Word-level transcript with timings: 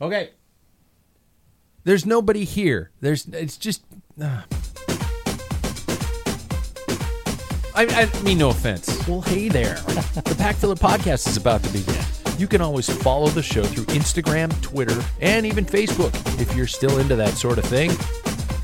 Okay. 0.00 0.30
There's 1.84 2.06
nobody 2.06 2.44
here. 2.44 2.90
There's 3.00 3.26
it's 3.26 3.56
just. 3.56 3.84
Uh. 4.20 4.42
I, 7.76 7.86
I 7.86 8.22
mean, 8.22 8.38
no 8.38 8.50
offense. 8.50 9.06
Well, 9.08 9.20
hey 9.20 9.48
there. 9.48 9.74
the 10.14 10.34
Pack 10.38 10.56
Filler 10.56 10.76
podcast 10.76 11.28
is 11.28 11.36
about 11.36 11.62
to 11.64 11.72
begin. 11.72 12.04
You 12.38 12.46
can 12.46 12.60
always 12.60 12.88
follow 12.88 13.28
the 13.28 13.42
show 13.42 13.64
through 13.64 13.84
Instagram, 13.86 14.60
Twitter, 14.62 15.00
and 15.20 15.44
even 15.44 15.64
Facebook 15.64 16.12
if 16.40 16.54
you're 16.56 16.66
still 16.66 16.98
into 16.98 17.16
that 17.16 17.34
sort 17.34 17.58
of 17.58 17.64
thing. 17.64 17.90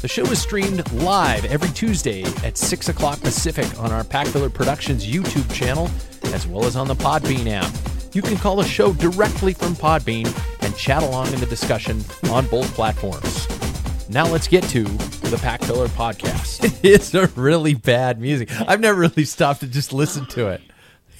The 0.00 0.08
show 0.08 0.24
is 0.24 0.40
streamed 0.40 0.90
live 0.92 1.44
every 1.44 1.68
Tuesday 1.70 2.22
at 2.44 2.56
6 2.56 2.88
o'clock 2.88 3.20
Pacific 3.20 3.66
on 3.78 3.92
our 3.92 4.02
Pack 4.02 4.28
Filler 4.28 4.48
Productions 4.48 5.06
YouTube 5.06 5.52
channel, 5.52 5.90
as 6.32 6.46
well 6.46 6.64
as 6.64 6.74
on 6.74 6.88
the 6.88 6.94
Podbean 6.94 7.46
app. 7.48 7.99
You 8.12 8.22
can 8.22 8.36
call 8.36 8.56
the 8.56 8.64
show 8.64 8.92
directly 8.92 9.52
from 9.54 9.74
Podbean 9.74 10.26
and 10.62 10.76
chat 10.76 11.02
along 11.02 11.32
in 11.32 11.38
the 11.40 11.46
discussion 11.46 12.02
on 12.30 12.46
both 12.48 12.72
platforms. 12.74 13.48
Now 14.08 14.26
let's 14.26 14.48
get 14.48 14.64
to 14.64 14.82
the 14.82 15.38
Pack 15.40 15.62
Filler 15.62 15.86
podcast. 15.88 16.80
it's 16.82 17.14
a 17.14 17.28
really 17.28 17.74
bad 17.74 18.20
music. 18.20 18.50
I've 18.66 18.80
never 18.80 18.98
really 19.00 19.24
stopped 19.24 19.60
to 19.60 19.68
just 19.68 19.92
listen 19.92 20.26
to 20.30 20.48
it. 20.48 20.60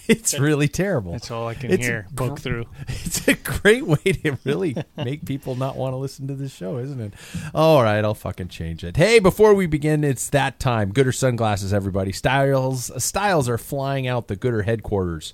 It's 0.09 0.37
really 0.41 0.67
terrible. 0.67 1.13
That's 1.13 1.31
all 1.31 1.47
I 1.47 1.55
can 1.55 1.71
It's 1.71 1.87
hear. 1.87 2.07
a 2.11 2.13
Book 2.13 2.35
gr- 2.35 2.41
through. 2.41 2.65
It's 2.89 3.29
a 3.29 3.35
great 3.35 3.87
way 3.87 3.97
to 4.25 4.37
really 4.45 4.75
make 4.97 5.25
people 5.25 5.55
not 5.55 5.77
want 5.77 5.93
to 5.93 5.99
listen 5.99 6.27
to 6.27 6.35
this 6.35 6.53
show, 6.53 6.79
isn't 6.79 7.01
it? 7.01 7.15
All 7.55 7.81
right, 7.85 8.05
I'll 8.05 8.15
fucking 8.15 8.49
change 8.49 8.83
it. 8.83 8.97
Hey, 8.97 9.21
before 9.21 9.55
we 9.55 9.67
begin, 9.67 10.03
it's 10.03 10.29
that 10.31 10.59
time. 10.59 10.93
Goodr 10.93 11.15
sunglasses, 11.15 11.73
everybody. 11.73 12.11
Styles 12.11 12.91
styles 13.05 13.49
are 13.49 13.59
flying 13.59 14.09
out 14.09 14.27
the 14.27 14.37
Goodr 14.37 14.65
headquarters. 14.65 15.33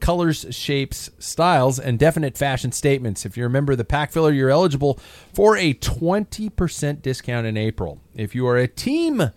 Colors, 0.00 0.46
shapes, 0.50 1.10
styles, 1.18 1.78
and 1.78 1.98
definite 1.98 2.36
fashion 2.36 2.72
statements. 2.72 3.26
If 3.26 3.36
you're 3.36 3.46
a 3.46 3.50
member 3.50 3.72
of 3.72 3.78
the 3.78 3.84
Pack 3.84 4.12
Filler, 4.12 4.32
you're 4.32 4.50
eligible 4.50 4.98
for 5.32 5.56
a 5.56 5.74
20% 5.74 7.02
discount 7.02 7.46
in 7.46 7.56
April. 7.56 8.00
If 8.14 8.34
you 8.34 8.46
are 8.46 8.56
a 8.56 8.68
team 8.68 9.30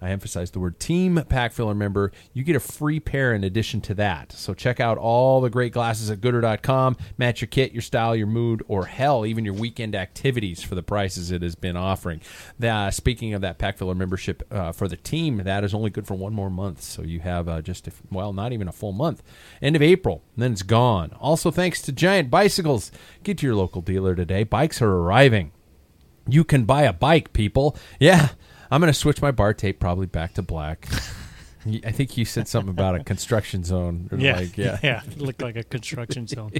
I 0.00 0.10
emphasize 0.10 0.50
the 0.50 0.60
word 0.60 0.78
team 0.78 1.22
pack 1.28 1.52
filler 1.52 1.74
member. 1.74 2.12
You 2.32 2.44
get 2.44 2.56
a 2.56 2.60
free 2.60 3.00
pair 3.00 3.34
in 3.34 3.44
addition 3.44 3.80
to 3.82 3.94
that. 3.94 4.32
So 4.32 4.52
check 4.52 4.78
out 4.78 4.98
all 4.98 5.40
the 5.40 5.50
great 5.50 5.72
glasses 5.72 6.10
at 6.10 6.20
goodr.com. 6.20 6.96
Match 7.16 7.40
your 7.40 7.48
kit, 7.48 7.72
your 7.72 7.82
style, 7.82 8.14
your 8.14 8.26
mood, 8.26 8.62
or 8.68 8.86
hell, 8.86 9.24
even 9.24 9.44
your 9.44 9.54
weekend 9.54 9.94
activities 9.94 10.62
for 10.62 10.74
the 10.74 10.82
prices 10.82 11.30
it 11.30 11.42
has 11.42 11.54
been 11.54 11.76
offering. 11.76 12.20
The, 12.58 12.90
speaking 12.90 13.32
of 13.32 13.40
that 13.40 13.58
pack 13.58 13.78
filler 13.78 13.94
membership 13.94 14.42
uh, 14.50 14.72
for 14.72 14.86
the 14.86 14.96
team, 14.96 15.38
that 15.38 15.64
is 15.64 15.72
only 15.72 15.90
good 15.90 16.06
for 16.06 16.14
one 16.14 16.34
more 16.34 16.50
month. 16.50 16.82
So 16.82 17.02
you 17.02 17.20
have 17.20 17.48
uh, 17.48 17.62
just, 17.62 17.88
a, 17.88 17.92
well, 18.10 18.32
not 18.32 18.52
even 18.52 18.68
a 18.68 18.72
full 18.72 18.92
month. 18.92 19.22
End 19.62 19.76
of 19.76 19.82
April, 19.82 20.22
then 20.36 20.52
it's 20.52 20.62
gone. 20.62 21.12
Also, 21.20 21.50
thanks 21.50 21.80
to 21.82 21.92
Giant 21.92 22.30
Bicycles. 22.30 22.92
Get 23.22 23.38
to 23.38 23.46
your 23.46 23.56
local 23.56 23.80
dealer 23.80 24.14
today. 24.14 24.44
Bikes 24.44 24.82
are 24.82 24.92
arriving. 24.92 25.52
You 26.28 26.44
can 26.44 26.64
buy 26.64 26.82
a 26.82 26.92
bike, 26.92 27.32
people. 27.32 27.76
Yeah. 28.00 28.30
I'm 28.70 28.80
going 28.80 28.92
to 28.92 28.98
switch 28.98 29.22
my 29.22 29.30
bar 29.30 29.54
tape 29.54 29.80
probably 29.80 30.06
back 30.06 30.34
to 30.34 30.42
black. 30.42 30.88
I 31.84 31.90
think 31.90 32.16
you 32.16 32.24
said 32.24 32.46
something 32.46 32.70
about 32.70 32.94
a 32.94 33.02
construction 33.02 33.64
zone. 33.64 34.08
Yeah, 34.16 34.36
like, 34.36 34.56
yeah. 34.56 34.78
yeah. 34.82 35.02
It 35.04 35.18
looked 35.18 35.42
like 35.42 35.56
a 35.56 35.64
construction 35.64 36.26
zone. 36.28 36.52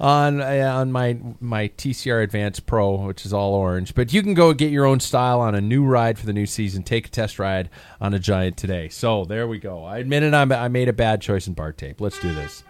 on 0.00 0.40
uh, 0.40 0.72
on 0.74 0.92
my 0.92 1.18
my 1.40 1.68
TCR 1.68 2.22
Advance 2.22 2.58
Pro, 2.58 2.94
which 3.06 3.26
is 3.26 3.34
all 3.34 3.54
orange. 3.54 3.94
But 3.94 4.12
you 4.12 4.22
can 4.22 4.32
go 4.32 4.54
get 4.54 4.70
your 4.70 4.86
own 4.86 5.00
style 5.00 5.40
on 5.40 5.54
a 5.54 5.60
new 5.60 5.84
ride 5.84 6.18
for 6.18 6.24
the 6.24 6.32
new 6.32 6.46
season. 6.46 6.82
Take 6.82 7.08
a 7.08 7.10
test 7.10 7.38
ride 7.38 7.68
on 8.00 8.14
a 8.14 8.18
Giant 8.18 8.56
today. 8.56 8.88
So 8.88 9.26
there 9.26 9.46
we 9.46 9.58
go. 9.58 9.84
I 9.84 9.98
admit 9.98 10.22
it. 10.22 10.32
I'm, 10.32 10.50
I 10.52 10.68
made 10.68 10.88
a 10.88 10.94
bad 10.94 11.20
choice 11.20 11.46
in 11.46 11.52
bar 11.52 11.72
tape. 11.72 12.00
Let's 12.00 12.18
do 12.18 12.34
this. 12.34 12.64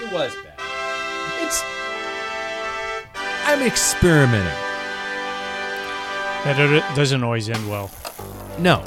It 0.00 0.12
was 0.12 0.32
bad. 0.36 0.54
It's. 1.42 1.62
I'm 3.44 3.66
experimenting. 3.66 4.69
That 6.44 6.58
it 6.58 6.82
doesn't 6.96 7.22
always 7.22 7.50
end 7.50 7.68
well. 7.68 7.90
No, 8.58 8.82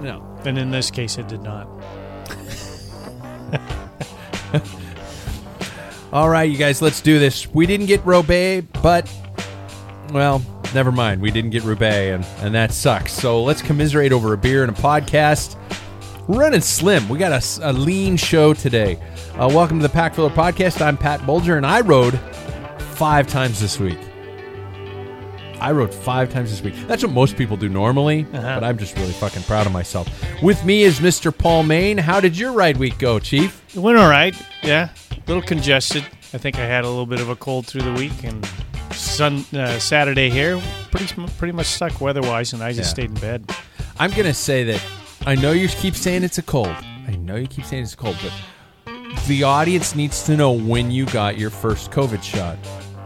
no. 0.00 0.22
And 0.44 0.56
in 0.56 0.70
this 0.70 0.90
case, 0.90 1.18
it 1.18 1.26
did 1.26 1.42
not. 1.42 1.66
All 6.12 6.28
right, 6.28 6.48
you 6.48 6.56
guys, 6.56 6.80
let's 6.80 7.00
do 7.00 7.18
this. 7.18 7.52
We 7.52 7.66
didn't 7.66 7.86
get 7.86 8.06
Roubaix, 8.06 8.66
but 8.82 9.12
well, 10.12 10.40
never 10.72 10.92
mind. 10.92 11.20
We 11.20 11.32
didn't 11.32 11.50
get 11.50 11.64
Roubaix, 11.64 12.14
and 12.14 12.24
and 12.44 12.54
that 12.54 12.72
sucks. 12.72 13.12
So 13.12 13.42
let's 13.42 13.62
commiserate 13.62 14.12
over 14.12 14.32
a 14.32 14.38
beer 14.38 14.62
and 14.62 14.70
a 14.70 14.80
podcast. 14.80 15.56
We're 16.28 16.40
running 16.40 16.60
slim. 16.60 17.08
We 17.08 17.18
got 17.18 17.58
a 17.62 17.72
lean 17.72 18.16
show 18.16 18.54
today. 18.54 19.00
Uh, 19.34 19.48
welcome 19.52 19.78
to 19.80 19.82
the 19.82 19.92
Pack 19.92 20.14
Filler 20.14 20.30
Podcast. 20.30 20.80
I'm 20.80 20.96
Pat 20.96 21.26
Bulger, 21.26 21.56
and 21.56 21.66
I 21.66 21.80
rode 21.80 22.18
five 22.78 23.26
times 23.26 23.60
this 23.60 23.80
week. 23.80 23.98
I 25.60 25.72
wrote 25.72 25.92
five 25.92 26.30
times 26.32 26.50
this 26.50 26.60
week. 26.62 26.74
That's 26.86 27.02
what 27.02 27.12
most 27.12 27.36
people 27.36 27.56
do 27.56 27.68
normally, 27.68 28.24
but 28.24 28.62
I'm 28.62 28.76
just 28.78 28.96
really 28.96 29.12
fucking 29.12 29.42
proud 29.44 29.66
of 29.66 29.72
myself. 29.72 30.08
With 30.42 30.64
me 30.64 30.82
is 30.82 31.00
Mr. 31.00 31.36
Paul 31.36 31.62
Main. 31.62 31.96
How 31.98 32.20
did 32.20 32.36
your 32.38 32.52
ride 32.52 32.76
week 32.76 32.98
go, 32.98 33.18
Chief? 33.18 33.62
It 33.74 33.80
went 33.80 33.98
all 33.98 34.08
right. 34.10 34.34
Yeah, 34.62 34.90
a 35.10 35.16
little 35.26 35.42
congested. 35.42 36.04
I 36.34 36.38
think 36.38 36.56
I 36.58 36.66
had 36.66 36.84
a 36.84 36.88
little 36.88 37.06
bit 37.06 37.20
of 37.20 37.28
a 37.30 37.36
cold 37.36 37.66
through 37.66 37.82
the 37.82 37.92
week, 37.94 38.22
and 38.24 38.44
sun 38.92 39.44
uh, 39.54 39.78
Saturday 39.78 40.28
here, 40.30 40.60
pretty 40.90 41.06
pretty 41.38 41.52
much 41.52 41.66
stuck 41.66 42.00
weather-wise, 42.00 42.52
and 42.52 42.62
I 42.62 42.70
just 42.72 42.88
Yeah. 42.90 43.04
stayed 43.06 43.10
in 43.10 43.14
bed. 43.14 43.50
I'm 43.98 44.10
gonna 44.10 44.34
say 44.34 44.64
that 44.64 44.82
I 45.26 45.34
know 45.36 45.52
you 45.52 45.68
keep 45.68 45.94
saying 45.94 46.22
it's 46.22 46.38
a 46.38 46.42
cold. 46.42 46.68
I 47.08 47.16
know 47.16 47.36
you 47.36 47.46
keep 47.46 47.64
saying 47.64 47.84
it's 47.84 47.94
a 47.94 47.96
cold, 47.96 48.16
but 48.22 49.24
the 49.26 49.42
audience 49.44 49.94
needs 49.94 50.22
to 50.24 50.36
know 50.36 50.52
when 50.52 50.90
you 50.90 51.06
got 51.06 51.38
your 51.38 51.50
first 51.50 51.90
COVID 51.90 52.22
shot. 52.22 52.58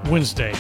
Wednesday. 0.09 0.53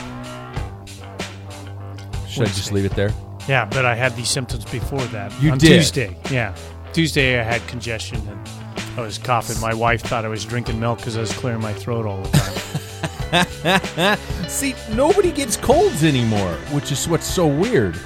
Should 2.30 2.44
I 2.44 2.46
just 2.46 2.72
leave 2.72 2.84
it 2.84 2.92
there? 2.92 3.12
Yeah, 3.48 3.64
but 3.64 3.84
I 3.84 3.94
had 3.94 4.14
these 4.16 4.28
symptoms 4.28 4.64
before 4.64 5.00
that. 5.06 5.32
You 5.42 5.52
on 5.52 5.58
did? 5.58 5.78
Tuesday. 5.78 6.16
Yeah, 6.30 6.54
Tuesday 6.92 7.40
I 7.40 7.42
had 7.42 7.66
congestion 7.66 8.18
and 8.28 8.48
I 8.96 9.02
was 9.02 9.18
coughing. 9.18 9.60
My 9.60 9.74
wife 9.74 10.02
thought 10.02 10.24
I 10.24 10.28
was 10.28 10.44
drinking 10.44 10.78
milk 10.78 10.98
because 10.98 11.16
I 11.16 11.20
was 11.20 11.32
clearing 11.32 11.60
my 11.60 11.72
throat 11.72 12.06
all 12.06 12.22
the 12.22 12.38
time. 12.38 14.18
See, 14.48 14.74
nobody 14.92 15.32
gets 15.32 15.56
colds 15.56 16.04
anymore, 16.04 16.54
which 16.72 16.90
is 16.92 17.08
what's 17.08 17.26
so 17.26 17.46
weird. 17.46 17.98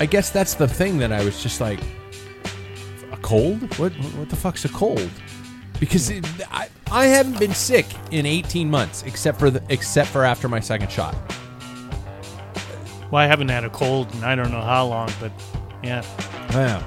I 0.00 0.06
guess 0.06 0.30
that's 0.30 0.54
the 0.54 0.66
thing 0.66 0.98
that 0.98 1.12
I 1.12 1.24
was 1.24 1.42
just 1.42 1.60
like, 1.60 1.80
a 3.12 3.16
cold? 3.18 3.62
What? 3.78 3.92
What 3.92 4.28
the 4.28 4.36
fuck's 4.36 4.64
a 4.64 4.68
cold? 4.68 5.10
because 5.80 6.08
hmm. 6.08 6.18
it, 6.18 6.26
I, 6.50 6.68
I 6.90 7.06
haven't 7.06 7.38
been 7.38 7.54
sick 7.54 7.86
in 8.10 8.26
18 8.26 8.70
months 8.70 9.02
except 9.02 9.38
for 9.38 9.50
the, 9.50 9.62
except 9.68 10.10
for 10.10 10.24
after 10.24 10.48
my 10.48 10.60
second 10.60 10.90
shot. 10.90 11.14
Well, 13.14 13.22
I 13.22 13.28
haven't 13.28 13.50
had 13.50 13.62
a 13.62 13.70
cold 13.70 14.12
and 14.12 14.24
I 14.24 14.34
don't 14.34 14.50
know 14.50 14.60
how 14.60 14.86
long, 14.86 15.08
but 15.20 15.30
yeah. 15.84 16.04
Yeah. 16.50 16.82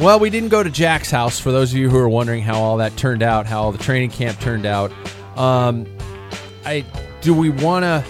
Well, 0.00 0.18
we 0.18 0.28
didn't 0.28 0.48
go 0.48 0.64
to 0.64 0.68
Jack's 0.68 1.12
house. 1.12 1.38
For 1.38 1.52
those 1.52 1.70
of 1.70 1.78
you 1.78 1.88
who 1.88 1.96
are 1.96 2.08
wondering 2.08 2.42
how 2.42 2.60
all 2.60 2.78
that 2.78 2.96
turned 2.96 3.22
out, 3.22 3.46
how 3.46 3.62
all 3.62 3.70
the 3.70 3.78
training 3.78 4.10
camp 4.10 4.40
turned 4.40 4.66
out, 4.66 4.90
um, 5.38 5.86
I 6.64 6.84
do 7.20 7.32
we 7.32 7.50
want 7.50 7.84
to? 7.84 8.04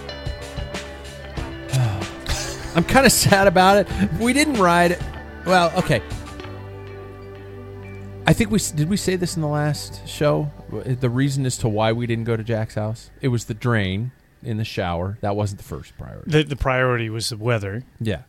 I'm 2.77 2.85
kind 2.85 3.05
of 3.05 3.13
sad 3.13 3.47
about 3.47 3.77
it. 3.77 4.13
We 4.15 4.33
didn't 4.33 4.55
ride. 4.55 4.99
Well, 5.45 5.71
okay. 5.77 6.01
I 8.27 8.33
think 8.33 8.53
we 8.53 8.59
did. 8.59 8.89
We 8.89 8.97
say 8.97 9.17
this 9.17 9.37
in 9.37 9.43
the 9.43 9.49
last 9.49 10.09
show. 10.09 10.51
The 10.71 11.11
reason 11.11 11.45
as 11.45 11.59
to 11.59 11.69
why 11.69 11.93
we 11.93 12.07
didn't 12.07 12.25
go 12.25 12.39
to 12.39 12.43
Jack's 12.43 12.77
house, 12.77 13.11
it 13.21 13.29
was 13.29 13.45
the 13.45 13.53
drain 13.53 14.13
in 14.45 14.57
the 14.57 14.65
shower. 14.65 15.19
That 15.21 15.37
wasn't 15.37 15.59
the 15.59 15.65
first 15.65 15.97
priority. 15.99 16.31
The, 16.31 16.43
the 16.45 16.57
priority 16.57 17.11
was 17.11 17.29
the 17.31 17.37
weather, 17.37 17.85
yeah. 18.01 18.23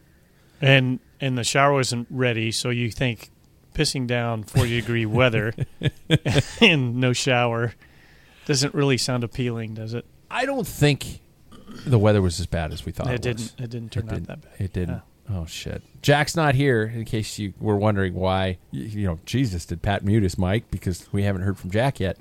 and 0.61 0.99
and 1.21 1.37
the 1.37 1.43
shower 1.43 1.73
wasn't 1.73 2.07
ready. 2.09 2.51
So 2.51 2.69
you 2.69 2.91
think 2.91 3.29
pissing 3.73 4.07
down 4.07 4.43
forty 4.43 4.79
degree 4.79 5.05
weather 5.07 5.53
and 6.61 6.95
no 6.97 7.13
shower 7.13 7.73
doesn't 8.45 8.73
really 8.73 8.97
sound 8.97 9.23
appealing, 9.23 9.73
does 9.73 9.93
it? 9.93 10.05
I 10.29 10.45
don't 10.45 10.67
think 10.67 11.19
the 11.85 11.99
weather 11.99 12.21
was 12.21 12.39
as 12.39 12.45
bad 12.45 12.71
as 12.71 12.85
we 12.85 12.91
thought. 12.91 13.07
it 13.07 13.13
It, 13.15 13.21
didn't. 13.21 13.53
It 13.57 13.69
didn't 13.69 13.91
turn 13.91 14.09
out 14.09 14.23
that 14.27 14.41
bad. 14.41 14.51
It 14.59 14.73
didn't. 14.73 15.01
Oh 15.27 15.47
shit! 15.47 15.81
Jack's 16.03 16.35
not 16.35 16.53
here. 16.53 16.83
In 16.83 17.03
case 17.03 17.39
you 17.39 17.55
were 17.59 17.77
wondering 17.77 18.13
why, 18.13 18.59
y- 18.71 18.79
you 18.81 19.05
know, 19.07 19.19
Jesus, 19.25 19.65
did 19.65 19.81
Pat 19.81 20.05
mute 20.05 20.21
his 20.21 20.37
mic 20.37 20.69
because 20.69 21.07
we 21.11 21.23
haven't 21.23 21.41
heard 21.41 21.57
from 21.57 21.71
Jack 21.71 21.99
yet? 21.99 22.19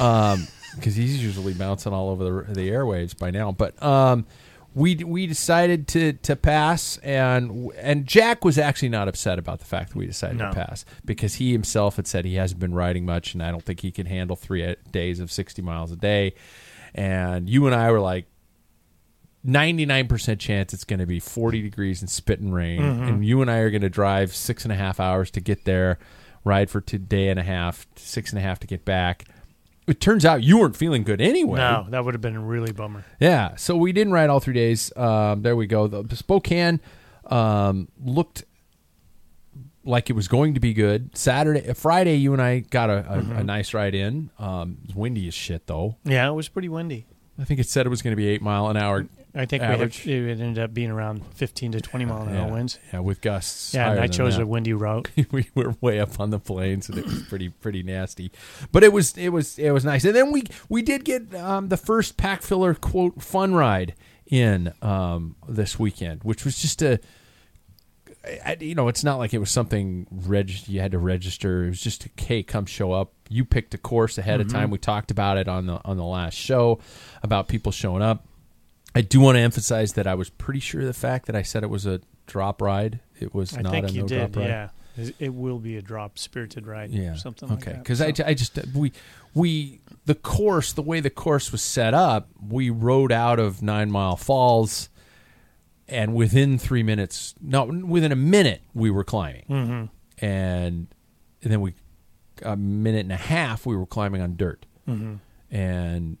Um, 0.00 0.48
because 0.76 0.94
he's 0.96 1.22
usually 1.22 1.54
bouncing 1.54 1.92
all 1.92 2.10
over 2.10 2.44
the, 2.48 2.54
the 2.54 2.70
airwaves 2.70 3.16
by 3.18 3.30
now. 3.30 3.52
But 3.52 3.80
um, 3.82 4.26
we 4.74 4.96
we 4.96 5.26
decided 5.26 5.88
to 5.88 6.12
to 6.14 6.36
pass, 6.36 6.96
and 6.98 7.70
and 7.76 8.06
Jack 8.06 8.44
was 8.44 8.56
actually 8.58 8.90
not 8.90 9.08
upset 9.08 9.38
about 9.38 9.58
the 9.58 9.64
fact 9.64 9.90
that 9.90 9.96
we 9.96 10.06
decided 10.06 10.38
No. 10.38 10.50
to 10.50 10.54
pass 10.54 10.84
because 11.04 11.34
he 11.34 11.52
himself 11.52 11.96
had 11.96 12.06
said 12.06 12.24
he 12.24 12.36
hasn't 12.36 12.60
been 12.60 12.74
riding 12.74 13.04
much, 13.04 13.34
and 13.34 13.42
I 13.42 13.50
don't 13.50 13.64
think 13.64 13.80
he 13.80 13.90
can 13.90 14.06
handle 14.06 14.36
three 14.36 14.64
uh, 14.64 14.74
days 14.92 15.18
of 15.20 15.32
sixty 15.32 15.62
miles 15.62 15.90
a 15.90 15.96
day. 15.96 16.34
And 16.94 17.48
you 17.48 17.66
and 17.66 17.74
I 17.74 17.90
were 17.92 18.00
like, 18.00 18.26
99% 19.46 20.38
chance 20.38 20.74
it's 20.74 20.84
going 20.84 20.98
to 21.00 21.06
be 21.06 21.20
40 21.20 21.62
degrees 21.62 22.00
and 22.02 22.10
spit 22.10 22.40
and 22.40 22.52
rain. 22.54 22.80
Mm-hmm. 22.82 23.02
And 23.04 23.24
you 23.24 23.40
and 23.40 23.50
I 23.50 23.58
are 23.58 23.70
going 23.70 23.82
to 23.82 23.88
drive 23.88 24.34
six 24.34 24.64
and 24.64 24.72
a 24.72 24.76
half 24.76 25.00
hours 25.00 25.30
to 25.32 25.40
get 25.40 25.64
there, 25.64 25.98
ride 26.44 26.68
for 26.68 26.80
two 26.80 26.98
day 26.98 27.28
and 27.28 27.38
a 27.38 27.42
half, 27.42 27.86
six 27.96 28.30
and 28.30 28.38
a 28.38 28.42
half 28.42 28.58
to 28.60 28.66
get 28.66 28.84
back. 28.84 29.24
It 29.86 30.00
turns 30.00 30.24
out 30.24 30.42
you 30.42 30.58
weren't 30.58 30.76
feeling 30.76 31.02
good 31.02 31.20
anyway. 31.20 31.58
No, 31.58 31.86
that 31.90 32.04
would 32.04 32.14
have 32.14 32.20
been 32.20 32.36
a 32.36 32.40
really 32.40 32.70
bummer. 32.72 33.04
Yeah. 33.18 33.56
So 33.56 33.76
we 33.76 33.92
didn't 33.92 34.12
ride 34.12 34.30
all 34.30 34.38
three 34.40 34.54
days. 34.54 34.94
Um, 34.96 35.42
there 35.42 35.56
we 35.56 35.66
go. 35.66 35.86
The, 35.88 36.14
Spokane 36.16 36.80
um, 37.26 37.88
looked 38.04 38.44
like 39.82 40.10
it 40.10 40.12
was 40.12 40.28
going 40.28 40.54
to 40.54 40.60
be 40.60 40.72
good. 40.74 41.16
Saturday, 41.16 41.72
Friday, 41.74 42.16
you 42.16 42.32
and 42.32 42.40
I 42.42 42.60
got 42.60 42.90
a, 42.90 42.98
a, 42.98 43.02
Mm-hmm. 43.18 43.36
a 43.38 43.44
nice 43.44 43.74
ride 43.74 43.94
in. 43.94 44.30
Um, 44.38 44.78
it 44.82 44.88
was 44.88 44.96
windy 44.96 45.26
as 45.26 45.34
shit, 45.34 45.66
though. 45.66 45.96
Yeah, 46.04 46.28
it 46.28 46.32
was 46.34 46.48
pretty 46.48 46.68
windy. 46.68 47.06
I 47.38 47.44
think 47.44 47.58
it 47.58 47.66
said 47.66 47.86
it 47.86 47.88
was 47.88 48.02
going 48.02 48.12
to 48.12 48.16
be 48.16 48.28
eight 48.28 48.42
mile 48.42 48.68
an 48.68 48.76
hour. 48.76 49.06
I 49.34 49.46
think 49.46 49.62
Average. 49.62 50.04
we 50.04 50.12
had, 50.12 50.22
it 50.22 50.40
ended 50.40 50.58
up 50.62 50.74
being 50.74 50.90
around 50.90 51.24
15 51.34 51.72
to 51.72 51.80
20 51.80 52.04
mile 52.04 52.22
an 52.22 52.28
hour 52.36 52.46
yeah, 52.46 52.52
winds. 52.52 52.78
Yeah, 52.92 53.00
with 53.00 53.20
gusts. 53.20 53.74
Yeah, 53.74 53.92
and 53.92 54.00
I 54.00 54.08
chose 54.08 54.36
that. 54.36 54.42
a 54.42 54.46
windy 54.46 54.72
route. 54.72 55.08
we 55.30 55.48
were 55.54 55.76
way 55.80 56.00
up 56.00 56.18
on 56.18 56.30
the 56.30 56.38
plains 56.40 56.88
and 56.88 56.98
it 56.98 57.04
was 57.04 57.22
pretty 57.22 57.48
pretty 57.48 57.82
nasty 57.82 58.32
but 58.72 58.82
it 58.82 58.92
was 58.92 59.16
it 59.16 59.28
was 59.30 59.58
it 59.58 59.70
was 59.70 59.84
nice 59.84 60.04
and 60.04 60.14
then 60.14 60.32
we 60.32 60.42
we 60.68 60.82
did 60.82 61.04
get 61.04 61.32
um, 61.34 61.68
the 61.68 61.76
first 61.76 62.16
pack 62.16 62.42
filler 62.42 62.74
quote 62.74 63.22
fun 63.22 63.54
ride 63.54 63.94
in 64.26 64.72
um, 64.82 65.36
this 65.48 65.78
weekend 65.78 66.22
which 66.24 66.44
was 66.44 66.58
just 66.60 66.82
a 66.82 66.98
I- 68.44 68.56
you 68.60 68.74
know 68.74 68.88
it's 68.88 69.02
not 69.04 69.16
like 69.16 69.32
it 69.32 69.38
was 69.38 69.50
something 69.50 70.06
reg- 70.10 70.68
you 70.68 70.80
had 70.80 70.92
to 70.92 70.98
register 70.98 71.64
it 71.64 71.68
was 71.70 71.80
just 71.80 72.06
a 72.06 72.10
hey 72.16 72.42
come 72.42 72.66
show 72.66 72.92
up 72.92 73.12
you 73.28 73.44
picked 73.44 73.74
a 73.74 73.78
course 73.78 74.18
ahead 74.18 74.40
of 74.40 74.48
time 74.50 74.70
we 74.70 74.78
talked 74.78 75.10
about 75.10 75.36
it 75.38 75.48
on 75.48 75.66
the 75.66 75.80
on 75.84 75.96
the 75.96 76.04
last 76.04 76.34
show 76.34 76.80
about 77.22 77.48
people 77.48 77.72
showing 77.72 78.02
up 78.02 78.26
I 78.94 79.02
do 79.02 79.20
want 79.20 79.36
to 79.36 79.40
emphasize 79.40 79.92
that 79.94 80.06
I 80.06 80.14
was 80.14 80.30
pretty 80.30 80.60
sure 80.60 80.84
the 80.84 80.92
fact 80.92 81.26
that 81.26 81.36
I 81.36 81.42
said 81.42 81.62
it 81.62 81.70
was 81.70 81.86
a 81.86 82.00
drop 82.26 82.60
ride. 82.60 83.00
It 83.18 83.34
was 83.34 83.56
I 83.56 83.62
not 83.62 83.72
think 83.72 83.90
a 83.90 83.92
you 83.92 84.00
no 84.02 84.06
did. 84.08 84.32
drop 84.32 84.36
ride. 84.36 84.48
Yeah, 84.96 85.10
it 85.18 85.34
will 85.34 85.58
be 85.58 85.76
a 85.76 85.82
drop 85.82 86.18
spirited 86.18 86.66
ride. 86.66 86.90
Yeah, 86.90 87.12
or 87.12 87.16
something. 87.16 87.50
okay, 87.52 87.72
that. 87.72 87.78
because 87.82 87.98
So- 87.98 88.06
I, 88.06 88.30
I 88.30 88.34
just 88.34 88.58
we 88.74 88.92
we 89.34 89.80
the 90.06 90.14
course 90.14 90.72
the 90.72 90.82
way 90.82 91.00
the 91.00 91.10
course 91.10 91.52
was 91.52 91.62
set 91.62 91.94
up, 91.94 92.28
we 92.44 92.70
rode 92.70 93.12
out 93.12 93.38
of 93.38 93.62
Nine 93.62 93.90
Mile 93.90 94.16
Falls, 94.16 94.88
and 95.88 96.14
within 96.14 96.58
three 96.58 96.82
minutes, 96.82 97.34
no, 97.40 97.64
within 97.64 98.12
a 98.12 98.16
minute, 98.16 98.62
we 98.74 98.90
were 98.90 99.04
climbing, 99.04 99.44
mm-hmm. 99.48 100.24
and, 100.24 100.88
and 101.42 101.52
then 101.52 101.60
we 101.60 101.74
a 102.42 102.56
minute 102.56 103.00
and 103.00 103.12
a 103.12 103.16
half 103.16 103.66
we 103.66 103.76
were 103.76 103.86
climbing 103.86 104.20
on 104.22 104.36
dirt, 104.36 104.66
mm-hmm. 104.88 105.16
and 105.54 106.16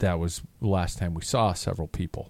that 0.00 0.18
was 0.18 0.42
the 0.60 0.68
last 0.68 0.98
time 0.98 1.14
we 1.14 1.22
saw 1.22 1.52
several 1.52 1.88
people. 1.88 2.28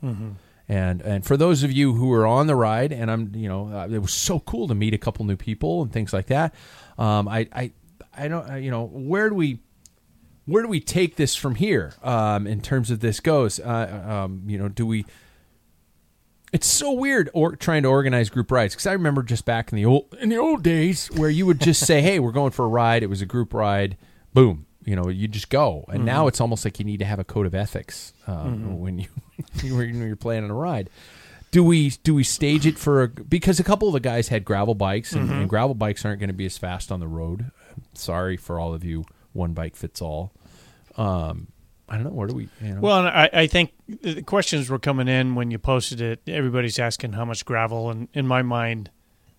And 0.68 1.02
and 1.02 1.26
for 1.26 1.36
those 1.36 1.64
of 1.64 1.72
you 1.72 1.94
who 1.94 2.06
were 2.06 2.26
on 2.26 2.46
the 2.46 2.54
ride, 2.54 2.92
and 2.92 3.10
I'm 3.10 3.32
you 3.34 3.48
know 3.48 3.68
uh, 3.68 3.88
it 3.90 3.98
was 3.98 4.12
so 4.12 4.38
cool 4.38 4.68
to 4.68 4.74
meet 4.74 4.94
a 4.94 4.98
couple 4.98 5.24
new 5.24 5.36
people 5.36 5.82
and 5.82 5.92
things 5.92 6.12
like 6.12 6.26
that. 6.26 6.54
Um, 6.96 7.26
I 7.26 7.48
I 7.52 7.72
I 8.16 8.28
don't 8.28 8.48
uh, 8.48 8.54
you 8.54 8.70
know 8.70 8.84
where 8.84 9.28
do 9.28 9.34
we 9.34 9.58
where 10.46 10.62
do 10.62 10.68
we 10.68 10.80
take 10.80 11.16
this 11.16 11.34
from 11.36 11.54
here 11.54 11.94
um, 12.02 12.46
in 12.46 12.60
terms 12.60 12.90
of 12.90 13.00
this 13.00 13.20
goes? 13.20 13.60
Uh, 13.60 14.24
um, 14.24 14.42
you 14.46 14.58
know, 14.58 14.68
do 14.68 14.86
we? 14.86 15.06
It's 16.52 16.66
so 16.66 16.92
weird 16.92 17.30
or 17.32 17.54
trying 17.54 17.84
to 17.84 17.88
organize 17.88 18.28
group 18.28 18.50
rides 18.50 18.74
because 18.74 18.86
I 18.86 18.92
remember 18.92 19.22
just 19.22 19.44
back 19.44 19.72
in 19.72 19.76
the 19.76 19.84
old 19.84 20.14
in 20.20 20.28
the 20.28 20.36
old 20.36 20.62
days 20.62 21.08
where 21.12 21.30
you 21.30 21.46
would 21.46 21.60
just 21.60 21.86
say, 21.86 22.02
"Hey, 22.08 22.18
we're 22.18 22.32
going 22.32 22.50
for 22.50 22.64
a 22.64 22.68
ride." 22.68 23.02
It 23.02 23.08
was 23.08 23.22
a 23.22 23.26
group 23.26 23.54
ride. 23.54 23.96
Boom. 24.34 24.66
You 24.90 24.96
know, 24.96 25.08
you 25.08 25.28
just 25.28 25.50
go, 25.50 25.84
and 25.86 26.04
now 26.04 26.26
it's 26.26 26.40
almost 26.40 26.64
like 26.64 26.80
you 26.80 26.84
need 26.84 26.98
to 26.98 27.04
have 27.04 27.20
a 27.20 27.24
code 27.24 27.46
of 27.46 27.54
ethics 27.54 28.12
um, 28.26 28.80
when 28.80 28.98
you 28.98 29.06
when 29.62 29.94
you're 30.02 30.16
planning 30.16 30.50
a 30.50 30.54
ride. 30.54 30.90
Do 31.52 31.62
we 31.62 31.90
do 31.90 32.12
we 32.12 32.24
stage 32.24 32.66
it 32.66 32.76
for 32.76 33.04
a, 33.04 33.08
because 33.08 33.60
a 33.60 33.62
couple 33.62 33.86
of 33.86 33.94
the 33.94 34.00
guys 34.00 34.26
had 34.26 34.44
gravel 34.44 34.74
bikes 34.74 35.12
and, 35.12 35.30
and 35.30 35.48
gravel 35.48 35.76
bikes 35.76 36.04
aren't 36.04 36.18
going 36.18 36.26
to 36.30 36.34
be 36.34 36.44
as 36.44 36.58
fast 36.58 36.90
on 36.90 36.98
the 36.98 37.06
road. 37.06 37.52
Sorry 37.94 38.36
for 38.36 38.58
all 38.58 38.74
of 38.74 38.82
you, 38.82 39.04
one 39.32 39.52
bike 39.52 39.76
fits 39.76 40.02
all. 40.02 40.32
Um, 40.96 41.52
I 41.88 41.94
don't 41.94 42.06
know 42.06 42.10
where 42.10 42.26
do 42.26 42.34
we? 42.34 42.48
You 42.60 42.74
know, 42.74 42.80
Well, 42.80 42.98
and 42.98 43.08
I, 43.08 43.30
I 43.32 43.46
think 43.46 43.70
the 43.86 44.22
questions 44.22 44.68
were 44.70 44.80
coming 44.80 45.06
in 45.06 45.36
when 45.36 45.52
you 45.52 45.60
posted 45.60 46.00
it. 46.00 46.20
Everybody's 46.26 46.80
asking 46.80 47.12
how 47.12 47.24
much 47.24 47.44
gravel, 47.44 47.90
and 47.90 48.08
in 48.12 48.26
my 48.26 48.42
mind, 48.42 48.90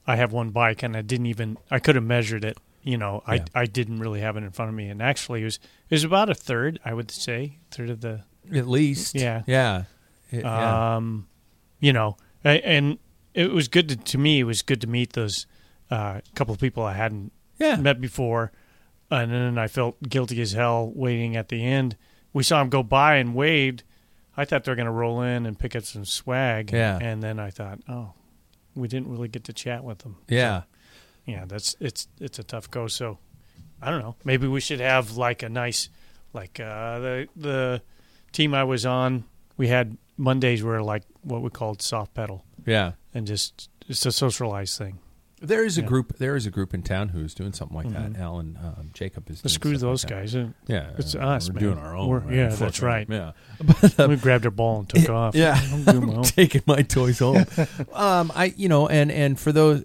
I 0.07 0.15
have 0.15 0.31
one 0.31 0.51
bike, 0.51 0.81
and 0.81 0.95
I 0.95 1.01
didn't 1.01 1.25
even 1.25 1.57
I 1.69 1.79
could 1.79 1.95
have 1.95 2.05
measured 2.05 2.45
it. 2.45 2.57
You 2.83 2.97
know, 2.97 3.21
I 3.27 3.35
Yeah. 3.35 3.45
I 3.53 3.65
didn't 3.65 3.99
really 3.99 4.21
have 4.21 4.37
it 4.37 4.43
in 4.43 4.51
front 4.51 4.69
of 4.69 4.75
me, 4.75 4.87
and 4.89 5.01
actually, 5.01 5.41
it 5.41 5.45
was 5.45 5.55
it 5.89 5.95
was 5.95 6.03
about 6.03 6.29
a 6.29 6.33
third. 6.35 6.79
I 6.83 6.93
would 6.93 7.11
say 7.11 7.57
third 7.69 7.89
of 7.89 8.01
the 8.01 8.23
at 8.53 8.67
least, 8.67 9.13
Yeah. 9.15 9.43
yeah, 9.45 9.83
It- 10.31 10.43
yeah. 10.43 10.95
um, 10.95 11.27
you 11.79 11.93
know, 11.93 12.17
a- 12.43 12.65
and 12.67 12.97
it 13.35 13.51
was 13.51 13.67
good 13.67 13.87
to, 13.89 13.95
to 13.95 14.17
me. 14.17 14.39
It 14.39 14.43
was 14.45 14.61
good 14.63 14.81
to 14.81 14.87
meet 14.87 15.13
those 15.13 15.45
uh, 15.91 16.21
couple 16.35 16.53
of 16.53 16.59
people 16.59 16.83
I 16.83 16.93
hadn't 16.93 17.31
Yeah. 17.59 17.75
met 17.75 17.99
before, 18.01 18.51
and 19.11 19.31
then 19.31 19.57
I 19.57 19.67
felt 19.67 20.01
guilty 20.09 20.41
as 20.41 20.53
hell 20.53 20.91
waiting 20.95 21.35
at 21.35 21.49
the 21.49 21.63
end. 21.65 21.97
We 22.33 22.43
saw 22.43 22.61
him 22.61 22.69
go 22.69 22.81
by 22.81 23.17
and 23.17 23.35
waved. 23.35 23.83
I 24.37 24.45
thought 24.45 24.63
they 24.63 24.71
were 24.71 24.75
going 24.77 24.85
to 24.85 24.91
roll 24.91 25.21
in 25.21 25.45
and 25.45 25.59
pick 25.59 25.75
up 25.75 25.83
some 25.83 26.05
swag. 26.05 26.71
Yeah. 26.71 26.97
and 27.01 27.21
then 27.21 27.39
I 27.39 27.49
thought, 27.51 27.79
oh, 27.89 28.13
we 28.73 28.87
didn't 28.87 29.09
really 29.09 29.27
get 29.27 29.43
to 29.43 29.53
chat 29.53 29.83
with 29.83 29.99
them. 29.99 30.15
yeah. 30.29 30.63
Yeah, 31.31 31.45
that's 31.47 31.75
it's 31.79 32.07
it's 32.19 32.39
a 32.39 32.43
tough 32.43 32.69
go. 32.69 32.87
So 32.87 33.17
I 33.81 33.89
don't 33.89 34.01
know. 34.01 34.15
Maybe 34.23 34.47
we 34.47 34.59
should 34.59 34.79
have 34.79 35.17
like 35.17 35.43
a 35.43 35.49
nice, 35.49 35.89
like 36.33 36.59
uh, 36.59 36.99
the 36.99 37.27
the 37.35 37.81
team 38.31 38.53
I 38.53 38.63
was 38.63 38.85
on. 38.85 39.23
We 39.57 39.67
had 39.67 39.97
Mondays 40.17 40.61
were 40.63 40.81
like 40.81 41.03
what 41.23 41.41
we 41.41 41.49
called 41.49 41.81
soft 41.81 42.13
pedal, 42.13 42.45
Yeah. 42.65 42.93
and 43.13 43.25
just 43.27 43.69
it's 43.87 44.05
a 44.05 44.11
socialized 44.11 44.77
thing. 44.77 44.99
There 45.43 45.65
is 45.65 45.77
a 45.79 45.81
Yeah. 45.81 45.87
group. 45.87 46.17
There 46.19 46.35
is 46.35 46.45
a 46.45 46.51
group 46.51 46.71
in 46.75 46.83
town 46.83 47.09
who's 47.09 47.33
doing 47.33 47.51
something 47.53 47.75
like 47.75 47.89
that. 47.93 48.15
Alan 48.19 48.59
um, 48.61 48.91
Jacob 48.93 49.27
is. 49.31 49.41
Doing 49.41 49.49
screw 49.49 49.71
like 49.71 49.79
those 49.81 50.01
that. 50.03 50.09
guys. 50.09 50.35
Uh, 50.35 50.49
Yeah, 50.67 50.91
It's 50.99 51.15
uh, 51.15 51.19
us, 51.19 51.49
We're 51.49 51.53
man. 51.55 51.63
doing 51.63 51.77
our 51.79 51.95
own. 51.95 52.09
Right? 52.11 52.35
yeah, 52.35 52.49
that's 52.49 52.81
right. 52.83 53.07
Yeah, 53.09 53.31
we 54.07 54.17
grabbed 54.17 54.45
our 54.45 54.51
ball 54.51 54.79
and 54.81 54.89
took 54.89 55.09
off. 55.21 55.33
yeah. 55.33 55.59
I'm 55.73 55.83
doing 55.83 56.05
my 56.05 56.13
own. 56.17 56.23
taking 56.23 56.61
my 56.67 56.83
toys 56.83 57.17
home. 57.19 57.45
um, 57.93 58.31
I, 58.35 58.53
you 58.55 58.69
know, 58.69 58.87
and 58.87 59.11
and 59.11 59.39
for 59.39 59.51
those, 59.51 59.83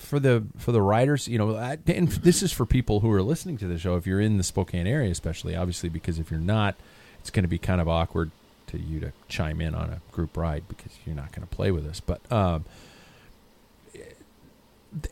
for 0.00 0.18
the 0.18 0.44
for 0.56 0.72
the 0.72 0.82
riders, 0.82 1.28
you 1.28 1.38
know, 1.38 1.56
I, 1.56 1.78
and 1.86 2.08
this 2.08 2.42
is 2.42 2.52
for 2.52 2.66
people 2.66 3.00
who 3.00 3.10
are 3.12 3.22
listening 3.22 3.56
to 3.58 3.66
the 3.66 3.78
show. 3.78 3.96
If 3.96 4.06
you're 4.06 4.20
in 4.20 4.38
the 4.38 4.42
Spokane 4.42 4.86
area, 4.86 5.10
especially, 5.10 5.54
obviously, 5.54 5.88
because 5.88 6.18
if 6.18 6.30
you're 6.30 6.40
not, 6.40 6.74
it's 7.20 7.30
going 7.30 7.44
to 7.44 7.48
be 7.48 7.58
kind 7.58 7.80
of 7.80 7.88
awkward 7.88 8.30
to 8.68 8.78
you 8.78 9.00
to 9.00 9.12
chime 9.28 9.60
in 9.60 9.74
on 9.74 9.90
a 9.90 10.00
group 10.12 10.36
ride 10.36 10.64
because 10.68 10.92
you're 11.04 11.14
not 11.14 11.32
going 11.32 11.46
to 11.46 11.54
play 11.54 11.70
with 11.70 11.86
us. 11.86 12.00
But 12.00 12.20
um, 12.32 12.64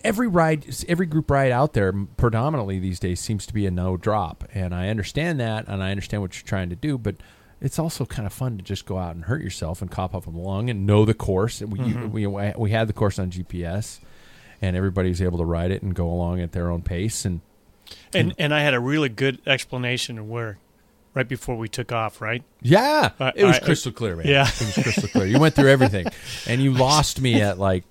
every 0.02 0.26
ride, 0.26 0.64
every 0.88 1.06
group 1.06 1.30
ride 1.30 1.52
out 1.52 1.72
there, 1.74 1.92
predominantly 2.16 2.78
these 2.78 2.98
days, 2.98 3.20
seems 3.20 3.46
to 3.46 3.54
be 3.54 3.66
a 3.66 3.70
no 3.70 3.96
drop, 3.96 4.44
and 4.54 4.74
I 4.74 4.88
understand 4.88 5.38
that, 5.40 5.66
and 5.68 5.82
I 5.82 5.90
understand 5.90 6.22
what 6.22 6.36
you're 6.36 6.46
trying 6.46 6.70
to 6.70 6.76
do, 6.76 6.98
but 6.98 7.16
it's 7.60 7.78
also 7.78 8.04
kind 8.06 8.26
of 8.26 8.32
fun 8.32 8.56
to 8.56 8.62
just 8.62 8.86
go 8.86 8.98
out 8.98 9.14
and 9.16 9.24
hurt 9.24 9.42
yourself 9.42 9.82
and 9.82 9.90
cop 9.90 10.14
up 10.14 10.26
along 10.26 10.70
and 10.70 10.86
know 10.86 11.04
the 11.04 11.14
course. 11.14 11.60
We 11.60 11.78
Mm-hmm. 11.78 12.10
we 12.10 12.26
we 12.26 12.70
had 12.70 12.88
the 12.88 12.92
course 12.92 13.18
on 13.18 13.30
GPS, 13.30 13.98
and 14.62 14.76
everybody's 14.76 15.20
able 15.22 15.38
to 15.38 15.44
ride 15.44 15.70
it 15.70 15.82
and 15.82 15.94
go 15.94 16.08
along 16.10 16.40
at 16.40 16.52
their 16.52 16.70
own 16.70 16.82
pace, 16.82 17.24
and 17.24 17.40
And 18.12 18.34
and 18.38 18.52
I 18.54 18.60
had 18.60 18.74
a 18.74 18.80
really 18.80 19.08
good 19.08 19.40
explanation 19.46 20.18
of 20.18 20.28
where, 20.28 20.58
right 21.14 21.26
before 21.28 21.56
we 21.56 21.68
took 21.68 21.92
off. 21.92 22.20
Right. 22.20 22.42
yeah, 22.62 23.10
I- 23.20 23.32
it 23.36 23.44
was 23.44 23.56
I- 23.56 23.60
crystal 23.60 23.92
clear, 23.92 24.16
man. 24.16 24.26
Yeah. 24.26 24.46
it 24.46 24.60
was 24.76 24.84
crystal 24.84 25.08
clear. 25.08 25.26
You 25.26 25.38
went 25.38 25.54
through 25.54 25.70
everything, 25.70 26.06
and 26.46 26.62
you 26.62 26.72
lost 26.72 27.20
me 27.20 27.40
at 27.40 27.58
like. 27.58 27.84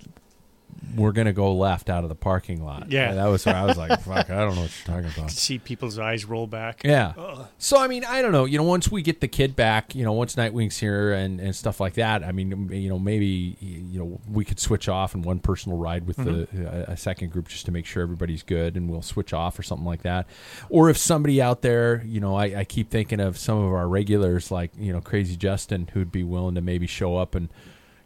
We're 0.96 1.12
gonna 1.12 1.32
go 1.32 1.54
left 1.54 1.90
out 1.90 2.02
of 2.04 2.08
the 2.08 2.14
parking 2.14 2.64
lot. 2.64 2.90
Yeah. 2.90 3.14
that 3.14 3.26
was 3.26 3.44
where 3.44 3.54
I 3.54 3.64
was 3.64 3.76
like, 3.76 4.00
"Fuck, 4.00 4.30
I 4.30 4.38
don't 4.38 4.54
know 4.54 4.62
what 4.62 4.72
you're 4.86 4.96
talking 4.96 5.10
about." 5.16 5.30
See 5.32 5.58
people's 5.58 5.98
eyes 5.98 6.24
roll 6.24 6.46
back. 6.46 6.82
Yeah. 6.84 7.12
So 7.58 7.78
I 7.78 7.88
mean, 7.88 8.04
I 8.04 8.22
don't 8.22 8.32
know. 8.32 8.44
You 8.44 8.58
know, 8.58 8.64
once 8.64 8.90
we 8.90 9.02
get 9.02 9.20
the 9.20 9.28
kid 9.28 9.56
back, 9.56 9.94
you 9.94 10.04
know, 10.04 10.12
once 10.12 10.36
Nightwing's 10.36 10.78
here 10.78 11.12
and, 11.12 11.40
and 11.40 11.54
stuff 11.54 11.80
like 11.80 11.94
that, 11.94 12.22
I 12.24 12.32
mean, 12.32 12.68
you 12.70 12.88
know, 12.88 12.98
maybe 12.98 13.56
you 13.60 13.98
know 13.98 14.20
we 14.30 14.44
could 14.44 14.60
switch 14.60 14.88
off 14.88 15.14
and 15.14 15.24
one 15.24 15.40
person 15.40 15.72
will 15.72 15.78
ride 15.78 16.06
with 16.06 16.16
the 16.16 16.48
a, 16.88 16.92
a 16.92 16.96
second 16.96 17.30
group 17.32 17.48
just 17.48 17.66
to 17.66 17.72
make 17.72 17.86
sure 17.86 18.02
everybody's 18.02 18.42
good, 18.42 18.76
and 18.76 18.88
we'll 18.88 19.02
switch 19.02 19.32
off 19.32 19.58
or 19.58 19.62
something 19.62 19.86
like 19.86 20.02
that. 20.02 20.26
Or 20.68 20.90
if 20.90 20.96
somebody 20.96 21.42
out 21.42 21.62
there, 21.62 22.02
you 22.06 22.20
know, 22.20 22.34
I, 22.36 22.60
I 22.60 22.64
keep 22.64 22.90
thinking 22.90 23.20
of 23.20 23.38
some 23.38 23.58
of 23.58 23.72
our 23.72 23.88
regulars 23.88 24.50
like 24.50 24.70
you 24.78 24.92
know 24.92 25.00
Crazy 25.00 25.36
Justin 25.36 25.88
who'd 25.92 26.12
be 26.12 26.22
willing 26.24 26.54
to 26.54 26.60
maybe 26.60 26.86
show 26.86 27.16
up 27.16 27.34
and 27.34 27.48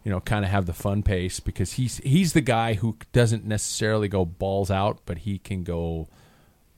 you 0.03 0.11
know 0.11 0.19
kind 0.19 0.43
of 0.45 0.51
have 0.51 0.65
the 0.65 0.73
fun 0.73 1.03
pace 1.03 1.39
because 1.39 1.73
he's 1.73 1.97
he's 1.99 2.33
the 2.33 2.41
guy 2.41 2.73
who 2.75 2.97
doesn't 3.11 3.45
necessarily 3.45 4.07
go 4.07 4.25
balls 4.25 4.69
out, 4.71 4.99
but 5.05 5.19
he 5.19 5.39
can 5.39 5.63
go 5.63 6.07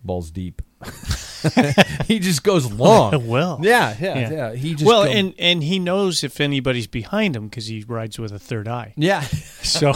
balls 0.03 0.29
deep. 0.31 0.61
he 2.05 2.19
just 2.19 2.43
goes 2.43 2.71
long. 2.71 3.27
Well. 3.27 3.59
yeah, 3.61 3.95
yeah, 3.99 4.19
yeah, 4.19 4.31
Yeah. 4.31 4.53
He 4.55 4.73
just 4.73 4.85
well, 4.85 5.05
go- 5.05 5.11
and 5.11 5.33
and 5.39 5.63
he 5.63 5.79
knows 5.79 6.23
if 6.23 6.39
anybody's 6.39 6.87
behind 6.87 7.35
him 7.35 7.47
because 7.47 7.67
he 7.67 7.83
rides 7.87 8.19
with 8.19 8.31
a 8.31 8.39
third 8.39 8.67
eye. 8.67 8.93
yeah, 8.97 9.21
So 9.63 9.93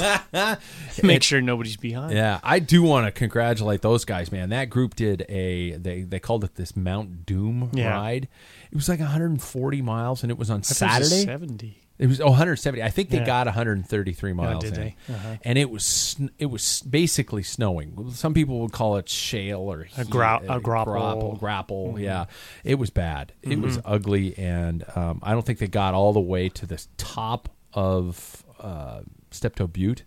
make 1.04 1.22
sure 1.24 1.42
nobody's 1.42 1.78
behind. 1.78 2.14
yeah. 2.14 2.40
I 2.44 2.60
do 2.60 2.82
want 2.82 3.06
to 3.08 3.12
congratulate 3.12 3.82
those 3.82 4.06
guys, 4.06 4.32
man. 4.32 4.50
That 4.50 4.70
group 4.70 4.96
did 4.96 5.26
a 5.30 5.74
they 5.78 6.02
they 6.02 6.20
called 6.20 6.44
it 6.44 6.56
this 6.56 6.76
Mount 6.76 7.26
Doom 7.26 7.70
Yeah. 7.74 7.92
ride. 7.92 8.28
It 8.72 8.76
was 8.76 8.90
like 8.90 9.00
140 9.00 9.82
miles, 9.82 10.24
and 10.24 10.32
it 10.32 10.38
was 10.38 10.50
on 10.50 10.58
it 10.58 10.70
was 10.70 10.78
Saturday. 10.78 11.24
seventy. 11.24 11.82
It 12.00 12.08
was 12.08 12.22
oh, 12.22 12.27
170. 12.29 12.82
I 12.82 12.89
think 12.89 13.10
they 13.10 13.18
Yeah. 13.18 13.25
got 13.25 13.46
133 13.48 14.32
miles 14.34 14.63
did 14.63 14.74
in. 14.74 14.79
they? 14.79 14.96
Uh-huh. 15.13 15.36
And 15.44 15.58
it 15.58 15.70
was 15.70 15.84
sn- 15.84 16.29
it 16.39 16.46
was 16.46 16.82
basically 16.84 17.44
snowing. 17.44 18.12
Some 18.12 18.34
people 18.34 18.62
would 18.62 18.72
call 18.72 18.96
it 18.96 19.10
shale 19.10 19.60
or 19.60 19.84
grou- 19.84 20.39
heat- 20.41 20.48
a 20.50 20.60
graupel. 20.62 20.62
graupel. 20.62 21.39
graupel. 21.39 21.88
Mm-hmm. 21.89 22.00
Yeah, 22.00 22.25
it 22.63 22.75
was 22.75 22.89
bad. 22.89 23.34
It 23.41 23.60
was 23.60 23.79
ugly, 23.84 24.38
and 24.38 24.86
um, 24.96 25.20
I 25.22 25.34
don't 25.34 25.46
think 25.46 25.60
they 25.60 25.68
got 25.68 25.94
all 25.94 26.13
the 26.13 26.22
way 26.22 26.48
to 26.50 26.65
the 26.65 26.84
top 26.98 27.50
of 27.74 28.44
uh, 28.62 29.01
Steptoe 29.32 29.68
Butte. 29.68 30.03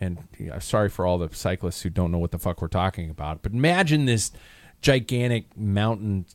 And 0.00 0.18
yeah, 0.38 0.58
sorry 0.60 0.88
for 0.88 1.04
all 1.06 1.18
the 1.18 1.34
cyclists 1.34 1.82
who 1.82 1.90
don't 1.90 2.12
know 2.12 2.18
what 2.18 2.30
the 2.30 2.38
fuck 2.38 2.62
we're 2.62 2.68
talking 2.68 3.10
about. 3.10 3.42
But 3.42 3.52
imagine 3.52 4.04
this 4.04 4.30
gigantic 4.82 5.56
mountain. 5.56 6.26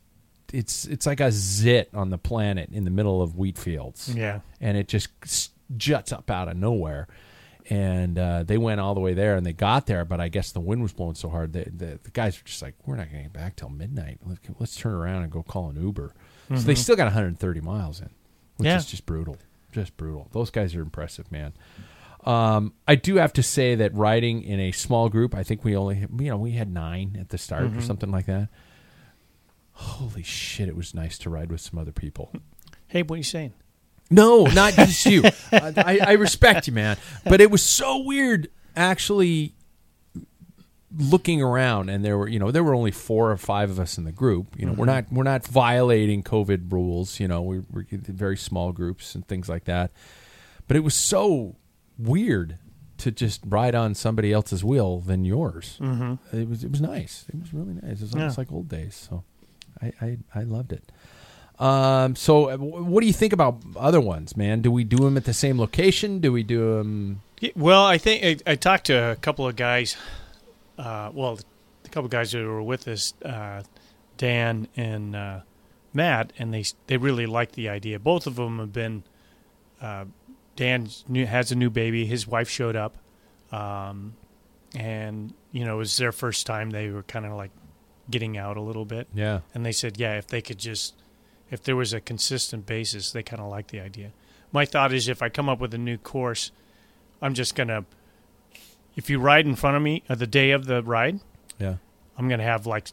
It's 0.52 0.84
it's 0.86 1.06
like 1.06 1.20
a 1.20 1.30
zit 1.32 1.90
on 1.94 2.10
the 2.10 2.18
planet 2.18 2.70
in 2.72 2.84
the 2.84 2.90
middle 2.90 3.22
of 3.22 3.36
wheat 3.36 3.56
fields 3.58 4.12
Yeah. 4.14 4.40
and 4.60 4.76
it 4.76 4.88
just 4.88 5.08
juts 5.76 6.12
up 6.12 6.30
out 6.30 6.48
of 6.48 6.56
nowhere. 6.56 7.08
And 7.68 8.18
uh, 8.18 8.42
they 8.42 8.58
went 8.58 8.80
all 8.80 8.94
the 8.94 9.00
way 9.00 9.14
there, 9.14 9.36
and 9.36 9.46
they 9.46 9.52
got 9.52 9.86
there, 9.86 10.04
but 10.04 10.20
I 10.20 10.26
guess 10.28 10.50
the 10.50 10.58
wind 10.60 10.82
was 10.82 10.92
blowing 10.92 11.14
so 11.14 11.28
hard 11.28 11.52
that 11.52 11.78
the, 11.78 12.00
the 12.02 12.10
guys 12.10 12.36
were 12.36 12.46
just 12.46 12.62
like, 12.62 12.74
"We're 12.84 12.96
not 12.96 13.10
going 13.12 13.18
to 13.18 13.22
get 13.24 13.32
back 13.32 13.54
till 13.54 13.68
midnight. 13.68 14.18
Let's, 14.26 14.40
let's 14.58 14.76
turn 14.76 14.92
around 14.92 15.22
and 15.22 15.30
go 15.30 15.44
call 15.44 15.68
an 15.70 15.80
Uber." 15.80 16.12
So 16.48 16.56
they 16.56 16.74
still 16.74 16.96
got 16.96 17.04
130 17.04 17.60
miles 17.60 18.00
in, 18.00 18.10
which 18.56 18.66
Yeah. 18.66 18.76
is 18.76 18.86
just 18.86 19.06
brutal, 19.06 19.36
just 19.70 19.96
brutal. 19.96 20.26
Those 20.32 20.50
guys 20.50 20.74
are 20.74 20.80
impressive, 20.82 21.30
man. 21.30 21.52
Um, 22.24 22.72
I 22.88 22.96
do 22.96 23.16
have 23.16 23.32
to 23.34 23.42
say 23.42 23.76
that 23.76 23.94
riding 23.94 24.42
in 24.42 24.58
a 24.58 24.72
small 24.72 25.08
group, 25.08 25.32
I 25.34 25.44
think 25.44 25.64
we 25.64 25.76
only, 25.76 25.98
you 26.00 26.30
know, 26.30 26.38
we 26.38 26.52
had 26.52 26.72
nine 26.72 27.16
at 27.20 27.28
the 27.28 27.38
start 27.38 27.76
or 27.76 27.80
something 27.82 28.10
like 28.10 28.26
that. 28.26 28.48
Holy 29.80 30.22
shit! 30.22 30.68
It 30.68 30.76
was 30.76 30.94
nice 30.94 31.18
to 31.18 31.30
ride 31.30 31.50
with 31.50 31.60
some 31.60 31.78
other 31.78 31.92
people. 31.92 32.32
Hey, 32.86 33.02
what 33.02 33.14
are 33.14 33.18
you 33.18 33.22
saying? 33.22 33.52
No, 34.10 34.46
not 34.46 34.72
just 34.74 35.06
you. 35.06 35.22
I, 35.52 35.72
I 35.76 35.98
I 36.08 36.12
respect 36.14 36.66
you, 36.66 36.72
man. 36.72 36.96
But 37.24 37.40
it 37.40 37.48
was 37.52 37.62
so 37.62 37.98
weird 38.02 38.48
actually 38.74 39.54
looking 40.98 41.40
around 41.40 41.88
and 41.88 42.04
there 42.04 42.18
were 42.18 42.26
you 42.26 42.40
know 42.40 42.50
there 42.50 42.64
were 42.64 42.74
only 42.74 42.90
four 42.90 43.30
or 43.30 43.36
five 43.36 43.70
of 43.70 43.78
us 43.78 43.96
in 43.96 44.02
the 44.02 44.10
group 44.10 44.58
you 44.58 44.66
know 44.66 44.72
we're 44.72 44.86
not 44.86 45.04
we're 45.12 45.22
not 45.22 45.46
violating 45.46 46.20
covid 46.20 46.72
rules 46.72 47.20
you 47.20 47.28
know 47.28 47.40
we, 47.42 47.60
we're 47.70 47.86
very 47.92 48.36
small 48.36 48.72
groups 48.72 49.14
and 49.14 49.24
things 49.28 49.48
like 49.48 49.64
that 49.66 49.92
but 50.66 50.76
it 50.76 50.80
was 50.80 50.94
so 50.94 51.54
weird 51.96 52.58
to 52.98 53.12
just 53.12 53.40
ride 53.46 53.76
on 53.76 53.94
somebody 53.94 54.32
else's 54.32 54.64
wheel 54.64 54.98
than 54.98 55.24
yours 55.24 55.78
mm-hmm. 55.80 56.14
it 56.36 56.48
was 56.48 56.64
it 56.64 56.72
was 56.72 56.80
nice 56.80 57.24
it 57.32 57.38
was 57.38 57.54
really 57.54 57.74
nice 57.74 57.98
it 57.98 58.02
was 58.02 58.14
almost 58.14 58.36
Yeah. 58.36 58.40
like 58.40 58.50
old 58.50 58.68
days 58.68 58.96
so 59.08 59.22
i 59.82 59.92
i, 60.00 60.18
I 60.34 60.42
loved 60.42 60.72
it 60.72 60.90
um, 61.60 62.16
so 62.16 62.50
uh, 62.50 62.56
what 62.56 63.02
do 63.02 63.06
you 63.06 63.12
think 63.12 63.34
about 63.34 63.58
other 63.76 64.00
ones, 64.00 64.34
man? 64.34 64.62
Do 64.62 64.70
we 64.70 64.82
do 64.82 64.96
them 64.96 65.18
at 65.18 65.26
the 65.26 65.34
same 65.34 65.58
location? 65.58 66.18
Do 66.18 66.32
we 66.32 66.42
do 66.42 66.76
them? 66.76 67.20
Yeah, 67.38 67.50
well, 67.54 67.84
I 67.84 67.98
think 67.98 68.42
I, 68.46 68.52
I 68.52 68.54
talked 68.54 68.86
to 68.86 69.10
a 69.10 69.16
couple 69.16 69.46
of 69.46 69.56
guys. 69.56 69.94
Uh, 70.78 71.10
well, 71.12 71.38
a 71.84 71.88
couple 71.90 72.06
of 72.06 72.10
guys 72.10 72.32
that 72.32 72.42
were 72.42 72.62
with 72.62 72.88
us, 72.88 73.12
uh, 73.22 73.62
Dan 74.16 74.68
and 74.74 75.14
uh, 75.14 75.40
Matt, 75.92 76.32
and 76.38 76.54
they 76.54 76.64
they 76.86 76.96
really 76.96 77.26
liked 77.26 77.56
the 77.56 77.68
idea. 77.68 77.98
Both 77.98 78.26
of 78.26 78.36
them 78.36 78.58
have 78.58 78.72
been. 78.72 79.02
Uh, 79.82 80.06
Dan 80.56 80.88
has 81.14 81.52
a 81.52 81.54
new 81.54 81.68
baby. 81.68 82.06
His 82.06 82.26
wife 82.26 82.48
showed 82.48 82.76
up, 82.76 82.96
um, 83.52 84.14
and 84.74 85.34
you 85.52 85.66
know 85.66 85.74
it 85.74 85.78
was 85.78 85.96
their 85.98 86.12
first 86.12 86.46
time. 86.46 86.70
They 86.70 86.88
were 86.88 87.02
kind 87.02 87.26
of 87.26 87.32
like 87.32 87.50
getting 88.10 88.36
out 88.38 88.56
a 88.56 88.60
little 88.60 88.84
bit, 88.84 89.08
Yeah, 89.14 89.40
and 89.54 89.64
they 89.64 89.72
said, 89.72 89.98
yeah, 89.98 90.16
if 90.18 90.26
they 90.26 90.40
could 90.42 90.58
just, 90.58 90.94
if 91.50 91.62
there 91.62 91.76
was 91.76 91.92
a 91.92 92.00
consistent 92.00 92.66
basis, 92.66 93.10
they 93.12 93.22
kind 93.22 93.40
of 93.40 93.48
like 93.48 93.68
the 93.68 93.80
idea. 93.80 94.10
My 94.52 94.64
thought 94.64 94.92
is 94.92 95.08
if 95.08 95.22
I 95.22 95.28
come 95.28 95.48
up 95.48 95.60
with 95.60 95.72
a 95.74 95.78
new 95.78 95.96
course, 95.98 96.50
I'm 97.22 97.34
just 97.34 97.54
gonna, 97.54 97.84
if 98.96 99.08
you 99.08 99.18
ride 99.18 99.46
in 99.46 99.54
front 99.54 99.76
of 99.76 99.82
me 99.82 100.02
uh, 100.08 100.14
the 100.16 100.26
day 100.26 100.50
of 100.50 100.66
the 100.66 100.82
ride, 100.82 101.20
yeah, 101.58 101.76
I'm 102.18 102.28
gonna 102.28 102.42
have 102.42 102.66
like 102.66 102.88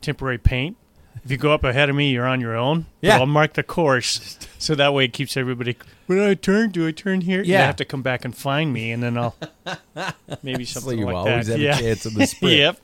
temporary 0.00 0.38
paint. 0.38 0.76
If 1.24 1.30
you 1.30 1.36
go 1.36 1.52
up 1.52 1.64
ahead 1.64 1.90
of 1.90 1.96
me, 1.96 2.10
you're 2.12 2.26
on 2.26 2.40
your 2.40 2.56
own. 2.56 2.82
But 3.00 3.06
Yeah. 3.08 3.18
I'll 3.18 3.26
mark 3.26 3.54
the 3.54 3.64
course 3.64 4.38
so 4.58 4.76
that 4.76 4.94
way 4.94 5.06
it 5.06 5.12
keeps 5.12 5.36
everybody. 5.36 5.76
When 6.06 6.20
I 6.20 6.34
turn, 6.34 6.70
do 6.70 6.86
I 6.86 6.92
turn 6.92 7.22
here? 7.22 7.42
You 7.42 7.52
Yeah. 7.54 7.66
have 7.66 7.76
to 7.76 7.84
come 7.84 8.00
back 8.02 8.24
and 8.24 8.34
find 8.34 8.72
me, 8.72 8.92
and 8.92 9.02
then 9.02 9.18
I'll 9.18 9.34
maybe 10.42 10.64
something 10.64 10.64
like 10.64 10.64
that. 10.64 10.80
so 10.82 10.90
you 10.92 11.04
like 11.06 11.14
always 11.16 11.46
that. 11.48 11.52
have 11.54 11.60
yeah. 11.60 11.76
a 11.76 11.80
chance 11.80 12.06
in 12.06 12.14
the 12.14 12.26
sprint. 12.28 12.56
yep. 12.56 12.78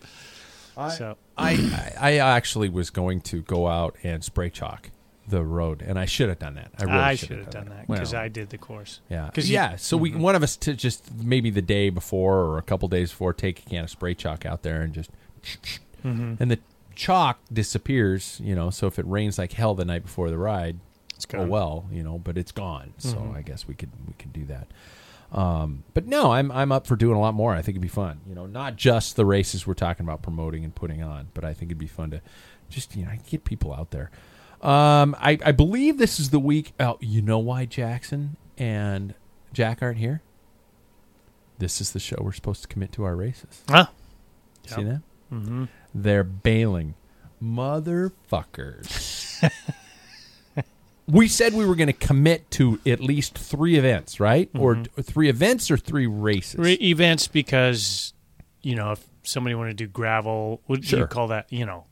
so 0.90 1.16
I, 1.38 1.92
I 2.00 2.12
I 2.18 2.36
actually 2.36 2.68
was 2.68 2.90
going 2.90 3.20
to 3.22 3.42
go 3.42 3.66
out 3.68 3.96
and 4.02 4.24
spray 4.24 4.50
chalk 4.50 4.90
the 5.28 5.42
road, 5.42 5.82
and 5.82 5.98
I 5.98 6.04
should 6.06 6.28
have 6.28 6.38
done 6.38 6.54
that. 6.54 6.70
I 6.78 6.84
really 6.84 6.96
I 6.96 7.14
should 7.16 7.28
should 7.28 7.38
have 7.38 7.50
done 7.50 7.68
that 7.70 7.88
Well, 7.88 7.98
because 7.98 8.14
I 8.14 8.28
did 8.28 8.50
the 8.50 8.58
course. 8.58 9.00
Yeah, 9.10 9.28
'Cause 9.34 9.48
you- 9.50 9.58
Mm-hmm. 9.58 9.72
yeah. 9.72 9.76
So 9.76 9.96
we 9.96 10.12
one 10.14 10.34
of 10.36 10.42
us 10.42 10.56
to 10.58 10.74
just 10.74 11.12
maybe 11.14 11.50
the 11.50 11.62
day 11.62 11.90
before 11.90 12.38
or 12.44 12.58
a 12.58 12.62
couple 12.62 12.86
days 12.88 13.10
before 13.10 13.32
take 13.32 13.58
a 13.58 13.62
can 13.68 13.84
of 13.84 13.90
spray 13.90 14.14
chalk 14.14 14.46
out 14.46 14.62
there 14.62 14.82
and 14.82 14.92
just 14.94 15.10
Mm-hmm. 16.04 16.34
and 16.40 16.50
the 16.50 16.58
chalk 16.94 17.38
disappears. 17.52 18.40
You 18.42 18.54
know, 18.54 18.70
so 18.70 18.86
if 18.86 18.98
it 18.98 19.06
rains 19.06 19.38
like 19.38 19.52
hell 19.52 19.74
the 19.74 19.84
night 19.84 20.04
before 20.04 20.30
the 20.30 20.38
ride, 20.38 20.78
It's 21.16 21.26
oh 21.34 21.38
gone. 21.38 21.48
well, 21.48 21.86
you 21.90 22.02
know. 22.02 22.18
But 22.18 22.38
it's 22.38 22.52
gone, 22.52 22.94
so 22.98 23.16
Mm-hmm. 23.16 23.36
I 23.36 23.42
guess 23.42 23.66
we 23.66 23.74
could 23.74 23.90
we 24.06 24.14
could 24.14 24.32
do 24.32 24.44
that. 24.46 24.68
Um, 25.32 25.84
but 25.94 26.06
no, 26.06 26.32
I'm 26.32 26.50
I'm 26.52 26.70
up 26.72 26.86
for 26.86 26.96
doing 26.96 27.16
a 27.16 27.20
lot 27.20 27.34
more. 27.34 27.52
I 27.52 27.56
think 27.56 27.70
it'd 27.74 27.82
be 27.82 27.88
fun. 27.88 28.20
You 28.28 28.34
know, 28.34 28.46
not 28.46 28.76
just 28.76 29.16
the 29.16 29.24
races 29.26 29.66
we're 29.66 29.74
talking 29.74 30.06
about 30.06 30.22
promoting 30.22 30.64
and 30.64 30.74
putting 30.74 31.02
on, 31.02 31.28
but 31.34 31.44
I 31.44 31.52
think 31.52 31.70
it'd 31.70 31.78
be 31.78 31.86
fun 31.86 32.10
to 32.12 32.20
just 32.68 32.96
you 32.96 33.04
know 33.04 33.12
get 33.28 33.44
people 33.44 33.72
out 33.74 33.90
there. 33.90 34.10
Um, 34.62 35.14
I, 35.20 35.38
I 35.44 35.52
believe 35.52 35.98
this 35.98 36.18
is 36.18 36.30
the 36.30 36.38
week. 36.40 36.72
Oh, 36.80 36.96
you 37.00 37.20
know 37.22 37.38
why 37.38 37.66
Jackson 37.66 38.36
and 38.56 39.14
Jack 39.52 39.82
aren't 39.82 39.98
here? 39.98 40.22
This 41.58 41.80
is 41.80 41.92
the 41.92 42.00
show 42.00 42.16
we're 42.20 42.32
supposed 42.32 42.62
to 42.62 42.68
commit 42.68 42.92
to 42.92 43.04
our 43.04 43.16
races. 43.16 43.62
Ah, 43.68 43.90
See 44.66 44.82
Yep. 44.82 44.90
that? 44.90 45.02
mm-hmm. 45.34 45.64
They're 45.94 46.24
bailing, 46.24 46.94
motherfuckers. 47.42 49.42
we 51.08 51.28
said 51.28 51.54
we 51.54 51.64
were 51.64 51.76
going 51.76 51.86
to 51.86 51.92
commit 51.92 52.50
to 52.52 52.80
at 52.86 53.00
least 53.00 53.38
three 53.38 53.76
events, 53.76 54.18
right? 54.18 54.50
Or 54.58 54.74
mm-hmm. 54.74 54.82
t- 54.96 55.02
three 55.02 55.28
events 55.28 55.70
or 55.70 55.76
three 55.76 56.06
races. 56.06 56.58
Re- 56.58 56.74
events 56.74 57.28
because 57.28 58.12
you 58.62 58.74
know 58.74 58.92
if 58.92 59.04
somebody 59.22 59.54
want 59.54 59.70
to 59.70 59.74
do 59.74 59.86
gravel, 59.86 60.60
what 60.66 60.80
do 60.82 60.96
you 60.96 61.06
call 61.06 61.28
that? 61.28 61.52
You 61.52 61.66
know, 61.66 61.84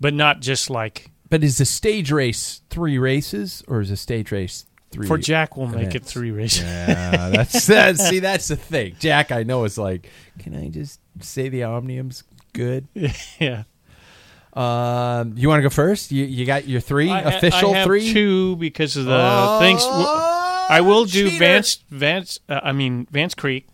but 0.00 0.14
not 0.14 0.40
just 0.40 0.70
like 0.70 1.10
but 1.28 1.42
is 1.42 1.60
a 1.60 1.64
stage 1.64 2.10
race 2.10 2.62
three 2.70 2.98
races 2.98 3.62
or 3.66 3.80
is 3.80 3.90
a 3.90 3.96
stage 3.96 4.30
race 4.32 4.66
three. 4.90 5.06
For 5.06 5.18
Jack, 5.18 5.56
we'll 5.56 5.66
make 5.66 5.94
it 5.94 6.04
three 6.04 6.30
races. 6.30 6.62
Yeah, 6.62 7.30
that's 7.30 7.66
that. 7.68 7.98
See, 7.98 8.20
that's 8.20 8.48
the 8.48 8.56
thing. 8.56 8.96
Jack, 8.98 9.32
I 9.32 9.42
know 9.42 9.64
is 9.64 9.76
like, 9.76 10.08
can 10.38 10.54
I 10.54 10.68
just 10.68 11.00
say 11.20 11.48
the 11.48 11.64
Omnium's 11.64 12.24
good? 12.52 12.88
yeah. 13.38 13.64
Um, 14.54 15.34
you 15.36 15.48
want 15.48 15.58
to 15.58 15.62
go 15.62 15.68
first? 15.70 16.12
You 16.12 16.24
you 16.24 16.46
got 16.46 16.66
your 16.68 16.80
three 16.80 17.10
I, 17.10 17.20
official 17.22 17.72
I 17.74 17.78
have 17.78 17.86
three. 17.86 18.12
two 18.12 18.56
because 18.56 18.96
of 18.96 19.04
the 19.06 19.16
Oh, 19.18 19.58
things. 19.60 19.82
I 19.84 20.80
will 20.80 21.04
do 21.04 21.28
cheater. 21.28 21.38
Vance 21.38 21.84
Vance. 21.90 22.38
Uh, 22.48 22.60
I 22.62 22.72
mean 22.72 23.06
Vance 23.10 23.34
Creek. 23.34 23.66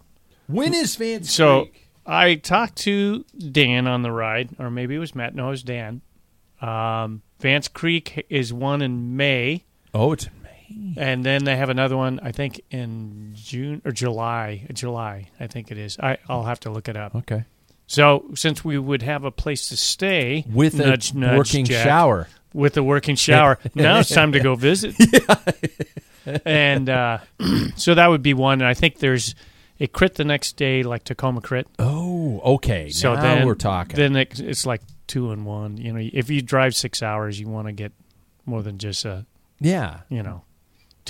When 0.46 0.72
is 0.74 0.96
Vance 0.96 1.26
Creek? 1.28 1.30
So 1.30 1.60
Creek? 1.62 1.88
I 2.06 2.34
talked 2.36 2.76
to 2.78 3.24
Dan 3.52 3.86
on 3.86 4.02
the 4.02 4.10
ride, 4.10 4.50
or 4.58 4.70
maybe 4.70 4.94
it 4.94 4.98
was 4.98 5.14
Matt. 5.14 5.34
No, 5.34 5.48
it 5.48 5.50
was 5.50 5.62
Dan. 5.62 6.00
Um, 6.60 7.22
Vance 7.40 7.68
Creek 7.68 8.26
is 8.28 8.52
one 8.52 8.82
in 8.82 9.16
May, 9.16 9.64
Oh, 9.94 10.12
it's 10.12 10.26
in 10.26 10.32
May. 10.42 10.94
and 10.96 11.24
then 11.24 11.44
they 11.44 11.56
have 11.56 11.68
another 11.68 11.96
one. 11.96 12.20
I 12.22 12.32
think 12.32 12.60
in 12.70 13.32
June 13.34 13.80
or 13.84 13.92
July. 13.92 14.66
July, 14.72 15.28
I 15.38 15.46
think 15.46 15.70
it 15.70 15.78
is. 15.78 15.98
I 16.00 16.16
I'll 16.28 16.44
have 16.44 16.60
to 16.60 16.70
look 16.70 16.88
it 16.88 16.96
up. 16.96 17.14
Okay. 17.14 17.44
So 17.90 18.26
since 18.36 18.64
we 18.64 18.78
would 18.78 19.02
have 19.02 19.24
a 19.24 19.32
place 19.32 19.68
to 19.70 19.76
stay 19.76 20.44
With 20.48 20.76
nudge, 20.76 21.10
a 21.10 21.18
nudge, 21.18 21.38
working 21.38 21.64
Jack, 21.64 21.84
shower. 21.84 22.28
with 22.54 22.76
a 22.76 22.84
working 22.84 23.16
shower. 23.16 23.58
now 23.74 23.98
it's 23.98 24.10
time 24.10 24.30
to 24.30 24.38
go 24.38 24.54
visit. 24.54 24.94
and 26.44 26.88
uh, 26.88 27.18
so 27.74 27.96
that 27.96 28.06
would 28.06 28.22
be 28.22 28.32
one. 28.32 28.60
And 28.60 28.68
I 28.68 28.74
think 28.74 28.98
there's 28.98 29.34
a 29.80 29.88
crit 29.88 30.14
the 30.14 30.24
next 30.24 30.56
day, 30.56 30.84
like 30.84 31.02
Tacoma 31.02 31.40
crit. 31.40 31.66
Oh, 31.80 32.40
okay. 32.54 32.90
So 32.90 33.16
now 33.16 33.22
then 33.22 33.44
we're 33.44 33.56
talking. 33.56 33.96
Then 33.96 34.14
it, 34.14 34.38
it's 34.38 34.64
like 34.64 34.82
two 35.08 35.32
and 35.32 35.44
one. 35.44 35.76
You 35.76 35.92
know, 35.92 36.08
if 36.12 36.30
you 36.30 36.42
drive 36.42 36.76
six 36.76 37.02
hours, 37.02 37.40
you 37.40 37.48
want 37.48 37.66
to 37.66 37.72
get 37.72 37.90
more 38.46 38.62
than 38.62 38.78
just 38.78 39.04
a 39.04 39.26
yeah. 39.58 40.02
you 40.08 40.22
know 40.22 40.44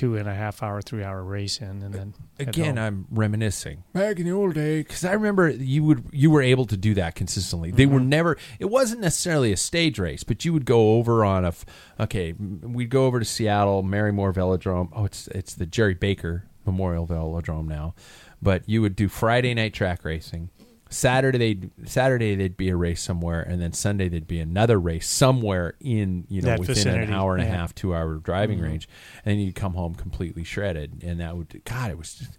two 0.00 0.16
and 0.16 0.26
a 0.26 0.34
half 0.34 0.62
hour, 0.62 0.80
three 0.80 1.04
hour 1.04 1.22
race 1.22 1.60
in, 1.60 1.82
and 1.82 1.92
then 1.92 2.14
Again. 2.38 2.78
I'm 2.78 3.06
reminiscing 3.10 3.84
back 3.92 4.18
in 4.18 4.24
the 4.24 4.32
old 4.32 4.54
day 4.54 4.78
because 4.78 5.04
I 5.04 5.12
remember 5.12 5.50
you 5.50 5.84
would 5.84 6.04
you 6.10 6.30
were 6.30 6.40
able 6.40 6.64
to 6.66 6.76
do 6.76 6.94
that 6.94 7.14
consistently. 7.14 7.70
They 7.70 7.84
Mm-hmm. 7.84 7.92
were 7.94 8.00
never. 8.00 8.36
It 8.58 8.70
wasn't 8.70 9.02
necessarily 9.02 9.52
a 9.52 9.56
stage 9.58 9.98
race, 9.98 10.24
but 10.24 10.44
you 10.44 10.52
would 10.54 10.64
go 10.64 10.94
over 10.94 11.24
on 11.24 11.44
a. 11.44 11.48
f- 11.48 11.66
Okay, 12.00 12.30
m- 12.30 12.72
we'd 12.72 12.88
go 12.88 13.04
over 13.04 13.18
to 13.18 13.26
Seattle, 13.26 13.82
Marymoor 13.82 14.32
Velodrome. 14.32 14.88
Oh, 14.94 15.04
it's 15.04 15.28
it's 15.28 15.54
the 15.54 15.66
Jerry 15.66 15.92
Baker 15.94 16.44
Memorial 16.64 17.06
Velodrome 17.06 17.66
now, 17.68 17.94
but 18.40 18.66
you 18.66 18.80
would 18.80 18.96
do 18.96 19.06
Friday 19.08 19.52
night 19.52 19.74
track 19.74 20.02
racing. 20.04 20.48
Saturday 20.92 21.38
they'd 21.38 21.70
Saturday 21.88 22.34
they'd 22.34 22.56
be 22.56 22.68
a 22.68 22.76
race 22.76 23.00
somewhere, 23.00 23.40
and 23.42 23.62
then 23.62 23.72
Sunday 23.72 24.08
there'd 24.08 24.26
be 24.26 24.40
another 24.40 24.78
race 24.78 25.08
somewhere 25.08 25.74
in 25.80 26.26
you 26.28 26.42
know 26.42 26.48
That 26.48 26.58
within 26.58 26.74
vicinity, 26.74 27.04
an 27.04 27.12
hour 27.12 27.34
and 27.36 27.42
a 27.42 27.46
half, 27.46 27.74
two 27.74 27.94
hour 27.94 28.16
driving 28.16 28.58
Mm-hmm. 28.58 28.66
range, 28.66 28.88
and 29.24 29.40
you'd 29.42 29.54
come 29.54 29.74
home 29.74 29.94
completely 29.94 30.42
shredded, 30.44 31.02
and 31.04 31.20
that 31.20 31.36
would 31.36 31.62
God, 31.64 31.90
it 31.90 31.96
was 31.98 32.14
just 32.14 32.38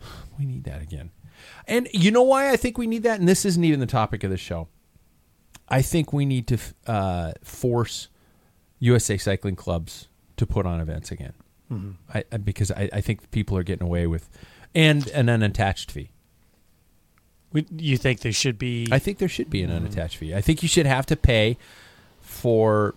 we 0.38 0.46
need 0.46 0.64
that 0.64 0.80
again. 0.80 1.10
And 1.66 1.88
you 1.92 2.10
know 2.10 2.22
why 2.22 2.50
I 2.50 2.56
think 2.56 2.78
we 2.78 2.86
need 2.86 3.02
that, 3.02 3.18
and 3.18 3.28
this 3.28 3.44
isn't 3.44 3.64
even 3.64 3.80
the 3.80 3.86
topic 3.86 4.22
of 4.24 4.30
the 4.30 4.36
show. 4.36 4.68
I 5.68 5.82
think 5.82 6.12
we 6.12 6.24
need 6.26 6.46
to 6.48 6.58
uh, 6.86 7.32
force 7.42 8.08
USA 8.78 9.16
cycling 9.16 9.56
clubs 9.56 10.08
to 10.36 10.46
put 10.46 10.64
on 10.66 10.80
events 10.80 11.10
again, 11.10 11.32
Mm-hmm. 11.72 11.90
I- 12.32 12.36
because 12.38 12.70
I, 12.70 12.88
I 12.92 13.00
think 13.00 13.30
people 13.30 13.56
are 13.56 13.62
getting 13.62 13.86
away 13.86 14.06
with, 14.06 14.28
and 14.74 15.06
an 15.08 15.28
unattached 15.28 15.90
fee. 15.90 16.10
You 17.52 17.96
think 17.96 18.20
there 18.20 18.32
should 18.32 18.58
be? 18.58 18.86
I 18.92 18.98
think 18.98 19.18
there 19.18 19.28
should 19.28 19.50
be 19.50 19.62
an 19.62 19.70
unattached 19.70 20.16
fee. 20.16 20.34
I 20.34 20.40
think 20.40 20.62
you 20.62 20.68
should 20.68 20.86
have 20.86 21.04
to 21.06 21.16
pay 21.16 21.56
for 22.20 22.94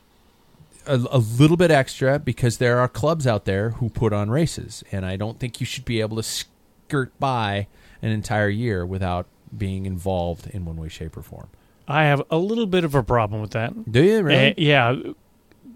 a, 0.86 0.95
a 1.12 1.17
little 1.17 1.57
bit 1.57 1.72
extra 1.72 2.19
because 2.19 2.57
there 2.60 2.79
are 2.79 2.88
clubs 2.88 3.25
out 3.25 3.45
there 3.45 3.72
who 3.72 3.89
put 3.89 4.13
on 4.13 4.29
races, 4.29 4.83
and 4.91 5.05
I 5.05 5.15
don't 5.15 5.39
think 5.39 5.60
you 5.60 5.65
should 5.65 5.86
be 5.86 6.01
able 6.01 6.17
to 6.17 6.24
skirt 6.24 7.17
by 7.19 7.67
an 8.01 8.12
entire 8.12 8.50
year 8.50 8.86
without 8.86 9.25
being 9.57 9.86
involved 9.86 10.48
in 10.48 10.65
one 10.65 10.77
way, 10.77 10.89
shape, 10.89 11.17
or 11.17 11.24
form. 11.24 11.48
I 11.88 12.03
have 12.05 12.22
a 12.29 12.38
little 12.38 12.65
bit 12.67 12.83
of 12.83 12.93
a 12.95 13.03
problem 13.03 13.41
with 13.41 13.51
that. 13.51 13.91
Do 13.91 14.03
you 14.03 14.22
really? 14.22 14.51
Uh, 14.51 14.53
yeah, 14.57 14.95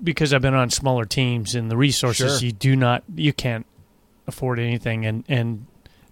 because 0.04 0.34
I've 0.34 0.42
been 0.42 0.54
on 0.54 0.70
smaller 0.70 1.06
teams 1.06 1.56
and 1.56 1.72
the 1.72 1.78
resources 1.78 2.40
Sure. 2.40 2.46
you 2.46 2.52
do 2.52 2.76
not 2.76 3.04
you 3.16 3.34
can't 3.34 3.66
afford 4.28 4.60
anything 4.60 5.06
and 5.06 5.24
and 5.28 5.66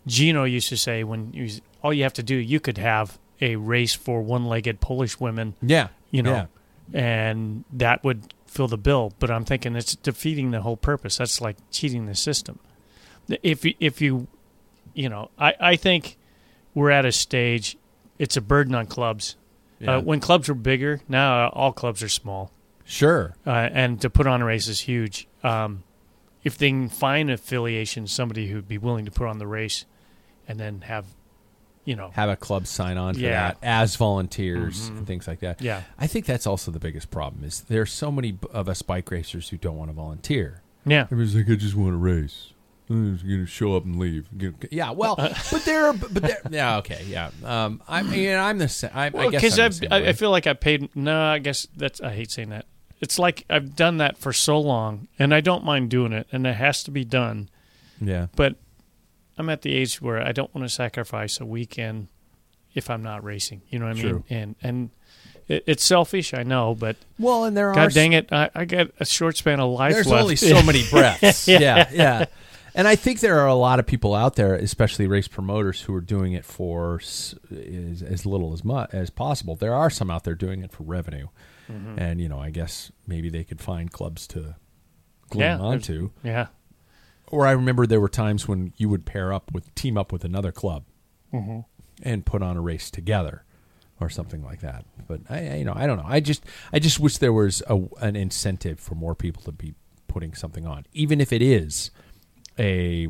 Gino 0.08 0.44
used 0.44 0.70
to 0.70 0.78
say 0.78 1.04
when 1.04 1.32
you 1.34 1.50
all 1.86 1.94
you 1.94 2.04
have 2.04 2.14
to 2.14 2.24
do 2.24 2.36
you 2.36 2.60
could 2.60 2.78
have 2.80 3.20
a 3.42 3.56
race 3.58 3.94
for 3.94 4.22
one-legged 4.22 4.80
Polish 4.82 5.20
women, 5.20 5.54
yeah, 5.62 5.90
you 6.10 6.24
know, 6.24 6.48
Yeah. 6.92 7.00
and 7.02 7.64
that 7.74 8.04
would 8.04 8.34
fill 8.48 8.68
the 8.68 8.78
bill, 8.78 9.14
but 9.20 9.30
I'm 9.30 9.46
thinking 9.46 9.76
it's 9.76 9.96
defeating 9.96 10.52
the 10.52 10.62
whole 10.62 10.78
purpose. 10.78 11.18
That's 11.18 11.42
like 11.42 11.58
cheating 11.72 12.06
the 12.08 12.16
system. 12.16 12.60
If 13.44 13.66
you, 13.66 13.74
if 13.80 14.02
you 14.02 14.28
you 14.94 15.10
know, 15.10 15.30
I 15.38 15.54
I 15.60 15.76
think 15.76 16.18
we're 16.74 16.90
at 16.92 17.06
a 17.06 17.12
stage 17.12 17.78
it's 18.18 18.38
a 18.38 18.42
burden 18.42 18.74
on 18.74 18.88
clubs. 18.88 19.36
Yeah. 19.80 19.98
Uh, 19.98 20.02
when 20.02 20.22
clubs 20.22 20.48
were 20.48 20.56
bigger, 20.56 21.02
now 21.10 21.50
all 21.50 21.74
clubs 21.74 22.02
are 22.02 22.08
small 22.10 22.52
Sure. 22.86 23.36
uh, 23.46 23.50
and 23.74 24.00
to 24.02 24.10
put 24.10 24.26
on 24.26 24.42
a 24.42 24.46
race 24.46 24.68
is 24.70 24.80
huge. 24.82 25.28
Um, 25.44 25.84
if 26.46 26.58
they 26.58 26.70
can 26.70 26.88
find 26.88 27.30
affiliation, 27.30 28.08
somebody 28.08 28.48
who'd 28.48 28.68
be 28.70 28.78
willing 28.78 29.04
to 29.06 29.12
put 29.12 29.28
on 29.28 29.38
the 29.40 29.48
race, 29.48 29.84
and 30.48 30.60
then 30.60 30.82
have, 30.82 31.06
you 31.86 31.96
know, 31.96 32.10
Have 32.14 32.30
a 32.30 32.36
club 32.36 32.68
sign 32.68 32.98
on 32.98 33.14
for 33.14 33.22
Yeah. 33.22 33.48
that 33.50 33.58
as 33.64 33.96
volunteers 33.96 34.82
mm-hmm. 34.90 34.98
and 34.98 35.08
things 35.08 35.28
like 35.28 35.40
that. 35.40 35.62
yeah, 35.62 35.84
I 35.98 36.08
think 36.08 36.26
that's 36.26 36.46
also 36.48 36.72
the 36.72 36.80
biggest 36.80 37.12
problem 37.12 37.44
is 37.44 37.62
there's 37.62 37.92
so 37.92 38.12
many 38.12 38.38
of 38.52 38.68
us 38.68 38.82
bike 38.82 39.10
racers 39.12 39.50
who 39.50 39.58
don't 39.58 39.78
want 39.78 39.90
to 39.90 39.94
volunteer. 39.96 40.62
yeah, 40.86 41.04
Everybody's 41.04 41.36
like, 41.36 41.50
I 41.50 41.56
just 41.56 41.76
want 41.76 41.94
to 41.94 41.98
race. 41.98 42.52
I'm 42.90 43.14
just 43.16 43.28
gonna 43.28 43.48
show 43.48 43.76
up 43.76 43.84
and 43.86 43.98
leave. 43.98 44.28
Yeah, 44.70 44.92
well, 44.92 45.16
uh, 45.18 45.24
uh. 45.24 45.34
but 45.52 45.66
there, 45.66 45.92
but 45.94 46.14
there, 46.14 46.38
yeah, 46.52 46.78
okay, 46.78 47.04
yeah. 47.08 47.32
Um, 47.44 47.82
I 47.88 48.04
mean, 48.04 48.36
I'm 48.36 48.60
the 48.60 48.70
same. 48.70 48.92
I, 48.94 49.08
I 49.08 49.30
guess 49.30 49.42
because 49.42 49.58
I'm 49.60 49.72
the 49.72 49.74
same 49.78 49.92
I, 49.92 50.02
way. 50.02 50.10
I 50.10 50.14
feel 50.14 50.30
like 50.30 50.46
I 50.46 50.54
paid. 50.54 50.96
No, 50.96 51.20
I 51.20 51.40
guess 51.40 51.68
that's. 51.76 52.00
I 52.00 52.14
hate 52.14 52.30
saying 52.30 52.50
that. 52.50 52.66
It's 53.02 53.18
like 53.18 53.44
I've 53.50 53.76
done 53.76 53.98
that 53.98 54.20
for 54.20 54.32
so 54.34 54.60
long, 54.60 55.08
and 55.18 55.34
I 55.34 55.42
don't 55.42 55.66
mind 55.66 55.90
doing 55.90 56.14
it, 56.14 56.28
and 56.32 56.46
it 56.46 56.56
has 56.58 56.84
to 56.84 56.92
be 56.92 57.04
done. 57.04 57.50
yeah, 58.00 58.28
But 58.36 58.56
I'm 59.38 59.50
at 59.50 59.62
the 59.62 59.74
age 59.74 60.02
where 60.02 60.22
I 60.22 60.32
don't 60.32 60.54
want 60.56 60.66
to 60.68 60.74
sacrifice 60.74 61.40
a 61.40 61.46
weekend 61.46 62.08
if 62.74 62.90
I'm 62.90 63.04
not 63.04 63.24
racing. 63.24 63.62
You 63.70 63.80
know 63.80 63.88
what 63.88 63.98
I 63.98 64.02
True. 64.02 64.24
mean? 64.30 64.38
And 64.40 64.56
and 64.62 64.90
it, 65.48 65.64
it's 65.68 65.84
selfish, 65.84 66.34
I 66.34 66.44
know, 66.44 66.74
but 66.76 66.96
well, 67.20 67.46
and 67.46 67.56
there 67.56 67.70
are 67.70 67.76
God 67.76 67.94
dang 67.94 68.14
it, 68.14 68.32
I, 68.32 68.50
I 68.56 68.66
got 68.66 68.88
a 69.00 69.06
short 69.06 69.38
span 69.38 69.60
of 69.60 69.70
life 69.72 69.94
There's 69.94 70.08
left. 70.08 70.24
only 70.24 70.36
so 70.36 70.62
many 70.64 70.84
breaths. 70.90 71.48
yeah. 71.48 71.88
yeah, 71.92 72.26
And 72.74 72.88
I 72.88 72.96
think 72.96 73.20
there 73.20 73.40
are 73.40 73.48
a 73.48 73.54
lot 73.56 73.80
of 73.80 73.86
people 73.86 74.16
out 74.16 74.36
there, 74.36 74.56
especially 74.56 75.06
race 75.08 75.28
promoters, 75.28 75.82
who 75.82 75.94
are 75.94 76.02
doing 76.02 76.34
it 76.34 76.44
for 76.46 76.96
s- 77.00 77.36
as, 77.52 78.02
as 78.02 78.26
little 78.26 78.54
as 78.54 78.64
much 78.64 78.90
as 78.94 79.10
possible. 79.12 79.56
There 79.56 79.74
are 79.76 79.90
some 79.92 80.10
out 80.10 80.24
there 80.24 80.36
doing 80.36 80.62
it 80.64 80.72
for 80.72 80.84
revenue, 80.84 81.28
Mm-hmm. 81.72 81.98
and 81.98 82.22
you 82.22 82.30
know, 82.30 82.40
I 82.40 82.52
guess 82.52 82.92
maybe 83.08 83.28
they 83.30 83.44
could 83.44 83.60
find 83.60 83.92
clubs 83.92 84.28
to 84.28 84.56
glue 85.32 85.42
Yeah, 85.42 85.58
onto. 85.58 86.12
yeah. 86.24 86.48
Or 87.28 87.48
I 87.48 87.52
remember 87.52 87.86
there 87.88 88.02
were 88.02 88.10
times 88.10 88.48
when 88.48 88.74
you 88.78 88.90
would 88.90 89.06
pair 89.06 89.34
up 89.34 89.52
with 89.54 89.74
team 89.76 89.98
up 89.98 90.12
with 90.12 90.24
another 90.24 90.52
club 90.52 90.84
and 92.04 92.26
put 92.26 92.42
on 92.42 92.58
a 92.58 92.62
race 92.62 92.90
together 92.92 93.44
or 94.00 94.10
something 94.10 94.44
like 94.44 94.62
that. 94.62 94.86
But 95.08 95.22
I, 95.30 95.48
I 95.48 95.56
you 95.56 95.66
know, 95.66 95.74
I 95.76 95.88
don't 95.88 95.98
know. 95.98 96.06
I 96.08 96.20
just 96.20 96.44
I 96.72 96.80
just 96.80 97.00
wish 97.00 97.18
there 97.18 97.34
was 97.34 97.64
a, 97.68 97.80
an 98.02 98.16
incentive 98.16 98.80
for 98.80 98.96
more 98.96 99.16
people 99.16 99.42
to 99.44 99.52
be 99.52 99.74
putting 100.08 100.34
something 100.34 100.66
on, 100.66 100.86
even 100.94 101.20
if 101.20 101.34
it 101.34 101.42
is 101.42 101.92
a 102.60 103.08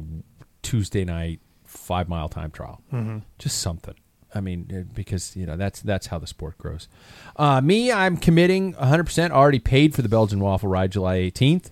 Tuesday 0.62 1.06
night 1.06 1.39
five 1.63 2.10
mile 2.10 2.30
time 2.30 2.51
trial. 2.51 2.82
Mm-hmm. 2.91 3.19
Just 3.38 3.60
something. 3.60 3.95
I 4.34 4.41
mean, 4.41 4.69
uh, 4.75 4.93
because 4.93 5.36
you 5.36 5.45
know 5.45 5.56
that's 5.56 5.82
that's 5.82 6.08
how 6.08 6.19
the 6.19 6.28
sport 6.28 6.58
grows. 6.58 6.88
Uh, 7.36 7.62
me, 7.62 7.91
I'm 7.91 8.17
committing 8.17 8.73
100. 8.73 9.04
percent 9.06 9.34
Already 9.34 9.60
paid 9.60 9.95
for 9.95 10.01
the 10.01 10.10
Belgian 10.10 10.39
waffle 10.39 10.69
ride, 10.69 10.91
July 10.91 11.17
18th. 11.17 11.71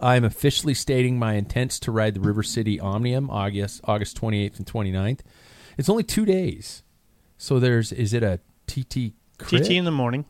I'm 0.00 0.24
officially 0.24 0.74
stating 0.74 1.18
my 1.18 1.34
intents 1.34 1.78
to 1.80 1.90
ride 1.92 2.14
the 2.14 2.20
River 2.20 2.42
City 2.42 2.78
Omnium 2.80 3.30
August 3.30 3.80
August 3.84 4.20
28th 4.20 4.58
and 4.58 4.66
29th. 4.66 5.20
It's 5.78 5.88
only 5.88 6.02
two 6.04 6.24
days, 6.24 6.82
so 7.38 7.58
there's 7.58 7.92
is 7.92 8.12
it 8.12 8.22
a 8.22 8.40
TT 8.66 9.12
crit? 9.38 9.64
TT 9.64 9.70
in 9.72 9.84
the 9.84 9.90
morning, 9.90 10.24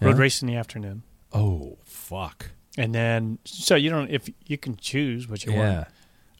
road 0.00 0.16
Yeah. 0.16 0.20
race 0.22 0.42
in 0.42 0.48
the 0.48 0.56
afternoon, 0.56 1.02
oh 1.32 1.78
fuck 1.84 2.50
and 2.78 2.94
then 2.94 3.38
so 3.44 3.74
you 3.74 3.90
don't 3.90 4.10
if 4.10 4.28
you 4.46 4.56
can 4.56 4.76
choose 4.76 5.28
what 5.28 5.44
you 5.44 5.52
yeah 5.52 5.76
want. 5.76 5.88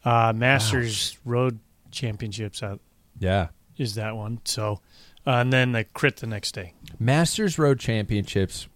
Uh, 0.05 0.33
Masters 0.33 1.17
Road 1.25 1.59
Championships 1.91 2.61
uh, 2.63 2.77
yeah 3.19 3.47
is 3.77 3.95
that 3.95 4.15
one. 4.15 4.39
So, 4.45 4.81
uh, 5.25 5.31
and 5.31 5.51
then 5.53 5.71
the 5.71 5.83
crit 5.83 6.17
the 6.17 6.27
next 6.27 6.51
day. 6.53 6.73
Masters 6.99 7.57
Road 7.57 7.79
Championships. 7.79 8.67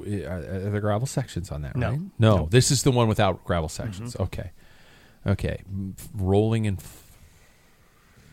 W- 0.00 0.26
Are, 0.26 0.38
are 0.38 0.70
there 0.70 0.80
gravel 0.80 1.06
sections 1.06 1.50
on 1.50 1.62
that? 1.62 1.76
No. 1.76 1.90
right? 1.90 2.00
no. 2.18 2.36
No. 2.36 2.48
This 2.50 2.70
is 2.70 2.82
the 2.82 2.90
one 2.90 3.08
without 3.08 3.44
gravel 3.44 3.68
sections. 3.68 4.16
Okay, 4.18 4.50
okay. 5.26 5.62
Rolling 6.14 6.66
and 6.66 6.78
f- 6.78 7.06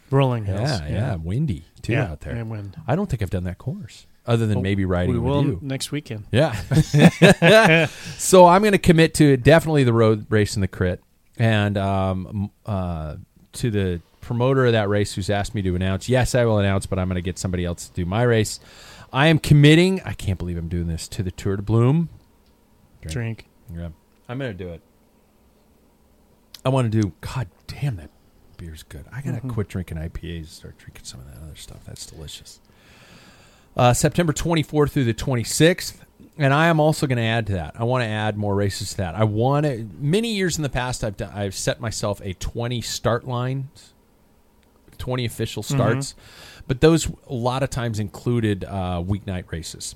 Rolling 0.10 0.46
Hills. 0.46 0.62
yeah, 0.70 0.88
yeah, 0.88 1.16
windy 1.16 1.66
too 1.82 1.94
Yeah, 1.94 2.12
out 2.12 2.22
there. 2.22 2.34
and 2.36 2.50
wind. 2.50 2.78
I 2.88 2.96
don't 2.96 3.10
think 3.10 3.22
I've 3.22 3.30
done 3.30 3.44
that 3.44 3.58
course 3.58 4.08
other 4.26 4.46
than 4.48 4.58
Oh, 4.60 4.62
maybe 4.62 4.86
riding 4.86 5.14
we 5.14 5.20
with 5.20 5.30
will 5.30 5.44
you. 5.44 5.60
next 5.62 5.92
weekend. 5.92 6.26
Yeah. 6.32 6.54
so 8.18 8.46
I'm 8.46 8.62
going 8.62 8.72
to 8.74 8.78
commit 8.78 9.14
to 9.16 9.38
definitely 9.38 9.84
the 9.84 9.94
road 9.94 10.26
race 10.30 10.56
and 10.56 10.64
the 10.64 10.68
crit, 10.68 11.02
and 11.38 11.78
um, 11.78 12.52
uh, 12.66 13.16
to 13.54 13.72
the 13.72 14.02
promoter 14.22 14.66
of 14.66 14.74
that 14.74 14.90
race 14.90 15.14
who's 15.14 15.30
asked 15.30 15.56
me 15.56 15.62
to 15.62 15.76
announce. 15.76 16.10
Yes, 16.10 16.36
I 16.36 16.44
will 16.46 16.60
announce, 16.60 16.86
but 16.86 17.00
I'm 17.00 17.08
going 17.08 17.16
to 17.16 17.22
get 17.22 17.38
somebody 17.40 17.64
else 17.66 17.88
to 17.88 17.94
do 17.94 18.06
my 18.06 18.24
race. 18.24 18.60
I 19.12 19.28
am 19.28 19.40
committing. 19.40 20.02
I 20.04 20.14
can't 20.14 20.38
believe 20.38 20.58
I'm 20.58 20.68
doing 20.68 20.88
this 20.88 21.08
to 21.10 21.24
the 21.24 21.32
Tour 21.32 21.58
de 21.58 21.62
Bloom. 21.62 22.10
Drink. 23.02 23.48
Yeah, 23.74 23.90
I'm 24.28 24.38
going 24.38 24.56
to 24.56 24.64
do 24.64 24.70
it. 24.72 24.82
I 26.66 26.70
want 26.70 26.92
to 26.92 27.02
do. 27.02 27.14
God 27.22 27.48
damn, 27.68 27.96
that 27.98 28.10
beer's 28.58 28.84
good. 28.84 29.06
I 29.14 29.22
got 29.22 29.42
to 29.42 29.48
quit 29.48 29.70
drinking 29.70 29.98
IPAs 29.98 30.38
and 30.38 30.48
start 30.48 30.78
drinking 30.78 31.06
some 31.06 31.22
of 31.22 31.28
that 31.28 31.42
other 31.42 31.56
stuff. 31.56 31.86
That's 31.86 32.06
delicious. 32.06 32.60
Uh, 33.78 33.94
September 33.94 34.34
24th 34.34 34.92
through 34.92 35.06
the 35.06 35.14
26th. 35.14 36.00
And 36.40 36.54
I 36.54 36.68
am 36.68 36.80
also 36.80 37.08
going 37.08 37.18
to 37.18 37.24
add 37.24 37.48
to 37.48 37.54
that. 37.54 37.76
I 37.80 37.84
want 37.84 38.04
to 38.04 38.08
add 38.08 38.38
more 38.38 38.56
races 38.56 38.92
to 38.92 38.98
that. 38.98 39.16
I 39.16 39.24
want 39.24 39.66
to. 39.66 39.88
Many 40.00 40.34
years 40.34 40.58
in 40.58 40.64
the 40.64 40.70
past, 40.70 41.04
I've 41.04 41.18
done, 41.18 41.32
I've 41.34 41.56
set 41.56 41.80
myself 41.80 42.22
a 42.24 42.34
20 42.34 42.82
start 42.82 43.28
lines, 43.28 43.94
20 44.98 45.26
official 45.26 45.64
starts, 45.64 46.16
but 46.68 46.82
those 46.82 47.10
a 47.28 47.34
lot 47.34 47.64
of 47.64 47.70
times 47.70 48.00
included 48.00 48.64
uh, 48.66 49.02
weeknight 49.06 49.52
races. 49.52 49.96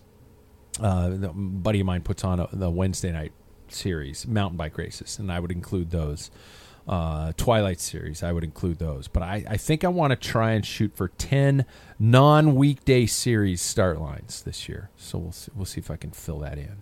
Uh, 0.82 1.12
a 1.24 1.34
buddy 1.34 1.82
of 1.82 1.86
mine 1.86 2.02
puts 2.02 2.24
on 2.24 2.40
a, 2.40 2.48
the 2.54 2.70
Wednesday 2.70 3.12
night 3.12 3.34
series, 3.68 4.28
mountain 4.28 4.58
bike 4.58 4.78
races, 4.78 5.20
and 5.20 5.32
I 5.32 5.40
would 5.40 5.52
include 5.52 5.92
those. 5.92 6.32
Uh, 6.88 7.32
Twilight 7.38 7.80
series, 7.80 8.24
I 8.24 8.32
would 8.32 8.44
include 8.44 8.80
those. 8.80 9.08
But 9.08 9.22
I, 9.22 9.46
I 9.48 9.58
think 9.58 9.84
I 9.84 9.88
want 9.88 10.12
to 10.12 10.16
try 10.16 10.54
and 10.54 10.66
shoot 10.66 10.96
for 10.96 11.10
10 11.10 11.66
non 12.00 12.56
weekday 12.56 13.06
series 13.06 13.62
start 13.62 14.02
lines 14.02 14.42
this 14.42 14.68
year. 14.68 14.90
So 14.98 15.20
we'll 15.20 15.32
see, 15.32 15.52
we'll 15.56 15.66
see 15.66 15.80
if 15.80 15.92
I 15.92 15.96
can 15.96 16.10
fill 16.10 16.40
that 16.40 16.58
in. 16.58 16.78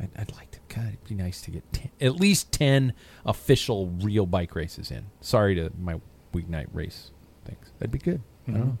I'd, 0.00 0.10
I'd 0.16 0.32
like 0.34 0.50
to, 0.50 0.58
God, 0.68 0.88
it'd 0.88 1.04
be 1.04 1.14
nice 1.14 1.40
to 1.42 1.52
get 1.52 1.72
10, 1.72 1.90
at 2.00 2.16
least 2.16 2.50
10 2.50 2.92
official 3.24 3.86
real 4.02 4.26
bike 4.26 4.56
races 4.56 4.90
in. 4.90 5.06
Sorry 5.20 5.54
to 5.54 5.70
my 5.78 6.00
weeknight 6.34 6.66
race 6.72 7.12
things. 7.44 7.72
That'd 7.78 7.92
be 7.92 7.98
good. 7.98 8.20
I 8.48 8.50
don't 8.50 8.60
know. 8.60 8.78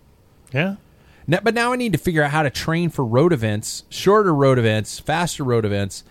Yeah. 0.52 0.76
Now, 1.26 1.40
but 1.42 1.54
now 1.54 1.72
I 1.72 1.76
need 1.76 1.92
to 1.92 1.98
figure 1.98 2.22
out 2.22 2.30
how 2.30 2.42
to 2.42 2.50
train 2.50 2.88
for 2.90 3.04
road 3.04 3.32
events, 3.32 3.84
shorter 3.90 4.34
road 4.34 4.58
events, 4.58 4.98
faster 4.98 5.44
road 5.44 5.64
events, 5.66 6.02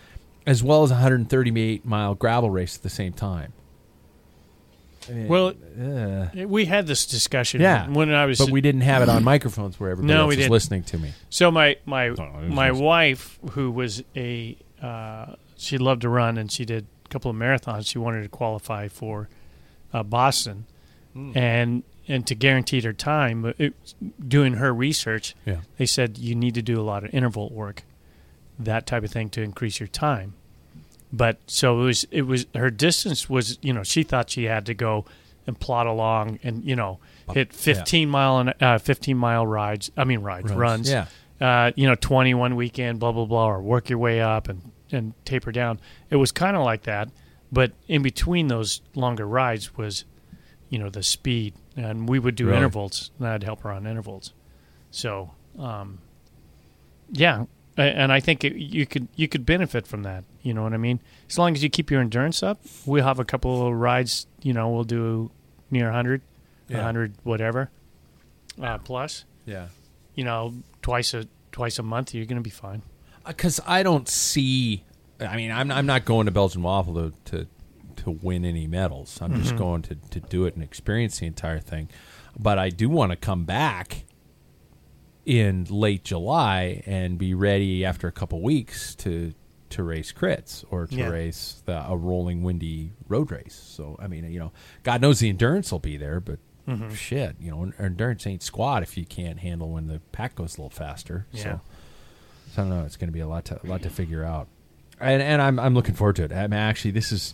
as 0.46 0.62
well 0.64 0.84
as 0.84 0.92
a 0.92 0.96
138 0.96 1.86
mile 1.86 2.14
gravel 2.16 2.50
race 2.52 2.76
at 2.76 2.84
the 2.84 2.90
same 2.90 3.14
time. 3.14 3.52
I 5.10 5.14
mean, 5.14 5.28
Well, 5.28 5.54
uh, 5.82 6.46
we 6.48 6.66
had 6.66 6.86
this 6.86 7.06
discussion 7.06 7.62
yeah, 7.62 7.88
when 7.90 8.14
I 8.14 8.26
was 8.26 8.40
but 8.40 8.50
we 8.52 8.62
didn't 8.62 8.82
have 8.82 9.02
it 9.02 9.10
on 9.10 9.24
microphones 9.24 9.80
where 9.80 9.90
everybody 9.92 10.14
No, 10.14 10.22
else 10.22 10.30
we 10.30 10.36
was 10.36 10.38
didn't. 10.38 10.52
listening 10.52 10.84
to 10.84 10.98
me. 10.98 11.14
So 11.30 11.50
my 11.50 11.78
my 11.86 12.10
Oh, 12.10 12.42
my 12.48 12.70
nice. 12.72 12.80
wife, 12.80 13.40
who 13.52 13.72
was 13.72 14.04
a 14.16 14.58
uh, 14.82 15.34
she 15.56 15.78
loved 15.78 16.02
to 16.02 16.10
run 16.10 16.38
and 16.38 16.52
she 16.52 16.66
did 16.66 16.86
a 17.06 17.10
couple 17.10 17.32
of 17.32 17.38
marathons. 17.38 17.88
She 17.90 17.98
wanted 17.98 18.24
to 18.24 18.30
qualify 18.30 18.88
for 18.90 19.30
uh, 19.94 20.04
Boston, 20.04 20.66
Hmm. 21.14 21.32
and 21.36 21.84
and 22.08 22.26
to 22.28 22.36
guarantee 22.36 22.82
her 22.82 22.94
time, 22.94 23.54
it, 23.58 23.74
doing 24.28 24.54
her 24.54 24.74
research, 24.74 25.36
Yeah. 25.46 25.58
they 25.78 25.86
said 25.86 26.18
you 26.18 26.36
need 26.36 26.56
to 26.56 26.62
do 26.62 26.80
a 26.80 26.84
lot 26.84 27.04
of 27.04 27.14
interval 27.14 27.50
work, 27.50 27.84
that 28.60 28.86
type 28.88 29.04
of 29.04 29.12
thing 29.12 29.30
to 29.32 29.42
increase 29.42 29.80
your 29.80 29.88
time. 29.88 30.34
But 31.12 31.38
so 31.48 31.82
it 31.82 31.84
was 31.86 32.08
it 32.12 32.22
was 32.24 32.46
her 32.54 32.70
distance 32.70 33.30
was 33.30 33.58
you 33.62 33.72
know 33.74 33.84
she 33.84 34.04
thought 34.04 34.30
she 34.30 34.44
had 34.46 34.66
to 34.66 34.74
go 34.74 35.06
and 35.46 35.58
plod 35.58 35.88
along 35.88 36.40
and 36.44 36.64
you 36.66 36.76
know 36.76 37.00
hit 37.34 37.54
15 37.54 38.10
mile 38.10 38.40
and 38.40 38.54
uh, 38.62 38.78
15 38.78 39.16
mile 39.18 39.48
rides 39.48 39.90
I 39.96 40.04
mean 40.04 40.20
rides 40.20 40.52
runs 40.52 40.90
Yeah. 40.90 41.06
uh, 41.40 41.72
you 41.78 41.88
know 41.88 41.96
20 41.96 42.34
one 42.34 42.58
weekend 42.58 43.00
blah 43.00 43.14
blah 43.14 43.24
blah 43.26 43.48
or 43.50 43.62
work 43.62 43.90
your 43.90 44.00
way 44.00 44.20
up 44.20 44.50
and 44.50 44.62
and 44.92 45.14
taper 45.24 45.54
down 45.54 45.80
it 46.10 46.18
was 46.18 46.34
kind 46.34 46.58
of 46.58 46.64
like 46.66 46.84
that 46.84 47.08
but 47.54 47.72
in 47.88 48.02
between 48.02 48.48
those 48.50 48.82
longer 48.94 49.26
rides 49.26 49.78
was 49.78 50.04
you 50.70 50.78
know 50.78 50.90
the 50.90 51.04
speed 51.04 51.54
and 51.78 52.10
we 52.10 52.20
would 52.20 52.36
do 52.36 52.48
Really? 52.48 52.58
intervals 52.58 53.12
and 53.20 53.28
I'd 53.28 53.44
help 53.44 53.62
her 53.62 53.72
on 53.72 53.88
intervals 53.88 54.34
so 54.92 55.32
um, 55.58 56.00
yeah 57.12 57.46
and 57.78 58.12
I 58.12 58.20
think 58.20 58.44
it, 58.44 58.56
you 58.56 58.86
could 58.86 59.08
you 59.16 59.28
could 59.28 59.46
benefit 59.46 59.86
from 59.88 60.04
that 60.04 60.24
you 60.42 60.54
know 60.54 60.64
what 60.64 60.74
I 60.74 60.78
mean 60.78 61.00
as 61.30 61.38
long 61.38 61.54
as 61.54 61.64
you 61.64 61.70
keep 61.70 61.90
your 61.92 62.02
endurance 62.02 62.42
up 62.44 62.60
we'll 62.86 63.04
have 63.04 63.20
a 63.20 63.26
couple 63.26 63.68
of 63.68 63.74
rides 63.74 64.28
you 64.42 64.52
know 64.54 64.70
we'll 64.70 64.84
do 64.84 65.32
near 65.72 65.86
100 65.86 66.22
Yeah. 66.68 66.78
100 66.78 67.14
whatever 67.24 67.70
uh, 68.62 68.78
plus 68.80 69.26
Yeah. 69.46 69.68
you 70.16 70.24
know 70.24 70.54
twice 70.82 71.14
a 71.14 71.28
twice 71.52 71.78
a 71.80 71.84
month 71.84 72.14
you're 72.14 72.26
going 72.26 72.38
to 72.38 72.44
be 72.44 72.50
fine 72.50 72.82
Because 73.26 73.60
I 73.68 73.84
don't 73.84 74.08
see. 74.10 74.84
I 75.20 75.36
mean, 75.36 75.52
I'm 75.52 75.70
I'm 75.72 75.86
not 75.88 76.06
going 76.06 76.26
to 76.28 76.32
Belgian 76.32 76.62
Waffle 76.62 76.94
to 76.94 77.14
to, 77.32 77.48
to 77.98 78.12
win 78.12 78.46
any 78.46 78.68
medals. 78.68 79.20
I'm 79.22 79.36
just 79.36 79.50
mm-hmm. 79.50 79.58
going 79.58 79.82
to, 79.84 79.96
to 79.96 80.20
do 80.20 80.46
it 80.46 80.56
and 80.56 80.64
experience 80.64 81.20
the 81.20 81.28
entire 81.28 81.60
thing. 81.60 81.90
But 82.38 82.60
I 82.60 82.70
do 82.70 82.90
want 82.90 83.12
to 83.12 83.16
come 83.16 83.46
back 83.46 84.06
in 85.26 85.66
late 85.70 86.06
July 86.06 86.82
and 86.86 87.18
be 87.18 87.34
ready 87.34 87.84
after 87.84 88.08
a 88.08 88.12
couple 88.12 88.42
weeks 88.42 88.96
to 88.96 89.34
to 89.70 89.84
race 89.84 90.14
crits 90.14 90.64
or 90.72 90.88
to 90.88 90.96
Yeah. 90.96 91.10
race 91.10 91.62
the, 91.66 91.86
a 91.86 91.98
rolling 91.98 92.42
windy 92.42 92.94
road 93.10 93.32
race. 93.32 93.54
So 93.54 93.98
I 94.00 94.08
mean, 94.08 94.32
you 94.32 94.40
know, 94.40 94.54
God 94.84 95.02
knows 95.02 95.20
the 95.20 95.28
endurance 95.28 95.72
will 95.72 95.80
be 95.80 95.98
there, 95.98 96.22
but 96.22 96.40
mm-hmm. 96.66 96.94
shit, 96.94 97.36
you 97.42 97.52
know, 97.52 97.72
endurance 97.78 98.26
ain't 98.26 98.44
squat 98.44 98.82
if 98.84 98.98
you 98.98 99.06
can't 99.06 99.40
handle 99.40 99.70
when 99.70 99.88
the 99.88 100.00
pack 100.14 100.36
goes 100.36 100.58
a 100.58 100.62
little 100.62 100.70
faster. 100.70 101.26
Yeah. 101.32 101.44
So, 101.44 101.62
so 102.54 102.62
I 102.62 102.66
don't 102.66 102.70
know. 102.70 102.86
It's 102.86 102.96
going 102.96 103.10
to 103.10 103.14
be 103.14 103.20
a 103.20 103.28
lot 103.28 103.44
to 103.46 103.60
a 103.62 103.68
lot 103.68 103.82
to 103.82 103.90
figure 103.90 104.24
out, 104.24 104.48
and 105.02 105.22
and 105.22 105.42
I'm 105.42 105.60
I'm 105.60 105.74
looking 105.74 105.96
forward 105.96 106.16
to 106.18 106.24
it. 106.24 106.32
I'm 106.32 106.54
actually 106.54 106.92
this 106.92 107.12
is 107.12 107.34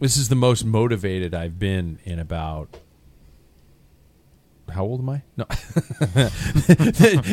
this 0.00 0.16
is 0.16 0.28
the 0.28 0.34
most 0.34 0.64
motivated 0.64 1.34
I've 1.34 1.58
been 1.58 1.98
in 2.04 2.18
about. 2.18 2.78
How 4.70 4.84
old 4.84 5.00
am 5.00 5.08
I? 5.08 5.22
No, 5.36 5.46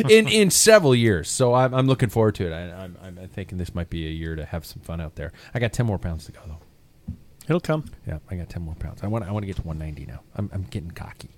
in 0.08 0.26
in 0.26 0.50
several 0.50 0.94
years. 0.94 1.28
So 1.30 1.52
I'm 1.54 1.74
I'm 1.74 1.86
looking 1.86 2.08
forward 2.08 2.34
to 2.36 2.46
it. 2.50 2.52
I, 2.52 2.84
I'm 2.84 2.96
I'm 3.02 3.28
thinking 3.28 3.58
this 3.58 3.74
might 3.74 3.90
be 3.90 4.06
a 4.06 4.10
year 4.10 4.36
to 4.36 4.44
have 4.46 4.64
some 4.64 4.80
fun 4.80 5.02
out 5.02 5.16
there. 5.16 5.32
I 5.54 5.58
got 5.58 5.74
ten 5.74 5.84
more 5.84 5.98
pounds 5.98 6.24
to 6.26 6.32
go 6.32 6.40
though. 6.46 7.14
it'll 7.46 7.60
come 7.60 7.84
Yeah, 8.06 8.18
I 8.30 8.36
got 8.36 8.48
ten 8.48 8.62
more 8.62 8.74
pounds. 8.74 9.02
I 9.02 9.06
want 9.08 9.24
I 9.24 9.32
want 9.32 9.42
to 9.42 9.46
get 9.46 9.56
to 9.56 9.62
190 9.62 10.10
now. 10.10 10.20
I'm 10.34 10.50
I'm 10.52 10.62
getting 10.62 10.92
cocky. 10.92 11.28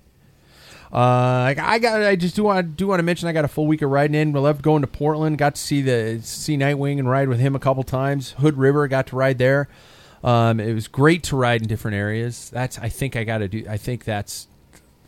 Uh, 0.91 0.95
I, 0.97 1.55
I 1.59 1.79
got. 1.79 2.01
I 2.01 2.15
just 2.15 2.35
do 2.35 2.43
want 2.43 2.75
do 2.75 2.87
want 2.87 2.99
to 2.99 3.03
mention 3.03 3.27
I 3.27 3.31
got 3.31 3.45
a 3.45 3.49
full 3.49 3.67
week 3.67 3.81
of 3.81 3.91
riding 3.91 4.15
in. 4.15 4.31
We 4.31 4.39
loved 4.39 4.61
going 4.63 4.81
to 4.81 4.87
Portland. 4.87 5.37
Got 5.37 5.55
to 5.55 5.61
see 5.61 5.81
the 5.81 6.19
see 6.23 6.57
Nightwing 6.57 6.97
and 6.97 7.09
ride 7.09 7.27
with 7.27 7.39
him 7.39 7.55
a 7.55 7.59
couple 7.59 7.83
times. 7.83 8.31
Hood 8.39 8.57
River 8.57 8.87
got 8.87 9.07
to 9.07 9.15
ride 9.15 9.37
there. 9.37 9.67
Um, 10.23 10.59
it 10.59 10.73
was 10.73 10.87
great 10.87 11.23
to 11.23 11.37
ride 11.37 11.61
in 11.61 11.67
different 11.67 11.95
areas. 11.95 12.49
That's 12.49 12.77
I 12.77 12.89
think 12.89 13.15
I 13.15 13.23
got 13.23 13.39
to 13.39 13.47
do. 13.47 13.65
I 13.69 13.77
think 13.77 14.03
that's 14.03 14.47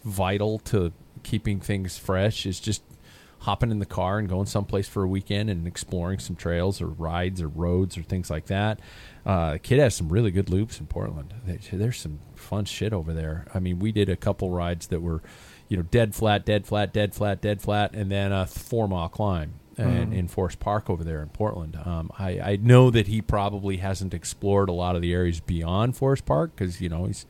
vital 0.04 0.60
to 0.60 0.94
keeping 1.24 1.60
things 1.60 1.98
fresh. 1.98 2.46
Is 2.46 2.60
just 2.60 2.84
hopping 3.42 3.72
in 3.72 3.80
the 3.80 3.86
car 3.86 4.20
and 4.20 4.30
going 4.30 4.46
someplace 4.46 4.88
for 4.88 5.04
a 5.04 5.08
weekend 5.08 5.50
and 5.50 5.66
exploring 5.66 6.20
some 6.20 6.36
trails 6.36 6.80
or 6.80 6.88
rides 6.88 7.42
or 7.42 7.48
roads 7.48 7.98
or 7.98 8.04
things 8.04 8.30
like 8.30 8.46
that. 8.46 8.80
Uh, 9.26 9.58
kid 9.62 9.80
has 9.80 9.96
some 9.96 10.10
really 10.10 10.30
good 10.30 10.50
loops 10.50 10.80
in 10.80 10.86
Portland. 10.86 11.34
There's 11.72 11.98
some 11.98 12.20
fun 12.36 12.66
shit 12.66 12.94
over 12.94 13.14
there. 13.14 13.48
I 13.54 13.60
mean, 13.60 13.80
we 13.80 13.92
did 13.92 14.10
a 14.10 14.16
couple 14.16 14.52
rides 14.52 14.88
that 14.88 15.02
were, 15.02 15.24
you 15.68 15.78
know, 15.78 15.84
dead 15.84 16.14
flat, 16.14 16.46
dead 16.46 16.68
flat, 16.68 16.94
dead 16.94 17.16
flat, 17.16 17.42
dead 17.42 17.62
flat, 17.62 17.96
and 17.96 18.12
then 18.12 18.32
a 18.32 18.46
four 18.46 18.88
mile 18.88 19.10
climb 19.10 19.54
and, 19.78 20.14
in 20.14 20.28
Forest 20.28 20.60
Park 20.60 20.90
over 20.90 21.04
there 21.04 21.22
in 21.22 21.30
Portland. 21.30 21.78
Um, 21.84 22.12
I, 22.18 22.40
I 22.40 22.56
know 22.58 22.90
that 22.92 23.08
he 23.08 23.22
probably 23.22 23.78
hasn't 23.78 24.14
explored 24.14 24.70
a 24.70 24.74
lot 24.74 24.96
of 24.96 25.02
the 25.02 25.14
areas 25.14 25.40
beyond 25.40 25.96
Forest 25.96 26.26
Park 26.26 26.52
because 26.56 26.82
you 26.82 26.90
know 26.90 27.06
he's 27.06 27.26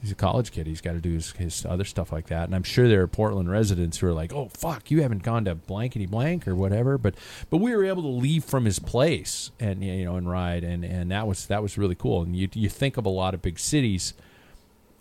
he's 0.00 0.12
a 0.12 0.16
college 0.16 0.52
kid. 0.52 0.66
He's 0.66 0.80
got 0.80 0.92
to 0.92 1.00
do 1.00 1.12
his, 1.12 1.32
his 1.32 1.64
other 1.66 1.84
stuff 1.84 2.12
like 2.12 2.26
that. 2.26 2.44
And 2.44 2.54
I'm 2.54 2.62
sure 2.62 2.88
there 2.88 3.02
are 3.02 3.06
Portland 3.06 3.50
residents 3.50 3.98
who 3.98 4.06
are 4.06 4.12
like, 4.12 4.32
"Oh 4.32 4.48
fuck, 4.48 4.90
you 4.90 5.02
haven't 5.02 5.22
gone 5.22 5.44
to 5.46 5.54
blankety 5.54 6.06
blank 6.06 6.46
or 6.46 6.54
whatever." 6.54 6.98
But 6.98 7.14
but 7.50 7.58
we 7.58 7.74
were 7.74 7.84
able 7.84 8.02
to 8.02 8.08
leave 8.08 8.44
from 8.44 8.64
his 8.64 8.78
place 8.78 9.50
and 9.58 9.82
you 9.82 10.04
know 10.04 10.16
and 10.16 10.28
ride, 10.28 10.64
and 10.64 10.84
and 10.84 11.10
that 11.10 11.26
was 11.26 11.46
that 11.46 11.62
was 11.62 11.78
really 11.78 11.94
cool. 11.94 12.22
And 12.22 12.36
you 12.36 12.48
you 12.54 12.68
think 12.68 12.96
of 12.96 13.06
a 13.06 13.10
lot 13.10 13.34
of 13.34 13.42
big 13.42 13.58
cities 13.58 14.14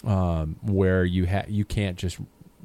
um, 0.06 0.58
where 0.62 1.04
you 1.04 1.28
ha- 1.28 1.46
you 1.48 1.66
can't 1.66 1.98
just 1.98 2.20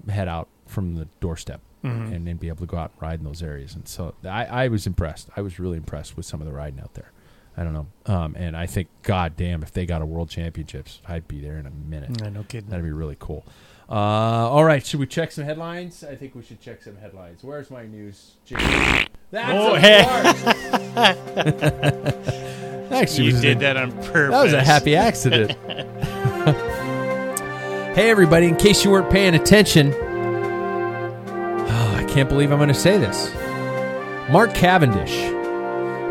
head 0.09 0.29
out 0.29 0.49
from 0.67 0.95
the 0.95 1.07
doorstep. 1.21 1.61
And 1.83 2.27
then 2.27 2.37
be 2.37 2.49
able 2.49 2.59
to 2.59 2.67
go 2.67 2.77
out 2.77 2.91
and 2.93 3.01
ride 3.03 3.21
in 3.21 3.25
those 3.25 3.43
areas, 3.43 3.75
and 3.75 3.89
so 3.89 4.15
I, 4.25 4.45
I 4.45 4.69
was 4.69 4.87
impressed. 4.87 5.31
I 5.37 5.41
was 5.41 5.59
really 5.59 5.79
impressed 5.79 6.15
with 6.17 6.27
some 6.27 6.41
of 6.43 6.47
the 6.47 6.53
riding 6.53 6.79
out 6.81 6.93
there. 6.95 7.11
I 7.57 7.65
don't 7.65 7.73
know, 7.73 7.87
um, 8.07 8.37
and 8.39 8.55
I 8.57 8.67
think, 8.67 8.89
god 9.03 9.35
damn, 9.37 9.63
if 9.63 9.73
they 9.73 9.87
got 9.87 10.03
a 10.03 10.07
world 10.07 10.29
championships, 10.31 11.01
I'd 11.09 11.27
be 11.27 11.41
there 11.41 11.57
in 11.59 11.67
a 11.67 11.71
minute. 11.71 12.21
Yeah, 12.21 12.29
no 12.29 12.43
kidding. 12.45 12.69
That'd 12.71 12.85
be 12.85 12.93
really 12.93 13.17
cool. 13.19 13.45
Uh, 13.89 13.93
all 13.95 14.65
right, 14.65 14.85
should 14.87 15.01
we 15.01 15.07
check 15.07 15.33
some 15.33 15.45
headlines? 15.45 16.05
I 16.05 16.15
think 16.17 16.35
we 16.35 16.43
should 16.43 16.61
check 16.61 16.83
some 16.83 16.97
headlines. 16.97 17.43
Where's 17.43 17.71
my 17.71 17.87
news? 17.87 18.37
Jason? 18.45 19.09
That's 19.31 19.53
Oh, 19.53 19.75
hey. 19.75 20.05
fart. 20.95 22.15
Actually, 22.93 23.27
you 23.29 23.41
did 23.41 23.57
a- 23.57 23.61
that 23.61 23.77
on 23.77 23.91
purpose. 24.05 24.31
That 24.33 24.43
was 24.45 24.53
a 24.53 24.63
happy 24.63 24.97
accident. 24.97 25.53
hey, 27.97 28.11
everybody! 28.11 28.47
In 28.47 28.57
case 28.57 28.85
you 28.85 28.91
weren't 28.91 29.11
paying 29.11 29.35
attention, 29.35 29.93
I 29.95 30.10
can't 32.11 32.29
believe 32.29 32.51
I'm 32.51 32.59
going 32.59 32.69
to 32.69 32.75
say 32.75 32.99
this. 32.99 33.33
Mark 34.31 34.53
Cavendish 34.53 35.31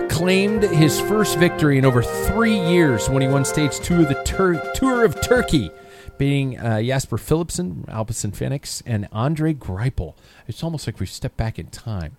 claimed 0.10 0.64
his 0.64 1.00
first 1.00 1.38
victory 1.38 1.78
in 1.78 1.84
over 1.84 2.02
three 2.02 2.58
years 2.58 3.10
when 3.10 3.22
he 3.22 3.28
won 3.28 3.44
stage 3.44 3.78
two 3.80 4.02
of 4.02 4.08
the 4.08 4.22
tur- 4.24 4.72
Tour 4.76 5.04
of 5.04 5.20
Turkey, 5.22 5.70
beating 6.18 6.58
uh, 6.58 6.82
Jasper 6.82 7.18
Philipsen, 7.18 7.86
Alpecin 7.88 8.34
Fenix, 8.34 8.82
and 8.86 9.10
Andre 9.12 9.54
Greipel. 9.54 10.16
It's 10.48 10.64
almost 10.64 10.88
like 10.88 11.02
we've 11.02 11.10
stepped 11.10 11.36
back 11.36 11.60
in 11.60 11.68
time. 11.68 12.16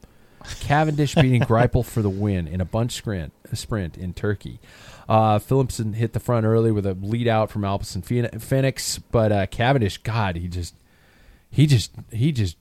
Cavendish 0.60 1.14
beating 1.14 1.42
Greipel 1.42 1.84
for 1.84 2.02
the 2.02 2.10
win 2.10 2.46
in 2.46 2.60
a 2.60 2.66
bunch 2.66 2.92
sprint, 2.92 3.32
a 3.50 3.56
sprint 3.56 3.96
in 3.96 4.12
Turkey. 4.12 4.60
Uh, 5.08 5.38
hit 5.38 6.12
the 6.12 6.20
front 6.20 6.44
early 6.44 6.70
with 6.70 6.84
a 6.84 6.94
lead 6.94 7.28
out 7.28 7.50
from 7.50 7.62
Alpecin 7.62 8.04
Fenix, 8.40 8.98
but 9.10 9.32
uh, 9.32 9.46
Cavendish, 9.46 9.98
God, 9.98 10.36
he 10.36 10.48
just, 10.48 10.74
he 11.50 11.66
just, 11.66 11.92
he 12.12 12.30
just 12.30 12.56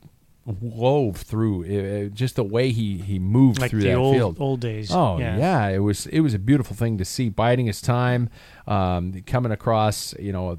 wove 0.59 1.17
through 1.17 1.63
it, 1.63 2.13
just 2.13 2.35
the 2.35 2.43
way 2.43 2.71
he 2.71 2.97
he 2.97 3.19
moved 3.19 3.59
like 3.59 3.71
through 3.71 3.81
the 3.81 3.89
that 3.89 3.97
old 3.97 4.15
field. 4.15 4.37
old 4.39 4.59
days. 4.59 4.91
Oh 4.91 5.17
yeah. 5.17 5.67
it 5.69 5.79
was 5.79 6.07
it 6.07 6.21
was 6.21 6.33
a 6.33 6.39
beautiful 6.39 6.75
thing 6.75 6.97
to 6.97 7.05
see, 7.05 7.29
biding 7.29 7.67
his 7.67 7.81
time, 7.81 8.29
um, 8.67 9.21
coming 9.25 9.51
across, 9.51 10.13
you 10.19 10.31
know, 10.31 10.57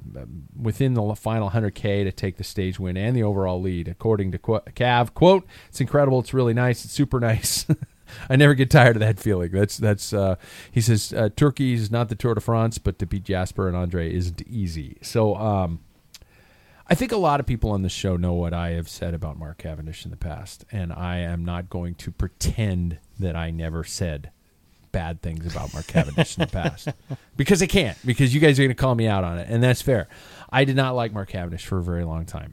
within 0.60 0.94
the 0.94 1.14
final 1.14 1.50
100k 1.50 2.04
to 2.04 2.12
take 2.12 2.36
the 2.36 2.44
stage 2.44 2.78
win 2.78 2.96
and 2.96 3.16
the 3.16 3.22
overall 3.22 3.60
lead, 3.60 3.88
according 3.88 4.32
to 4.32 4.38
Qu- 4.38 4.60
Cav. 4.74 5.14
Quote: 5.14 5.46
"It's 5.68 5.80
incredible. 5.80 6.20
It's 6.20 6.34
really 6.34 6.54
nice. 6.54 6.84
It's 6.84 6.94
super 6.94 7.20
nice." 7.20 7.66
I 8.28 8.34
never 8.34 8.54
get 8.54 8.70
tired 8.70 8.96
of 8.96 9.00
that 9.00 9.18
feeling. 9.18 9.52
That's 9.52 9.76
that's. 9.76 10.12
Uh, 10.12 10.36
he 10.70 10.80
says 10.80 11.12
uh, 11.12 11.28
Turkey 11.36 11.74
is 11.74 11.90
not 11.90 12.08
the 12.08 12.14
Tour 12.16 12.34
de 12.34 12.40
France, 12.40 12.78
but 12.78 12.98
to 12.98 13.06
beat 13.06 13.24
Jasper 13.24 13.68
and 13.68 13.76
Andre 13.76 14.12
isn't 14.14 14.42
easy. 14.48 14.98
So. 15.02 15.36
Um, 15.36 15.80
I 16.90 16.96
think 16.96 17.12
a 17.12 17.16
lot 17.16 17.38
of 17.38 17.46
people 17.46 17.70
on 17.70 17.82
the 17.82 17.88
show 17.88 18.16
know 18.16 18.32
what 18.32 18.52
I 18.52 18.70
have 18.70 18.88
said 18.88 19.14
about 19.14 19.38
Mark 19.38 19.58
Cavendish 19.58 20.04
in 20.04 20.10
the 20.10 20.16
past, 20.16 20.64
and 20.72 20.92
I 20.92 21.18
am 21.18 21.44
not 21.44 21.70
going 21.70 21.94
to 21.96 22.10
pretend 22.10 22.98
that 23.20 23.36
I 23.36 23.52
never 23.52 23.84
said 23.84 24.32
bad 24.90 25.22
things 25.22 25.46
about 25.46 25.72
Mark 25.72 25.86
Cavendish 25.86 26.36
in 26.36 26.40
the 26.40 26.50
past 26.50 26.88
because 27.36 27.62
I 27.62 27.66
can't. 27.66 27.96
Because 28.04 28.34
you 28.34 28.40
guys 28.40 28.58
are 28.58 28.62
going 28.62 28.70
to 28.70 28.74
call 28.74 28.96
me 28.96 29.06
out 29.06 29.22
on 29.22 29.38
it, 29.38 29.46
and 29.48 29.62
that's 29.62 29.80
fair. 29.80 30.08
I 30.50 30.64
did 30.64 30.74
not 30.74 30.96
like 30.96 31.12
Mark 31.12 31.28
Cavendish 31.28 31.64
for 31.64 31.78
a 31.78 31.82
very 31.82 32.04
long 32.04 32.26
time. 32.26 32.50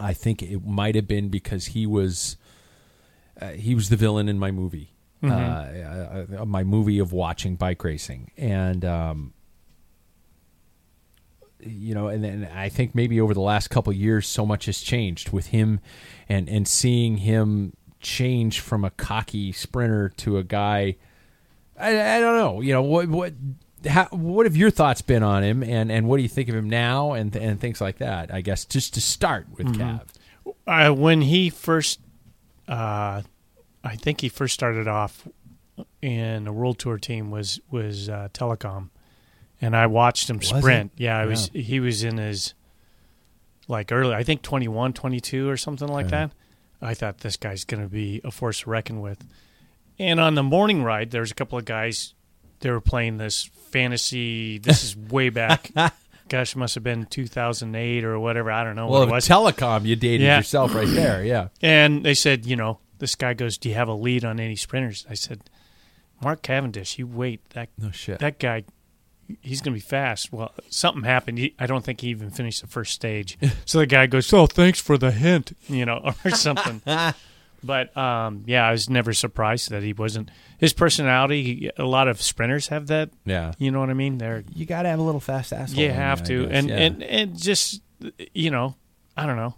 I 0.00 0.14
think 0.14 0.42
it 0.42 0.64
might 0.64 0.94
have 0.94 1.06
been 1.06 1.28
because 1.28 1.66
he 1.66 1.86
was 1.86 2.38
uh, 3.38 3.50
he 3.50 3.74
was 3.74 3.90
the 3.90 3.96
villain 3.96 4.30
in 4.30 4.38
my 4.38 4.50
movie, 4.50 4.94
mm-hmm. 5.22 6.38
uh, 6.38 6.40
uh, 6.40 6.46
my 6.46 6.64
movie 6.64 7.00
of 7.00 7.12
watching 7.12 7.56
bike 7.56 7.84
racing, 7.84 8.30
and. 8.38 8.82
Um, 8.86 9.34
you 11.64 11.94
know, 11.94 12.08
and 12.08 12.22
then 12.22 12.48
I 12.54 12.68
think 12.68 12.94
maybe 12.94 13.20
over 13.20 13.34
the 13.34 13.40
last 13.40 13.68
couple 13.68 13.92
years, 13.92 14.26
so 14.26 14.44
much 14.44 14.66
has 14.66 14.80
changed 14.80 15.30
with 15.30 15.48
him, 15.48 15.80
and 16.28 16.48
and 16.48 16.66
seeing 16.66 17.18
him 17.18 17.74
change 18.00 18.60
from 18.60 18.84
a 18.84 18.90
cocky 18.90 19.52
sprinter 19.52 20.10
to 20.18 20.38
a 20.38 20.44
guy. 20.44 20.96
I, 21.78 22.16
I 22.16 22.20
don't 22.20 22.36
know. 22.36 22.60
You 22.60 22.72
know 22.72 22.82
what 22.82 23.08
what. 23.08 23.34
How, 23.84 24.04
what 24.12 24.46
have 24.46 24.56
your 24.56 24.70
thoughts 24.70 25.02
been 25.02 25.24
on 25.24 25.42
him, 25.42 25.64
and, 25.64 25.90
and 25.90 26.06
what 26.06 26.18
do 26.18 26.22
you 26.22 26.28
think 26.28 26.48
of 26.48 26.54
him 26.54 26.70
now, 26.70 27.14
and 27.14 27.34
and 27.34 27.60
things 27.60 27.80
like 27.80 27.98
that? 27.98 28.32
I 28.32 28.40
guess 28.40 28.64
just 28.64 28.94
to 28.94 29.00
start 29.00 29.48
with 29.56 29.66
mm-hmm. 29.66 29.82
Cav. 29.82 30.90
Uh, 30.90 30.94
when 30.94 31.22
he 31.22 31.50
first, 31.50 31.98
uh, 32.68 33.22
I 33.82 33.96
think 33.96 34.20
he 34.20 34.28
first 34.28 34.54
started 34.54 34.86
off 34.86 35.26
in 36.00 36.46
a 36.46 36.52
world 36.52 36.78
tour 36.78 36.98
team 36.98 37.32
was 37.32 37.60
was 37.70 38.08
uh, 38.08 38.28
Telekom, 38.32 38.90
and 39.62 39.74
I 39.74 39.86
watched 39.86 40.28
him 40.28 40.42
sprint. 40.42 40.92
Yeah, 40.98 41.16
I 41.16 41.22
Yeah. 41.22 41.26
was 41.28 41.50
he 41.54 41.80
was 41.80 42.04
in 42.04 42.18
his 42.18 42.52
like 43.68 43.90
early, 43.92 44.14
I 44.14 44.22
think 44.24 44.42
21, 44.42 44.92
22 44.92 45.48
or 45.48 45.56
something 45.56 45.88
like 45.88 46.06
Okay. 46.06 46.16
that. 46.16 46.30
I 46.82 46.94
thought 46.94 47.18
this 47.18 47.36
guy's 47.36 47.64
going 47.64 47.82
to 47.82 47.88
be 47.88 48.20
a 48.24 48.30
force 48.30 48.60
to 48.62 48.70
reckon 48.70 49.00
with. 49.00 49.24
And 49.98 50.18
on 50.20 50.34
the 50.34 50.42
morning 50.42 50.82
ride, 50.82 51.12
there 51.12 51.20
was 51.20 51.30
a 51.30 51.34
couple 51.34 51.56
of 51.56 51.64
guys. 51.64 52.12
They 52.60 52.70
were 52.70 52.80
playing 52.80 53.18
this 53.18 53.44
fantasy. 53.70 54.58
This 54.58 54.82
is 54.84 54.96
way 54.96 55.28
back. 55.30 55.70
Gosh, 56.28 56.52
it 56.54 56.58
must 56.58 56.74
have 56.74 56.82
been 56.84 57.06
2008 57.06 58.04
or 58.04 58.18
whatever. 58.18 58.50
I 58.50 58.64
don't 58.64 58.74
know 58.74 58.88
Well, 58.88 59.00
what 59.00 59.08
it 59.08 59.12
was. 59.12 59.28
Telekom, 59.28 59.84
you 59.84 59.94
dated 59.96 60.22
Yeah. 60.22 60.38
yourself 60.38 60.74
right 60.74 60.88
there. 60.88 61.24
Yeah. 61.24 61.48
And 61.60 62.04
they 62.04 62.14
said, 62.14 62.46
you 62.46 62.56
know, 62.56 62.78
this 62.98 63.14
guy 63.14 63.34
goes, 63.34 63.58
"Do 63.58 63.68
you 63.68 63.74
have 63.76 63.88
a 63.88 63.94
lead 63.94 64.24
on 64.24 64.40
any 64.40 64.56
sprinters?" 64.56 65.04
I 65.10 65.14
said, 65.14 65.40
"Mark 66.22 66.42
Cavendish, 66.42 66.98
you 66.98 67.06
wait. 67.06 67.48
That 67.50 67.68
No 67.78 67.90
shit. 67.90 68.18
that 68.20 68.38
guy, 68.38 68.64
he's 69.40 69.60
going 69.60 69.72
to 69.72 69.76
be 69.76 69.80
fast." 69.80 70.32
Well, 70.32 70.52
something 70.68 71.04
happened. 71.04 71.38
He, 71.38 71.54
I 71.58 71.66
don't 71.66 71.84
think 71.84 72.00
he 72.00 72.08
even 72.08 72.30
finished 72.30 72.60
the 72.60 72.66
first 72.66 72.92
stage. 72.92 73.38
so 73.64 73.78
the 73.78 73.86
guy 73.86 74.06
goes, 74.06 74.32
"Oh, 74.32 74.46
thanks 74.46 74.80
for 74.80 74.96
the 74.98 75.10
hint," 75.10 75.56
you 75.68 75.84
know, 75.84 76.12
or 76.24 76.30
something. 76.30 76.82
but 77.64 77.96
um, 77.96 78.42
yeah, 78.46 78.66
I 78.66 78.72
was 78.72 78.90
never 78.90 79.12
surprised 79.12 79.70
that 79.70 79.82
he 79.82 79.92
wasn't. 79.92 80.30
His 80.58 80.72
personality, 80.72 81.42
he- 81.42 81.70
a 81.76 81.84
lot 81.84 82.08
of 82.08 82.20
sprinters 82.22 82.68
have 82.68 82.86
that. 82.88 83.10
yeah. 83.24 83.52
You 83.58 83.70
know 83.70 83.80
what 83.80 83.90
I 83.90 83.94
mean? 83.94 84.18
They're 84.18 84.44
You 84.54 84.64
got 84.66 84.82
to 84.82 84.88
have 84.88 84.98
a 84.98 85.02
little 85.02 85.20
fast 85.20 85.52
asshole. 85.52 85.82
you 85.82 85.90
have 85.90 86.20
I 86.22 86.24
to, 86.24 86.48
and 86.50 86.68
Yeah. 86.68 86.76
and 86.76 87.02
and 87.02 87.38
just 87.38 87.82
you 88.34 88.50
know, 88.50 88.76
I 89.16 89.26
don't 89.26 89.36
know. 89.36 89.54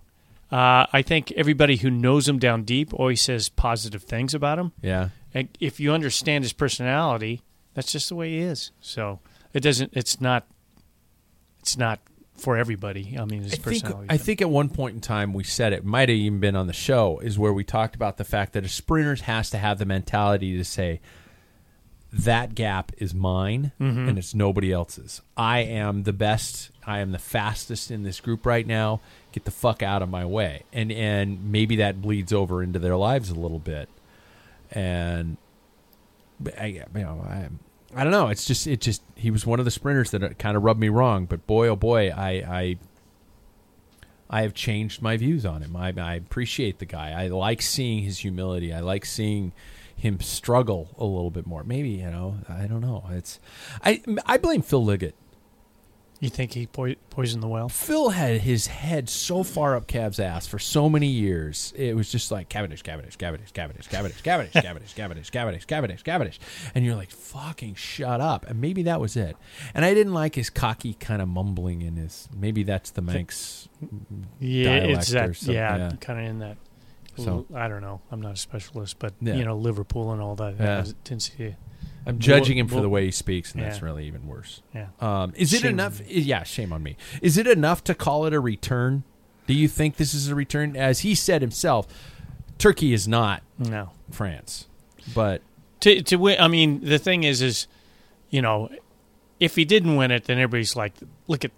Uh, 0.53 0.87
I 0.93 1.03
think 1.03 1.33
everybody 1.33 1.77
who 1.77 1.91
knows 1.91 2.29
him 2.29 2.39
down 2.39 2.63
deep 2.63 2.95
always 2.95 3.21
says 3.23 3.49
positive 3.49 4.03
things 4.05 4.35
about 4.35 4.59
him. 4.59 4.73
yeah. 4.83 5.09
And 5.37 5.49
if 5.59 5.81
you 5.81 5.93
understand 5.93 6.45
his 6.45 6.53
personality, 6.53 7.43
that's 7.75 7.91
just 7.91 8.09
the 8.09 8.15
way 8.15 8.31
he 8.31 8.39
is. 8.39 8.71
So 8.81 9.19
it 9.55 9.61
doesn't. 9.61 9.93
It's 9.95 10.21
not. 10.21 10.47
It's 11.61 11.79
not 11.79 12.01
for 12.37 12.57
everybody. 12.59 13.17
I 13.19 13.25
mean, 13.25 13.43
his 13.43 13.55
I 13.55 13.57
think. 13.57 13.85
I 14.11 14.17
think 14.19 14.43
at 14.43 14.51
one 14.51 14.69
point 14.69 14.97
in 14.97 15.01
time 15.01 15.33
we 15.33 15.45
said 15.45 15.73
it 15.73 15.85
might 15.85 16.09
have 16.11 16.19
even 16.19 16.41
been 16.41 16.57
on 16.57 16.67
the 16.67 16.73
show 16.75 17.19
is 17.21 17.39
where 17.39 17.53
we 17.53 17.65
talked 17.65 17.95
about 17.95 18.17
the 18.19 18.25
fact 18.25 18.53
that 18.53 18.65
a 18.65 18.69
sprinter 18.69 19.15
has 19.25 19.49
to 19.51 19.59
have 19.59 19.79
the 19.79 19.87
mentality 19.87 20.57
to 20.59 20.65
say 20.65 21.01
that 22.13 22.55
gap 22.55 22.93
is 22.99 23.13
mine 23.15 23.73
Mm-hmm. 23.81 24.09
and 24.09 24.19
it's 24.19 24.35
nobody 24.35 24.73
else's. 24.73 25.21
I 25.37 25.61
am 25.61 26.03
the 26.05 26.13
best. 26.13 26.71
I 26.87 26.99
am 26.99 27.13
the 27.13 27.19
fastest 27.19 27.91
in 27.91 28.03
this 28.03 28.21
group 28.21 28.45
right 28.47 28.67
now. 28.67 29.01
Get 29.33 29.45
the 29.45 29.51
fuck 29.51 29.83
out 29.83 30.03
of 30.03 30.09
my 30.11 30.25
way. 30.27 30.65
And 30.73 30.93
and 30.93 31.51
maybe 31.51 31.77
that 31.77 32.03
bleeds 32.03 32.33
over 32.33 32.63
into 32.63 32.79
their 32.79 32.97
lives 32.97 33.31
a 33.31 33.35
little 33.35 33.59
bit. 33.59 33.89
And 34.71 35.37
I, 36.59 36.67
you 36.67 36.85
know, 36.95 37.25
I, 37.29 37.49
I 37.95 38.05
don't 38.05 38.13
know. 38.13 38.29
It's 38.29 38.45
just, 38.45 38.67
it 38.67 38.81
just, 38.81 39.03
he 39.15 39.31
was 39.31 39.47
one 39.47 39.59
of 39.59 39.65
the 39.65 39.71
sprinters 39.71 40.11
that 40.11 40.23
uh, 40.23 40.29
kind 40.31 40.57
of 40.57 40.65
rubbed 40.65 40.81
me 40.81 40.89
wrong. 40.89 41.27
But 41.27 41.47
boy, 41.47 41.69
oh 41.69 41.77
boy, 41.77 42.11
I, 42.11 42.31
I, 42.31 42.77
I 44.29 44.43
have 44.43 44.55
changed 44.55 45.01
my 45.01 45.17
views 45.17 45.47
on 45.47 45.63
him. 45.63 45.77
I, 45.77 45.93
I 45.97 46.15
appreciate 46.15 46.79
the 46.79 46.87
guy. 46.87 47.11
I 47.11 47.29
like 47.29 47.63
seeing 47.63 48.03
his 48.03 48.19
humility. 48.19 48.73
I 48.73 48.81
like 48.81 49.05
seeing 49.05 49.53
him 49.97 50.21
struggle 50.21 50.95
a 50.99 51.05
little 51.05 51.31
bit 51.31 51.47
more. 51.47 51.63
Maybe 51.63 51.91
you 51.91 52.11
know, 52.11 52.39
I 52.49 52.67
don't 52.67 52.81
know. 52.81 53.05
It's, 53.11 53.39
I, 53.83 54.03
I 54.27 54.39
blame 54.39 54.63
Phil 54.63 54.85
Liggett. 54.85 55.15
You 56.21 56.31
think 56.31 56.53
he 56.53 56.67
po- 56.67 56.95
poisoned 57.11 57.43
the 57.43 57.49
well? 57.49 57.69
Phil 57.69 58.11
had 58.11 58.41
his 58.41 58.67
head 58.69 59.09
so 59.09 59.43
far 59.43 59.77
up 59.77 59.87
Cav's 59.87 60.19
ass 60.19 60.47
for 60.47 60.59
so 60.59 60.89
many 60.89 61.07
years. 61.09 61.73
It 61.77 61.95
was 61.97 62.11
just 62.11 62.31
like 62.31 62.49
Cavendish, 62.49 62.83
Cavendish, 62.83 63.17
Cavendish, 63.17 63.53
Cavendish, 63.53 63.89
Cavendish, 63.89 64.23
Cavendish, 64.23 64.53
Cavendish, 64.63 64.95
Cavendish, 64.95 65.31
Cavendish, 65.31 65.65
Cavendish, 65.67 66.03
Cavendish. 66.03 66.41
And 66.75 66.85
you're 66.85 66.95
like, 66.97 67.11
fucking 67.11 67.75
shut 67.75 68.21
up. 68.21 68.47
And 68.49 68.61
maybe 68.61 68.85
that 68.85 69.01
was 69.01 69.17
it. 69.17 69.37
And 69.75 69.85
I 69.85 69.93
didn't 69.95 70.15
like 70.15 70.35
his 70.35 70.51
cocky 70.51 70.95
kind 70.95 71.21
of 71.21 71.29
mumbling 71.29 71.83
in 71.83 71.97
his. 71.97 72.29
Maybe 72.35 72.63
that's 72.63 72.91
the 72.91 73.03
Manx. 73.03 73.69
Yeah, 74.41 74.75
it's 74.77 75.11
that. 75.11 75.43
Yeah, 75.43 75.91
kind 76.01 76.21
of 76.21 76.27
in 76.27 76.39
that. 76.39 76.57
So- 77.17 77.47
I 77.55 77.69
don't 77.69 77.81
know. 77.83 78.01
I'm 78.11 78.21
not 78.21 78.33
a 78.33 78.37
specialist, 78.37 78.99
but 78.99 79.15
you 79.21 79.45
know, 79.45 79.57
Liverpool 79.57 80.13
and 80.13 80.21
all 80.23 80.35
that. 80.37 80.55
Yeah. 80.59 80.85
tendency. 81.05 81.57
I'm 82.07 82.19
judging 82.19 82.59
him 82.59 82.69
for 82.69 82.81
the 82.81 82.89
way 82.89 83.07
he 83.07 83.11
speaks, 83.11 83.53
and 83.53 83.63
that's 83.63 83.79
Yeah. 83.79 83.85
really 83.87 84.07
even 84.07 84.27
worse. 84.27 84.61
Yeah. 84.75 84.89
Um, 85.01 85.33
is 85.37 85.53
it 85.55 85.63
Shame 85.63 85.71
enough? 85.73 86.01
Yeah, 86.07 86.43
shame 86.43 86.73
on 86.73 86.83
me. 86.83 86.97
Is 87.23 87.39
it 87.39 87.47
enough 87.47 87.83
to 87.85 87.95
call 87.95 88.27
it 88.27 88.35
a 88.35 88.41
return? 88.41 89.05
Do 89.47 89.55
you 89.55 89.69
think 89.69 89.97
this 89.97 90.15
is 90.15 90.29
a 90.29 90.35
return? 90.35 90.77
As 90.77 91.01
he 91.01 91.15
said 91.15 91.41
himself, 91.41 91.87
Turkey 92.59 92.93
is 92.93 93.09
not 93.09 93.43
No. 93.59 93.91
France, 94.11 94.67
but 95.15 95.43
to 95.81 96.03
to 96.03 96.17
win. 96.17 96.37
I 96.41 96.49
mean, 96.49 96.81
the 96.85 96.99
thing 96.99 97.25
is, 97.25 97.43
is 97.43 97.67
you 98.31 98.43
know, 98.43 98.69
if 99.41 99.57
he 99.57 99.65
didn't 99.65 99.97
win 99.97 100.11
it, 100.11 100.25
then 100.25 100.39
everybody's 100.39 100.77
like, 100.77 100.95
look 101.27 101.45
at 101.45 101.51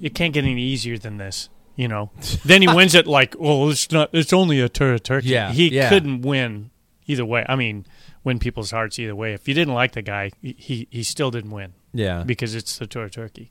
it 0.00 0.14
can't 0.14 0.32
get 0.32 0.44
any 0.44 0.62
easier 0.62 0.98
than 0.98 1.16
this. 1.16 1.48
You 1.74 1.88
know, 1.88 2.10
then 2.44 2.60
he 2.62 2.68
wins 2.68 2.94
it 2.94 3.06
like, 3.06 3.34
well, 3.38 3.70
it's 3.70 3.90
not. 3.90 4.10
It's 4.12 4.32
only 4.32 4.60
a 4.60 4.68
tour 4.68 4.94
of 4.94 5.02
Turkey. 5.02 5.28
Yeah, 5.28 5.52
he 5.52 5.68
yeah. 5.68 5.88
couldn't 5.88 6.22
win 6.22 6.70
either 7.06 7.24
way. 7.24 7.44
I 7.48 7.56
mean, 7.56 7.86
win 8.24 8.38
people's 8.38 8.70
hearts 8.70 8.98
either 8.98 9.14
way. 9.14 9.32
If 9.32 9.48
you 9.48 9.54
didn't 9.54 9.74
like 9.74 9.92
the 9.92 10.02
guy, 10.02 10.30
he 10.42 10.86
he 10.90 11.02
still 11.02 11.30
didn't 11.30 11.50
win 11.50 11.72
yeah, 11.92 12.22
because 12.24 12.54
it's 12.54 12.78
the 12.78 12.86
tour 12.86 13.04
of 13.04 13.12
Turkey. 13.12 13.50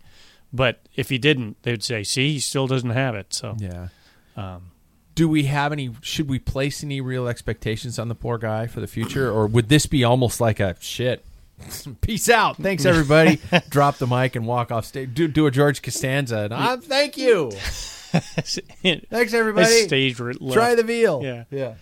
But 0.54 0.80
if 0.96 1.10
he 1.10 1.18
didn't, 1.18 1.62
they'd 1.64 1.84
say, 1.84 2.04
see, 2.04 2.34
he 2.34 2.40
still 2.40 2.68
doesn't 2.68 2.90
have 2.90 3.16
it. 3.16 3.34
So 3.34 3.56
yeah. 3.58 3.88
um, 4.36 4.72
Do 5.16 5.30
we 5.30 5.44
have 5.44 5.72
any? 5.72 5.92
Should 6.02 6.30
we 6.30 6.40
place 6.40 6.84
any 6.84 7.00
real 7.00 7.28
expectations 7.28 7.98
on 7.98 8.10
the 8.10 8.16
poor 8.16 8.38
guy 8.38 8.68
for 8.68 8.82
the 8.82 8.88
future, 8.88 9.32
or 9.32 9.48
would 9.48 9.70
this 9.70 9.86
be 9.86 10.04
almost 10.04 10.42
like 10.42 10.60
a 10.60 10.76
shit? 10.80 11.24
Peace 12.02 12.30
out. 12.30 12.58
Thanks 12.58 12.86
everybody. 12.86 13.40
Drop 13.70 13.98
the 13.98 14.08
mic 14.08 14.36
and 14.36 14.48
walk 14.48 14.72
off 14.72 14.86
stage. 14.86 15.14
Do 15.14 15.28
do 15.28 15.48
a 15.48 15.52
George 15.52 15.82
Costanza. 15.82 16.40
And, 16.40 16.54
ah, 16.54 16.78
thank 16.78 17.18
you. 17.18 17.52
Thanks 18.12 19.34
everybody. 19.34 19.84
stage. 19.84 20.18
Try 20.18 20.76
the 20.76 20.84
veal. 20.84 21.22
Yeah. 21.24 21.44
yeah. 21.50 21.76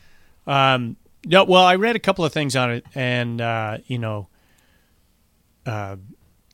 Um, 0.46 0.96
no, 1.26 1.44
well, 1.44 1.64
I 1.64 1.76
read 1.76 1.96
a 1.96 2.00
couple 2.00 2.24
of 2.26 2.32
things 2.34 2.56
on 2.56 2.72
it, 2.72 2.86
and 2.96 3.40
uh, 3.42 3.78
you 3.86 3.98
know, 4.00 4.28
uh, 5.66 5.98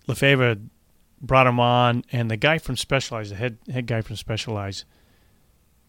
Lefevere 0.08 0.60
brought 1.22 1.48
him 1.48 1.60
on, 1.60 2.04
and 2.12 2.30
the 2.30 2.38
guy 2.38 2.58
from 2.58 2.78
Specialized, 2.78 3.32
the 3.32 3.36
head 3.36 3.58
head 3.72 3.86
guy 3.88 4.02
from 4.02 4.16
Specialized, 4.16 4.86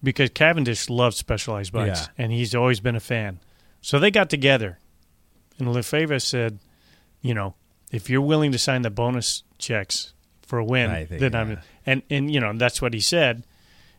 because 0.02 0.30
Cavendish 0.30 0.88
loves 0.88 1.16
Specialized 1.16 1.72
bikes, 1.72 2.02
Yeah. 2.02 2.24
and 2.24 2.32
he's 2.32 2.54
always 2.54 2.80
been 2.80 2.96
a 2.96 3.00
fan. 3.00 3.40
So 3.80 3.98
they 3.98 4.10
got 4.10 4.30
together, 4.30 4.78
and 5.58 5.68
Lefevere 5.68 6.20
said, 6.20 6.58
"You 7.22 7.34
know, 7.34 7.54
if 7.92 8.08
you're 8.10 8.20
willing 8.20 8.52
to 8.52 8.58
sign 8.58 8.82
the 8.82 8.90
bonus 8.90 9.42
checks 9.58 10.12
for 10.42 10.58
a 10.58 10.64
win, 10.64 10.90
think, 11.06 11.20
then 11.20 11.34
I'm." 11.34 11.50
yeah. 11.50 11.60
And 11.86 12.02
and 12.10 12.30
you 12.30 12.40
know 12.40 12.52
that's 12.54 12.80
what 12.82 12.94
he 12.94 13.00
said. 13.00 13.44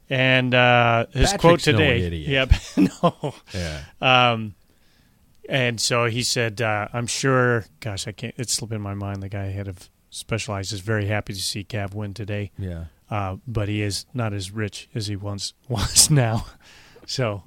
And 0.09 0.53
uh, 0.55 1.07
his 1.11 1.31
Patrick's 1.33 1.41
quote 1.41 1.67
no 1.67 1.71
today, 1.79 2.01
idiot. 2.01 2.29
yep, 2.77 2.89
no, 3.03 3.35
Yeah. 3.53 3.81
um, 4.31 4.55
and 5.47 5.79
so 5.79 6.05
he 6.05 6.23
said, 6.23 6.61
uh, 6.61 6.87
"I'm 6.93 7.07
sure." 7.07 7.65
Gosh, 7.79 8.07
I 8.07 8.11
can't. 8.11 8.33
It's 8.37 8.53
slipping 8.53 8.81
my 8.81 8.93
mind. 8.93 9.21
The 9.23 9.29
guy 9.29 9.45
ahead 9.45 9.67
of 9.67 9.89
Specialized 10.09 10.71
is 10.73 10.79
very 10.79 11.05
happy 11.07 11.33
to 11.33 11.39
see 11.41 11.63
Cav 11.63 11.93
win 11.93 12.13
today, 12.13 12.51
Yeah. 12.57 12.85
uh, 13.11 13.37
but 13.45 13.67
he 13.69 13.81
is 13.81 14.05
not 14.13 14.33
as 14.33 14.51
rich 14.51 14.89
as 14.95 15.07
he 15.07 15.15
once 15.15 15.53
was 15.69 16.09
now. 16.09 16.45
So, 17.05 17.43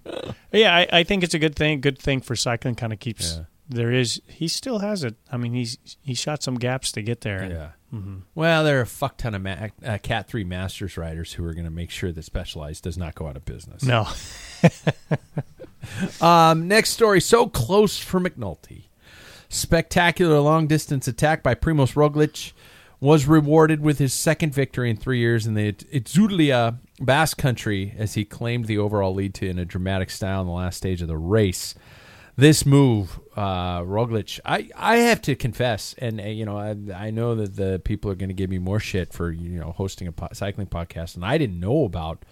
yeah, 0.52 0.74
I, 0.74 0.86
I 1.00 1.04
think 1.04 1.22
it's 1.22 1.34
a 1.34 1.38
good 1.38 1.54
thing. 1.56 1.80
Good 1.80 1.98
thing 1.98 2.20
for 2.20 2.34
cycling. 2.36 2.74
Kind 2.76 2.92
of 2.92 2.98
keeps 3.00 3.36
Yeah. 3.36 3.44
there 3.68 3.90
is. 3.92 4.20
He 4.26 4.46
still 4.48 4.78
has 4.80 5.04
it. 5.04 5.16
I 5.32 5.36
mean, 5.36 5.52
he's 5.54 5.76
he 6.02 6.14
shot 6.14 6.42
some 6.42 6.54
gaps 6.56 6.92
to 6.92 7.02
get 7.02 7.20
there. 7.22 7.38
and- 7.42 7.52
Yeah. 7.52 7.68
Mm-hmm. 7.92 8.18
Well, 8.36 8.62
there 8.62 8.78
are 8.78 8.82
a 8.82 8.86
fuck 8.86 9.16
ton 9.16 9.34
of 9.34 9.42
ma- 9.42 9.66
uh, 9.84 9.98
Cat 9.98 10.28
3 10.28 10.44
Masters 10.44 10.96
riders 10.96 11.32
who 11.32 11.44
are 11.44 11.52
going 11.54 11.64
to 11.64 11.72
make 11.72 11.90
sure 11.90 12.12
that 12.12 12.22
Specialized 12.22 12.84
does 12.84 12.96
not 12.96 13.16
go 13.16 13.26
out 13.26 13.36
of 13.36 13.44
business. 13.44 13.82
No. 13.82 14.06
Um, 16.20 16.68
next 16.68 16.90
story. 16.90 17.20
So 17.20 17.46
close 17.46 17.98
for 17.98 18.20
McNulty. 18.20 18.84
Spectacular 19.48 20.38
long 20.40 20.66
distance 20.66 21.08
attack 21.08 21.42
by 21.42 21.54
Primoz 21.54 21.94
Roglic 21.94 22.52
was 23.00 23.26
rewarded 23.26 23.80
with 23.80 23.98
his 23.98 24.12
second 24.12 24.54
victory 24.54 24.90
in 24.90 24.96
three 24.96 25.18
years 25.18 25.46
in 25.46 25.54
the 25.54 25.72
Itzulia 25.72 26.78
Basque 27.00 27.38
Country 27.38 27.94
as 27.96 28.14
he 28.14 28.24
claimed 28.24 28.66
the 28.66 28.78
overall 28.78 29.14
lead 29.14 29.34
to 29.34 29.48
in 29.48 29.58
a 29.58 29.64
dramatic 29.64 30.10
style 30.10 30.42
in 30.42 30.46
the 30.46 30.52
last 30.52 30.76
stage 30.76 31.00
of 31.00 31.08
the 31.08 31.16
race. 31.16 31.74
This 32.36 32.64
move, 32.64 33.18
uh, 33.36 33.80
Roglic, 33.80 34.38
I, 34.44 34.68
I 34.76 34.96
have 34.98 35.20
to 35.22 35.34
confess, 35.34 35.94
and 35.98 36.20
uh, 36.20 36.24
you 36.24 36.44
know, 36.44 36.56
I, 36.56 36.76
I 36.94 37.10
know 37.10 37.34
that 37.34 37.56
the 37.56 37.80
people 37.84 38.10
are 38.10 38.14
going 38.14 38.28
to 38.28 38.34
give 38.34 38.48
me 38.48 38.58
more 38.58 38.80
shit 38.80 39.12
for 39.12 39.30
you 39.30 39.58
know 39.58 39.72
hosting 39.72 40.08
a 40.08 40.12
po- 40.12 40.28
cycling 40.32 40.66
podcast, 40.68 41.16
and 41.16 41.24
I 41.24 41.36
didn't 41.38 41.60
know 41.60 41.84
about 41.84 42.24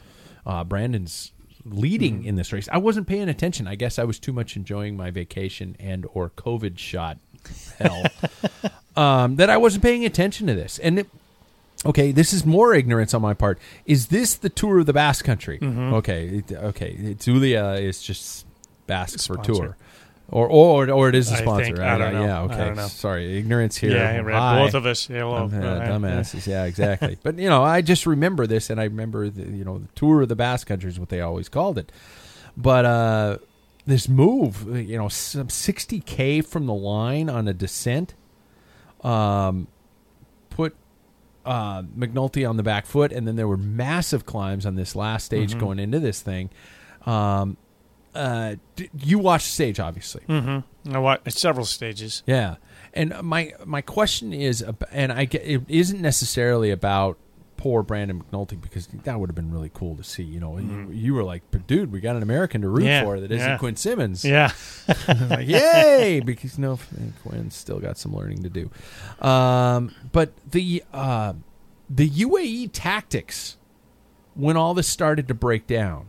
uh, 0.47 0.65
Brandon's 0.65 1.33
leading 1.65 2.25
in 2.25 2.37
this 2.37 2.53
race. 2.53 2.69
I 2.73 2.79
wasn't 2.79 3.07
paying 3.07 3.29
attention. 3.29 3.67
I 3.67 3.75
guess 3.75 3.99
I 3.99 4.05
was 4.05 4.19
too 4.19 4.33
much 4.33 4.57
enjoying 4.57 4.97
my 4.97 5.11
vacation 5.11 5.77
and 5.79 6.07
or 6.13 6.31
COVID 6.31 6.79
shot 6.79 7.19
hell 7.79 8.03
um, 8.97 9.37
that 9.37 9.51
I 9.51 9.57
wasn't 9.57 9.83
paying 9.83 10.05
attention 10.05 10.47
to 10.49 10.55
this. 10.55 10.79
And 10.79 11.01
it, 11.01 11.09
okay, 11.87 12.13
this 12.13 12.33
is 12.33 12.45
more 12.45 12.75
ignorance 12.75 13.15
on 13.15 13.23
my 13.23 13.35
part. 13.35 13.59
Is 13.87 14.09
this 14.09 14.35
the 14.35 14.49
tour 14.49 14.81
of 14.81 14.87
the 14.87 14.93
Basque 14.93 15.25
Country? 15.25 15.59
Okay, 15.95 16.29
it, 16.29 16.53
okay, 16.53 17.17
Zulia 17.21 17.73
is 17.73 18.03
just 18.03 18.47
Basque 18.87 19.27
for 19.27 19.37
tour. 19.45 19.77
Or, 20.31 20.47
or 20.47 20.91
or 20.91 21.09
it 21.09 21.15
is 21.15 21.31
a 21.33 21.37
I 21.37 21.39
sponsor. 21.39 21.65
think- 21.65 21.79
right? 21.79 21.89
I 21.95 21.97
don't 21.99 22.13
know. 22.13 22.25
Yeah. 22.25 22.41
I 22.41 22.45
Okay. 22.45 22.75
know. 22.75 22.87
Sorry, 22.89 23.39
ignorance 23.39 23.79
here. 23.79 23.93
Yeah. 23.97 24.21
Both 24.63 24.75
of 24.75 24.85
us. 24.85 25.07
Hello, 25.07 25.35
uh, 25.37 25.47
Uh, 25.47 25.49
dumbasses. 25.89 26.47
Yeah, 26.47 26.65
exactly. 26.73 27.17
but 27.23 27.39
you 27.39 27.49
know, 27.49 27.63
I 27.65 27.81
just 27.81 28.05
remember 28.05 28.47
this, 28.47 28.69
and 28.69 28.79
I 28.79 28.85
remember 28.85 29.31
the 29.31 29.45
you 29.51 29.65
know 29.65 29.79
the 29.79 29.89
tour 29.95 30.21
of 30.21 30.29
the 30.29 30.37
Basque 30.37 30.67
Country 30.67 30.91
is 30.91 31.01
what 31.01 31.09
they 31.09 31.23
always 31.23 31.49
called 31.49 31.79
it. 31.79 31.91
But 32.59 32.85
uh, 32.85 33.39
this 33.87 34.07
move, 34.07 34.67
you 34.77 34.99
know, 34.99 35.09
some 35.09 35.49
sixty 35.49 36.01
k 36.01 36.43
from 36.43 36.67
the 36.67 36.75
line 36.75 37.31
on 37.31 37.49
a 37.49 37.55
descent, 37.55 38.13
um, 39.03 39.67
put 40.51 40.77
uh, 41.47 41.83
McNulty 41.85 42.47
on 42.47 42.59
the 42.59 42.63
back 42.63 42.85
foot, 42.85 43.13
and 43.13 43.27
then 43.27 43.37
there 43.37 43.49
were 43.49 43.57
massive 43.57 44.27
climbs 44.27 44.67
on 44.67 44.75
this 44.75 44.95
last 44.95 45.25
stage 45.25 45.53
Mm-hmm. 45.53 45.61
going 45.61 45.79
into 45.79 46.01
this 46.01 46.21
thing. 46.21 46.51
Um, 47.07 47.57
uh, 48.15 48.57
d- 48.77 48.91
you 48.99 49.19
watched 49.19 49.47
stage, 49.49 49.79
obviously. 49.81 50.23
Mm-hmm. 50.29 50.95
I 50.95 50.99
watched 50.99 51.33
several 51.33 51.67
stages. 51.67 52.23
Yeah, 52.27 52.57
and 52.95 53.15
my 53.23 53.53
my 53.65 53.81
question 53.83 54.33
is, 54.33 54.65
and 54.91 55.13
I 55.13 55.25
get 55.27 55.43
it 55.45 55.63
isn't 55.69 56.01
necessarily 56.01 56.71
about 56.71 57.19
poor 57.57 57.83
Brandon 57.83 58.23
McNulty 58.23 58.59
because 58.61 58.87
that 58.87 59.19
would 59.19 59.29
have 59.29 59.35
been 59.35 59.51
really 59.51 59.71
cool 59.75 59.97
to 59.97 60.05
see. 60.05 60.23
You 60.23 60.39
know, 60.41 60.59
you, 60.59 60.89
you 60.93 61.15
were 61.15 61.25
like, 61.25 61.43
"But 61.51 61.67
dude, 61.67 61.93
we 61.93 62.01
got 62.01 62.17
an 62.17 62.23
American 62.23 62.63
to 62.63 62.69
root 62.69 62.85
Mm-hmm. 62.85 62.87
Yeah, 62.89 63.05
for 63.05 63.21
that 63.21 63.31
isn't 63.33 63.49
yeah. 63.49 63.59
Quinn 63.59 63.77
Simmons." 63.77 64.25
Yeah, 64.25 64.53
like, 65.29 65.47
yay! 65.49 66.21
Because 66.25 66.59
no, 66.59 66.79
Quinn's 67.25 67.55
still 67.57 67.81
got 67.81 67.99
some 67.99 68.15
learning 68.15 68.43
to 68.45 68.49
do. 68.49 68.71
Um, 69.27 69.95
but 70.13 70.33
the 70.51 70.83
uh, 70.93 71.35
the 71.91 72.09
UAE 72.09 72.71
tactics 72.73 73.57
when 74.35 74.57
all 74.57 74.73
this 74.73 74.87
started 74.87 75.27
to 75.29 75.35
break 75.35 75.67
down 75.67 76.07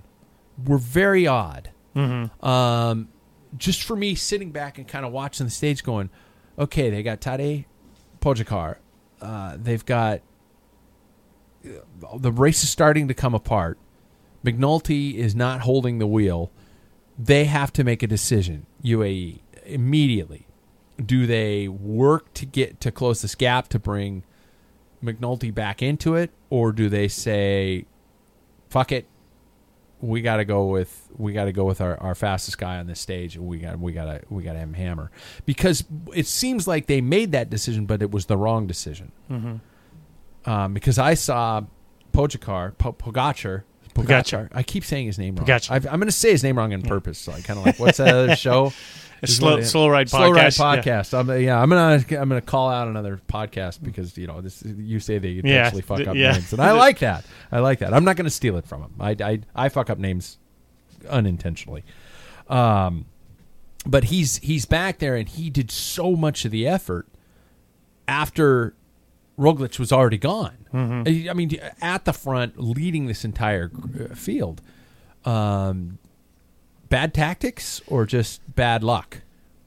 were 0.65 0.77
very 0.77 1.25
odd. 1.25 1.71
Mm-hmm. 1.99 2.45
Um, 2.45 3.09
just 3.57 3.83
for 3.83 3.95
me 3.95 4.15
sitting 4.15 4.51
back 4.51 4.77
and 4.77 4.87
kind 4.87 5.05
of 5.05 5.11
watching 5.11 5.45
the 5.45 5.51
stage, 5.51 5.83
going, 5.83 6.09
okay, 6.57 6.89
they 6.89 7.03
got 7.03 7.19
Tadej 7.21 7.65
Pogacar, 8.21 8.77
uh, 9.21 9.57
they've 9.59 9.85
got 9.85 10.21
the 12.17 12.31
race 12.31 12.63
is 12.63 12.69
starting 12.69 13.07
to 13.07 13.13
come 13.13 13.33
apart. 13.33 13.77
McNulty 14.45 15.15
is 15.15 15.35
not 15.35 15.61
holding 15.61 15.99
the 15.99 16.07
wheel. 16.07 16.51
They 17.17 17.45
have 17.45 17.73
to 17.73 17.83
make 17.83 18.01
a 18.01 18.07
decision. 18.07 18.65
UAE 18.83 19.39
immediately. 19.65 20.47
Do 21.03 21.27
they 21.27 21.67
work 21.67 22.33
to 22.35 22.45
get 22.45 22.79
to 22.81 22.91
close 22.91 23.21
this 23.21 23.35
gap 23.35 23.67
to 23.69 23.79
bring 23.79 24.23
McNulty 25.03 25.53
back 25.53 25.81
into 25.81 26.15
it, 26.15 26.31
or 26.49 26.71
do 26.71 26.89
they 26.89 27.07
say, 27.07 27.85
"Fuck 28.69 28.91
it, 28.91 29.05
we 30.01 30.21
got 30.21 30.37
to 30.37 30.45
go 30.45 30.67
with 30.67 31.09
we 31.17 31.33
got 31.33 31.45
to 31.45 31.51
go 31.51 31.65
with 31.65 31.81
our, 31.81 31.97
our 32.01 32.15
fastest 32.15 32.57
guy 32.57 32.77
on 32.77 32.87
this 32.87 32.99
stage, 32.99 33.37
we 33.37 33.59
got 33.59 33.79
we 33.79 33.91
got 33.91 34.05
to 34.05 34.21
we 34.29 34.43
got 34.43 34.53
to 34.53 34.59
have 34.59 34.69
him 34.69 34.73
hammer"? 34.73 35.11
Because 35.45 35.83
it 36.15 36.25
seems 36.27 36.67
like 36.67 36.85
they 36.87 37.01
made 37.01 37.31
that 37.33 37.49
decision, 37.49 37.85
but 37.85 38.01
it 38.01 38.11
was 38.11 38.25
the 38.27 38.37
wrong 38.37 38.65
decision. 38.67 39.11
Um, 40.45 40.73
because 40.73 40.97
I 40.97 41.13
saw 41.15 41.63
Pogacar, 42.13 42.77
po- 42.77 42.93
Pogacar, 42.93 43.63
Pogacar. 43.93 44.49
I 44.53 44.63
keep 44.63 44.83
saying 44.85 45.07
his 45.07 45.19
name 45.19 45.35
wrong. 45.35 45.45
I've, 45.75 45.85
I'm 45.87 45.99
going 45.99 46.07
to 46.07 46.11
say 46.11 46.31
his 46.31 46.43
name 46.43 46.57
wrong 46.57 46.73
on 46.73 46.81
purpose. 46.81 47.17
So 47.19 47.31
I 47.33 47.41
kind 47.41 47.59
of 47.59 47.65
like 47.65 47.77
what's 47.79 47.97
that 47.97 48.07
other 48.15 48.35
show? 48.37 48.71
It's 49.21 49.35
slow, 49.35 49.61
slow 49.61 49.89
ride 49.89 50.09
Slow 50.09 50.31
Ride 50.31 50.51
podcast. 50.51 51.13
Yeah. 51.13 51.19
I'm, 51.19 51.41
yeah, 51.41 51.61
I'm 51.61 51.69
gonna 51.69 52.03
I'm 52.21 52.29
gonna 52.29 52.41
call 52.41 52.69
out 52.69 52.87
another 52.87 53.19
podcast 53.27 53.83
because 53.83 54.17
you 54.17 54.27
know 54.27 54.41
this 54.41 54.63
you 54.63 54.99
say 54.99 55.17
they 55.17 55.29
Yeah, 55.29 55.39
intentionally 55.39 55.81
fuck 55.81 56.07
up 56.07 56.15
yeah. 56.15 56.33
names, 56.33 56.53
and 56.53 56.61
I 56.61 56.71
like 56.85 56.99
that. 56.99 57.25
I 57.51 57.59
like 57.59 57.79
that. 57.79 57.93
I'm 57.93 58.03
not 58.05 58.15
gonna 58.15 58.29
steal 58.29 58.57
it 58.57 58.65
from 58.65 58.83
him. 58.83 58.93
I 58.99 59.15
I, 59.19 59.39
I 59.55 59.69
fuck 59.69 59.89
up 59.89 59.97
names 59.97 60.37
unintentionally. 61.09 61.83
Um, 62.47 63.05
but 63.85 64.05
he's 64.05 64.37
he's 64.37 64.65
back 64.65 64.99
there, 64.99 65.15
and 65.15 65.27
he 65.27 65.49
did 65.49 65.71
so 65.71 66.15
much 66.15 66.45
of 66.45 66.51
the 66.51 66.67
effort 66.67 67.07
after 68.07 68.73
Roglic 69.37 69.79
was 69.79 69.91
already 69.91 70.17
gone. 70.17 70.57
I 70.73 71.27
I 71.29 71.33
mean, 71.33 71.51
at 71.81 72.05
the 72.05 72.13
front, 72.13 72.59
leading 72.59 73.07
this 73.07 73.23
entire 73.25 73.71
uh, 74.11 74.13
field. 74.15 74.61
Um, 75.25 75.97
bad 76.89 77.13
tactics 77.13 77.81
or 77.87 78.05
just 78.05 78.41
bad 78.55 78.83
luck? 78.83 79.21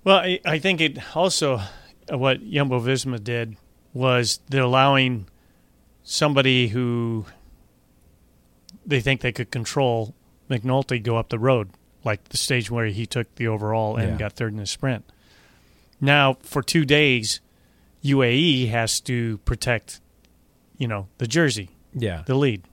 Well, 0.04 0.18
I, 0.18 0.40
I 0.44 0.58
think 0.58 0.80
it 0.80 1.16
also 1.16 1.60
uh, 2.12 2.18
what 2.18 2.48
Jumbo 2.48 2.80
Visma 2.80 3.22
did 3.22 3.56
was 3.94 4.40
they're 4.48 4.62
allowing 4.62 5.26
somebody 6.02 6.68
who 6.68 7.24
they 8.84 9.00
think 9.00 9.20
they 9.20 9.32
could 9.32 9.50
control 9.50 10.14
McNulty 10.50 11.02
go 11.02 11.16
up 11.16 11.28
the 11.28 11.38
road, 11.38 11.70
like 12.04 12.24
the 12.30 12.36
stage 12.36 12.70
where 12.70 12.86
he 12.86 13.06
took 13.06 13.32
the 13.36 13.46
overall 13.46 13.96
and 13.96 14.12
Yeah. 14.12 14.16
got 14.18 14.32
third 14.32 14.52
in 14.52 14.58
the 14.58 14.66
sprint. 14.66 15.04
Now, 16.00 16.36
for 16.42 16.62
two 16.62 16.84
days, 16.84 17.40
UAE 18.02 18.68
has 18.70 19.00
to 19.02 19.38
protect, 19.38 20.00
you 20.76 20.88
know, 20.88 21.06
the 21.18 21.28
jersey, 21.28 21.70
Yeah. 21.94 22.22
the 22.26 22.34
lead. 22.34 22.64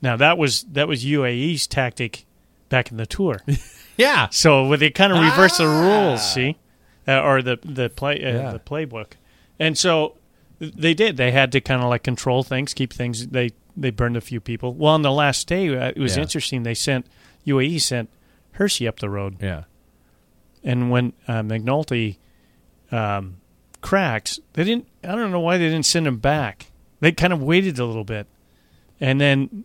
Now 0.00 0.16
that 0.16 0.38
was 0.38 0.62
that 0.70 0.86
was 0.88 1.04
UAE's 1.04 1.66
tactic 1.66 2.24
back 2.70 2.90
in 2.90 2.96
the 2.96 3.06
tour. 3.06 3.42
Yeah. 3.96 4.28
So 4.30 4.74
they 4.76 4.88
kind 4.88 5.12
of 5.12 5.18
reverse 5.18 5.58
the 5.58 5.66
Ah. 5.66 5.80
rules, 5.82 6.32
see, 6.32 6.56
uh, 7.06 7.20
or 7.20 7.42
the 7.42 7.58
the 7.62 7.90
play 7.90 8.14
uh, 8.24 8.32
Yeah. 8.32 8.52
the 8.52 8.58
playbook, 8.58 9.08
and 9.58 9.76
so 9.76 10.16
they 10.58 10.94
did. 10.94 11.18
They 11.18 11.32
had 11.32 11.52
to 11.52 11.60
kind 11.60 11.82
of 11.82 11.90
like 11.90 12.02
control 12.02 12.42
things, 12.42 12.72
keep 12.72 12.94
things. 12.94 13.26
They 13.26 13.50
they 13.76 13.90
burned 13.90 14.16
a 14.16 14.22
few 14.22 14.40
people. 14.40 14.72
Well, 14.72 14.94
on 14.94 15.02
the 15.02 15.12
last 15.12 15.46
day, 15.48 15.68
uh, 15.76 15.88
it 15.94 15.98
was 15.98 16.16
Yeah. 16.16 16.22
interesting. 16.22 16.62
They 16.62 16.72
sent 16.72 17.04
UAE 17.46 17.78
sent 17.78 18.08
Hirschi 18.58 18.88
up 18.88 19.00
the 19.00 19.10
road, 19.10 19.36
Yeah. 19.42 19.64
and 20.64 20.90
when 20.90 21.12
uh, 21.28 21.42
McNulty 21.42 22.16
um, 22.90 23.36
cracked, 23.82 24.40
they 24.54 24.64
didn't. 24.64 24.86
I 25.04 25.14
don't 25.14 25.30
know 25.30 25.40
why 25.40 25.58
they 25.58 25.68
didn't 25.68 25.84
send 25.86 26.06
him 26.06 26.18
back. 26.18 26.70
They 27.00 27.12
kind 27.12 27.34
of 27.34 27.42
waited 27.42 27.78
a 27.78 27.84
little 27.84 28.04
bit, 28.04 28.26
and 28.98 29.20
then 29.20 29.64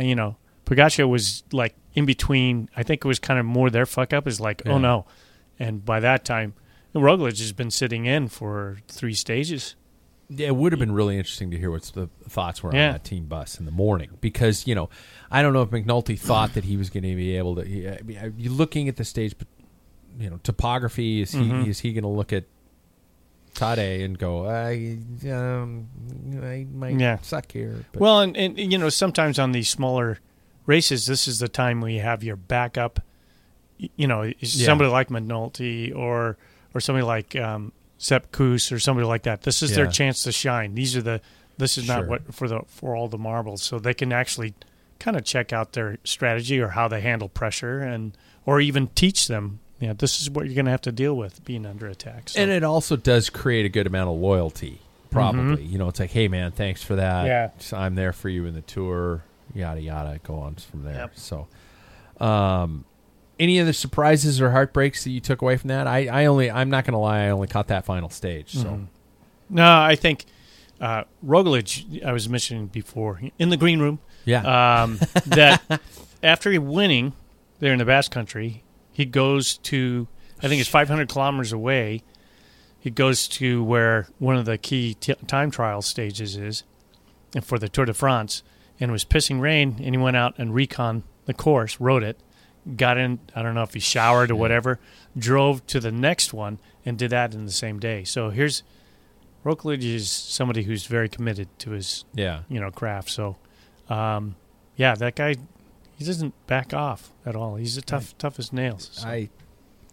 you 0.00 0.16
know 0.16 0.36
Pogacar 0.66 1.08
was 1.08 1.44
like 1.52 1.76
in 1.98 2.06
between. 2.06 2.68
I 2.76 2.82
think 2.82 3.04
it 3.04 3.08
was 3.08 3.18
kind 3.18 3.38
of 3.38 3.46
more 3.46 3.68
their 3.70 3.86
fuck 3.86 4.12
up 4.12 4.26
is 4.26 4.40
like, 4.40 4.62
Yeah. 4.64 4.72
oh 4.72 4.78
no, 4.78 5.04
and 5.58 5.84
by 5.84 6.00
that 6.00 6.24
time, 6.24 6.54
Roglic 6.94 7.38
has 7.38 7.52
been 7.52 7.70
sitting 7.70 8.06
in 8.06 8.28
for 8.28 8.78
three 8.88 9.14
stages. 9.14 9.74
Yeah, 10.30 10.48
it 10.48 10.56
would 10.56 10.72
have 10.72 10.78
been 10.78 10.92
really 10.92 11.16
interesting 11.16 11.50
to 11.52 11.58
hear 11.58 11.70
what 11.70 11.82
the 11.94 12.08
thoughts 12.28 12.62
were 12.62 12.74
Yeah. 12.74 12.88
on 12.88 12.92
that 12.92 13.04
team 13.04 13.26
bus 13.26 13.58
in 13.58 13.64
the 13.66 13.70
morning 13.72 14.10
because 14.20 14.66
you 14.66 14.74
know 14.74 14.90
I 15.30 15.42
don't 15.42 15.52
know 15.52 15.62
if 15.62 15.70
McNulty 15.70 16.18
thought 16.18 16.54
that 16.54 16.64
he 16.64 16.76
was 16.76 16.90
going 16.90 17.04
to 17.04 17.14
be 17.16 17.36
able 17.36 17.54
to. 17.56 17.64
he- 17.64 17.88
I 17.88 18.00
mean, 18.04 18.34
you 18.36 18.50
looking 18.50 18.88
at 18.88 18.96
the 18.96 19.04
stage, 19.04 19.34
but 19.38 19.46
you 20.18 20.28
know 20.30 20.38
topography 20.42 21.20
is 21.22 21.32
he 21.32 21.38
Mhm. 21.40 21.66
is 21.66 21.80
he 21.80 21.92
going 21.92 22.02
to 22.02 22.08
look 22.08 22.32
at 22.32 22.44
Tadej 23.54 24.04
and 24.04 24.18
go 24.18 24.46
I 24.46 24.98
um 25.32 25.88
I 26.42 26.66
might 26.72 26.98
Yeah. 27.00 27.18
suck 27.22 27.50
here. 27.52 27.84
But, 27.92 28.00
Well, 28.00 28.20
and, 28.20 28.36
and 28.36 28.58
you 28.58 28.78
know, 28.78 28.88
sometimes 28.90 29.38
on 29.38 29.52
these 29.52 29.68
smaller 29.68 30.18
races, 30.68 31.06
this 31.06 31.26
is 31.26 31.40
the 31.40 31.48
time 31.48 31.80
where 31.80 31.90
you 31.90 32.00
have 32.00 32.22
your 32.22 32.36
backup. 32.36 33.00
You 33.96 34.06
know, 34.06 34.22
Yeah. 34.22 34.66
somebody 34.66 34.90
like 34.90 35.08
McNulty 35.08 35.94
or 35.94 36.36
or 36.74 36.80
somebody 36.80 37.04
like 37.04 37.34
um, 37.34 37.72
Sepp 37.96 38.30
Kuss 38.30 38.70
or 38.70 38.78
somebody 38.78 39.06
like 39.06 39.22
that. 39.24 39.42
This 39.42 39.62
is 39.62 39.74
their 39.74 39.86
chance 39.86 40.22
to 40.24 40.32
shine. 40.32 40.74
These 40.74 40.96
are 40.96 41.02
the. 41.02 41.20
This 41.56 41.76
is 41.76 41.88
not 41.88 42.00
Sure. 42.02 42.08
what 42.08 42.34
for 42.34 42.46
the 42.46 42.60
for 42.68 42.94
all 42.94 43.08
the 43.08 43.18
marbles, 43.18 43.62
so 43.62 43.78
they 43.80 43.94
can 43.94 44.12
actually 44.12 44.54
kind 45.00 45.16
of 45.16 45.24
check 45.24 45.52
out 45.52 45.72
their 45.72 45.98
strategy 46.04 46.60
or 46.60 46.68
how 46.68 46.86
they 46.88 47.00
handle 47.00 47.28
pressure 47.28 47.80
and 47.80 48.16
or 48.46 48.60
even 48.60 48.86
teach 48.88 49.26
them. 49.28 49.58
Yeah, 49.80 49.92
this 49.92 50.20
is 50.20 50.28
what 50.30 50.46
you're 50.46 50.54
going 50.56 50.64
to 50.64 50.72
have 50.72 50.80
to 50.82 50.92
deal 50.92 51.16
with 51.16 51.44
being 51.44 51.64
under 51.64 51.86
attack. 51.86 52.30
So. 52.30 52.40
and 52.40 52.50
it 52.50 52.64
also 52.64 52.96
does 52.96 53.30
create 53.30 53.64
a 53.64 53.68
good 53.68 53.86
amount 53.86 54.10
of 54.10 54.16
loyalty. 54.16 54.80
Probably, 55.10 55.62
you 55.62 55.78
know, 55.78 55.88
it's 55.88 56.00
like, 56.00 56.10
hey 56.10 56.26
man, 56.28 56.50
thanks 56.52 56.82
for 56.82 56.96
that. 56.96 57.26
Mm-hmm. 57.26 57.74
Yeah. 57.74 57.80
I'm 57.80 57.94
there 57.94 58.12
for 58.12 58.28
you 58.28 58.44
in 58.46 58.54
the 58.54 58.60
tour. 58.60 59.22
Yada 59.54 59.80
yada. 59.80 60.18
Go 60.22 60.36
on 60.36 60.54
from 60.56 60.84
there. 60.84 60.94
Yep. 60.94 61.12
So, 61.18 61.48
um, 62.20 62.84
any 63.38 63.60
other 63.60 63.72
surprises 63.72 64.40
or 64.40 64.50
heartbreaks 64.50 65.04
that 65.04 65.10
you 65.10 65.20
took 65.20 65.42
away 65.42 65.56
from 65.56 65.68
that? 65.68 65.86
I, 65.86 66.06
I 66.08 66.26
only, 66.26 66.50
I'm 66.50 66.70
not 66.70 66.84
going 66.84 66.92
to 66.92 66.98
lie, 66.98 67.24
I 67.26 67.28
only 67.30 67.46
caught 67.46 67.68
that 67.68 67.84
final 67.84 68.08
stage. 68.10 68.52
So, 68.52 68.64
Mhm. 68.64 68.86
No, 69.50 69.80
I 69.80 69.94
think 69.94 70.24
uh, 70.80 71.04
Roglic, 71.24 72.04
I 72.04 72.12
was 72.12 72.28
mentioning 72.28 72.66
before, 72.66 73.20
in 73.38 73.48
the 73.50 73.56
green 73.56 73.78
room, 73.80 73.98
yeah, 74.24 74.82
um, 74.82 74.98
that 75.26 75.80
after 76.22 76.50
he 76.52 76.58
winning 76.58 77.14
there 77.60 77.72
in 77.72 77.78
the 77.78 77.84
Basque 77.84 78.10
Country, 78.12 78.62
he 78.92 79.04
goes 79.06 79.56
to, 79.58 80.06
I 80.42 80.48
think 80.48 80.60
it's 80.60 80.68
500 80.68 81.08
kilometers 81.08 81.52
away. 81.52 82.02
He 82.80 82.90
goes 82.90 83.26
to 83.28 83.62
where 83.64 84.08
one 84.18 84.36
of 84.36 84.44
the 84.44 84.58
key 84.58 84.94
t- 84.94 85.14
time 85.26 85.50
trial 85.50 85.80
stages 85.82 86.36
is, 86.36 86.62
and 87.34 87.44
for 87.44 87.58
the 87.58 87.68
Tour 87.68 87.86
de 87.86 87.94
France, 87.94 88.42
and 88.80 88.90
it 88.90 88.92
was 88.92 89.04
pissing 89.04 89.40
rain, 89.40 89.76
and 89.82 89.94
he 89.94 89.98
went 89.98 90.16
out 90.16 90.34
and 90.38 90.54
recon 90.54 91.02
the 91.26 91.34
course, 91.34 91.80
rode 91.80 92.02
it, 92.02 92.18
got 92.76 92.98
in. 92.98 93.18
I 93.34 93.42
don't 93.42 93.54
know 93.54 93.62
if 93.62 93.74
he 93.74 93.80
showered 93.80 94.30
or 94.30 94.36
whatever, 94.36 94.78
drove 95.16 95.66
to 95.68 95.80
the 95.80 95.92
next 95.92 96.32
one, 96.32 96.60
and 96.84 96.98
did 96.98 97.10
that 97.10 97.34
in 97.34 97.44
the 97.44 97.52
same 97.52 97.78
day. 97.78 98.04
So 98.04 98.30
here's 98.30 98.62
Roglic 99.44 99.82
is 99.82 100.10
somebody 100.10 100.62
who's 100.62 100.86
very 100.86 101.08
committed 101.08 101.48
to 101.60 101.70
his 101.70 102.04
yeah. 102.14 102.42
you 102.48 102.60
know 102.60 102.70
craft. 102.70 103.10
So, 103.10 103.36
um, 103.88 104.36
yeah, 104.76 104.94
that 104.94 105.14
guy 105.14 105.36
he 105.98 106.04
doesn't 106.04 106.46
back 106.46 106.72
off 106.72 107.10
at 107.26 107.34
all. 107.34 107.56
He's 107.56 107.76
a 107.76 107.82
tough, 107.82 108.16
tough 108.18 108.38
as 108.38 108.52
nails. 108.52 108.90
So. 108.92 109.08
I, 109.08 109.30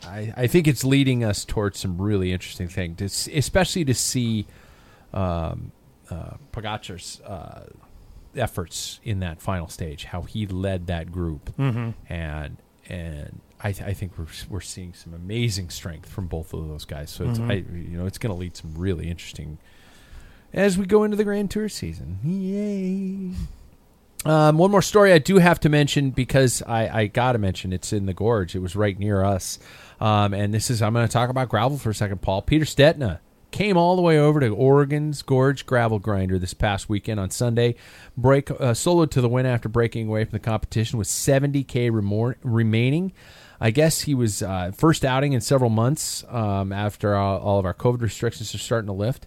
I, 0.06 0.34
I 0.38 0.48
think 0.48 0.68
it's 0.68 0.84
leading 0.84 1.24
us 1.24 1.44
towards 1.44 1.80
some 1.80 2.00
really 2.00 2.32
interesting 2.32 2.68
things, 2.68 2.98
to 2.98 3.38
especially 3.38 3.86
to 3.86 3.96
see 3.96 4.46
um, 5.14 5.72
uh, 6.12 6.36
Pogacar's 6.52 7.22
uh, 7.22 7.64
efforts 8.38 9.00
in 9.04 9.20
that 9.20 9.42
final 9.42 9.68
stage, 9.68 10.06
how 10.06 10.22
he 10.24 10.46
led 10.48 10.88
that 10.88 11.12
group, 11.12 11.56
Mhm. 11.58 11.94
and 12.10 12.58
and 12.90 13.42
I, 13.64 13.72
th- 13.72 13.88
I 13.90 13.94
think 13.94 14.18
we're 14.18 14.28
we're 14.50 14.62
seeing 14.62 14.94
some 14.94 15.14
amazing 15.14 15.70
strength 15.70 16.08
from 16.10 16.28
both 16.28 16.54
of 16.54 16.68
those 16.68 16.86
guys. 16.86 17.10
So 17.10 17.28
it's 17.30 17.40
Mhm. 17.40 17.50
I, 17.52 17.54
you 17.76 17.98
know 17.98 18.06
it's 18.06 18.18
going 18.20 18.34
to 18.34 18.40
lead 18.40 18.56
some 18.56 18.74
really 18.76 19.10
interesting 19.10 19.58
as 20.54 20.78
we 20.78 20.86
go 20.86 21.04
into 21.04 21.18
the 21.18 21.24
Grand 21.24 21.50
Tour 21.52 21.68
season. 21.70 22.20
Yay! 22.24 23.32
Um, 24.30 24.58
one 24.58 24.72
more 24.72 24.82
story 24.82 25.12
I 25.14 25.20
do 25.20 25.38
have 25.38 25.60
to 25.62 25.70
mention 25.70 26.10
because 26.12 26.64
I, 26.64 27.02
I 27.02 27.08
got 27.08 27.34
to 27.34 27.38
mention 27.38 27.72
it's 27.74 27.94
in 27.94 28.06
the 28.08 28.14
gorge. 28.14 28.56
It 28.56 28.60
was 28.60 28.76
right 28.76 28.98
near 28.98 29.24
us. 29.24 29.60
Um, 30.00 30.34
and 30.34 30.52
this 30.54 30.72
is, 30.72 30.82
I'm 30.82 30.94
going 30.94 31.06
to 31.08 31.12
talk 31.12 31.30
about 31.30 31.48
gravel 31.50 31.78
for 31.78 31.92
a 31.92 31.94
second, 31.94 32.22
Paul. 32.22 32.42
Peter 32.42 32.66
Stetina 32.66 33.20
came 33.56 33.78
all 33.78 33.96
the 33.96 34.02
way 34.02 34.20
over 34.20 34.42
to 34.42 34.50
Oregon's 34.50 35.22
Gorge 35.22 35.66
Gravel 35.66 35.98
Grinder 35.98 36.38
this 36.38 36.54
past 36.54 36.90
weekend 36.90 37.22
on 37.22 37.30
Sunday. 37.30 37.76
Break 38.18 38.52
uh, 38.52 38.74
soloed 38.74 39.12
to 39.12 39.22
the 39.22 39.30
win 39.30 39.46
after 39.46 39.70
breaking 39.70 40.10
away 40.10 40.26
from 40.26 40.34
the 40.34 40.40
competition 40.40 41.00
with 41.00 41.08
70K 41.08 41.90
remor- 41.90 42.36
remaining. 42.44 43.14
I 43.62 43.72
guess 43.72 44.02
he 44.02 44.14
was 44.14 44.44
uh, 44.44 44.72
first 44.76 45.06
outing 45.06 45.32
in 45.32 45.40
several 45.40 45.70
months 45.70 46.26
um, 46.28 46.74
after 46.74 47.16
all, 47.16 47.40
all 47.40 47.58
of 47.58 47.66
our 47.66 47.74
COVID 47.74 48.02
restrictions 48.02 48.54
are 48.54 48.58
starting 48.58 48.88
to 48.88 48.94
lift. 48.94 49.26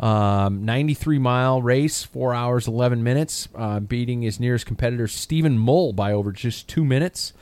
Um, 0.00 0.64
93 0.64 1.20
mile 1.20 1.62
race, 1.62 2.02
four 2.02 2.34
hours 2.34 2.66
11 2.66 3.04
minutes, 3.04 3.48
uh, 3.54 3.78
beating 3.78 4.22
his 4.22 4.40
nearest 4.40 4.66
competitor 4.66 5.06
Stephen 5.06 5.56
Mull 5.56 5.92
by 5.92 6.12
over 6.12 6.32
just 6.32 6.68
two 6.68 6.84
minutes. 6.84 7.32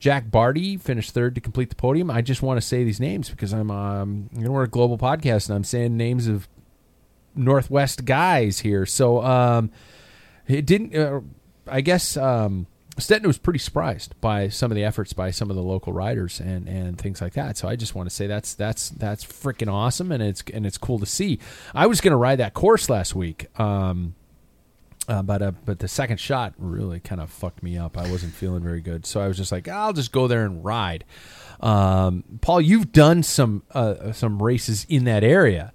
Jack 0.00 0.30
Barty 0.30 0.78
finished 0.78 1.12
third 1.12 1.34
to 1.34 1.40
complete 1.40 1.68
the 1.68 1.76
podium. 1.76 2.10
I 2.10 2.22
just 2.22 2.42
want 2.42 2.58
to 2.58 2.66
say 2.66 2.82
these 2.82 2.98
names 2.98 3.28
because 3.28 3.52
I'm 3.52 3.70
um, 3.70 4.30
you 4.32 4.44
know 4.44 4.50
we're 4.50 4.64
a 4.64 4.68
global 4.68 4.98
podcast 4.98 5.48
and 5.48 5.56
I'm 5.56 5.64
saying 5.64 5.96
names 5.96 6.26
of 6.26 6.48
Northwest 7.36 8.06
guys 8.06 8.60
here. 8.60 8.86
So 8.86 9.22
um, 9.22 9.70
it 10.48 10.64
didn't. 10.64 10.96
Uh, 10.96 11.20
I 11.66 11.82
guess 11.82 12.16
um, 12.16 12.66
Stetton 12.96 13.26
was 13.26 13.36
pretty 13.36 13.58
surprised 13.58 14.18
by 14.22 14.48
some 14.48 14.70
of 14.70 14.74
the 14.74 14.84
efforts 14.84 15.12
by 15.12 15.30
some 15.30 15.50
of 15.50 15.56
the 15.56 15.62
local 15.62 15.92
riders 15.92 16.40
and, 16.40 16.66
and 16.66 16.98
things 16.98 17.20
like 17.20 17.34
that. 17.34 17.58
So 17.58 17.68
I 17.68 17.76
just 17.76 17.94
want 17.94 18.08
to 18.08 18.14
say 18.14 18.26
that's 18.26 18.54
that's 18.54 18.88
that's 18.88 19.24
freaking 19.24 19.70
awesome 19.72 20.10
and 20.12 20.22
it's 20.22 20.42
and 20.52 20.66
it's 20.66 20.78
cool 20.78 20.98
to 20.98 21.06
see. 21.06 21.38
I 21.74 21.86
was 21.86 22.00
going 22.00 22.12
to 22.12 22.16
ride 22.16 22.38
that 22.38 22.54
course 22.54 22.88
last 22.88 23.14
week. 23.14 23.46
Um, 23.60 24.14
uh, 25.08 25.22
but 25.22 25.42
uh, 25.42 25.52
but 25.64 25.78
the 25.80 25.88
second 25.88 26.18
shot 26.18 26.54
really 26.58 27.00
kind 27.00 27.20
of 27.20 27.30
fucked 27.30 27.62
me 27.62 27.76
up. 27.78 27.96
I 27.98 28.10
wasn't 28.10 28.32
feeling 28.34 28.62
very 28.62 28.80
good, 28.80 29.06
so 29.06 29.20
I 29.20 29.28
was 29.28 29.36
just 29.36 29.50
like, 29.52 29.66
I'll 29.68 29.92
just 29.92 30.12
go 30.12 30.28
there 30.28 30.44
and 30.44 30.64
ride. 30.64 31.04
Um, 31.60 32.24
Paul, 32.40 32.60
you've 32.60 32.92
done 32.92 33.22
some 33.22 33.62
uh, 33.72 34.12
some 34.12 34.42
races 34.42 34.86
in 34.88 35.04
that 35.04 35.24
area, 35.24 35.72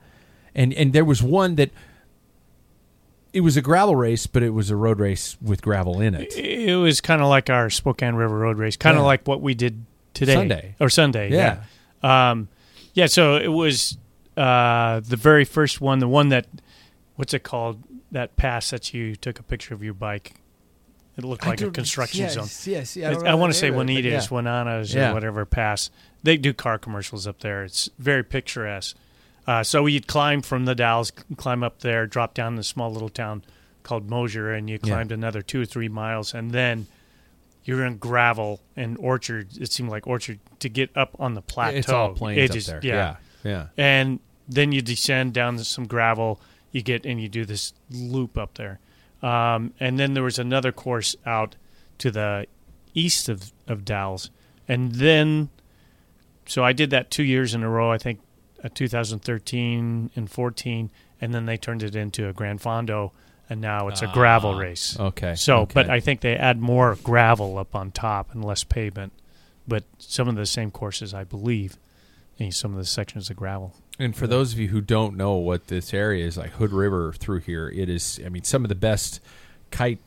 and 0.54 0.74
and 0.74 0.94
there 0.94 1.06
was 1.06 1.22
one 1.22 1.56
that 1.56 1.72
it 3.34 3.42
was 3.42 3.58
a 3.58 3.62
gravel 3.62 3.96
race, 3.96 4.28
but 4.28 4.44
it 4.44 4.52
was 4.52 4.70
a 4.70 4.76
road 4.76 5.00
race 5.00 5.36
with 5.42 5.62
gravel 5.62 6.00
in 6.00 6.16
it. 6.16 6.36
it 6.38 6.78
was 6.78 7.02
kind 7.02 7.22
of 7.22 7.28
like 7.28 7.50
our 7.50 7.70
Spokane 7.70 8.16
River 8.16 8.38
Road 8.38 8.58
race, 8.58 8.78
kind 8.78 8.96
of 8.96 9.02
Yeah. 9.02 9.08
like 9.08 9.28
what 9.28 9.42
we 9.42 9.54
did 9.54 9.86
today, 10.14 10.34
Sunday. 10.36 10.76
or 10.80 10.90
Sunday. 10.90 11.32
Yeah. 11.32 11.60
yeah. 12.02 12.30
Um, 12.32 12.48
yeah. 12.94 13.08
So 13.08 13.36
it 13.36 13.50
was 13.50 13.98
uh, 14.38 15.02
the 15.02 15.18
very 15.18 15.44
first 15.44 15.82
one, 15.82 16.00
the 16.00 16.08
one 16.08 16.30
that 16.30 16.48
what's 17.18 17.34
it 17.34 17.44
called? 17.44 17.84
That 18.12 18.36
pass 18.38 18.70
that 18.70 18.94
you 18.94 19.16
took 19.16 19.40
a 19.40 19.44
picture 19.44 19.74
of 19.74 19.84
your 19.84 19.94
bike. 19.94 20.36
It 21.18 21.24
looked 21.24 21.46
like 21.46 21.62
a 21.62 21.72
construction 21.72 22.30
zone. 22.30 22.48
Yes, 22.66 22.98
I, 22.98 23.32
I 23.32 23.34
want 23.36 23.52
to 23.54 23.58
say 23.58 23.70
Juanitas, 23.72 24.28
Juananas, 24.30 24.94
Yeah. 24.94 25.12
or 25.12 25.14
whatever 25.14 25.46
pass. 25.46 25.90
They 26.24 26.36
do 26.38 26.54
car 26.54 26.78
commercials 26.78 27.26
up 27.26 27.40
there. 27.40 27.64
It's 27.64 27.90
very 27.98 28.24
picturesque. 28.24 28.96
Uh, 29.48 29.64
so 29.64 29.86
you'd 29.86 30.08
climb 30.08 30.42
from 30.42 30.66
the 30.66 30.76
Dalles, 30.76 31.12
climb 31.38 31.64
up 31.64 31.80
there, 31.80 32.06
drop 32.06 32.34
down 32.34 32.54
in 32.54 32.60
a 32.60 32.64
small 32.64 32.92
little 32.92 33.10
town 33.10 33.44
called 33.84 34.10
Mosier, 34.10 34.52
and 34.52 34.70
you 34.70 34.78
Yeah. 34.84 34.90
climbed 34.94 35.12
another 35.12 35.42
two 35.42 35.62
or 35.62 35.66
three 35.66 35.88
miles, 35.88 36.34
and 36.34 36.52
then 36.52 36.88
you're 37.64 37.86
in 37.86 37.98
gravel 37.98 38.60
and 38.76 38.98
orchard. 39.00 39.50
It 39.60 39.72
seemed 39.72 39.90
like 39.90 40.06
orchard 40.08 40.40
to 40.60 40.70
get 40.70 40.90
up 40.98 41.16
on 41.20 41.34
the 41.34 41.42
plateau. 41.42 41.78
It's 41.78 41.90
all 41.90 42.14
plains 42.14 42.40
It 42.40 42.52
up 42.52 42.58
is- 42.58 42.66
there. 42.68 42.80
Yeah. 42.84 43.16
yeah, 43.44 43.52
yeah. 43.52 43.68
and 43.78 44.20
then 44.50 44.72
you 44.72 44.82
descend 44.82 45.34
down 45.34 45.58
to 45.58 45.64
some 45.64 45.86
gravel. 45.88 46.42
You 46.76 46.82
get 46.82 47.06
and 47.06 47.22
you 47.22 47.30
do 47.30 47.46
this 47.46 47.74
loop 47.90 48.38
up 48.38 48.56
there, 48.56 48.80
um, 49.22 49.74
and 49.80 49.98
then 49.98 50.14
there 50.14 50.24
was 50.24 50.38
another 50.38 50.74
course 50.74 51.16
out 51.26 51.56
to 52.00 52.12
the 52.12 52.48
east 52.94 53.30
of 53.30 53.54
of 53.66 53.86
Dalles, 53.86 54.30
and 54.68 54.96
then 54.96 55.50
so 56.46 56.64
I 56.64 56.74
did 56.74 56.90
that 56.90 57.10
two 57.10 57.24
years 57.24 57.54
in 57.54 57.64
a 57.64 57.70
row. 57.70 57.92
I 57.92 57.98
think 57.98 58.20
uh, 58.64 58.70
2013 58.74 60.12
and 60.16 60.30
14, 60.30 60.92
and 61.22 61.34
then 61.34 61.46
they 61.46 61.58
turned 61.58 61.84
it 61.84 61.96
into 61.96 62.28
a 62.28 62.34
Grand 62.34 62.62
Fondo, 62.62 63.12
and 63.50 63.62
now 63.62 63.88
it's 63.88 64.02
a 64.02 64.08
gravel 64.08 64.56
race. 64.56 65.00
Okay. 65.00 65.36
So, 65.36 65.60
okay. 65.60 65.74
but 65.74 65.90
I 65.90 66.00
think 66.00 66.22
they 66.22 66.36
add 66.36 66.60
more 66.60 66.98
gravel 67.04 67.58
up 67.58 67.76
on 67.76 67.92
top 67.92 68.34
and 68.34 68.44
less 68.44 68.64
pavement, 68.64 69.14
but 69.68 69.84
some 69.98 70.28
of 70.28 70.36
the 70.36 70.46
same 70.46 70.72
courses, 70.72 71.14
I 71.14 71.24
believe, 71.24 71.78
and 72.40 72.54
some 72.54 72.72
of 72.72 72.78
the 72.78 72.86
sections 72.86 73.30
of 73.30 73.38
gravel. 73.38 73.76
And 73.98 74.16
for 74.16 74.28
those 74.28 74.52
of 74.54 74.60
you 74.60 74.68
who 74.68 74.82
don't 74.82 75.16
know 75.16 75.36
what 75.36 75.68
this 75.68 75.94
area 75.94 76.26
is 76.26 76.38
like, 76.38 76.52
Hood 76.52 76.72
River 76.74 77.14
through 77.14 77.40
here, 77.40 77.70
it 77.70 77.88
is. 77.90 78.20
I 78.26 78.30
mean, 78.30 78.44
some 78.44 78.66
of 78.66 78.70
the 78.70 78.76
best 78.76 79.22
kite 79.72 80.00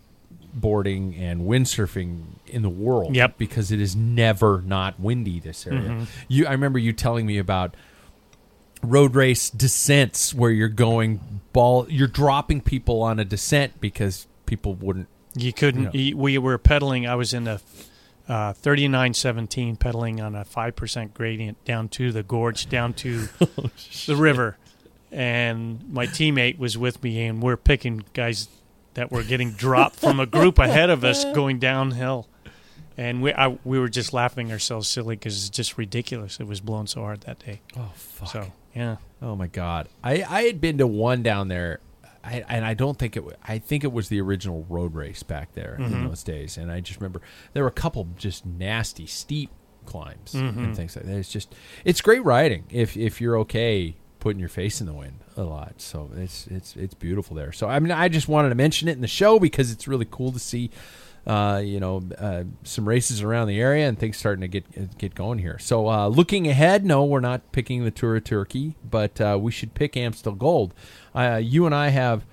boarding 0.52 1.14
and 1.14 1.42
windsurfing 1.42 2.22
in 2.46 2.62
the 2.62 2.68
world. 2.68 3.14
Yep. 3.16 3.38
Because 3.38 3.70
it 3.72 3.80
is 3.80 3.96
never 3.96 4.62
not 4.62 5.00
windy. 5.00 5.40
This 5.40 5.66
area. 5.66 5.80
Mm-hmm. 5.88 6.04
You, 6.28 6.46
I 6.46 6.52
remember 6.52 6.78
you 6.78 6.92
telling 6.92 7.24
me 7.26 7.38
about 7.38 7.74
road 8.82 9.14
race 9.14 9.50
descents 9.50 10.34
where 10.34 10.50
you're 10.50 10.68
going 10.68 11.40
ball. 11.52 11.86
You're 11.88 12.08
dropping 12.08 12.60
people 12.60 13.02
on 13.02 13.18
a 13.18 13.24
descent 13.24 13.80
because 13.80 14.26
people 14.46 14.74
wouldn't. 14.74 15.08
You 15.34 15.52
couldn't. 15.52 15.94
Yeah. 15.94 16.12
y- 16.14 16.20
We 16.20 16.38
were 16.38 16.58
pedaling. 16.58 17.06
I 17.06 17.14
was 17.14 17.32
in 17.32 17.46
a 17.48 17.60
uh, 18.28 18.52
3917 18.52 19.76
pedaling 19.76 20.20
on 20.20 20.34
a 20.34 20.44
5% 20.44 21.14
gradient 21.14 21.64
down 21.64 21.88
to 21.88 22.12
the 22.12 22.22
gorge, 22.22 22.68
down 22.68 22.92
to 22.94 23.28
the 24.06 24.16
river. 24.16 24.58
And 25.10 25.90
my 25.90 26.06
teammate 26.06 26.58
was 26.58 26.76
with 26.76 27.02
me, 27.02 27.24
and 27.24 27.42
we're 27.42 27.56
picking 27.56 28.04
guys 28.12 28.48
that 28.94 29.10
were 29.10 29.22
getting 29.22 29.52
dropped 29.52 29.96
from 29.96 30.20
a 30.20 30.26
group 30.26 30.58
ahead 30.58 30.90
of 30.90 31.04
us 31.04 31.24
going 31.34 31.58
downhill. 31.58 32.28
And 32.98 33.22
we 33.22 33.32
I, 33.32 33.56
we 33.64 33.78
were 33.78 33.88
just 33.88 34.12
laughing 34.12 34.50
ourselves 34.50 34.88
silly 34.88 35.14
because 35.16 35.46
it's 35.46 35.56
just 35.56 35.78
ridiculous. 35.78 36.40
It 36.40 36.46
was 36.46 36.60
blowing 36.60 36.88
so 36.88 37.02
hard 37.02 37.20
that 37.22 37.38
day. 37.38 37.60
Oh 37.76 37.92
fuck. 37.94 38.28
So, 38.28 38.52
yeah. 38.74 38.96
Oh 39.22 39.36
my 39.36 39.46
god. 39.46 39.88
I 40.02 40.24
I 40.28 40.42
had 40.42 40.60
been 40.60 40.78
to 40.78 40.86
one 40.86 41.22
down 41.22 41.46
there. 41.48 41.78
I, 42.28 42.44
and 42.48 42.64
I 42.64 42.74
don't 42.74 42.98
think 42.98 43.16
it. 43.16 43.24
I 43.42 43.58
think 43.58 43.84
it 43.84 43.92
was 43.92 44.08
the 44.08 44.20
original 44.20 44.66
road 44.68 44.94
race 44.94 45.22
back 45.22 45.54
there 45.54 45.76
in 45.76 45.84
mm-hmm. 45.84 46.08
those 46.08 46.22
days. 46.22 46.56
And 46.56 46.70
I 46.70 46.80
just 46.80 47.00
remember 47.00 47.22
there 47.52 47.62
were 47.62 47.68
a 47.68 47.72
couple 47.72 48.06
just 48.16 48.44
nasty 48.44 49.06
steep 49.06 49.50
climbs 49.86 50.34
and 50.34 50.50
mm-hmm. 50.50 50.72
things 50.74 50.94
like 50.96 51.06
that. 51.06 51.16
It's 51.16 51.30
just 51.30 51.54
it's 51.84 52.00
great 52.00 52.24
riding 52.24 52.64
if 52.70 52.96
if 52.96 53.20
you're 53.20 53.38
okay 53.38 53.96
putting 54.20 54.40
your 54.40 54.48
face 54.48 54.80
in 54.80 54.86
the 54.86 54.92
wind 54.92 55.20
a 55.36 55.44
lot. 55.44 55.80
So 55.80 56.10
it's 56.14 56.46
it's 56.48 56.76
it's 56.76 56.94
beautiful 56.94 57.34
there. 57.34 57.52
So 57.52 57.68
I 57.68 57.78
mean 57.78 57.92
I 57.92 58.08
just 58.08 58.28
wanted 58.28 58.50
to 58.50 58.54
mention 58.54 58.88
it 58.88 58.92
in 58.92 59.00
the 59.00 59.06
show 59.06 59.38
because 59.38 59.72
it's 59.72 59.88
really 59.88 60.06
cool 60.08 60.32
to 60.32 60.38
see 60.38 60.70
uh, 61.26 61.60
you 61.62 61.78
know, 61.80 62.02
uh, 62.18 62.44
some 62.62 62.88
races 62.88 63.22
around 63.22 63.48
the 63.48 63.60
area 63.60 63.86
and 63.86 63.98
things 63.98 64.16
starting 64.16 64.40
to 64.40 64.48
get 64.48 64.98
get 64.98 65.14
going 65.14 65.38
here. 65.38 65.58
So, 65.58 65.88
uh, 65.88 66.08
looking 66.08 66.48
ahead, 66.48 66.84
no, 66.84 67.04
we're 67.04 67.20
not 67.20 67.52
picking 67.52 67.84
the 67.84 67.90
Tour 67.90 68.16
of 68.16 68.24
Turkey, 68.24 68.76
but 68.88 69.20
uh, 69.20 69.38
we 69.40 69.52
should 69.52 69.74
pick 69.74 69.96
Amstel 69.96 70.32
Gold. 70.32 70.72
Uh, 71.14 71.40
you 71.42 71.66
and 71.66 71.74
I 71.74 71.88
have 71.88 72.24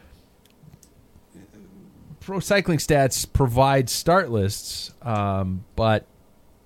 Pro 2.21 2.39
Cycling 2.39 2.79
Stats 2.79 3.31
provide 3.31 3.89
start 3.89 4.31
lists, 4.31 4.93
um, 5.01 5.65
but 5.75 6.07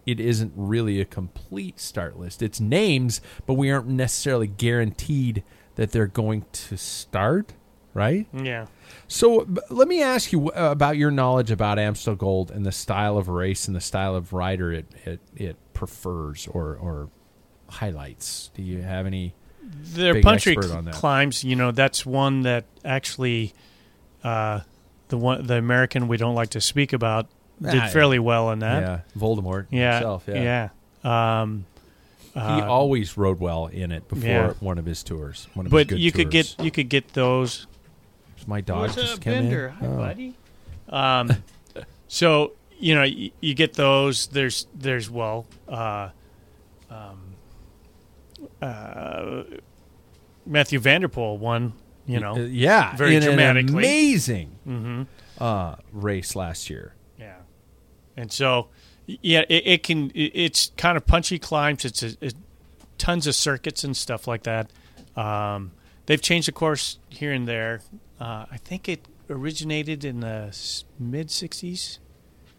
it 0.05 0.20
isn't 0.20 0.53
really 0.55 1.01
a 1.01 1.05
complete 1.05 1.80
start 1.80 2.17
list. 2.17 2.41
It's 2.41 2.59
names, 2.59 3.22
but 3.45 3.55
we 3.55 3.70
aren't 3.72 3.88
necessarily 3.88 4.47
guaranteed 4.47 5.43
that 5.76 5.91
they're 5.91 6.07
going 6.07 6.45
to 6.51 6.78
start. 6.78 7.53
Right? 7.93 8.28
Yeah. 8.32 8.67
So 9.07 9.47
let 9.69 9.87
me 9.87 10.01
ask 10.01 10.31
you 10.31 10.49
uh, 10.51 10.69
about 10.71 10.97
your 10.97 11.11
knowledge 11.11 11.51
about 11.51 11.79
Amstel 11.79 12.15
Gold 12.15 12.51
and 12.51 12.65
the 12.65 12.71
style 12.71 13.17
of 13.17 13.27
race 13.27 13.67
and 13.67 13.75
the 13.75 13.81
style 13.81 14.15
of 14.15 14.33
rider 14.33 14.71
it 14.71 14.85
it, 15.05 15.19
it 15.35 15.55
prefers 15.73 16.47
or 16.47 16.75
or 16.75 17.09
highlights. 17.67 18.51
Do 18.55 18.61
you 18.61 18.81
have 18.81 19.05
any? 19.05 19.33
Their 19.71 20.21
country 20.21 20.55
climbs, 20.91 21.43
you 21.43 21.55
know, 21.55 21.71
that's 21.71 22.05
one 22.05 22.41
that 22.41 22.65
actually 22.83 23.53
uh, 24.23 24.61
the 25.09 25.17
one 25.17 25.45
the 25.45 25.57
American 25.57 26.07
we 26.07 26.17
don't 26.17 26.35
like 26.35 26.49
to 26.51 26.61
speak 26.61 26.93
about 26.93 27.27
did 27.61 27.75
Ah, 27.75 27.87
fairly 27.89 28.19
well 28.19 28.51
in 28.51 28.59
that. 28.59 28.81
yeah, 28.81 28.99
Voldemort 29.19 29.67
Yeah. 29.69 29.93
himself. 29.95 30.23
Yeah, 30.27 30.69
yeah. 31.03 31.41
Um, 31.41 31.65
he 32.33 32.39
uh, 32.39 32.67
always 32.67 33.17
rode 33.17 33.39
well 33.39 33.67
in 33.67 33.91
it 33.91 34.07
before 34.07 34.27
Yeah. 34.27 34.53
one 34.59 34.77
of 34.77 34.85
his 34.85 35.03
tours. 35.03 35.47
One 35.55 35.65
of 35.65 35.71
his 35.71 35.77
but 35.79 35.87
good 35.87 35.99
you 35.99 36.11
could 36.11 36.29
get 36.31 36.55
you 36.59 36.71
could 36.71 36.89
get 36.89 37.13
those. 37.13 37.67
My 38.50 38.62
dog 38.62 38.80
What's 38.82 38.95
just 38.95 39.14
up, 39.14 39.22
came 39.22 39.45
in. 39.45 39.70
Hi, 39.70 39.86
Oh. 39.86 39.97
buddy. 39.97 40.36
Um, 40.89 41.32
so 42.08 42.54
you 42.80 42.95
know 42.95 43.04
you, 43.04 43.30
you 43.41 43.54
get 43.54 43.76
those. 43.76 44.26
There's 44.28 44.66
there's 44.74 45.08
well, 45.10 45.45
uh, 45.68 46.10
um, 46.89 47.36
uh, 48.60 49.43
Mathieu 50.47 50.80
van 50.80 51.02
der 51.02 51.08
Poel 51.08 51.38
won. 51.38 51.74
You 52.08 52.20
know, 52.20 52.34
Uh, 52.34 52.39
yeah, 52.39 52.95
very 52.95 53.16
in 53.16 53.22
an 53.22 53.28
dramatically. 53.30 53.84
amazing 53.84 54.47
hmm 54.64 55.04
uh, 55.38 55.76
race 55.91 56.36
last 56.36 56.68
year. 56.70 56.95
Yeah, 57.20 57.36
and 58.18 58.32
so 58.32 58.70
yeah, 59.06 59.41
it, 59.47 59.64
it 59.68 59.84
can. 59.84 60.10
It, 60.16 60.32
it's 60.34 60.72
kind 60.76 60.97
of 60.97 61.06
punchy 61.06 61.38
climbs. 61.38 61.86
It's 61.86 62.02
a, 62.02 62.16
it, 62.20 62.34
tons 62.97 63.28
of 63.28 63.36
circuits 63.36 63.84
and 63.84 63.95
stuff 63.95 64.28
like 64.28 64.41
that. 64.43 64.72
Um, 65.16 65.72
they've 66.08 66.20
changed 66.22 66.47
the 66.47 66.52
course 66.52 66.97
here 67.10 67.32
and 67.32 67.47
there. 67.47 67.82
Uh, 68.20 68.45
I 68.51 68.57
think 68.57 68.89
it 68.89 69.05
originated 69.30 70.03
in 70.03 70.20
the 70.22 70.55
mid 70.99 71.28
'60s, 71.30 71.99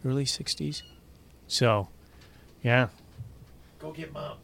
early 0.05 0.25
'60s. 0.25 0.81
So, 1.47 1.89
yeah, 2.63 2.87
Go 3.79 3.91
get 3.91 4.13
mom. 4.13 4.37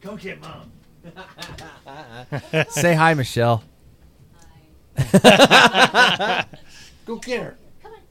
Go 0.00 0.16
get 0.16 0.40
mom. 0.40 0.72
Say 2.70 2.94
hi, 2.94 3.14
Michelle. 3.14 3.62
Hi. 4.96 6.44
Go 7.06 7.16
get 7.16 7.42
her. 7.42 7.56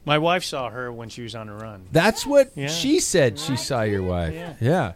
my 0.04 0.18
wife 0.18 0.44
saw 0.44 0.70
her 0.70 0.92
when 0.92 1.08
she 1.08 1.22
was 1.22 1.34
on 1.34 1.48
a 1.48 1.54
run. 1.54 1.86
That's 1.92 2.24
what 2.26 2.50
Yeah. 2.56 2.68
she 2.68 3.00
said. 3.00 3.38
She 3.38 3.56
saw 3.56 3.82
your 3.82 4.02
wife. 4.02 4.34
Yeah. 4.60 4.92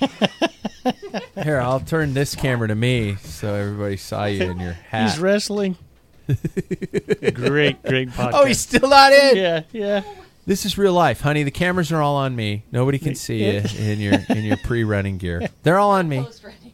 Yeah. 0.00 0.08
Here, 1.42 1.60
I'll 1.60 1.80
turn 1.80 2.14
this 2.14 2.34
camera 2.34 2.68
to 2.68 2.74
me 2.74 3.16
so 3.16 3.54
everybody 3.54 3.96
saw 3.96 4.24
you 4.24 4.50
in 4.50 4.58
your 4.58 4.72
hat. 4.72 5.10
He's 5.10 5.18
wrestling. 5.18 5.76
great, 6.26 7.82
great 7.82 8.10
podcast. 8.10 8.30
oh, 8.32 8.44
he's 8.44 8.60
still 8.60 8.88
not 8.88 9.12
in. 9.12 9.36
yeah, 9.36 9.62
yeah. 9.72 10.02
This 10.46 10.64
is 10.66 10.76
real 10.78 10.92
life, 10.92 11.20
honey. 11.20 11.42
The 11.42 11.50
cameras 11.50 11.92
are 11.92 12.00
all 12.00 12.16
on 12.16 12.34
me. 12.34 12.64
Nobody 12.72 12.98
can 12.98 13.14
see 13.14 13.44
you 13.44 13.62
in 13.78 14.00
your 14.00 14.14
in 14.28 14.44
your 14.44 14.56
pre-running 14.56 15.18
gear. 15.18 15.48
They're 15.62 15.78
all 15.78 15.92
on 15.92 16.08
me. 16.08 16.22
Post 16.22 16.44
running. 16.44 16.72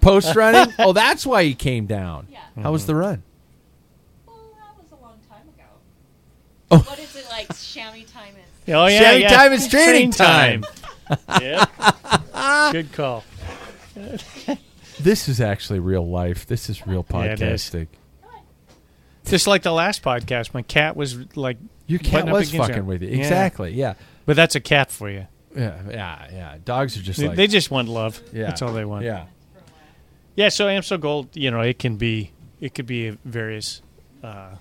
Post 0.00 0.36
running. 0.36 0.74
Oh, 0.78 0.92
that's 0.92 1.24
why 1.24 1.42
you 1.42 1.54
came 1.54 1.86
down. 1.86 2.28
Yeah. 2.30 2.40
How 2.62 2.72
was 2.72 2.86
the 2.86 2.94
run? 2.94 3.22
Well, 4.26 4.36
that 4.58 4.82
was 4.82 4.92
a 4.92 5.02
long 5.02 5.18
time 5.28 5.48
ago. 5.48 5.64
Oh. 6.70 6.78
What 6.78 6.98
is 6.98 7.16
it 7.16 7.26
like? 7.30 7.48
Chamois 7.56 8.04
time 8.12 8.34
is. 8.34 8.74
Oh 8.74 8.86
yeah, 8.86 9.00
Shaving 9.00 9.22
yeah. 9.22 9.36
time 9.36 9.52
is 9.52 9.68
training 9.68 10.12
Train 10.12 10.64
yep. 11.40 11.70
Good 12.72 12.92
call. 12.92 13.24
This 15.00 15.28
is 15.28 15.40
actually 15.40 15.78
real 15.78 16.08
life. 16.08 16.44
This 16.46 16.68
is 16.68 16.84
real 16.86 17.06
Yeah, 17.08 17.22
it 17.22 17.40
is. 17.40 17.62
podcasting. 17.70 17.86
Just 19.24 19.46
like 19.46 19.62
the 19.62 19.70
last 19.72 20.02
podcast, 20.02 20.54
my 20.54 20.62
cat 20.62 20.96
was 20.96 21.36
like, 21.36 21.56
Your 21.86 22.00
cat 22.00 22.26
up 22.26 22.32
was 22.34 22.48
against 22.48 22.68
fucking 22.68 22.82
you. 22.82 22.88
with 22.88 23.02
you. 23.02 23.10
Yeah. 23.10 23.16
Exactly. 23.18 23.74
Yeah. 23.74 23.94
But 24.26 24.34
that's 24.36 24.56
a 24.56 24.60
cat 24.60 24.90
for 24.90 25.08
you. 25.08 25.26
Yeah. 25.54 25.80
Yeah. 25.88 26.26
Yeah. 26.32 26.56
Dogs 26.64 26.96
are 26.96 27.02
just 27.02 27.20
They, 27.20 27.28
like 27.28 27.36
they 27.36 27.46
just 27.46 27.70
want 27.70 27.88
love. 27.88 28.20
yeah. 28.32 28.46
That's 28.46 28.60
all 28.62 28.72
they 28.72 28.84
want. 28.84 29.04
Yeah. 29.04 29.26
Yeah. 30.34 30.48
So 30.48 30.66
Amstel 30.68 30.98
Gold, 30.98 31.28
you 31.36 31.50
know, 31.52 31.60
it 31.60 31.78
can 31.78 31.96
be, 31.96 32.32
it 32.60 32.74
could 32.74 32.86
be 32.86 33.10
various, 33.24 33.82
uh, 34.24 34.56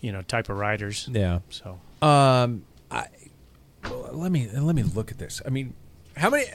you 0.00 0.10
know, 0.10 0.22
type 0.22 0.48
of 0.48 0.58
riders. 0.58 1.08
Yeah. 1.12 1.38
So 1.50 1.78
Um, 2.02 2.64
I 2.90 3.06
well, 3.84 4.10
let 4.12 4.32
me 4.32 4.48
let 4.52 4.74
me 4.74 4.82
look 4.82 5.10
at 5.12 5.18
this. 5.18 5.40
I 5.46 5.50
mean, 5.50 5.74
how 6.16 6.30
many 6.30 6.46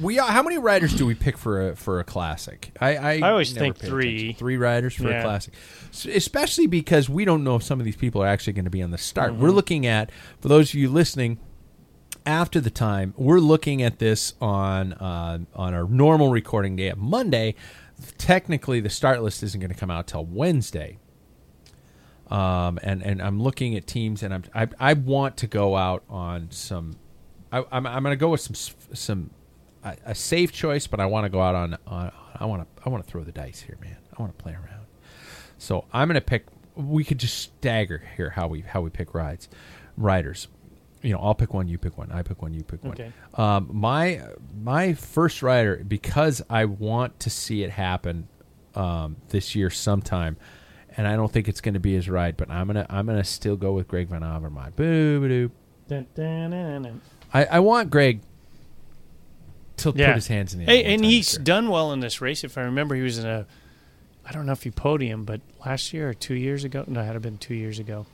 we 0.00 0.18
are, 0.18 0.28
how 0.28 0.42
many 0.42 0.58
riders 0.58 0.94
do 0.94 1.06
we 1.06 1.14
pick 1.14 1.36
for 1.38 1.70
a 1.70 1.76
for 1.76 2.00
a 2.00 2.04
classic? 2.04 2.72
I 2.80 2.96
I, 2.96 3.12
I 3.18 3.30
always 3.30 3.52
think 3.52 3.78
three. 3.78 4.16
attention. 4.16 4.38
three 4.38 4.56
riders 4.56 4.94
for 4.94 5.08
a 5.08 5.22
classic, 5.22 5.54
S- 5.90 6.06
especially 6.06 6.66
because 6.66 7.08
we 7.08 7.24
don't 7.24 7.44
know 7.44 7.56
if 7.56 7.62
some 7.62 7.78
of 7.80 7.84
these 7.84 7.96
people 7.96 8.22
are 8.22 8.26
actually 8.26 8.54
going 8.54 8.64
to 8.64 8.70
be 8.70 8.82
on 8.82 8.90
the 8.90 8.98
start. 8.98 9.32
Mm-hmm. 9.32 9.42
We're 9.42 9.50
looking 9.50 9.86
at 9.86 10.10
for 10.40 10.48
those 10.48 10.70
of 10.70 10.74
you 10.74 10.88
listening. 10.88 11.38
After 12.24 12.60
the 12.60 12.70
time, 12.70 13.14
we're 13.16 13.38
looking 13.38 13.82
at 13.82 14.00
this 14.00 14.34
on 14.40 14.94
uh, 14.94 15.38
on 15.54 15.74
our 15.74 15.84
normal 15.84 16.30
recording 16.30 16.74
day 16.74 16.88
of 16.88 16.98
Monday. 16.98 17.54
Technically, 18.18 18.80
the 18.80 18.90
start 18.90 19.22
list 19.22 19.44
isn't 19.44 19.60
going 19.60 19.70
to 19.70 19.78
come 19.78 19.92
out 19.92 20.08
till 20.08 20.24
Wednesday 20.24 20.98
um, 22.28 22.78
and 22.82 23.02
and 23.02 23.22
I'm 23.22 23.40
looking 23.40 23.76
at 23.76 23.86
teams, 23.86 24.22
and 24.22 24.34
I'm 24.34 24.44
I, 24.54 24.68
I 24.78 24.92
want 24.94 25.36
to 25.38 25.46
go 25.46 25.76
out 25.76 26.02
on 26.08 26.50
some. 26.50 26.96
I, 27.52 27.64
I'm 27.70 27.86
I'm 27.86 28.02
going 28.02 28.12
to 28.12 28.20
go 28.20 28.30
with 28.30 28.40
some 28.40 28.56
some 28.92 29.30
a, 29.86 29.96
a 30.06 30.14
safe 30.14 30.52
choice, 30.52 30.86
but 30.86 31.00
I 31.00 31.06
want 31.06 31.24
to 31.24 31.28
go 31.28 31.40
out 31.40 31.54
on, 31.54 31.78
on 31.86 32.12
I 32.34 32.44
want 32.44 32.62
to 32.62 32.82
I 32.84 32.88
want 32.88 33.04
to 33.04 33.10
throw 33.10 33.22
the 33.24 33.32
dice 33.32 33.60
here, 33.60 33.78
man. 33.80 33.96
I 34.16 34.20
want 34.20 34.36
to 34.36 34.42
play 34.42 34.52
around. 34.52 34.86
So 35.58 35.84
I'm 35.92 36.08
going 36.08 36.16
to 36.16 36.20
pick. 36.20 36.46
We 36.74 37.04
could 37.04 37.18
just 37.18 37.38
stagger 37.38 38.02
here 38.16 38.30
how 38.30 38.48
we 38.48 38.60
how 38.60 38.80
we 38.82 38.90
pick 38.90 39.14
rides, 39.14 39.48
riders. 39.96 40.48
You 41.02 41.12
know, 41.12 41.20
I'll 41.20 41.34
pick 41.34 41.54
one, 41.54 41.68
you 41.68 41.78
pick 41.78 41.96
one, 41.96 42.10
I 42.10 42.22
pick 42.22 42.42
one, 42.42 42.52
you 42.52 42.64
pick 42.64 42.82
one. 42.82 42.96
Um, 43.34 43.68
my 43.72 44.22
my 44.60 44.94
first 44.94 45.42
rider 45.42 45.82
because 45.86 46.42
I 46.50 46.64
want 46.64 47.20
to 47.20 47.30
see 47.30 47.62
it 47.62 47.70
happen 47.70 48.28
um, 48.74 49.16
this 49.28 49.54
year 49.54 49.70
sometime, 49.70 50.36
and 50.96 51.06
I 51.06 51.14
don't 51.14 51.30
think 51.32 51.48
it's 51.48 51.60
going 51.60 51.74
to 51.74 51.80
be 51.80 51.94
his 51.94 52.08
ride, 52.10 52.36
but 52.36 52.50
I'm 52.50 52.66
gonna 52.66 52.86
I'm 52.90 53.06
gonna 53.06 53.24
still 53.24 53.56
go 53.56 53.72
with 53.72 53.86
Greg 53.88 54.08
Van 54.08 54.22
Avermaet. 54.22 54.74
Boo 54.74 55.20
boo. 55.20 55.50
I, 57.32 57.44
I 57.44 57.60
want 57.60 57.90
Greg 57.90 58.20
to 59.78 59.92
Yeah. 59.94 60.06
put 60.08 60.14
his 60.16 60.26
hands 60.28 60.54
in 60.54 60.60
the 60.60 60.70
air. 60.70 60.76
Hey, 60.82 60.94
and 60.94 61.04
he's 61.04 61.34
year. 61.34 61.44
done 61.44 61.68
well 61.68 61.92
in 61.92 62.00
this 62.00 62.20
race. 62.20 62.44
If 62.44 62.56
I 62.58 62.62
remember, 62.62 62.94
he 62.94 63.02
was 63.02 63.18
in 63.18 63.26
a, 63.26 63.46
I 64.24 64.32
don't 64.32 64.46
know 64.46 64.52
if 64.52 64.62
he 64.62 64.70
podium, 64.70 65.24
but 65.24 65.40
last 65.64 65.92
year 65.92 66.08
or 66.10 66.14
two 66.14 66.34
years 66.34 66.64
ago, 66.64 66.84
no, 66.86 67.00
it 67.00 67.04
had 67.04 67.20
been 67.22 67.38
two 67.38 67.54
years 67.54 67.78
ago, 67.78 68.06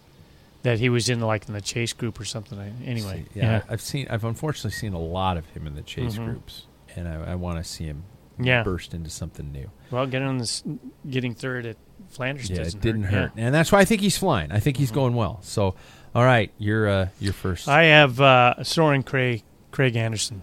that 0.63 0.79
he 0.79 0.89
was 0.89 1.09
in 1.09 1.21
like 1.21 1.49
in 1.49 1.55
the 1.55 1.61
chase 1.61 1.93
group 1.93 2.19
or 2.21 2.25
something. 2.25 2.59
Anyway, 2.85 3.25
See, 3.33 3.41
yeah, 3.41 3.63
I've 3.69 3.81
seen 3.81 4.07
I've 4.11 4.25
unfortunately 4.25 4.71
seen 4.73 4.93
a 4.93 4.99
lot 5.01 5.37
of 5.37 5.47
him 5.51 5.67
in 5.67 5.75
the 5.75 5.83
chase 5.83 6.17
Mhm. 6.17 6.25
groups, 6.27 6.67
and 6.97 7.09
I, 7.09 7.33
I 7.33 7.35
want 7.35 7.59
to 7.59 7.65
see 7.65 7.85
him 7.85 8.05
Yeah. 8.41 8.63
burst 8.63 8.93
into 8.95 9.11
something 9.11 9.51
new. 9.53 9.71
Well, 9.91 10.07
getting 10.07 10.29
on 10.29 10.39
this, 10.39 10.63
getting 11.09 11.35
third 11.35 11.67
at 11.67 11.77
Flanders 12.11 12.51
Yeah, 12.51 12.59
doesn't 12.59 12.79
it 12.81 12.83
didn't 12.83 13.05
hurt. 13.05 13.31
hurt, 13.31 13.33
and 13.37 13.55
that's 13.55 13.73
why 13.73 13.79
I 13.81 13.85
think 13.85 14.01
he's 14.03 14.17
flying. 14.19 14.53
I 14.53 14.59
think 14.61 14.77
he's 14.77 14.91
going 14.91 15.15
well. 15.15 15.39
So, 15.43 15.75
all 16.15 16.25
right, 16.25 16.51
you're 16.59 16.89
uh, 16.89 17.09
you're 17.21 17.33
first 17.33 17.69
I 17.69 17.85
have 17.85 18.21
uh, 18.21 18.63
Soren 18.65 19.03
Kragh 19.03 19.43
Kragh 19.73 19.97
Andersen. 19.97 20.43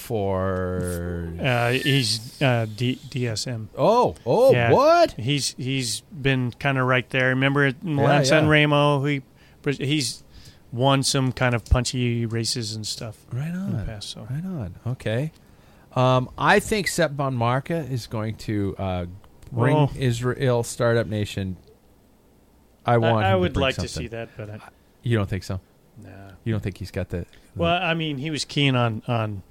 For. 0.00 1.32
Uh, 1.40 1.70
he's 1.72 2.40
uh, 2.42 2.66
D- 2.74 2.98
DSM. 3.10 3.68
oh, 3.76 4.14
oh, 4.26 4.52
Yeah. 4.52 4.72
what? 4.72 5.12
He's 5.12 5.54
he's 5.56 6.00
been 6.12 6.52
kind 6.52 6.78
of 6.78 6.86
right 6.86 7.08
there. 7.10 7.28
Remember 7.28 7.66
in 7.66 7.76
Yeah, 7.82 7.94
Milan 7.94 8.24
San 8.24 8.44
yeah. 8.44 8.50
Remo, 8.50 9.04
he 9.04 9.22
he's 9.64 10.22
won 10.72 11.02
some 11.02 11.32
kind 11.32 11.54
of 11.54 11.64
punchy 11.64 12.26
races 12.26 12.74
and 12.74 12.86
stuff 12.86 13.16
Right 13.32 13.48
in 13.48 13.72
the 13.72 13.78
on. 13.80 13.86
past. 13.86 14.10
So 14.10 14.26
Right 14.30 14.44
on. 14.44 14.74
Okay. 14.86 15.32
Um, 15.94 16.30
I 16.38 16.60
think 16.60 16.86
Sep 16.88 17.12
Vanmarcke 17.12 17.90
is 17.90 18.06
going 18.06 18.36
to 18.36 18.74
uh, 18.78 19.06
bring 19.52 19.76
Oh. 19.76 19.90
Israel 19.98 20.62
Startup 20.62 21.06
Nation. 21.06 21.56
I 22.86 22.94
I, 22.94 22.98
want. 22.98 23.26
I 23.26 23.34
him 23.34 23.40
would 23.40 23.56
like 23.56 23.74
to 23.76 23.88
see 23.88 24.06
that, 24.08 24.30
but 24.36 24.50
I, 24.50 24.58
You 25.02 25.16
don't 25.18 25.28
think 25.28 25.42
so? 25.44 25.60
nah. 26.02 26.08
You 26.44 26.52
don't 26.54 26.60
think 26.62 26.78
he's 26.78 26.90
got 26.90 27.08
the? 27.10 27.18
the- 27.18 27.26
Well, 27.56 27.82
I 27.82 27.94
mean, 27.94 28.18
he 28.18 28.30
was 28.30 28.44
keen 28.44 28.74
on 28.76 29.02
on 29.06 29.42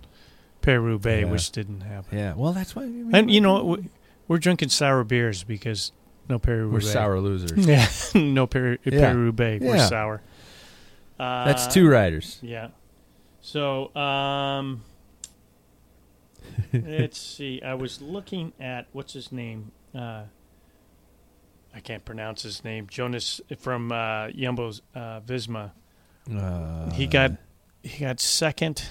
Peru 0.61 0.99
Bay, 0.99 1.21
Yeah. 1.21 1.31
which 1.31 1.51
didn't 1.51 1.81
happen. 1.81 2.17
yeah. 2.17 2.33
Well, 2.35 2.53
that's 2.53 2.75
why. 2.75 2.83
And 2.83 3.31
you 3.31 3.41
know, 3.41 3.63
we- 3.63 3.89
we're 4.27 4.37
drinking 4.37 4.69
sour 4.69 5.03
beers 5.03 5.43
because 5.43 5.91
no 6.27 6.37
Peru. 6.39 6.69
we're 6.69 6.79
Bay. 6.79 6.85
sour 6.85 7.19
losers. 7.19 7.51
Yeah, 7.67 7.87
no 8.13 8.45
Peru, 8.47 8.77
Yeah. 8.83 9.11
Peru 9.11 9.31
Bay. 9.31 9.57
We're 9.59 9.79
sour. 9.79 10.21
Uh, 11.19 11.45
That's 11.45 11.67
two 11.67 11.89
riders. 11.89 12.39
Yeah. 12.41 12.69
So, 13.41 13.93
um, 13.95 14.83
let's 16.73 17.19
see. 17.19 17.61
I 17.61 17.73
was 17.73 18.01
looking 18.01 18.53
at 18.59 18.87
what's 18.91 19.13
his 19.13 19.31
name. 19.31 19.71
Uh, 19.95 20.23
I 21.73 21.79
can't 21.81 22.03
pronounce 22.05 22.43
his 22.43 22.63
name. 22.63 22.87
Jonas 22.87 23.41
from 23.57 23.91
uh, 23.91 24.29
Jumbo's 24.29 24.81
uh, 24.95 25.21
Visma. 25.21 25.71
Uh, 26.33 26.91
He 26.91 27.07
got 27.07 27.31
he 27.83 27.99
got 27.99 28.19
second. 28.19 28.83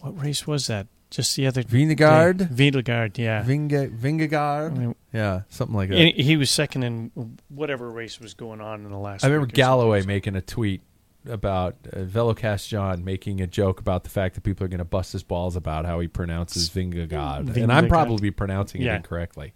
What 0.00 0.20
race 0.20 0.46
was 0.46 0.66
that? 0.68 0.86
Just 1.10 1.34
the 1.34 1.46
other 1.48 1.64
Vingegaard? 1.64 2.38
day. 2.38 2.70
Vingegaard, 2.70 3.18
yeah. 3.18 3.42
Vinge, 3.42 3.90
Vingegaard. 3.98 4.94
Yeah, 5.12 5.42
something 5.48 5.74
like 5.76 5.88
that. 5.90 5.96
He 6.16 6.36
was 6.36 6.50
second 6.50 6.84
in 6.84 7.38
whatever 7.48 7.90
race 7.90 8.20
was 8.20 8.34
going 8.34 8.60
on 8.60 8.84
in 8.84 8.90
the 8.90 8.96
last. 8.98 9.24
I 9.24 9.26
remember 9.26 9.46
week 9.46 9.54
or 9.54 9.56
something. 9.56 9.64
Galloway 9.64 10.04
making 10.06 10.36
a 10.36 10.40
tweet 10.40 10.82
about 11.28 11.76
uh, 11.92 11.98
Velocast 11.98 12.68
John 12.68 13.04
making 13.04 13.40
a 13.40 13.46
joke 13.48 13.80
about 13.80 14.04
the 14.04 14.10
fact 14.10 14.36
that 14.36 14.42
people 14.42 14.64
are 14.64 14.68
going 14.68 14.78
to 14.78 14.84
bust 14.84 15.12
his 15.12 15.22
balls 15.24 15.56
about 15.56 15.84
how 15.84 15.98
he 16.00 16.06
pronounces 16.08 16.70
Vingegaard, 16.70 17.56
and 17.56 17.72
I'm 17.72 17.86
Vingegaard. 17.86 17.88
probably 17.88 18.30
pronouncing 18.30 18.80
it 18.82 18.86
incorrectly, 18.88 19.52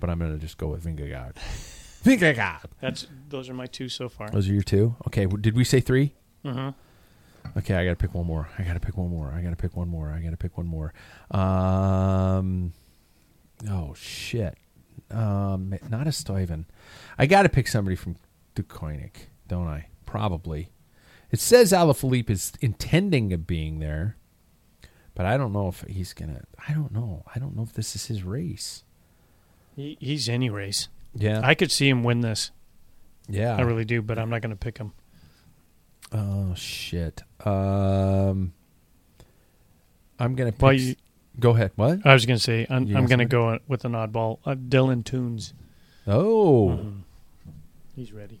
but 0.00 0.10
I'm 0.10 0.18
going 0.18 0.32
to 0.32 0.38
just 0.38 0.58
go 0.58 0.66
with 0.68 0.84
Vingegaard. 0.84 1.36
Vingegaard. 2.04 2.64
That's 2.80 3.06
those 3.28 3.48
are 3.48 3.54
my 3.54 3.66
two 3.66 3.88
so 3.88 4.08
far. 4.08 4.28
Those 4.30 4.48
are 4.48 4.52
your 4.52 4.62
two. 4.62 4.96
Okay, 5.06 5.26
did 5.26 5.56
we 5.56 5.62
say 5.64 5.80
three? 5.80 6.14
hmm 6.44 6.70
Okay, 7.56 7.74
I 7.74 7.84
got 7.84 7.90
to 7.90 7.96
pick 7.96 8.14
one 8.14 8.26
more. 8.26 8.48
I 8.58 8.62
got 8.62 8.74
to 8.74 8.80
pick 8.80 8.96
one 8.96 9.10
more. 9.10 9.32
I 9.32 9.40
got 9.42 9.50
to 9.50 9.56
pick 9.56 9.76
one 9.76 9.88
more. 9.88 10.10
I 10.10 10.20
got 10.20 10.30
to 10.30 10.36
pick 10.36 10.56
one 10.56 10.66
more. 10.66 10.92
Um, 11.30 12.72
oh 13.70 13.94
shit. 13.94 14.56
Um, 15.10 15.74
not 15.88 16.06
a 16.06 16.10
Stuyven. 16.10 16.64
I 17.18 17.26
got 17.26 17.42
to 17.42 17.48
pick 17.48 17.68
somebody 17.68 17.96
from 17.96 18.16
Deceuninck, 18.54 19.28
don't 19.46 19.68
I? 19.68 19.88
Probably. 20.04 20.70
It 21.30 21.40
says 21.40 21.72
Alaphilippe 21.72 22.30
is 22.30 22.52
intending 22.60 23.32
of 23.32 23.46
being 23.46 23.78
there, 23.80 24.16
but 25.14 25.26
I 25.26 25.36
don't 25.36 25.52
know 25.52 25.68
if 25.68 25.82
he's 25.88 26.12
gonna. 26.12 26.42
I 26.68 26.72
don't 26.72 26.92
know. 26.92 27.24
I 27.34 27.38
don't 27.38 27.56
know 27.56 27.62
if 27.62 27.72
this 27.72 27.94
is 27.96 28.06
his 28.06 28.22
race. 28.22 28.84
He, 29.74 29.96
he's 30.00 30.28
any 30.28 30.48
race. 30.50 30.88
Yeah, 31.14 31.40
I 31.42 31.54
could 31.54 31.70
see 31.72 31.88
him 31.88 32.04
win 32.04 32.20
this. 32.20 32.50
yeah. 33.28 33.56
I 33.56 33.62
really 33.62 33.84
do, 33.84 34.02
but 34.02 34.18
I'm 34.18 34.30
not 34.30 34.40
going 34.42 34.50
to 34.50 34.56
pick 34.56 34.78
him. 34.78 34.92
Oh 36.12 36.54
shit. 36.54 37.22
Um, 37.44 38.52
I'm 40.18 40.34
gonna. 40.34 40.52
Pick, 40.52 40.62
Well, 40.62 40.72
you- 40.72 40.94
go 41.38 41.50
ahead. 41.50 41.72
What? 41.76 42.00
I 42.06 42.14
was 42.14 42.24
going 42.26 42.38
to 42.38 42.42
say 42.42 42.66
I'm, 42.70 42.96
I'm 42.96 43.06
to 43.18 43.24
go 43.26 43.58
with 43.68 43.84
an 43.84 43.92
oddball. 43.92 44.38
Uh, 44.46 44.54
Dylan 44.54 45.02
Teuns. 45.04 45.52
Oh. 46.06 46.78
Mhm. 46.80 47.00
He's 47.94 48.12
ready. 48.12 48.40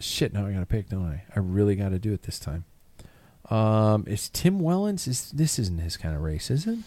Shit, 0.00 0.32
now 0.32 0.46
I 0.46 0.52
got 0.52 0.60
to 0.60 0.66
pick, 0.66 0.88
don't 0.88 1.04
I? 1.06 1.24
I 1.34 1.38
really 1.40 1.76
got 1.76 1.90
to 1.90 1.98
do 1.98 2.12
it 2.12 2.22
this 2.22 2.38
time. 2.38 2.64
Um, 3.50 4.04
is 4.06 4.28
Tim 4.28 4.60
Wellens? 4.60 5.06
Is 5.08 5.30
this 5.32 5.58
isn't 5.58 5.78
his 5.78 5.96
kind 5.96 6.14
of 6.14 6.22
race, 6.22 6.50
is 6.50 6.66
it? 6.66 6.78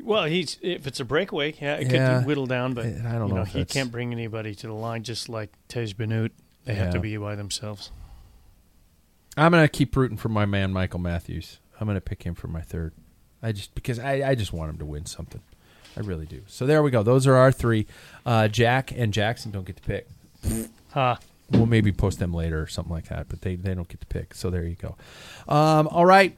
Well, 0.00 0.24
he's 0.24 0.58
if 0.62 0.86
it's 0.86 1.00
a 1.00 1.04
breakaway, 1.04 1.54
yeah, 1.60 1.74
it 1.76 1.90
Yeah. 1.90 2.18
could 2.18 2.26
whittle 2.26 2.46
down, 2.46 2.74
but 2.74 2.86
I 2.86 2.90
don't 2.90 3.02
you 3.04 3.18
know 3.18 3.26
know 3.40 3.44
he 3.44 3.58
that's- 3.60 3.72
can't 3.72 3.90
bring 3.90 4.12
anybody 4.12 4.54
to 4.56 4.66
the 4.68 4.72
line. 4.72 5.02
Just 5.02 5.28
like 5.28 5.50
Tiesj 5.68 5.96
Benoot, 5.96 6.32
they 6.64 6.74
have 6.74 6.92
to 6.92 7.00
be 7.00 7.16
by 7.16 7.34
themselves. 7.34 7.90
I'm 9.36 9.52
gonna 9.52 9.68
keep 9.68 9.96
rooting 9.96 10.16
for 10.16 10.28
my 10.28 10.46
man 10.46 10.72
Michael 10.72 11.00
Matthews. 11.00 11.58
I'm 11.80 11.86
gonna 11.86 12.00
pick 12.00 12.22
him 12.24 12.34
for 12.34 12.48
my 12.48 12.60
third. 12.60 12.92
I 13.42 13.52
just 13.52 13.74
because 13.74 13.98
I, 13.98 14.28
I 14.30 14.34
just 14.34 14.52
want 14.52 14.70
him 14.70 14.78
to 14.78 14.84
win 14.84 15.06
something. 15.06 15.40
I 15.96 16.00
really 16.00 16.26
do. 16.26 16.42
So 16.46 16.66
there 16.66 16.82
we 16.82 16.90
go. 16.90 17.02
Those 17.02 17.26
are 17.26 17.34
our 17.34 17.50
three. 17.50 17.86
Uh, 18.26 18.46
Jack 18.48 18.92
and 18.94 19.12
Jackson 19.12 19.50
don't 19.50 19.64
get 19.64 19.76
to 19.76 19.82
pick. 19.82 20.08
Ha! 20.90 21.18
We'll 21.50 21.66
maybe 21.66 21.92
post 21.92 22.18
them 22.18 22.34
later 22.34 22.60
or 22.60 22.66
something 22.66 22.92
like 22.92 23.08
that, 23.08 23.28
but 23.28 23.40
they, 23.40 23.56
they 23.56 23.74
don't 23.74 23.88
get 23.88 24.00
to 24.00 24.06
pick. 24.06 24.34
So 24.34 24.50
there 24.50 24.64
you 24.64 24.76
go. 24.76 24.96
Um, 25.48 25.88
all 25.88 26.04
right. 26.04 26.36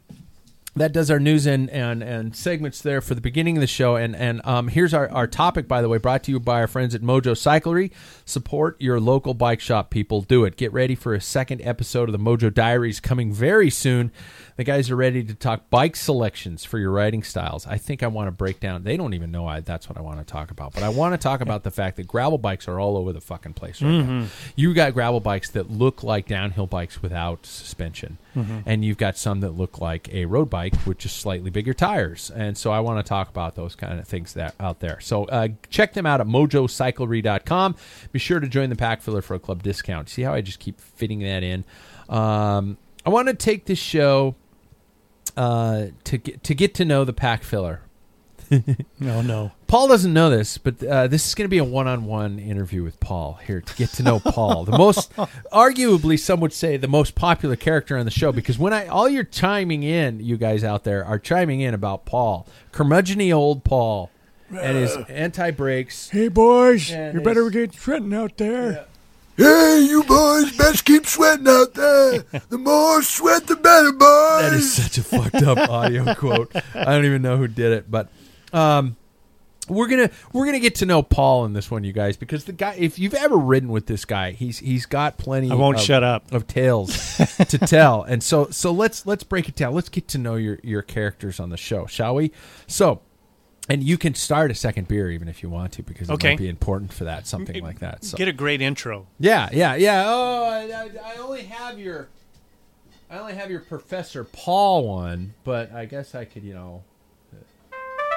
That 0.76 0.92
does 0.92 1.10
our 1.10 1.18
news 1.18 1.46
and, 1.46 1.68
and, 1.68 2.00
and 2.00 2.34
segments 2.36 2.80
there 2.80 3.00
for 3.00 3.16
the 3.16 3.20
beginning 3.20 3.56
of 3.56 3.60
the 3.60 3.66
show. 3.66 3.96
And, 3.96 4.14
and 4.14 4.40
um, 4.44 4.68
here's 4.68 4.94
our, 4.94 5.10
our 5.10 5.26
topic, 5.26 5.66
by 5.66 5.82
the 5.82 5.88
way, 5.88 5.98
brought 5.98 6.22
to 6.24 6.30
you 6.30 6.38
by 6.38 6.60
our 6.60 6.68
friends 6.68 6.94
at 6.94 7.02
Mojo 7.02 7.32
Cyclery. 7.32 7.90
Support 8.24 8.80
your 8.80 9.00
local 9.00 9.34
bike 9.34 9.60
shop, 9.60 9.90
people. 9.90 10.22
Do 10.22 10.44
it. 10.44 10.56
Get 10.56 10.72
ready 10.72 10.94
for 10.94 11.12
a 11.12 11.20
second 11.20 11.60
episode 11.62 12.08
of 12.08 12.12
the 12.12 12.20
Mojo 12.20 12.54
Diaries 12.54 13.00
coming 13.00 13.32
very 13.32 13.68
soon. 13.68 14.12
The 14.60 14.64
guys 14.64 14.90
are 14.90 14.96
ready 14.96 15.24
to 15.24 15.34
talk 15.34 15.70
bike 15.70 15.96
selections 15.96 16.66
for 16.66 16.78
your 16.78 16.90
riding 16.90 17.22
styles. 17.22 17.66
I 17.66 17.78
think 17.78 18.02
I 18.02 18.08
want 18.08 18.26
to 18.26 18.30
break 18.30 18.60
down. 18.60 18.82
They 18.82 18.98
don't 18.98 19.14
even 19.14 19.30
know 19.30 19.46
I, 19.46 19.60
that's 19.60 19.88
what 19.88 19.96
I 19.96 20.02
want 20.02 20.18
to 20.18 20.24
talk 20.30 20.50
about, 20.50 20.74
but 20.74 20.82
I 20.82 20.90
want 20.90 21.14
to 21.14 21.18
talk 21.18 21.40
about 21.40 21.62
the 21.62 21.70
fact 21.70 21.96
that 21.96 22.06
gravel 22.06 22.36
bikes 22.36 22.68
are 22.68 22.78
all 22.78 22.98
over 22.98 23.14
the 23.14 23.22
fucking 23.22 23.54
place 23.54 23.80
right 23.80 23.88
now. 23.90 24.26
You 24.56 24.74
got 24.74 24.92
gravel 24.92 25.20
bikes 25.20 25.48
that 25.52 25.70
look 25.70 26.02
like 26.02 26.26
downhill 26.28 26.66
bikes 26.66 27.00
without 27.00 27.46
suspension, 27.46 28.18
and 28.66 28.84
you've 28.84 28.98
got 28.98 29.16
some 29.16 29.40
that 29.40 29.52
look 29.52 29.80
like 29.80 30.12
a 30.12 30.26
road 30.26 30.50
bike 30.50 30.74
with 30.84 30.98
just 30.98 31.16
slightly 31.16 31.48
bigger 31.48 31.72
tires. 31.72 32.30
And 32.30 32.58
so 32.58 32.70
I 32.70 32.80
want 32.80 33.02
to 33.02 33.08
talk 33.08 33.30
about 33.30 33.54
those 33.54 33.74
kind 33.74 33.98
of 33.98 34.06
things 34.06 34.34
that 34.34 34.54
out 34.60 34.80
there. 34.80 35.00
So 35.00 35.24
uh, 35.24 35.48
check 35.70 35.94
them 35.94 36.04
out 36.04 36.20
at 36.20 36.26
mojocyclery.com. 36.26 37.76
Be 38.12 38.18
sure 38.18 38.40
to 38.40 38.46
join 38.46 38.68
the 38.68 38.76
pack 38.76 39.00
filler 39.00 39.22
for 39.22 39.32
a 39.32 39.40
club 39.40 39.62
discount. 39.62 40.10
See 40.10 40.20
how 40.20 40.34
I 40.34 40.42
just 40.42 40.58
keep 40.58 40.78
fitting 40.78 41.20
that 41.20 41.42
in. 41.42 41.64
Um, 42.10 42.76
I 43.06 43.08
want 43.08 43.28
to 43.28 43.34
take 43.34 43.64
this 43.64 43.78
show 43.78 44.36
uh, 45.40 45.86
to 46.04 46.18
get 46.18 46.44
to 46.44 46.54
get 46.54 46.74
to 46.74 46.84
know 46.84 47.04
the 47.04 47.14
pack 47.14 47.42
filler. 47.42 47.80
No, 48.98 49.22
no. 49.22 49.52
Paul 49.68 49.86
doesn't 49.86 50.12
know 50.12 50.28
this, 50.28 50.58
but 50.58 50.82
uh, 50.82 51.06
this 51.06 51.28
is 51.28 51.36
going 51.36 51.44
to 51.44 51.48
be 51.48 51.58
a 51.58 51.64
one-on-one 51.64 52.40
interview 52.40 52.82
with 52.82 52.98
Paul 52.98 53.38
here 53.46 53.60
to 53.60 53.74
get 53.76 53.90
to 53.90 54.02
know 54.02 54.18
Paul, 54.18 54.64
the 54.64 54.76
most, 54.76 55.12
arguably, 55.52 56.18
some 56.18 56.40
would 56.40 56.52
say 56.52 56.76
the 56.76 56.88
most 56.88 57.14
popular 57.14 57.54
character 57.54 57.96
on 57.96 58.04
the 58.04 58.10
show. 58.10 58.32
Because 58.32 58.58
when 58.58 58.72
I, 58.72 58.88
all 58.88 59.08
you're 59.08 59.22
chiming 59.22 59.84
in, 59.84 60.18
you 60.18 60.36
guys 60.36 60.64
out 60.64 60.82
there 60.82 61.04
are 61.04 61.18
chiming 61.18 61.60
in 61.60 61.74
about 61.74 62.04
Paul, 62.06 62.44
curmudgeony 62.72 63.32
old 63.32 63.62
Paul, 63.62 64.10
and 64.50 64.76
his 64.76 64.96
anti-brakes. 65.08 66.10
Hey, 66.10 66.26
boys, 66.26 66.90
you 66.90 67.20
better 67.22 67.48
get 67.50 67.72
sweating 67.72 68.12
out 68.12 68.36
there. 68.36 68.86
Hey, 69.40 69.86
you 69.88 70.04
boys, 70.04 70.54
best 70.54 70.84
keep 70.84 71.06
sweating 71.06 71.48
out 71.48 71.72
there. 71.72 72.18
The 72.50 72.58
more 72.58 73.02
sweat, 73.02 73.46
the 73.46 73.56
better, 73.56 73.90
boys. 73.90 74.42
That 74.42 74.52
is 74.52 74.74
such 74.74 74.98
a 74.98 75.02
fucked 75.02 75.42
up 75.42 75.56
audio 75.70 76.14
quote. 76.18 76.54
I 76.74 76.84
don't 76.84 77.06
even 77.06 77.22
know 77.22 77.38
who 77.38 77.48
did 77.48 77.72
it, 77.72 77.90
but 77.90 78.10
um, 78.52 78.96
we're 79.66 79.88
gonna 79.88 80.10
we're 80.34 80.44
gonna 80.44 80.60
get 80.60 80.74
to 80.76 80.84
know 80.84 81.02
Paul 81.02 81.46
in 81.46 81.54
this 81.54 81.70
one, 81.70 81.84
you 81.84 81.94
guys, 81.94 82.18
because 82.18 82.44
the 82.44 82.52
guy. 82.52 82.74
If 82.78 82.98
you've 82.98 83.14
ever 83.14 83.38
ridden 83.38 83.70
with 83.70 83.86
this 83.86 84.04
guy, 84.04 84.32
he's 84.32 84.58
he's 84.58 84.84
got 84.84 85.16
plenty. 85.16 85.50
I 85.50 85.54
won't 85.54 85.78
of, 85.78 85.82
shut 85.84 86.02
up. 86.02 86.30
of 86.32 86.46
tales 86.46 87.16
to 87.48 87.56
tell, 87.66 88.02
and 88.02 88.22
so 88.22 88.50
so 88.50 88.72
let's 88.72 89.06
let's 89.06 89.24
break 89.24 89.48
it 89.48 89.54
down. 89.54 89.72
Let's 89.72 89.88
get 89.88 90.06
to 90.08 90.18
know 90.18 90.34
your 90.34 90.58
your 90.62 90.82
characters 90.82 91.40
on 91.40 91.48
the 91.48 91.56
show, 91.56 91.86
shall 91.86 92.14
we? 92.14 92.30
So. 92.66 93.00
And 93.70 93.84
you 93.84 93.96
can 93.96 94.14
start 94.14 94.50
a 94.50 94.54
second 94.54 94.88
beer 94.88 95.08
even 95.10 95.28
if 95.28 95.42
you 95.44 95.48
want 95.48 95.72
to, 95.74 95.82
because 95.84 96.10
it 96.10 96.14
Okay. 96.14 96.30
might 96.30 96.38
be 96.38 96.48
important 96.48 96.92
for 96.92 97.04
that, 97.04 97.28
something 97.28 97.62
like 97.62 97.78
that. 97.78 98.02
So 98.04 98.16
Get 98.16 98.26
a 98.26 98.32
great 98.32 98.60
intro. 98.60 99.06
yeah, 99.20 99.48
yeah, 99.52 99.76
yeah. 99.76 100.04
Oh, 100.06 100.44
I, 100.44 100.62
I, 100.72 100.90
I 101.14 101.18
only 101.18 101.44
have 101.44 101.78
your, 101.78 102.08
I 103.08 103.18
only 103.18 103.34
have 103.34 103.48
your 103.50 103.60
Professor 103.60 104.24
Paul 104.24 104.88
one, 104.88 105.34
but 105.44 105.72
I 105.72 105.84
guess 105.84 106.16
I 106.16 106.24
could, 106.24 106.42
you 106.42 106.54
know. 106.54 106.82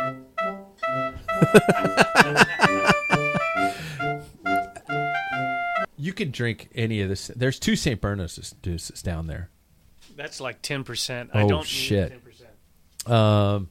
you 5.98 6.14
could 6.14 6.32
drink 6.32 6.70
any 6.76 7.02
of 7.02 7.10
this. 7.10 7.28
There's 7.36 7.60
two 7.60 7.76
St. 7.76 8.00
Bernard's 8.02 8.52
down 9.04 9.28
there. 9.28 9.50
That's 10.16 10.40
like 10.42 10.62
10%. 10.62 11.30
I 11.34 11.44
Oh, 11.44 11.48
don't 11.48 11.66
shit. 11.66 12.14
10%. 13.08 13.12
Um, 13.12 13.70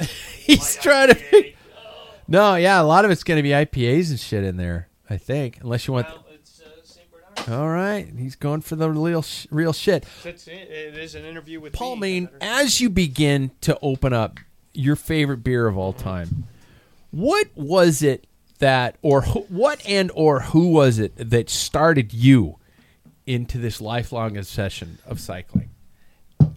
he's 0.38 0.76
trying 0.76 1.14
to. 1.14 1.52
No, 2.28 2.56
yeah, 2.56 2.80
a 2.80 2.84
lot 2.84 3.04
of 3.04 3.10
it's 3.10 3.22
going 3.22 3.36
to 3.38 3.42
be 3.42 3.50
IPAs 3.50 4.10
and 4.10 4.18
shit 4.20 4.44
in 4.44 4.56
there. 4.56 4.88
I 5.08 5.16
think, 5.16 5.58
unless 5.62 5.86
you 5.86 5.94
want. 5.94 6.08
Well, 6.08 6.26
it's 6.34 6.60
uh, 6.60 6.64
St. 6.82 7.06
Bernard. 7.10 7.60
All 7.60 7.68
right, 7.68 8.08
he's 8.18 8.34
going 8.34 8.60
for 8.62 8.74
the 8.74 8.90
real 8.90 9.22
sh- 9.22 9.46
real 9.50 9.72
shit. 9.72 10.04
That's 10.24 10.48
it. 10.48 10.52
It 10.68 10.98
is 10.98 11.14
an 11.14 11.24
interview 11.24 11.60
with 11.60 11.72
Paul 11.72 11.94
me. 11.96 12.20
Main, 12.20 12.28
as 12.40 12.80
you 12.80 12.90
begin 12.90 13.52
to 13.60 13.78
open 13.80 14.12
up 14.12 14.40
your 14.74 14.96
favorite 14.96 15.44
beer 15.44 15.68
of 15.68 15.78
all 15.78 15.92
time, 15.92 16.44
what 17.12 17.46
was 17.54 18.02
it 18.02 18.26
that, 18.58 18.96
or 19.02 19.22
who, 19.22 19.40
what 19.42 19.80
and 19.86 20.10
or 20.14 20.40
who 20.40 20.68
was 20.72 20.98
it 20.98 21.12
that 21.30 21.48
started 21.48 22.12
you 22.12 22.56
into 23.26 23.58
this 23.58 23.80
lifelong 23.80 24.36
obsession 24.36 24.98
of 25.06 25.20
cycling? 25.20 25.70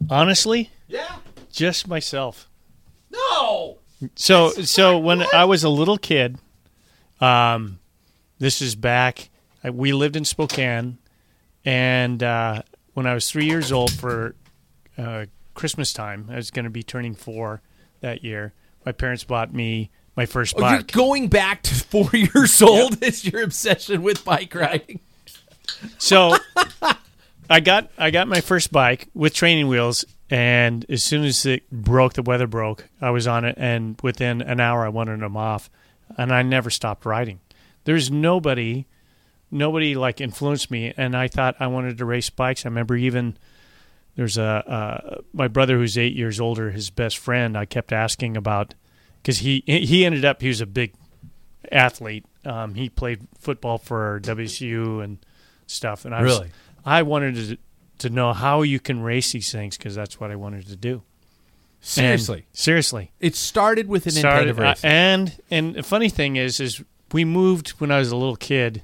Honestly, 0.10 0.72
Yeah. 0.88 1.18
just 1.52 1.88
myself. 1.88 2.50
No. 3.12 3.78
So 4.16 4.50
so 4.52 4.98
when 4.98 5.24
I 5.34 5.46
was 5.46 5.64
a 5.64 5.70
little 5.70 5.98
kid, 5.98 6.38
um, 7.20 7.80
this 8.38 8.62
is 8.62 8.76
back. 8.76 9.30
I, 9.64 9.72
we 9.72 9.92
lived 9.92 10.16
in 10.16 10.24
Spokane, 10.26 10.98
and 11.66 12.24
uh, 12.24 12.62
when 12.94 13.06
I 13.06 13.14
was 13.14 13.30
three 13.30 13.46
years 13.46 13.72
old 13.72 13.92
for 13.92 14.36
uh, 14.98 15.26
Christmas 15.54 15.92
time, 15.92 16.30
I 16.32 16.36
was 16.38 16.50
going 16.52 16.64
to 16.64 16.70
be 16.70 16.84
turning 16.84 17.14
four 17.16 17.62
that 18.00 18.24
year. 18.24 18.54
My 18.86 18.94
parents 18.94 19.26
bought 19.26 19.54
me 19.54 19.90
my 20.16 20.26
first 20.26 20.56
Oh, 20.58 20.62
you're 20.62 20.78
bike. 20.80 20.92
going 20.94 21.28
back 21.28 21.62
to 21.64 21.76
four 21.90 22.10
years 22.14 22.62
old. 22.62 23.04
Is 23.04 23.26
your 23.26 23.44
obsession 23.44 24.02
with 24.02 24.24
bike 24.24 24.56
riding? 24.56 25.02
So 25.98 26.38
I 27.50 27.60
got 27.60 27.90
I 27.98 28.12
got 28.12 28.28
my 28.30 28.40
first 28.42 28.72
bike 28.72 29.10
with 29.14 29.34
training 29.34 29.68
wheels, 29.68 30.06
and 30.30 30.86
as 30.90 31.04
soon 31.04 31.24
as 31.24 31.46
it 31.46 31.70
broke, 31.72 32.14
the 32.14 32.22
weather 32.22 32.48
broke. 32.48 32.88
I 33.02 33.10
was 33.10 33.28
on 33.28 33.46
it, 33.46 33.56
and 33.58 34.00
within 34.04 34.42
an 34.42 34.60
hour, 34.60 34.86
I 34.86 34.90
wanted 34.90 35.20
them 35.20 35.36
off, 35.36 35.70
and 36.18 36.32
I 36.32 36.44
never 36.44 36.70
stopped 36.70 37.06
riding. 37.06 37.40
There's 37.86 38.12
nobody, 38.12 38.86
nobody 39.50 39.96
like 39.96 40.22
influenced 40.22 40.70
me, 40.70 40.94
and 40.96 41.16
I 41.16 41.28
thought 41.28 41.56
I 41.60 41.68
wanted 41.68 41.98
to 41.98 42.06
race 42.06 42.30
bikes. 42.30 42.66
I 42.66 42.70
remember 42.70 42.96
even 42.96 43.38
there's 44.16 44.38
a 44.38 44.44
uh, 44.44 45.22
my 45.34 45.48
brother 45.48 45.78
who's 45.78 45.98
eight 45.98 46.16
years 46.16 46.40
older, 46.40 46.72
his 46.72 46.90
best 46.90 47.18
friend. 47.18 47.58
I 47.58 47.66
kept 47.66 47.92
asking 47.92 48.38
about 48.38 48.76
because 49.22 49.40
he 49.40 49.64
he 49.66 50.06
ended 50.06 50.26
up 50.26 50.42
he 50.42 50.50
was 50.50 50.62
a 50.62 50.68
big 50.68 50.94
athlete. 51.72 52.26
Um, 52.46 52.76
he 52.76 52.90
played 52.90 53.28
football 53.40 53.78
for 53.78 54.20
WSU 54.24 55.04
and 55.04 55.18
stuff, 55.68 56.06
and 56.06 56.14
I 56.14 56.22
was, 56.22 56.38
Really? 56.38 56.52
I 56.86 57.02
wanted 57.02 57.36
to 57.36 57.58
to 58.00 58.10
know 58.10 58.34
how 58.34 58.62
you 58.62 58.80
can 58.80 59.02
race 59.02 59.32
these 59.32 59.52
things 59.52 59.78
because 59.78 59.96
that's 59.96 60.20
what 60.20 60.32
I 60.32 60.36
wanted 60.36 60.68
to 60.68 60.76
do. 60.76 60.94
And- 60.94 61.02
Seriously, 61.82 62.46
seriously. 62.52 63.12
it 63.22 63.36
started 63.36 63.88
with 63.88 64.06
an 64.06 64.12
Started, 64.12 64.60
uh, 64.60 64.76
and 64.84 65.40
and 65.50 65.76
the 65.76 65.84
funny 65.84 66.10
thing 66.10 66.36
is, 66.36 66.60
is 66.60 66.84
we 67.14 67.24
moved 67.24 67.70
when 67.80 67.90
I 67.92 68.00
was 68.00 68.12
a 68.12 68.18
little 68.18 68.36
kid. 68.36 68.84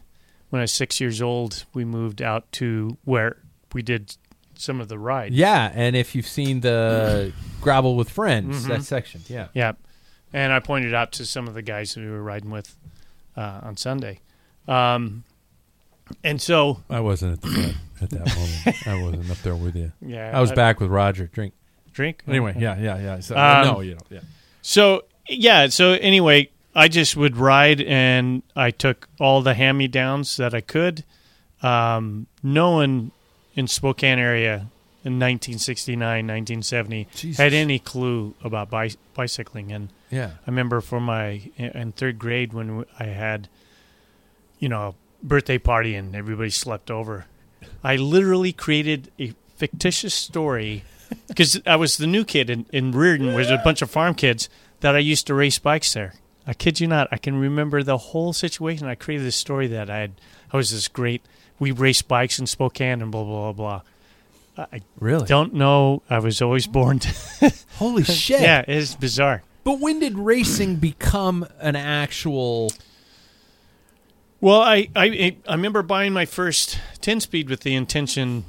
When 0.49 0.59
I 0.61 0.63
was 0.63 0.71
six 0.71 1.01
years 1.01 1.21
old, 1.21 1.65
we 1.73 1.83
moved 1.83 2.21
out 2.21 2.49
to 2.53 2.97
where 3.03 3.35
we 3.73 3.81
did 3.81 4.15
some 4.57 4.79
of 4.79 4.87
the 4.87 4.97
ride. 4.97 5.33
yeah, 5.33 5.69
and 5.75 5.97
if 5.97 6.15
you've 6.15 6.27
seen 6.27 6.61
the 6.61 7.33
gravel 7.61 7.97
with 7.97 8.09
friends, 8.09 8.59
Mm-hmm. 8.61 8.69
that 8.69 8.83
section, 8.83 9.21
yeah. 9.27 9.47
Yeah, 9.53 9.73
and 10.31 10.53
I 10.53 10.59
pointed 10.61 10.93
out 10.93 11.11
to 11.13 11.25
some 11.25 11.49
of 11.49 11.53
the 11.55 11.61
guys 11.61 11.91
who 11.91 12.01
we 12.01 12.09
were 12.09 12.23
riding 12.23 12.49
with 12.51 12.73
uh, 13.35 13.59
on 13.63 13.75
Sunday, 13.75 14.21
um, 14.69 15.25
and 16.23 16.41
so 16.41 16.81
I 16.89 17.01
wasn't 17.01 17.33
at 17.33 17.41
the 17.41 17.49
front 17.49 17.75
at 18.01 18.09
that 18.11 18.35
moment. 18.35 18.87
I 18.87 19.01
wasn't 19.03 19.31
up 19.31 19.37
there 19.37 19.55
with 19.55 19.75
you. 19.75 19.91
yeah, 20.01 20.31
I 20.37 20.41
was 20.41 20.51
back 20.51 20.79
with 20.79 20.89
Roger. 20.89 21.27
Drink. 21.27 21.53
Drink 21.93 22.23
Anyway, 22.27 22.55
yeah, 22.59 22.77
yeah, 22.77 22.97
yeah. 22.99 23.19
So, 23.21 23.37
Um, 23.37 23.65
no, 23.67 23.79
you 23.81 23.93
know, 23.93 24.01
yeah. 24.09 24.19
So 24.61 25.05
yeah, 25.29 25.67
so 25.67 25.91
anyway, 25.93 26.49
I 26.75 26.87
just 26.89 27.15
would 27.15 27.37
ride, 27.37 27.79
and 27.81 28.43
I 28.55 28.71
took 28.71 29.07
all 29.19 29.41
the 29.41 29.53
hand 29.53 29.77
me 29.77 29.87
downs 29.87 30.35
that 30.37 30.53
I 30.53 30.59
could. 30.61 31.03
Um, 31.63 32.27
no 32.43 32.71
one 32.71 33.11
in 33.55 33.67
Spokane 33.67 34.19
area 34.19 34.67
in 35.05 35.19
1969, 35.19 35.99
1970 35.99 37.07
Jesus. 37.15 37.37
had 37.37 37.53
any 37.53 37.79
clue 37.79 38.33
about 38.43 38.69
bi- 38.69 38.89
bicycling, 39.13 39.71
and 39.71 39.89
Yeah. 40.11 40.31
I 40.45 40.49
remember 40.49 40.81
for 40.81 40.99
my 40.99 41.49
in 41.57 41.93
third 41.93 42.19
grade 42.19 42.51
when 42.53 42.83
I 42.99 43.05
had, 43.05 43.47
you 44.59 44.67
know, 44.67 44.81
a 44.89 44.93
birthday 45.25 45.57
party 45.59 45.95
and 45.95 46.13
everybody 46.15 46.49
slept 46.49 46.91
over. 46.91 47.25
I 47.83 47.95
literally 47.97 48.51
created 48.53 49.11
a 49.19 49.33
fictitious 49.55 50.13
story 50.13 50.83
because 51.27 51.61
I 51.65 51.75
was 51.75 51.97
the 51.97 52.07
new 52.07 52.25
kid 52.25 52.49
in, 52.49 52.65
in 52.73 52.91
Reardan, 52.91 53.27
where 53.33 53.45
there's 53.45 53.59
a 53.59 53.63
bunch 53.63 53.81
of 53.81 53.89
farm 53.91 54.15
kids 54.15 54.49
that 54.81 54.95
I 54.95 54.99
used 54.99 55.27
to 55.27 55.33
race 55.33 55.59
bikes 55.59 55.93
there. 55.93 56.13
I 56.47 56.53
kid 56.53 56.79
you 56.79 56.87
not. 56.87 57.07
I 57.11 57.17
can 57.17 57.39
remember 57.39 57.81
the 57.83 57.97
whole 57.97 58.33
situation. 58.33 58.87
I 58.87 58.95
created 58.95 59.25
this 59.25 59.35
story 59.35 59.67
that 59.67 59.89
I 59.89 59.97
had. 59.99 60.11
I 60.51 60.57
was 60.57 60.71
this 60.71 60.87
great. 60.87 61.23
We 61.59 61.71
raced 61.71 62.07
bikes 62.07 62.37
in 62.39 62.47
Spokane 62.47 63.01
and 63.01 63.11
blah 63.11 63.23
blah 63.23 63.51
blah 63.53 63.81
blah. 64.57 64.67
I 64.71 64.81
Really? 64.99 65.25
don't 65.27 65.53
know. 65.53 66.01
I 66.09 66.19
was 66.19 66.41
always 66.41 66.65
born. 66.67 66.99
To, 66.99 67.53
Holy 67.77 68.03
shit. 68.03 68.41
yeah, 68.41 68.63
it's 68.67 68.95
bizarre. 68.95 69.43
But 69.63 69.79
when 69.79 69.99
did 69.99 70.17
racing 70.17 70.77
become 70.77 71.45
an 71.59 71.75
actual. 71.75 72.71
Well, 74.45 74.61
I, 74.61 74.89
I 74.95 75.35
I 75.47 75.53
remember 75.55 75.81
buying 75.81 76.13
my 76.13 76.25
first 76.25 76.79
ten 77.01 77.19
speed 77.19 77.49
with 77.49 77.61
the 77.61 77.73
intention 77.73 78.45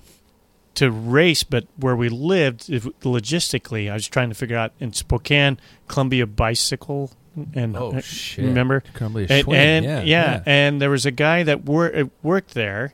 to 0.74 0.90
race, 0.90 1.42
but 1.42 1.66
where 1.78 1.96
we 1.96 2.10
lived, 2.10 2.68
if, 2.68 2.84
logistically, 3.00 3.90
I 3.90 3.94
was 3.94 4.06
trying 4.06 4.28
to 4.28 4.34
figure 4.34 4.58
out 4.58 4.72
in 4.78 4.92
Spokane, 4.92 5.58
Columbia 5.88 6.26
Bicycle, 6.26 7.12
and 7.54 7.74
Oh, 7.78 7.98
shit. 8.00 8.44
remember 8.44 8.82
Columbia 8.92 9.26
and, 9.30 9.44
Swing, 9.44 9.56
and 9.58 9.84
yeah, 9.86 10.02
yeah. 10.02 10.42
and 10.44 10.82
there 10.82 10.90
was 10.90 11.06
a 11.06 11.10
guy 11.10 11.42
that 11.44 11.64
wor- 11.64 11.96
uh, 11.96 12.04
worked 12.22 12.52
there 12.52 12.92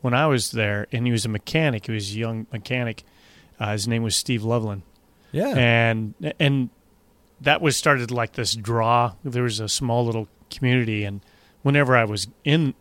when 0.00 0.14
I 0.14 0.26
was 0.26 0.52
there, 0.52 0.86
and 0.90 1.04
he 1.04 1.12
was 1.12 1.26
a 1.26 1.28
mechanic. 1.28 1.84
He 1.84 1.92
was 1.92 2.14
a 2.14 2.18
young 2.18 2.46
mechanic. 2.50 3.04
Uh, 3.60 3.72
his 3.72 3.86
name 3.86 4.02
was 4.02 4.16
Steve 4.16 4.42
Loveland 4.42 4.80
Yeah. 5.32 5.48
and 5.54 6.14
and 6.40 6.70
that 7.42 7.60
was 7.60 7.76
started 7.76 8.10
like 8.10 8.32
this 8.32 8.54
draw. 8.54 9.12
There 9.22 9.42
was 9.42 9.60
a 9.60 9.68
small 9.68 10.06
little 10.06 10.28
community, 10.50 11.04
and 11.04 11.20
whenever 11.62 11.96
I 11.96 12.04
was 12.04 12.28
in 12.44 12.74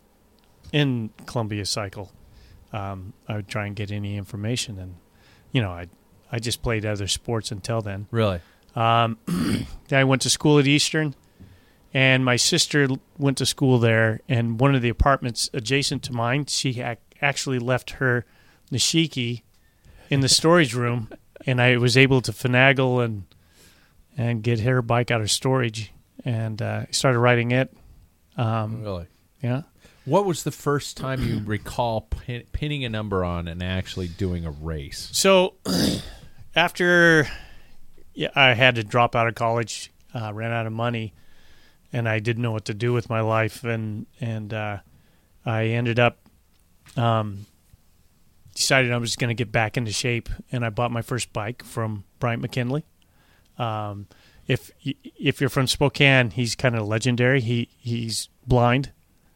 in 0.71 1.11
Columbia 1.25 1.65
Cycle, 1.65 2.11
um, 2.73 3.13
I 3.27 3.37
would 3.37 3.47
try 3.47 3.65
and 3.65 3.75
get 3.75 3.91
any 3.91 4.17
information, 4.17 4.77
and 4.79 4.95
you 5.51 5.61
know, 5.61 5.71
I 5.71 5.87
I 6.31 6.39
just 6.39 6.61
played 6.61 6.85
other 6.85 7.07
sports 7.07 7.51
until 7.51 7.81
then. 7.81 8.07
really? 8.11 8.41
Um, 8.75 9.17
I 9.91 10.03
went 10.03 10.21
to 10.23 10.29
school 10.29 10.59
at 10.59 10.67
Eastern, 10.67 11.15
and 11.93 12.23
my 12.23 12.35
sister 12.35 12.87
went 13.17 13.37
to 13.37 13.45
school 13.45 13.79
there. 13.79 14.19
And 14.29 14.59
one 14.59 14.75
of 14.75 14.81
the 14.81 14.89
apartments 14.89 15.49
adjacent 15.53 16.03
to 16.03 16.13
mine, 16.13 16.45
she 16.45 16.81
ac- 16.81 16.99
actually 17.21 17.57
left 17.57 17.91
her 17.91 18.25
Nishiki 18.71 19.41
in 20.09 20.19
the 20.19 20.29
storage 20.29 20.75
room, 20.75 21.09
and 21.47 21.61
I 21.61 21.77
was 21.77 21.97
able 21.97 22.21
to 22.21 22.31
finagle 22.31 23.03
and 23.03 23.23
and 24.15 24.41
get 24.43 24.59
her 24.61 24.81
bike 24.81 25.11
out 25.11 25.21
of 25.21 25.31
storage, 25.31 25.93
and 26.25 26.61
uh, 26.61 26.85
started 26.91 27.19
riding 27.19 27.51
it. 27.51 27.75
Um, 28.37 28.81
Really? 28.83 29.07
yeah. 29.41 29.63
What 30.05 30.25
was 30.25 30.43
the 30.43 30.51
first 30.51 30.95
time 30.95 31.21
you 31.23 31.39
recall 31.45 32.01
pin, 32.01 32.43
pinning 32.53 32.85
a 32.85 32.89
number 32.89 33.23
on 33.25 33.47
and 33.47 33.61
actually 33.61 34.07
doing 34.07 34.45
a 34.45 34.51
race? 34.51 35.09
So 35.11 35.55
after 36.55 37.27
yeah, 38.13 38.29
I 38.35 38.53
had 38.53 38.75
to 38.75 38.83
drop 38.83 39.15
out 39.15 39.27
of 39.27 39.35
college, 39.35 39.91
uh, 40.13 40.33
ran 40.33 40.51
out 40.51 40.65
of 40.65 40.73
money, 40.73 41.13
and 41.93 42.07
I 42.07 42.19
didn't 42.19 42.41
know 42.41 42.51
what 42.51 42.65
to 42.65 42.73
do 42.73 42.93
with 42.93 43.09
my 43.09 43.21
life, 43.21 43.63
and 43.63 44.05
and 44.21 44.53
uh, 44.53 44.77
I 45.45 45.65
ended 45.65 45.99
up 45.99 46.17
um, 46.95 47.45
decided 48.55 48.91
I 48.91 48.97
was 48.97 49.15
going 49.15 49.29
to 49.29 49.35
get 49.35 49.51
back 49.51 49.77
into 49.77 49.91
shape, 49.91 50.29
and 50.51 50.65
I 50.65 50.69
bought 50.69 50.91
my 50.91 51.01
first 51.01 51.31
bike 51.33 51.63
from 51.63 52.05
Bryant 52.19 52.41
McKinley. 52.41 52.85
Um, 53.57 54.07
if 54.47 54.71
if 54.83 55.39
you're 55.41 55.49
from 55.49 55.67
Spokane, 55.67 56.31
he's 56.31 56.55
kind 56.55 56.75
of 56.75 56.87
legendary. 56.87 57.41
He 57.41 57.69
he's 57.77 58.29
blind. 58.45 58.91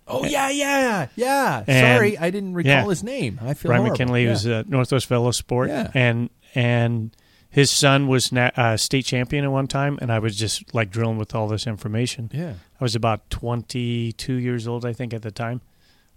Oh 0.07 0.25
yeah, 0.25 0.49
yeah, 0.49 1.07
yeah. 1.15 1.63
And- 1.67 1.97
Sorry, 1.97 2.17
I 2.17 2.31
didn't 2.31 2.53
recall 2.53 2.71
yeah. 2.71 2.85
his 2.85 3.03
name. 3.03 3.39
I 3.41 3.53
feel 3.53 3.69
like 3.71 3.77
Brian 3.77 3.81
horrible. 3.81 3.91
McKinley 3.93 4.23
yeah. 4.25 4.29
was 4.31 4.45
a 4.45 4.63
Northwest 4.67 5.07
Velosport, 5.09 5.67
Yeah. 5.69 5.91
and 5.93 6.29
and 6.55 7.15
his 7.49 7.69
son 7.71 8.07
was 8.07 8.31
na- 8.31 8.51
uh, 8.55 8.77
state 8.77 9.05
champion 9.05 9.43
at 9.45 9.51
one 9.51 9.67
time, 9.67 9.99
and 10.01 10.11
I 10.11 10.19
was 10.19 10.35
just 10.37 10.73
like 10.73 10.89
drilling 10.89 11.17
with 11.17 11.35
all 11.35 11.47
this 11.47 11.67
information. 11.67 12.29
yeah. 12.33 12.53
I 12.79 12.83
was 12.83 12.95
about 12.95 13.29
twenty 13.29 14.11
two 14.13 14.35
years 14.35 14.67
old, 14.67 14.85
I 14.85 14.93
think, 14.93 15.13
at 15.13 15.21
the 15.21 15.31
time. 15.31 15.61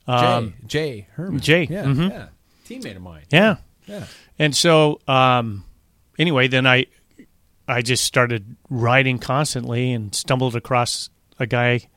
Jay, 0.06 0.12
Um, 0.14 0.54
Jay 0.66 1.06
Herman. 1.14 1.40
Jay, 1.40 1.66
yeah, 1.70 1.84
mhm. 1.84 2.10
yeah. 2.10 2.26
Teammate 2.68 2.96
of 2.96 3.02
mine. 3.02 3.22
yeah, 3.30 3.56
Yeah. 3.86 4.04
and 4.38 4.54
so 4.56 5.00
um, 5.08 5.64
anyway, 6.18 6.46
then 6.48 6.66
I 6.66 6.86
I 7.66 7.82
just 7.82 8.04
started 8.04 8.56
riding 8.68 9.18
constantly 9.18 9.92
and 9.92 10.14
stumbled 10.14 10.54
across 10.56 11.08
a 11.38 11.46
guy 11.46 11.88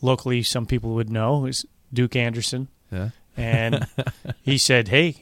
locally. 0.00 0.42
Some 0.42 0.66
people 0.66 0.94
would 0.94 1.10
know 1.10 1.46
is 1.46 1.66
Duke 1.92 2.16
Anderson. 2.16 2.68
Yeah. 2.90 3.10
and 3.36 3.86
he 4.42 4.58
said, 4.58 4.88
"Hey, 4.88 5.16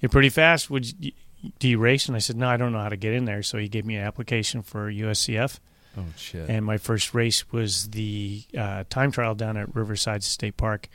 you're 0.00 0.08
pretty 0.10 0.28
fast. 0.28 0.70
Would 0.70 0.92
you, 1.04 1.12
do 1.58 1.68
you 1.68 1.78
race?" 1.78 2.06
And 2.08 2.16
I 2.16 2.18
said, 2.18 2.36
"No, 2.36 2.48
I 2.48 2.56
don't 2.56 2.72
know 2.72 2.80
how 2.80 2.88
to 2.88 2.96
get 2.96 3.12
in 3.14 3.24
there." 3.24 3.42
So 3.42 3.58
he 3.58 3.68
gave 3.68 3.86
me 3.86 3.96
an 3.96 4.02
application 4.04 4.62
for 4.62 4.90
USCF, 4.90 5.58
Oh 5.96 6.04
shit. 6.16 6.48
and 6.50 6.64
my 6.66 6.76
first 6.78 7.14
race 7.14 7.50
was 7.52 7.90
the 7.90 8.42
uh, 8.56 8.84
time 8.90 9.10
trial 9.12 9.34
down 9.34 9.56
at 9.56 9.74
Riverside 9.74 10.22
State 10.24 10.56
Park, 10.56 10.88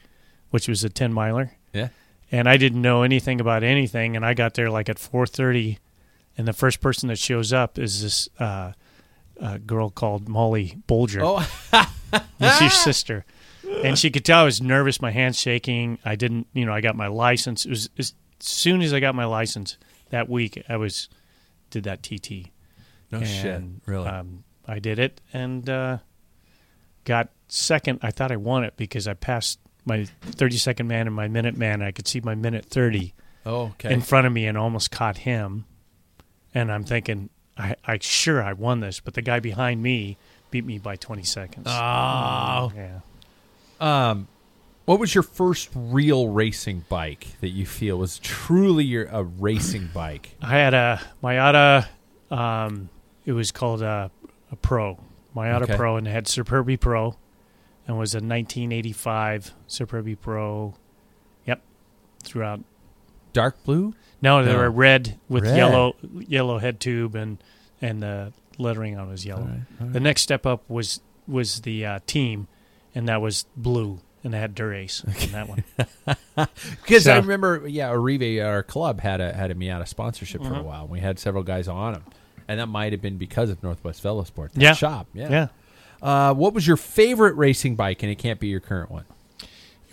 which 0.52 0.68
was 0.68 0.84
a 0.84 0.90
ten 0.90 1.14
miler. 1.14 1.52
yeah. 1.74 1.90
And 2.32 2.50
I 2.50 2.58
didn't 2.58 2.82
know 2.82 3.04
anything 3.04 3.40
about 3.40 3.64
anything, 3.64 4.16
and 4.16 4.26
I 4.26 4.34
got 4.34 4.56
there 4.56 4.70
like 4.72 4.90
at 4.90 4.98
four 5.00 5.26
thirty, 5.28 5.78
and 6.38 6.48
the 6.48 6.54
first 6.54 6.82
person 6.82 7.10
that 7.10 7.20
shows 7.20 7.54
up 7.54 7.78
is 7.78 8.02
this 8.02 8.30
uh, 8.40 8.74
uh, 9.40 9.58
girl 9.60 9.90
called 9.90 10.28
Molly 10.28 10.78
Bolger. 10.88 11.22
Oh, 11.24 11.88
That's 12.40 12.62
your 12.62 12.70
sister. 12.70 13.26
And 13.84 13.98
she 13.98 14.12
could 14.12 14.26
tell 14.26 14.42
I 14.42 14.44
was 14.44 14.62
nervous, 14.62 15.02
my 15.02 15.12
hands 15.12 15.40
shaking. 15.40 15.98
I 16.06 16.16
didn't, 16.16 16.48
you 16.54 16.66
know, 16.66 16.74
I 16.74 16.82
got 16.82 16.96
my 16.96 17.08
license. 17.08 17.66
It 17.66 17.70
was 17.70 17.90
as 17.98 18.14
soon 18.40 18.82
as 18.82 18.94
I 18.94 19.00
got 19.00 19.16
my 19.16 19.26
license 19.26 19.78
that 20.10 20.30
week, 20.30 20.62
I 20.70 20.78
was 20.78 21.10
did 21.70 21.86
that 21.86 22.04
TT. 22.04 22.52
no 23.12 23.20
and, 23.20 23.28
shit. 23.28 23.64
Really? 23.86 24.08
Um, 24.08 24.44
I 24.68 24.80
did 24.80 25.00
it 25.00 25.22
and 25.34 25.68
uh, 25.70 25.98
got 27.04 27.30
second. 27.48 28.00
I 28.02 28.12
thought 28.12 28.32
I 28.32 28.38
won 28.38 28.64
it 28.64 28.76
because 28.78 29.08
I 29.08 29.14
passed 29.14 29.60
my 29.86 30.06
30 30.22 30.58
second 30.58 30.88
man 30.88 31.08
and 31.08 31.16
my 31.16 31.28
minute 31.28 31.58
man. 31.58 31.82
I 31.82 31.92
could 31.92 32.08
see 32.08 32.22
my 32.22 32.36
minute 32.36 32.66
30 32.66 33.14
oh, 33.46 33.62
okay. 33.62 33.94
in 33.94 34.02
front 34.02 34.28
of 34.28 34.34
me 34.34 34.46
and 34.46 34.58
almost 34.58 34.92
caught 34.92 35.18
him. 35.18 35.66
And 36.54 36.72
I'm 36.72 36.84
thinking, 36.84 37.30
I, 37.58 37.76
I 37.86 37.98
sure 38.02 38.42
I 38.42 38.54
won 38.54 38.80
this, 38.80 39.00
but 39.00 39.14
the 39.14 39.22
guy 39.22 39.40
behind 39.40 39.82
me 39.82 40.18
beat 40.52 40.66
me 40.66 40.78
by 40.78 40.96
20 40.96 41.24
seconds. 41.24 41.68
oh. 41.68 42.72
yeah. 42.76 43.00
Um, 43.80 44.28
what 44.86 45.00
was 45.00 45.16
your 45.16 45.24
first 45.24 45.70
real 45.74 46.28
racing 46.28 46.86
bike 46.90 47.28
that 47.42 47.50
you 47.50 47.66
feel 47.66 47.98
was 47.98 48.20
truly 48.20 48.84
your 48.84 49.06
a 49.06 49.24
racing 49.24 49.90
bike? 49.94 50.36
I 50.42 50.58
had 50.58 50.74
a 50.74 51.02
Miyata. 51.24 51.88
Um, 52.30 52.90
it 53.26 53.32
was 53.32 53.52
called 53.52 53.82
a, 53.82 54.12
a 54.52 54.56
Pro, 54.58 55.00
Miyata 55.36 55.64
Okay. 55.64 55.76
Pro, 55.76 55.98
and 55.98 56.08
it 56.08 56.12
had 56.12 56.26
Superbe 56.26 56.80
Pro, 56.80 57.16
and 57.88 57.98
was 57.98 58.14
a 58.14 58.18
1985 58.18 59.54
Superbe 59.68 60.20
Pro. 60.20 60.76
Yep, 61.46 61.62
throughout. 62.24 62.62
Dark 63.32 63.64
blue? 63.64 63.94
No, 64.24 64.44
they 64.44 64.52
No. 64.54 64.58
were 64.58 64.72
red 64.72 65.20
with 65.30 65.44
Red. 65.44 65.58
yellow 65.58 65.96
yellow 66.28 66.58
head 66.58 66.80
tube 66.80 67.14
and 67.16 67.38
and 67.82 68.02
the 68.02 68.34
lettering 68.58 68.98
on 68.98 69.08
it 69.08 69.12
was 69.12 69.26
yellow. 69.26 69.50
The 69.80 70.00
next 70.00 70.22
step 70.22 70.46
up 70.46 70.64
was 70.70 71.02
was 71.28 71.62
the 71.62 71.86
uh, 71.86 72.00
team, 72.08 72.48
and 72.96 73.08
that 73.08 73.22
was 73.22 73.46
blue, 73.56 74.00
and 74.24 74.34
it 74.34 74.38
had 74.38 74.56
Dura-Ace 74.56 75.04
in 75.24 75.32
that 75.34 75.48
one. 75.50 75.64
Because 76.82 77.08
I 77.08 77.18
remember, 77.18 77.68
yeah, 77.68 77.92
Orive, 77.92 78.44
our 78.44 78.64
club 78.64 79.00
had 79.02 79.22
a 79.22 79.34
had 79.34 79.52
a 79.52 79.56
Miyata 79.56 79.88
sponsorship 79.88 80.42
for 80.42 80.48
a 80.48 80.52
Mm-hmm. 80.58 80.64
while. 80.66 80.88
We 80.88 81.00
had 81.00 81.20
several 81.20 81.44
guys 81.44 81.68
on 81.68 81.94
them, 81.94 82.04
and 82.48 82.60
that 82.60 82.68
might 82.68 82.92
have 82.92 83.02
been 83.02 83.18
because 83.18 83.50
of 83.50 83.62
Northwest 83.62 84.02
Velosport. 84.04 84.52
that 84.54 84.62
Yeah. 84.62 84.74
shop. 84.74 85.08
Yeah. 85.14 85.30
yeah. 85.30 85.48
Uh, 86.02 86.34
what 86.34 86.54
was 86.54 86.66
your 86.68 86.76
favorite 86.78 87.36
racing 87.36 87.76
bike? 87.76 88.02
And 88.04 88.12
it 88.12 88.16
can't 88.16 88.40
be 88.40 88.48
your 88.48 88.60
current 88.60 88.90
one. 88.92 89.06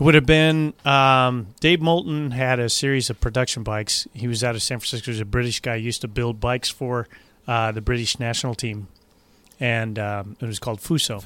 It 0.00 0.04
would 0.04 0.14
have 0.14 0.24
been 0.24 0.72
um, 0.86 1.48
Dave 1.60 1.82
Moulton 1.82 2.30
had 2.30 2.58
a 2.58 2.70
series 2.70 3.10
of 3.10 3.20
production 3.20 3.62
bikes. 3.62 4.08
He 4.14 4.26
was 4.28 4.42
out 4.42 4.54
of 4.54 4.62
San 4.62 4.78
Francisco. 4.78 5.04
He 5.04 5.10
was 5.10 5.20
a 5.20 5.26
British 5.26 5.60
guy. 5.60 5.76
He 5.78 5.84
used 5.84 6.00
to 6.00 6.08
build 6.08 6.40
bikes 6.40 6.70
for 6.70 7.06
uh, 7.46 7.70
the 7.72 7.82
British 7.82 8.18
national 8.18 8.54
team, 8.54 8.88
and 9.60 9.98
um, 9.98 10.36
it 10.40 10.46
was 10.46 10.58
called 10.58 10.80
Fuso. 10.80 11.22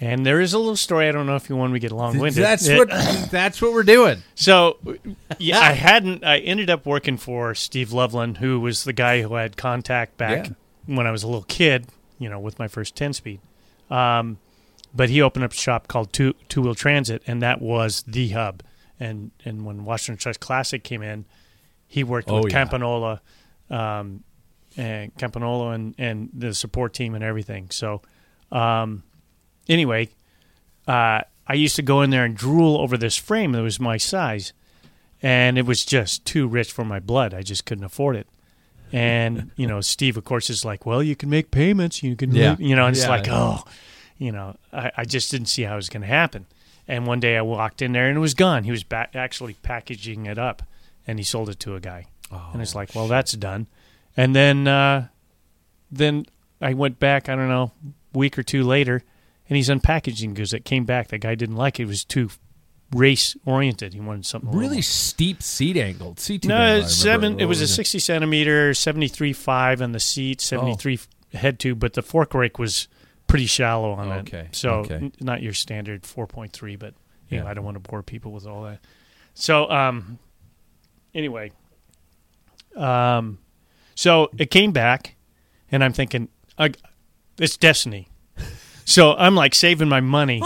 And 0.00 0.24
there 0.24 0.40
is 0.40 0.54
a 0.54 0.58
little 0.58 0.76
story. 0.76 1.08
I 1.08 1.12
don't 1.12 1.26
know 1.26 1.34
if 1.34 1.50
you 1.50 1.56
want 1.56 1.72
me 1.72 1.80
to 1.80 1.88
get 1.88 1.92
long 1.92 2.18
winded. 2.18 2.42
That's 2.42 2.68
what 2.68 2.88
that's 3.30 3.60
what 3.60 3.72
we're 3.72 3.82
doing. 3.82 4.22
So, 4.36 4.78
yeah, 5.38 5.58
I 5.58 5.72
hadn't. 5.72 6.24
I 6.24 6.38
ended 6.38 6.70
up 6.70 6.86
working 6.86 7.16
for 7.16 7.54
Steve 7.56 7.92
Loveland, 7.92 8.38
who 8.38 8.60
was 8.60 8.84
the 8.84 8.92
guy 8.92 9.22
who 9.22 9.34
I 9.34 9.42
had 9.42 9.56
contact 9.56 10.16
back 10.16 10.46
Yeah. 10.46 10.52
when 10.86 11.06
I 11.06 11.10
was 11.10 11.22
a 11.24 11.26
little 11.26 11.42
kid. 11.48 11.88
You 12.20 12.28
know, 12.30 12.38
with 12.38 12.58
my 12.60 12.68
first 12.68 12.94
ten 12.94 13.12
speed. 13.12 13.40
Um, 13.90 14.38
but 14.94 15.08
he 15.10 15.20
opened 15.22 15.44
up 15.44 15.52
a 15.52 15.56
shop 15.56 15.88
called 15.88 16.12
Two 16.12 16.34
Two 16.48 16.62
Wheel 16.62 16.74
Transit, 16.74 17.22
and 17.26 17.42
that 17.42 17.60
was 17.60 18.02
the 18.06 18.28
hub. 18.30 18.62
And 18.98 19.30
and 19.44 19.64
when 19.64 19.84
Washington 19.84 20.18
Trust 20.20 20.40
Classic 20.40 20.82
came 20.84 21.02
in, 21.02 21.24
he 21.86 22.04
worked 22.04 22.28
Oh, 22.30 22.42
with 22.42 22.52
yeah. 22.52 22.64
Campagnolo, 22.64 23.20
um, 23.70 24.22
and 24.76 25.14
Campagnolo 25.16 25.74
and 25.74 25.94
and 25.98 26.30
the 26.32 26.54
support 26.54 26.92
team 26.94 27.14
and 27.14 27.24
everything. 27.24 27.70
So, 27.70 28.02
um, 28.52 29.02
anyway, 29.68 30.08
uh, 30.86 31.22
I 31.46 31.54
used 31.54 31.76
to 31.76 31.82
go 31.82 32.02
in 32.02 32.10
there 32.10 32.24
and 32.24 32.36
drool 32.36 32.76
over 32.76 32.96
this 32.96 33.16
frame 33.16 33.52
that 33.52 33.62
was 33.62 33.80
my 33.80 33.96
size, 33.96 34.52
and 35.22 35.56
it 35.58 35.66
was 35.66 35.84
just 35.84 36.24
too 36.24 36.46
rich 36.46 36.70
for 36.72 36.84
my 36.84 37.00
blood. 37.00 37.32
I 37.34 37.42
just 37.42 37.64
couldn't 37.64 37.84
afford 37.84 38.16
it. 38.16 38.26
And 38.92 39.50
you 39.56 39.66
know, 39.66 39.80
Steve, 39.94 40.16
of 40.16 40.24
course, 40.24 40.50
is 40.50 40.64
like, 40.64 40.84
"Well, 40.84 41.02
you 41.02 41.16
can 41.16 41.30
make 41.30 41.50
payments. 41.50 42.02
You 42.02 42.16
can, 42.16 42.32
Yeah. 42.34 42.56
you 42.58 42.76
know." 42.76 42.86
And 42.86 42.94
it's 42.96 43.04
Yeah. 43.06 43.10
like, 43.10 43.28
oh, 43.28 43.64
you 44.20 44.30
know, 44.30 44.54
I, 44.72 44.92
I 44.98 45.04
just 45.04 45.30
didn't 45.30 45.48
see 45.48 45.62
how 45.62 45.72
it 45.72 45.76
was 45.76 45.88
going 45.88 46.02
to 46.02 46.06
happen. 46.06 46.46
And 46.86 47.06
one 47.06 47.20
day 47.20 47.36
I 47.38 47.42
walked 47.42 47.80
in 47.80 47.92
there 47.92 48.06
and 48.06 48.16
it 48.16 48.20
was 48.20 48.34
gone. 48.34 48.64
He 48.64 48.70
was 48.70 48.84
ba- 48.84 49.08
actually 49.14 49.54
packaging 49.54 50.26
it 50.26 50.38
up, 50.38 50.62
and 51.06 51.18
he 51.18 51.24
sold 51.24 51.48
it 51.48 51.58
to 51.60 51.74
a 51.74 51.80
guy. 51.80 52.06
and 52.52 52.60
it's 52.62 52.74
like, 52.74 52.94
well, 52.94 53.08
that's 53.08 53.32
done. 53.32 53.66
And 54.16 54.36
then, 54.36 54.68
uh, 54.68 55.08
then 55.90 56.26
I 56.60 56.74
went 56.74 57.00
back. 57.00 57.28
I 57.28 57.34
don't 57.34 57.48
know, 57.48 57.72
week 58.12 58.38
or 58.38 58.42
two 58.42 58.62
later, 58.62 59.02
and 59.48 59.56
he's 59.56 59.68
unpackaging 59.70 60.34
because 60.34 60.52
it 60.52 60.64
came 60.64 60.84
back. 60.84 61.08
The 61.08 61.18
guy 61.18 61.34
didn't 61.34 61.56
like 61.56 61.80
it. 61.80 61.84
It 61.84 61.86
was 61.86 62.04
too 62.04 62.28
race 62.92 63.36
oriented. 63.46 63.94
He 63.94 64.00
wanted 64.00 64.26
something 64.26 64.50
little 64.50 64.68
Really 64.68 64.82
steep 64.82 65.42
seat 65.42 65.76
angle. 65.76 66.16
Seat 66.18 66.44
no, 66.44 66.56
angle, 66.56 66.88
seven. 66.88 67.40
It 67.40 67.46
was 67.46 67.60
a 67.60 67.68
sixty 67.68 67.98
centimeter, 67.98 68.74
seventy 68.74 69.08
three 69.08 69.32
five 69.32 69.80
on 69.80 69.92
the 69.92 70.00
seat, 70.00 70.40
seventy 70.40 70.74
three 70.74 70.98
head 71.32 71.58
tube, 71.58 71.78
but 71.78 71.94
the 71.94 72.02
fork 72.02 72.34
rake 72.34 72.58
was 72.58 72.88
pretty 73.30 73.46
shallow 73.46 73.92
on 73.92 74.10
Okay, 74.20 74.40
it. 74.50 74.56
So 74.56 74.70
okay. 74.80 74.94
n- 74.96 75.12
not 75.20 75.42
your 75.42 75.52
standard 75.54 76.04
four 76.04 76.26
point 76.26 76.52
three, 76.52 76.76
but 76.76 76.94
you 77.28 77.38
know 77.38 77.46
I 77.46 77.54
don't 77.54 77.64
want 77.64 77.82
to 77.82 77.90
bore 77.90 78.02
people 78.02 78.32
with 78.32 78.46
all 78.46 78.64
that. 78.64 78.80
So 79.34 79.70
um, 79.70 80.18
anyway, 81.14 81.52
um, 82.76 83.38
so 83.94 84.30
it 84.38 84.50
came 84.50 84.72
back, 84.72 85.16
and 85.70 85.82
I'm 85.84 85.92
thinking, 85.92 86.28
I, 86.58 86.72
it's 87.38 87.56
destiny. 87.56 88.08
So 88.84 89.14
I'm 89.14 89.34
like 89.36 89.54
saving 89.54 89.88
my 89.88 90.00
money, 90.00 90.42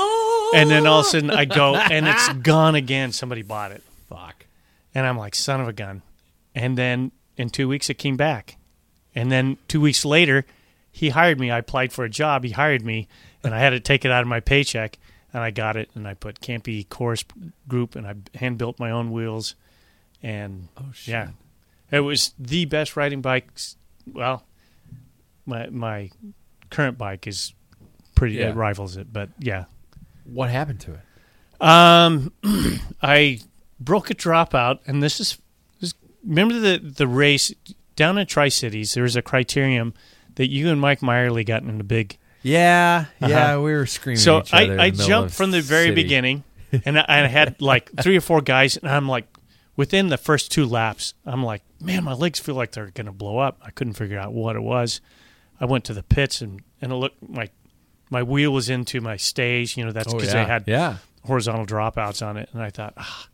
and 0.55 0.70
then 0.70 0.87
all 0.87 1.01
of 1.01 1.07
a 1.07 1.09
sudden 1.09 1.30
I 1.30 1.47
go 1.47 1.74
and 1.76 2.07
it's 2.07 2.28
gone 2.43 2.74
again. 2.74 3.12
Somebody 3.12 3.43
bought 3.43 3.72
it. 3.72 3.82
Fuck. 4.09 4.45
And 4.95 5.07
I'm 5.07 5.16
like, 5.16 5.35
son 5.35 5.61
of 5.61 5.68
a 5.68 5.72
gun. 5.72 6.03
And 6.55 6.76
then 6.78 7.11
in 7.37 7.49
two 7.51 7.66
weeks, 7.68 7.89
it 7.91 7.95
came 7.95 8.16
back. 8.16 8.59
And 9.14 9.32
then 9.32 9.57
two 9.66 9.80
weeks 9.80 10.05
later, 10.05 10.45
he 10.97 11.09
hired 11.11 11.40
me. 11.40 11.51
I 11.51 11.59
applied 11.59 11.92
for 11.92 12.05
a 12.05 12.09
job. 12.09 12.45
He 12.45 12.51
hired 12.53 12.84
me, 12.84 13.09
and 13.42 13.53
I 13.53 13.59
had 13.59 13.70
to 13.70 13.80
take 13.80 14.05
it 14.05 14.12
out 14.12 14.22
of 14.22 14.28
my 14.28 14.38
paycheck. 14.40 14.97
And 15.32 15.42
I 15.42 15.51
got 15.51 15.76
it, 15.76 15.90
and 15.97 16.07
I 16.07 16.14
put 16.14 16.40
Campy 16.40 16.88
Chorus 16.88 17.24
Group, 17.66 17.97
and 17.97 18.07
I 18.07 18.14
hand 18.38 18.57
built 18.59 18.78
my 18.78 18.92
own 18.92 19.11
wheels. 19.11 19.57
And 20.22 20.68
Oh 20.78 20.84
shit. 20.92 21.12
yeah, 21.12 21.28
it 21.90 22.01
was 22.01 22.32
the 22.38 22.64
best 22.66 22.97
riding 22.97 23.20
bike. 23.20 23.49
Well, 24.07 24.45
my 25.45 25.66
my 25.70 26.11
current 26.70 26.97
bike 26.97 27.26
is 27.26 27.53
pretty 28.14 28.36
Yeah. 28.36 28.51
it 28.51 28.55
rivals 28.55 28.97
it. 28.97 29.12
But 29.12 29.30
yeah, 29.40 29.64
What 30.24 30.51
happened 30.51 30.78
to 30.82 30.92
it? 30.92 31.01
um, 31.61 32.32
I 33.03 33.40
broke 33.80 34.11
a 34.11 34.14
dropout, 34.14 34.78
and 34.86 35.03
this 35.03 35.18
is, 35.18 35.38
this, 35.80 35.95
remember 36.24 36.59
the 36.61 36.78
the 36.78 37.09
race 37.09 37.53
down 37.97 38.18
in 38.18 38.26
Tri 38.28 38.49
Cities. 38.51 38.95
There 38.95 39.03
was 39.03 39.16
a 39.16 39.22
criterium 39.22 39.95
that 40.37 40.49
you 40.51 40.68
and 40.70 40.80
Mike 40.80 41.01
Meyerly 41.01 41.45
got 41.47 41.62
in 41.62 41.80
a 41.80 41.85
big. 41.85 42.18
Yeah, 42.43 43.07
yeah, 43.20 43.53
Uh-huh. 43.55 43.62
we 43.62 43.72
were 43.72 43.87
screaming. 43.87 44.18
So 44.18 44.39
at 44.39 44.47
each 44.49 44.53
other 44.55 44.78
I, 44.80 44.85
I 44.85 44.91
jumped 44.91 45.32
from 45.35 45.51
the 45.51 45.61
very 45.62 45.89
city. 45.89 46.03
beginning, 46.03 46.45
and 46.85 46.99
I, 46.99 47.05
I 47.09 47.26
had 47.26 47.61
like 47.62 47.91
three 48.03 48.16
or 48.16 48.20
four 48.20 48.41
guys, 48.43 48.76
and 48.76 48.91
I'm 48.91 49.09
like, 49.09 49.26
within 49.76 50.09
the 50.09 50.18
first 50.18 50.53
two 50.53 50.66
laps, 50.66 51.14
I'm 51.24 51.43
like, 51.43 51.62
man, 51.80 52.05
my 52.05 52.12
legs 52.12 52.39
feel 52.39 52.55
like 52.55 52.72
they're 52.72 52.91
gonna 52.91 53.12
blow 53.12 53.39
up. 53.39 53.59
I 53.62 53.70
couldn't 53.70 53.95
figure 53.95 54.18
out 54.18 54.32
what 54.32 54.57
it 54.57 54.62
was. 54.62 55.01
I 55.61 55.64
went 55.66 55.85
to 55.85 55.95
the 55.95 56.03
pits 56.03 56.43
and 56.43 56.61
and 56.82 56.93
it 56.93 56.97
looked 56.97 57.26
my 57.28 57.49
my 58.11 58.22
wheel 58.22 58.53
was 58.53 58.68
into 58.68 59.01
my 59.01 59.16
stage. 59.16 59.76
You 59.78 59.85
know, 59.87 59.93
that's 59.93 60.12
Oh, 60.12 60.16
because 60.16 60.35
yeah. 60.35 60.45
they 60.45 60.51
had 60.51 60.64
Yeah. 60.66 60.97
horizontal 61.24 61.64
dropouts 61.64 62.24
on 62.26 62.37
it, 62.37 62.51
and 62.53 62.61
I 62.62 62.68
thought, 62.70 62.93
ah. 62.99 63.28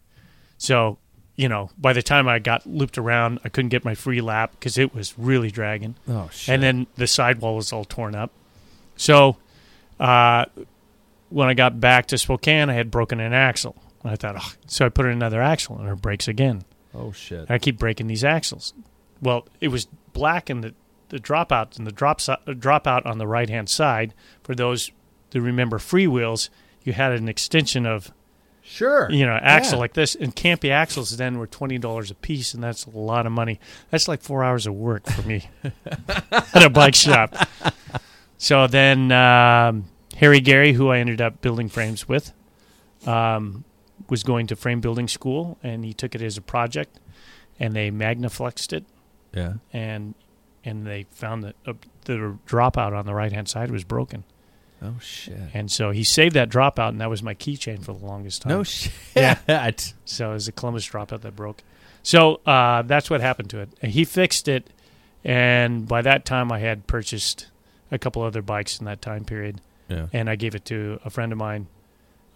So 0.59 0.99
you 1.41 1.49
know, 1.49 1.71
by 1.79 1.95
the 1.95 2.03
time 2.03 2.29
I 2.29 2.39
got 2.39 2.67
looped 2.67 2.99
around, 2.99 3.41
I 3.43 3.49
couldn't 3.49 3.71
get 3.71 3.83
my 3.83 3.95
free 3.95 4.21
lap 4.21 4.51
because 4.53 4.77
it 4.77 4.95
was 4.95 5.19
really 5.19 5.51
dragging. 5.51 5.95
Oh 6.07 6.29
shit! 6.31 6.53
And 6.53 6.63
then 6.63 6.87
the 6.97 7.07
sidewall 7.07 7.57
was 7.57 7.73
all 7.73 7.87
torn 7.87 8.15
up. 8.15 8.31
So 8.97 9.39
uh, 9.99 10.45
when 11.31 11.49
I 11.49 11.55
got 11.55 11.81
back 11.81 12.09
to 12.09 12.19
Spokane, 12.19 12.69
I 12.69 12.75
had 12.75 12.91
broken 12.91 13.21
an 13.21 13.33
axle. 13.33 13.75
And 14.03 14.13
I 14.13 14.17
thought, 14.17 14.37
oh. 14.39 14.53
so 14.67 14.85
I 14.85 14.91
put 14.91 15.07
in 15.07 15.13
another 15.13 15.41
axle, 15.41 15.79
and 15.79 15.89
it 15.89 16.03
breaks 16.03 16.29
again. 16.29 16.65
oh 16.95 17.13
shit! 17.13 17.51
I 17.51 17.57
keep 17.57 17.79
breaking 17.79 18.09
these 18.09 18.23
axles. 18.23 18.75
Well, 19.23 19.49
it 19.63 19.69
was 19.69 19.89
black 20.13 20.51
in 20.51 20.61
the 20.61 20.75
the 21.09 21.19
dropout 21.19 21.79
and 21.79 21.87
the 21.87 21.93
drop 21.93 22.21
si- 22.21 22.33
uh, 22.33 22.53
dropout 22.53 23.07
on 23.07 23.17
the 23.17 23.27
right 23.27 23.49
hand 23.49 23.71
side. 23.71 24.13
For 24.43 24.55
those 24.55 24.91
that 25.31 25.41
remember 25.41 25.79
freewheels, 25.79 26.51
you 26.85 26.93
had 26.93 27.13
an 27.13 27.31
extension 27.31 27.87
of 27.87 28.13
Sure. 28.73 29.11
you 29.11 29.27
know 29.27 29.37
axle 29.43 29.75
Yeah. 29.75 29.81
like 29.81 29.95
this, 29.95 30.15
and 30.15 30.35
Campy 30.35 30.71
axles 30.71 31.17
then 31.17 31.39
were 31.39 31.47
twenty 31.49 31.77
dollars 31.79 32.11
a 32.11 32.15
piece, 32.15 32.55
and 32.55 32.63
that's 32.63 32.87
a 32.87 32.91
lot 32.91 33.27
of 33.27 33.33
money. 33.33 33.59
That's 33.91 34.07
like 34.07 34.23
four 34.23 34.45
hours 34.45 34.67
of 34.67 34.75
work 34.75 35.07
for 35.11 35.23
me 35.23 35.49
at 35.65 36.63
a 36.63 36.71
bike 36.71 36.95
shop. 36.95 37.35
So 38.39 38.67
then 38.69 39.11
um, 39.13 39.87
Harry 40.17 40.41
Gary, 40.41 40.73
who 40.73 40.89
I 40.89 40.99
ended 40.99 41.21
up 41.21 41.41
building 41.43 41.69
frames 41.69 42.09
with, 42.09 42.33
um, 43.07 43.65
was 44.09 44.23
going 44.23 44.47
to 44.47 44.57
frame 44.57 44.81
building 44.81 45.09
school, 45.09 45.59
and 45.63 45.85
he 45.85 45.93
took 45.93 46.15
it 46.15 46.23
as 46.23 46.37
a 46.39 46.43
project, 46.43 47.01
and 47.59 47.75
they 47.75 47.91
magnafluxed 47.91 48.73
it, 48.73 48.85
Yeah. 49.35 49.55
and 49.73 50.15
and 50.65 50.87
they 50.87 51.07
found 51.11 51.43
that 51.43 51.57
uh, 51.67 51.73
the 52.05 52.37
dropout 52.47 52.97
on 52.97 53.05
the 53.07 53.15
right 53.15 53.33
hand 53.33 53.49
side 53.49 53.71
was 53.71 53.83
broken, 53.83 54.25
Oh 54.83 54.95
shit! 55.01 55.37
and 55.53 55.71
so 55.71 55.91
he 55.91 56.05
saved 56.05 56.35
that 56.37 56.49
dropout, 56.49 56.89
and 56.91 57.01
that 57.01 57.11
was 57.11 57.23
my 57.23 57.35
keychain 57.35 57.85
for 57.85 57.93
the 57.93 58.05
longest 58.05 58.43
time. 58.43 58.51
No 58.51 58.63
shit. 58.63 58.93
Yeah. 59.15 59.71
So 60.07 60.31
it 60.31 60.35
was 60.35 60.49
a 60.49 60.53
Columbus 60.53 60.87
dropout 60.89 61.21
that 61.21 61.37
broke. 61.37 61.63
So 62.03 62.37
uh, 62.47 62.83
that's 62.83 63.11
what 63.11 63.21
happened 63.21 63.51
to 63.51 63.61
it. 63.61 63.69
And 63.83 63.93
he 63.93 64.05
fixed 64.07 64.49
it, 64.49 64.71
and 65.25 65.87
by 65.87 66.01
that 66.03 66.25
time 66.25 66.51
I 66.51 66.61
had 66.61 66.87
purchased 66.87 67.49
a 67.91 67.99
couple 67.99 68.23
other 68.23 68.41
bikes 68.43 68.79
in 68.79 68.87
that 68.87 69.03
time 69.03 69.25
period, 69.25 69.61
Yeah. 69.89 70.07
and 70.13 70.31
I 70.31 70.37
gave 70.37 70.55
it 70.55 70.65
to 70.67 70.99
a 71.05 71.11
friend 71.11 71.31
of 71.33 71.37
mine, 71.39 71.67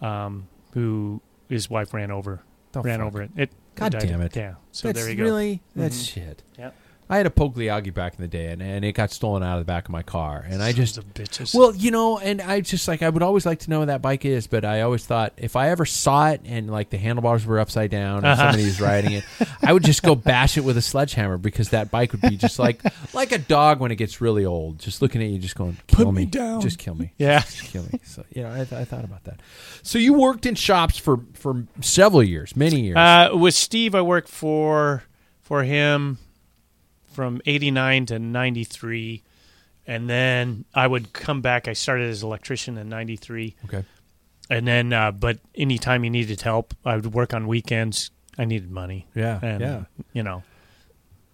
um, 0.01 0.47
who 0.73 1.21
his 1.49 1.69
wife 1.69 1.93
ran 1.93 2.11
over, 2.11 2.43
ran 2.75 2.99
fuck? 2.99 3.07
over 3.07 3.21
it. 3.23 3.31
It 3.35 3.49
God 3.75 3.93
damn 3.99 4.21
it! 4.21 4.35
Yeah. 4.35 4.55
So 4.71 4.87
that's 4.89 4.99
there 4.99 5.09
you 5.09 5.15
go. 5.15 5.23
really 5.23 5.61
that's 5.75 6.03
Mhm. 6.03 6.13
shit. 6.13 6.43
Yeah. 6.59 6.71
I 7.07 7.17
had 7.17 7.27
a 7.27 7.29
Pogliaghi 7.29 7.93
back 7.93 8.15
in 8.15 8.21
the 8.21 8.27
day, 8.27 8.47
and, 8.47 8.63
and 8.63 8.83
it 8.83 8.93
got 8.93 9.11
stolen 9.11 9.43
out 9.43 9.59
of 9.59 9.61
the 9.61 9.65
back 9.71 9.85
of 9.85 9.91
my 9.91 10.01
car, 10.01 10.43
and 10.49 10.63
I 10.63 10.71
just 10.71 10.99
bitches. 11.13 11.53
Well, 11.53 11.75
you 11.75 11.91
know, 11.91 12.17
and 12.17 12.41
I 12.41 12.61
just 12.61 12.87
like 12.87 13.03
I 13.03 13.09
would 13.09 13.21
always 13.21 13.45
like 13.45 13.59
to 13.59 13.69
know 13.69 13.79
what 13.79 13.85
that 13.85 14.01
bike 14.01 14.25
is, 14.25 14.47
but 14.47 14.65
I 14.65 14.81
always 14.81 15.05
thought 15.05 15.33
if 15.37 15.55
I 15.55 15.69
ever 15.69 15.85
saw 15.85 16.29
it 16.31 16.41
and 16.45 16.69
like 16.71 16.89
the 16.89 16.97
handlebars 16.97 17.45
were 17.45 17.59
upside 17.59 17.91
down 17.91 18.17
and 18.17 18.25
Uh-huh. 18.27 18.41
somebody 18.43 18.65
was 18.65 18.81
riding 18.81 19.11
it, 19.11 19.23
I 19.63 19.71
would 19.71 19.83
just 19.83 20.01
go 20.01 20.15
bash 20.15 20.57
it 20.57 20.61
with 20.61 20.77
a 20.77 20.81
sledgehammer 20.81 21.37
because 21.37 21.69
that 21.69 21.91
bike 21.91 22.11
would 22.11 22.21
be 22.21 22.37
just 22.37 22.57
like 22.57 22.81
like 23.13 23.31
a 23.31 23.37
dog 23.37 23.79
when 23.79 23.91
it 23.91 23.97
gets 23.97 24.19
really 24.19 24.45
old, 24.45 24.79
just 24.79 25.01
looking 25.03 25.21
at 25.21 25.29
you, 25.29 25.37
just 25.37 25.55
going, 25.55 25.77
"Kill 25.85 26.11
me 26.11 26.21
me, 26.21 26.25
down." 26.25 26.59
just 26.61 26.79
kill 26.79 26.95
me, 26.95 27.11
Yeah. 27.19 27.41
just 27.41 27.65
kill 27.65 27.83
me." 27.83 27.99
So 28.03 28.23
you 28.33 28.41
know, 28.41 28.51
I, 28.51 28.57
th- 28.65 28.73
I 28.73 28.83
thought 28.83 29.03
about 29.03 29.23
that. 29.25 29.41
So 29.83 29.99
you 29.99 30.13
worked 30.13 30.45
in 30.47 30.55
shops 30.55 30.97
for 30.97 31.19
for 31.33 31.65
several 31.81 32.23
years, 32.23 32.55
many 32.55 32.81
years. 32.81 32.97
Uh, 32.97 33.29
with 33.33 33.53
Steve, 33.53 33.93
I 33.93 34.01
worked 34.01 34.27
for 34.29 35.03
for 35.41 35.63
him 35.63 36.17
from 37.15 37.41
'89 37.45 38.05
to 38.07 38.19
'93, 38.19 39.23
and 39.87 40.09
then 40.09 40.65
I 40.73 40.85
would 40.85 41.13
come 41.13 41.41
back. 41.41 41.67
I 41.67 41.73
started 41.73 42.09
as 42.09 42.21
electrician 42.21 42.77
in 42.77 42.89
'93, 42.89 43.55
okay, 43.65 43.83
and 44.49 44.67
then 44.67 44.93
uh, 44.93 45.11
but 45.11 45.39
anytime 45.55 46.03
he 46.03 46.09
needed 46.09 46.41
help, 46.41 46.73
I 46.83 46.95
would 46.97 47.13
work 47.13 47.33
on 47.33 47.47
weekends. 47.47 48.11
I 48.37 48.43
needed 48.45 48.69
money. 48.69 49.07
Yeah, 49.15 49.39
and, 49.41 49.61
yeah. 49.61 49.83
You 50.11 50.21
know, 50.23 50.43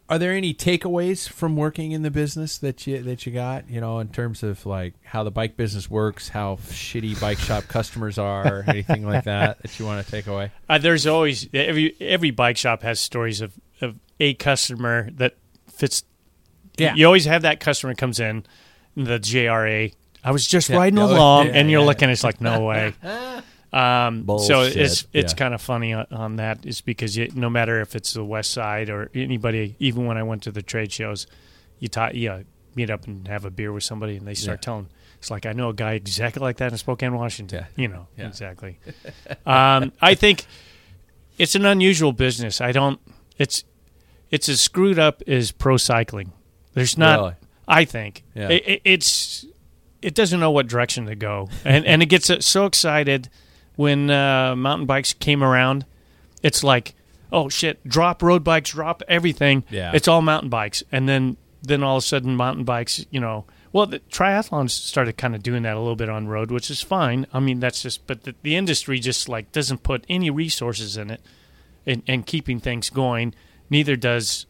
Are 0.08 0.20
there 0.20 0.34
any 0.34 0.54
takeaways 0.54 1.28
from 1.28 1.56
working 1.56 1.94
in 1.94 2.04
the 2.04 2.12
business 2.12 2.60
that 2.60 2.86
you 2.86 3.02
that 3.02 3.26
you 3.26 3.32
got? 3.32 3.70
You 3.70 3.82
know, 3.82 3.98
in 4.00 4.10
terms 4.10 4.44
of 4.44 4.66
like 4.68 4.94
how 5.04 5.24
the 5.24 5.32
bike 5.32 5.58
business 5.58 5.90
works, 5.90 6.30
how 6.30 6.58
shitty 6.58 7.20
bike 7.20 7.40
shop 7.40 7.64
customers 7.68 8.20
are, 8.20 8.64
anything 8.68 9.06
like 9.06 9.24
that 9.24 9.62
that 9.64 9.80
you 9.80 9.86
want 9.86 10.06
to 10.06 10.12
take 10.12 10.28
away? 10.28 10.52
uh, 10.70 10.78
there's 10.78 11.08
always 11.08 11.48
every 11.54 11.96
every 12.00 12.30
bike 12.32 12.58
shop 12.58 12.84
has 12.84 13.00
stories 13.00 13.42
of 13.42 13.54
of 13.82 13.96
a 14.20 14.36
customer 14.36 15.10
that 15.14 15.36
fits. 15.82 16.04
Yeah. 16.78 16.96
you 16.96 17.06
always 17.06 17.26
have 17.26 17.42
that 17.42 17.60
customer 17.60 17.94
comes 17.96 18.20
in, 18.20 18.46
the 18.96 19.20
JRA. 19.20 19.94
I 20.24 20.32
was 20.32 20.48
just 20.48 20.70
Yeah. 20.70 20.78
riding 20.78 21.00
Oh, 21.00 21.08
along, 21.14 21.48
yeah, 21.48 21.54
and 21.56 21.70
you're 21.70 21.82
yeah. 21.82 21.86
looking. 21.88 22.10
It's 22.10 22.24
like 22.24 22.40
no 22.42 22.62
way. 22.62 22.94
Um, 23.74 24.26
so 24.40 24.64
it's 24.64 25.06
it's 25.14 25.32
Yeah. 25.32 25.38
kind 25.38 25.54
of 25.54 25.62
funny 25.62 25.94
on, 25.94 26.06
on 26.12 26.36
that 26.36 26.66
is 26.66 26.82
because 26.82 27.16
you, 27.16 27.30
no 27.34 27.50
matter 27.50 27.80
if 27.80 27.96
it's 27.96 28.12
the 28.12 28.24
West 28.26 28.52
Side 28.52 28.90
or 28.90 29.10
anybody, 29.16 29.76
even 29.80 30.06
when 30.06 30.18
I 30.18 30.24
went 30.24 30.44
to 30.44 30.52
the 30.52 30.62
trade 30.62 30.92
shows, 30.92 31.26
you 31.80 31.88
ta- 31.88 32.12
yeah, 32.14 32.42
meet 32.76 32.90
up 32.90 33.08
and 33.08 33.26
have 33.30 33.46
a 33.46 33.50
beer 33.50 33.72
with 33.72 33.86
somebody, 33.86 34.18
and 34.18 34.28
they 34.28 34.34
start 34.34 34.60
Yeah. 34.60 34.66
telling. 34.66 34.88
It's 35.20 35.32
like 35.32 35.46
I 35.46 35.54
know 35.54 35.70
a 35.70 35.74
guy 35.74 35.94
exactly 35.94 36.42
like 36.42 36.58
that 36.58 36.74
in 36.74 36.78
Spokane, 36.80 37.14
Washington. 37.16 37.60
Yeah. 37.78 37.82
You 37.82 37.88
know 37.88 38.08
Yeah. 38.18 38.28
exactly. 38.28 38.78
um, 39.46 39.94
I 40.02 40.16
think 40.16 40.44
it's 41.38 41.56
an 41.56 41.64
unusual 41.66 42.12
business. 42.12 42.60
I 42.60 42.74
don't. 42.74 43.00
It's 43.38 43.64
it's 44.32 44.50
as 44.50 44.62
screwed 44.62 44.98
up 44.98 45.22
as 45.28 45.52
pro 45.52 45.78
cycling. 45.78 46.32
There's 46.74 46.98
not. 46.98 47.20
Really? 47.20 47.34
I 47.68 47.86
think 47.86 48.24
Yeah. 48.34 48.50
it, 48.50 48.64
it, 48.68 48.82
it's 48.86 49.46
it 50.02 50.16
doesn't 50.16 50.40
know 50.40 50.52
what 50.52 50.68
direction 50.68 51.06
to 51.06 51.16
go, 51.16 51.50
and 51.66 51.86
and 51.86 52.02
it 52.02 52.08
gets 52.08 52.30
uh, 52.30 52.40
so 52.42 52.66
excited 52.66 53.30
when 53.76 54.10
uh, 54.10 54.56
mountain 54.56 54.86
bikes 54.88 55.14
came 55.14 55.44
around. 55.44 55.86
It's 56.42 56.64
like, 56.64 56.96
oh 57.32 57.50
shit, 57.50 57.86
drop 57.88 58.24
road 58.24 58.44
bikes, 58.44 58.72
drop 58.72 59.04
everything. 59.08 59.64
Yeah. 59.70 59.92
it's 59.94 60.08
all 60.08 60.22
mountain 60.22 60.50
bikes, 60.50 60.84
and 60.92 61.08
then 61.08 61.38
then 61.62 61.84
all 61.84 61.98
of 61.98 62.04
a 62.04 62.06
sudden 62.08 62.36
mountain 62.36 62.64
bikes, 62.64 63.06
you 63.12 63.20
know. 63.20 63.46
Well, 63.74 63.86
the 63.86 64.00
triathlons 64.00 64.72
started 64.72 65.16
kind 65.16 65.34
of 65.34 65.42
doing 65.44 65.64
that 65.64 65.78
a 65.78 65.80
little 65.80 65.96
bit 65.96 66.10
on 66.10 66.28
road, 66.28 66.52
which 66.52 66.70
is 66.70 66.82
fine. 66.82 67.26
I 67.32 67.40
mean, 67.40 67.62
that's 67.62 67.82
just, 67.84 68.06
but 68.06 68.24
the, 68.24 68.36
the 68.42 68.58
industry 68.58 69.00
just 69.00 69.30
like 69.30 69.54
doesn't 69.54 69.82
put 69.82 70.04
any 70.10 70.30
resources 70.30 70.98
in 70.98 71.10
it, 71.10 71.22
and, 71.86 72.04
and 72.08 72.26
keeping 72.26 72.60
things 72.60 72.90
going. 72.90 73.34
Neither 73.72 73.96
does 73.96 74.46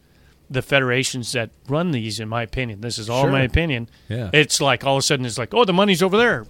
the 0.50 0.60
federations 0.60 1.32
that 1.32 1.48
run 1.68 1.92
these. 1.92 2.20
In 2.20 2.28
my 2.28 2.42
opinion, 2.42 2.82
this 2.82 2.98
is 2.98 3.08
all 3.08 3.22
Sure. 3.22 3.32
my 3.32 3.40
opinion. 3.42 3.88
Yeah. 4.08 4.28
It's 4.34 4.60
like 4.60 4.84
all 4.84 4.96
of 4.96 5.00
a 5.00 5.02
sudden 5.02 5.24
it's 5.24 5.38
like, 5.38 5.54
oh, 5.54 5.64
the 5.64 5.72
money's 5.72 6.02
over 6.02 6.18
there. 6.18 6.44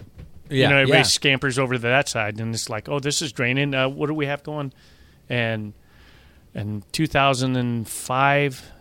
Yeah, 0.50 0.64
you 0.66 0.68
know, 0.74 0.76
everybody 0.80 0.98
yeah. 0.98 1.02
scampers 1.04 1.58
over 1.58 1.74
to 1.74 1.78
that 1.80 2.08
side, 2.08 2.38
and 2.40 2.52
it's 2.54 2.68
like, 2.68 2.88
oh, 2.88 2.98
this 2.98 3.22
is 3.22 3.32
draining. 3.32 3.72
Uh, 3.74 3.88
what 3.88 4.08
do 4.08 4.14
we 4.14 4.26
have 4.26 4.42
going? 4.42 4.72
And 5.28 5.72
in 6.54 6.82
2005, 6.92 8.72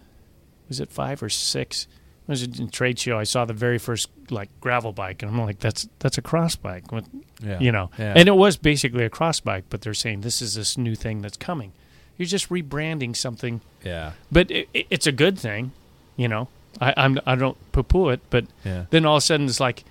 was 0.68 0.80
it 0.80 0.92
five 0.92 1.22
or 1.24 1.30
six? 1.30 1.88
It 2.28 2.32
was 2.32 2.44
a 2.44 2.68
trade 2.68 3.00
show. 3.00 3.18
I 3.20 3.24
saw 3.24 3.46
the 3.46 3.54
very 3.54 3.78
first 3.78 4.10
like 4.30 4.50
gravel 4.62 4.92
bike, 4.94 5.22
and 5.22 5.32
I'm 5.32 5.40
like, 5.42 5.60
that's 5.60 5.88
that's 6.00 6.18
a 6.18 6.22
cross 6.22 6.56
bike, 6.56 6.92
with, 6.92 7.08
Yeah. 7.44 7.60
you 7.60 7.72
know. 7.72 7.90
Yeah. 7.98 8.14
And 8.16 8.28
it 8.28 8.36
was 8.36 8.58
basically 8.58 9.04
a 9.06 9.10
cross 9.10 9.40
bike, 9.40 9.66
but 9.70 9.82
they're 9.82 9.94
saying 9.94 10.22
this 10.22 10.42
is 10.42 10.56
this 10.56 10.78
new 10.78 10.96
thing 10.96 11.22
that's 11.22 11.38
coming. 11.38 11.74
You're 12.22 12.28
just 12.28 12.50
rebranding 12.50 13.16
something 13.16 13.62
Yeah, 13.84 14.12
but 14.32 14.52
it, 14.52 14.70
it- 14.76 14.86
it's 14.92 15.08
a 15.08 15.12
good 15.12 15.40
thing, 15.40 15.72
you 16.16 16.28
know. 16.28 16.50
I 16.80 16.94
I'm, 16.96 17.20
I 17.26 17.34
don't 17.34 17.58
poo 17.72 17.82
poo 17.82 18.10
it, 18.10 18.20
but 18.30 18.46
Yeah. 18.64 18.86
then 18.92 19.08
all 19.08 19.16
of 19.16 19.24
a 19.24 19.26
sudden 19.26 19.48
it's 19.48 19.60
like 19.60 19.84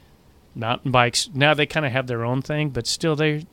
mountain 0.54 0.92
bikes. 0.92 1.28
Now 1.34 1.54
they 1.54 1.66
kind 1.66 1.84
of 1.84 1.90
have 1.90 2.06
their 2.06 2.24
own 2.24 2.40
thing, 2.40 2.70
but 2.70 2.86
still 2.86 3.16
they 3.16 3.46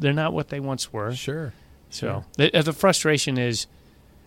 they're 0.00 0.12
not 0.12 0.32
what 0.32 0.48
they 0.48 0.58
once 0.58 0.92
were. 0.92 1.14
sure. 1.14 1.52
So 1.90 2.24
the, 2.36 2.52
uh, 2.58 2.62
the 2.62 2.72
frustration 2.72 3.38
is, 3.38 3.66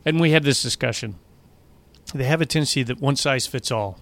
and 0.06 0.22
we 0.22 0.32
had 0.32 0.44
this 0.44 0.62
discussion. 0.62 1.16
They 2.16 2.24
have 2.24 2.39
a 2.42 2.46
tendency 2.46 2.84
that 2.84 3.02
one 3.02 3.18
size 3.18 3.46
fits 3.46 3.72
all 3.72 4.00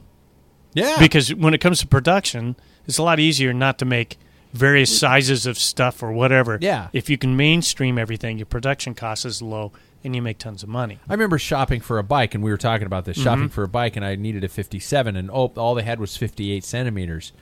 Yeah, 0.75 0.97
because 0.99 1.33
when 1.33 1.55
it 1.55 1.61
comes 1.61 1.79
to 1.79 1.87
production, 1.87 2.55
it's 2.85 2.99
a 2.99 3.03
lot 3.03 3.19
easier 3.19 3.53
not 3.53 3.79
to 3.79 3.85
make 3.85 4.17
various 4.53 4.97
sizes 4.99 5.45
of 5.45 5.57
stuff 5.57 6.01
or 6.01 6.11
whatever. 6.11 6.57
Yeah. 6.61 6.87
If 6.93 7.09
you 7.09 7.17
can 7.17 7.35
mainstream 7.37 7.97
everything, 7.97 8.37
your 8.37 8.45
production 8.45 8.95
cost 8.95 9.25
is 9.25 9.41
low 9.41 9.71
and 10.03 10.15
you 10.15 10.21
make 10.21 10.37
tons 10.37 10.63
of 10.63 10.69
money. 10.69 10.97
I 11.09 11.13
remember 11.13 11.37
shopping 11.37 11.81
for 11.81 11.99
a 11.99 12.03
bike, 12.03 12.33
and 12.33 12.41
we 12.43 12.51
were 12.51 12.57
talking 12.57 12.87
about 12.87 13.03
this 13.05 13.17
Mm-hmm. 13.17 13.23
shopping 13.25 13.49
for 13.49 13.63
a 13.63 13.67
bike, 13.67 13.95
and 13.97 14.05
I 14.05 14.15
needed 14.15 14.43
a 14.45 14.47
57, 14.47 15.15
and 15.17 15.29
oh, 15.29 15.51
all 15.57 15.75
they 15.75 15.83
had 15.83 15.99
was 15.99 16.15
58 16.15 16.63
centimeters. 16.63 17.33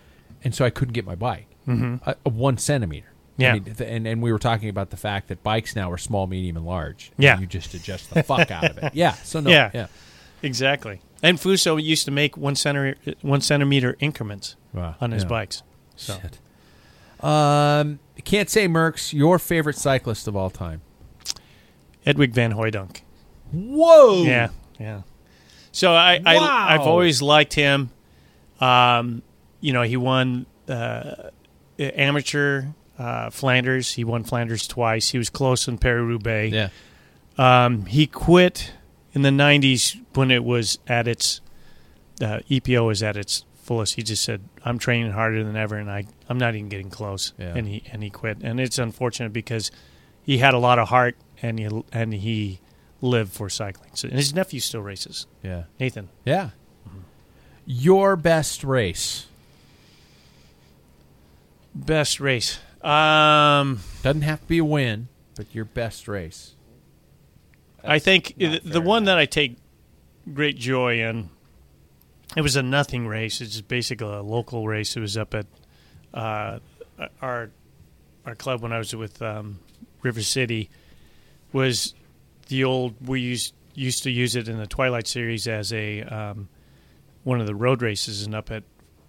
and 0.43 0.53
so 0.55 0.65
I 0.65 0.69
couldn't 0.69 0.93
get 0.93 1.05
my 1.05 1.15
bike. 1.15 1.47
Mhm. 1.67 1.99
Uh, 2.05 2.13
uh, 2.25 2.29
one 2.29 2.57
centimeter. 2.57 3.11
Yeah. 3.37 3.51
I 3.51 3.53
mean, 3.53 3.63
th- 3.65 3.79
and 3.89 4.07
and 4.07 4.21
we 4.21 4.31
were 4.31 4.39
talking 4.39 4.69
about 4.69 4.89
the 4.89 4.97
fact 4.97 5.27
that 5.27 5.43
bikes 5.43 5.75
now 5.75 5.91
are 5.91 5.97
small, 5.97 6.25
medium, 6.27 6.57
and 6.57 6.65
large. 6.65 7.11
and 7.17 7.23
Yeah. 7.23 7.39
you 7.39 7.45
just 7.45 7.73
adjust 7.75 8.11
the 8.13 8.23
fuck 8.23 8.49
out 8.51 8.63
of 8.65 8.77
it. 8.79 8.91
Yeah. 8.95 9.13
So 9.13 9.39
no. 9.39 9.49
yeah, 9.51 9.69
yeah. 9.73 9.87
exactly. 10.41 11.01
And 11.23 11.37
Fuso 11.37 11.81
used 11.81 12.05
to 12.05 12.11
make 12.11 12.37
one 12.37 12.55
centimeter 12.55 12.97
one 13.21 13.41
centimeter 13.41 13.95
increments 13.99 14.55
Wow, 14.73 14.95
on 15.01 15.11
his 15.11 15.23
yeah. 15.23 15.29
bikes. 15.29 15.63
So 15.95 16.17
Shit. 16.21 16.39
Um, 17.21 17.99
can't 18.23 18.49
say 18.49 18.67
Merckx. 18.67 19.13
Your 19.13 19.39
favorite 19.39 19.77
cyclist 19.77 20.27
of 20.27 20.35
all 20.35 20.49
time? 20.49 20.81
Edwig 22.05 22.31
Van 22.33 22.53
Hooydonck. 22.53 23.01
Whoa. 23.51 24.23
Yeah, 24.23 24.49
yeah. 24.79 25.01
So 25.71 25.93
I, 25.93 26.21
I 26.25 26.35
Wow. 26.35 26.67
I've 26.69 26.81
always 26.81 27.21
liked 27.21 27.53
him. 27.53 27.91
Um, 28.59 29.21
you 29.61 29.73
know, 29.73 29.83
he 29.83 29.97
won 29.97 30.45
uh, 30.67 31.29
amateur 31.79 32.65
uh, 32.97 33.29
Flanders. 33.29 33.93
He 33.93 34.03
won 34.03 34.23
Flanders 34.23 34.67
twice. 34.67 35.09
He 35.09 35.17
was 35.17 35.29
close 35.29 35.67
in 35.67 35.77
Paris 35.77 36.03
Roubaix. 36.03 36.53
Yeah. 36.53 36.69
Um, 37.37 37.85
he 37.85 38.07
quit 38.07 38.73
in 39.13 39.21
the 39.21 39.29
'90s 39.29 39.99
when 40.15 40.31
it 40.31 40.43
was 40.43 40.79
at 40.87 41.07
its 41.07 41.41
uh, 42.21 42.39
EPO 42.49 42.87
was 42.87 43.03
at 43.03 43.15
its 43.15 43.45
fullest. 43.67 43.95
He 43.95 44.01
just 44.03 44.23
said, 44.23 44.41
"I'm 44.63 44.79
training 44.79 45.11
harder 45.11 45.43
than 45.43 45.55
ever, 45.55 45.75
and 45.75 45.91
I 45.91 46.05
I'm 46.27 46.37
not 46.37 46.55
even 46.55 46.69
getting 46.69 46.89
close." 46.89 47.33
Yeah. 47.37 47.53
And 47.55 47.67
he 47.67 47.83
and 47.91 48.01
he 48.01 48.09
quit, 48.09 48.39
and 48.41 48.59
it's 48.59 48.79
unfortunate 48.79 49.33
because 49.33 49.69
he 50.23 50.39
had 50.39 50.53
a 50.53 50.59
lot 50.59 50.79
of 50.79 50.87
heart 50.87 51.15
and 51.41 51.59
he 51.59 51.69
and 51.91 52.13
he 52.13 52.59
lived 53.01 53.31
for 53.31 53.49
cycling. 53.49 53.91
So, 53.93 54.07
and 54.07 54.17
his 54.17 54.33
nephew 54.33 54.59
still 54.59 54.81
races. 54.81 55.27
Yeah. 55.43 55.63
Nathan. 55.79 56.09
Yeah. 56.25 56.49
Your 57.65 58.15
best 58.15 58.63
race 58.63 59.27
Best 61.85 62.19
race. 62.19 62.59
Um, 62.81 63.81
doesn't 64.01 64.23
have 64.23 64.41
to 64.41 64.47
be 64.47 64.57
a 64.57 64.65
win, 64.65 65.09
but 65.35 65.53
your 65.53 65.65
best 65.65 66.07
race. 66.07 66.55
I 67.83 67.99
think 67.99 68.33
the, 68.37 68.59
the 68.59 68.81
one 68.81 69.05
that 69.05 69.17
I 69.17 69.25
take 69.25 69.57
great 70.33 70.57
joy 70.57 71.01
in. 71.01 71.29
It 72.35 72.41
was 72.41 72.55
a 72.55 72.63
nothing 72.63 73.07
race. 73.07 73.41
It's 73.41 73.61
basically 73.61 74.07
a 74.07 74.21
local 74.21 74.67
race. 74.67 74.95
It 74.95 74.99
was 74.99 75.17
up 75.17 75.33
at 75.33 75.45
uh, 76.13 76.59
our 77.21 77.49
our 78.25 78.35
club 78.35 78.61
when 78.61 78.73
I 78.73 78.77
was 78.77 78.95
with 78.95 79.21
um, 79.21 79.59
River 80.01 80.21
City. 80.21 80.69
Was 81.53 81.93
the 82.47 82.63
old 82.63 82.95
we 83.07 83.21
used 83.21 83.53
used 83.73 84.03
to 84.03 84.11
use 84.11 84.35
it 84.35 84.49
in 84.49 84.57
the 84.57 84.67
Twilight 84.67 85.07
series 85.07 85.47
as 85.47 85.71
a 85.71 86.01
um, 86.03 86.49
one 87.23 87.39
of 87.39 87.47
the 87.47 87.55
road 87.55 87.81
races, 87.81 88.23
and 88.23 88.35
up 88.35 88.51
at 88.51 88.63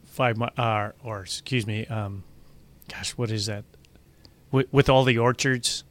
five 0.04 0.40
uh, 0.40 0.90
or 1.02 1.20
excuse 1.20 1.66
me, 1.66 1.86
um, 1.86 2.24
gosh, 2.88 3.10
what 3.12 3.30
is 3.30 3.46
that? 3.46 3.64
With, 4.50 4.72
with 4.72 4.88
all 4.88 5.04
the 5.04 5.18
orchards 5.18 5.84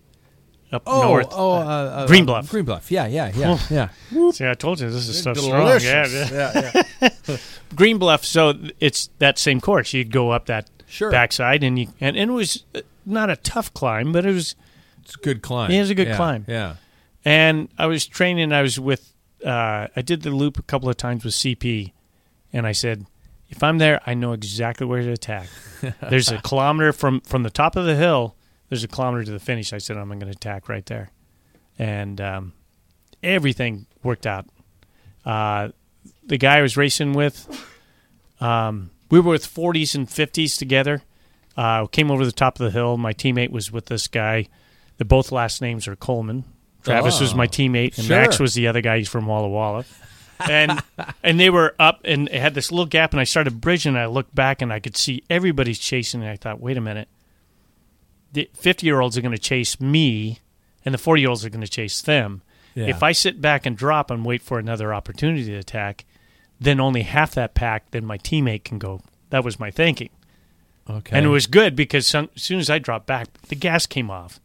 up 0.71 0.83
Oh, 0.85 1.01
north. 1.03 1.27
oh, 1.31 1.51
uh, 1.53 1.57
uh, 1.59 2.07
Green 2.07 2.23
uh, 2.23 2.25
Bluff. 2.25 2.49
Green 2.49 2.65
Bluff. 2.65 2.91
Yeah, 2.91 3.07
yeah, 3.07 3.31
yeah, 3.35 3.57
yeah. 3.69 4.31
See, 4.31 4.45
I 4.47 4.53
told 4.53 4.79
you 4.81 4.89
this 4.89 5.07
is 5.07 5.21
so 5.23 5.33
Delicious. 5.33 5.83
strong. 5.83 6.31
Yeah, 6.31 6.51
Yeah, 6.53 6.83
yeah. 7.27 7.37
Green 7.75 7.97
Bluff. 7.97 8.25
So 8.25 8.53
it's 8.79 9.09
that 9.19 9.37
same 9.39 9.61
course. 9.61 9.93
You'd 9.93 10.11
go 10.11 10.31
up 10.31 10.45
that 10.47 10.69
Sure. 10.89 11.11
backside, 11.11 11.63
and 11.63 11.77
you 11.77 11.87
and, 11.99 12.15
and 12.15 12.31
it 12.31 12.33
was 12.33 12.63
uh, 12.73 12.79
not 13.05 13.29
a 13.29 13.35
tough 13.35 13.73
climb, 13.73 14.11
but 14.13 14.25
it 14.25 14.31
was 14.33 14.55
It's 15.03 15.15
a 15.15 15.19
good 15.19 15.41
climb. 15.41 15.69
It 15.69 15.77
is 15.79 15.89
a 15.89 15.95
good 15.95 16.07
Yeah, 16.07 16.15
climb. 16.15 16.45
Yeah. 16.47 16.75
And 17.25 17.67
I 17.77 17.87
was 17.87 18.05
training. 18.07 18.53
I 18.53 18.61
was 18.61 18.79
with. 18.79 19.11
Uh, 19.45 19.87
I 19.95 20.01
did 20.01 20.21
the 20.21 20.31
loop 20.31 20.57
a 20.57 20.61
couple 20.63 20.87
of 20.89 20.95
times 20.95 21.25
with 21.25 21.33
CP, 21.33 21.91
and 22.53 22.65
I 22.65 22.71
said, 22.71 23.05
if 23.49 23.61
I'm 23.61 23.77
there, 23.79 23.99
I 24.07 24.13
know 24.13 24.31
exactly 24.31 24.87
where 24.87 25.01
to 25.01 25.11
attack. 25.11 25.47
There's 26.09 26.31
a 26.31 26.37
kilometer 26.37 26.93
from 26.93 27.19
from 27.21 27.43
the 27.43 27.49
top 27.49 27.75
of 27.75 27.85
the 27.85 27.95
hill. 27.95 28.35
There's 28.69 28.83
a 28.83 28.87
kilometer 28.87 29.23
to 29.25 29.31
the 29.31 29.39
finish. 29.39 29.73
I 29.73 29.77
said 29.77 29.97
I'm 29.97 30.07
going 30.07 30.19
to 30.19 30.27
attack 30.29 30.67
right 30.69 30.85
there, 30.85 31.09
and 31.79 32.19
um, 32.19 32.53
everything 33.23 33.85
worked 34.03 34.27
out. 34.27 34.45
Uh, 35.25 35.69
the 36.25 36.37
guy 36.37 36.57
I 36.57 36.61
was 36.61 36.75
racing 36.77 37.13
with, 37.13 37.47
um, 38.41 38.91
we 39.09 39.19
were 39.19 39.31
with 39.31 39.47
40s 39.47 39.95
and 39.95 40.07
50s 40.07 40.57
together. 40.57 41.01
Uh, 41.55 41.87
came 41.87 42.11
over 42.11 42.25
the 42.25 42.31
top 42.31 42.59
of 42.59 42.65
the 42.65 42.71
hill. 42.71 42.97
My 42.97 43.13
teammate 43.13 43.49
was 43.49 43.71
with 43.71 43.87
this 43.87 44.07
guy. 44.07 44.47
The 44.97 45.05
both 45.05 45.31
last 45.31 45.61
names 45.61 45.87
are 45.87 45.95
Coleman. 45.95 46.43
Travis 46.83 47.19
was 47.19 47.33
Oh, 47.33 47.37
my 47.37 47.47
teammate, 47.47 47.97
and 47.97 48.07
Max 48.07 48.39
was 48.39 48.53
the 48.53 48.67
other 48.67 48.81
guy. 48.81 48.99
He's 48.99 49.09
from 49.09 49.25
Walla 49.25 49.49
Walla. 49.49 49.85
And 50.39 50.81
and 51.23 51.39
they 51.39 51.49
were 51.49 51.75
up, 51.79 52.01
and 52.05 52.27
it 52.29 52.39
had 52.39 52.53
this 52.53 52.71
little 52.71 52.85
gap, 52.85 53.11
and 53.11 53.19
I 53.19 53.23
started 53.23 53.59
bridging. 53.59 53.91
And 53.91 53.99
I 53.99 54.05
looked 54.05 54.33
back, 54.35 54.61
and 54.61 54.71
I 54.71 54.79
could 54.79 54.95
see 54.95 55.23
everybody's 55.29 55.79
chasing. 55.79 56.21
And 56.21 56.29
I 56.29 56.35
thought, 56.35 56.61
wait 56.61 56.77
a 56.77 56.81
minute, 56.81 57.09
the 58.33 58.49
fifty-year-olds 58.53 59.17
are 59.17 59.21
going 59.21 59.31
to 59.31 59.37
chase 59.37 59.79
me, 59.79 60.39
and 60.83 60.93
the 60.93 60.97
forty-year-olds 60.97 61.45
are 61.45 61.49
going 61.49 61.61
to 61.61 61.67
chase 61.67 62.01
them. 62.01 62.41
Yeah. 62.75 62.87
If 62.87 63.01
I 63.01 63.11
sit 63.11 63.41
back 63.41 63.65
and 63.65 63.75
drop 63.75 64.11
and 64.11 64.25
wait 64.25 64.41
for 64.41 64.59
another 64.59 64.93
opportunity 64.93 65.45
to 65.45 65.55
attack, 65.55 66.05
then 66.59 66.79
only 66.79 67.01
half 67.01 67.33
that 67.33 67.55
pack, 67.55 67.91
then 67.91 68.05
my 68.05 68.17
teammate 68.17 68.63
can 68.63 68.77
go. 68.77 69.01
That 69.29 69.43
was 69.43 69.59
my 69.59 69.71
thinking. 69.71 70.09
Okay. 70.89 71.17
And 71.17 71.25
it 71.25 71.29
was 71.29 71.47
good 71.47 71.75
because 71.75 72.07
some, 72.07 72.29
as 72.35 72.43
soon 72.43 72.59
as 72.59 72.69
I 72.69 72.79
dropped 72.79 73.07
back, 73.07 73.27
the 73.49 73.55
gas 73.55 73.85
came 73.85 74.09
off. 74.09 74.39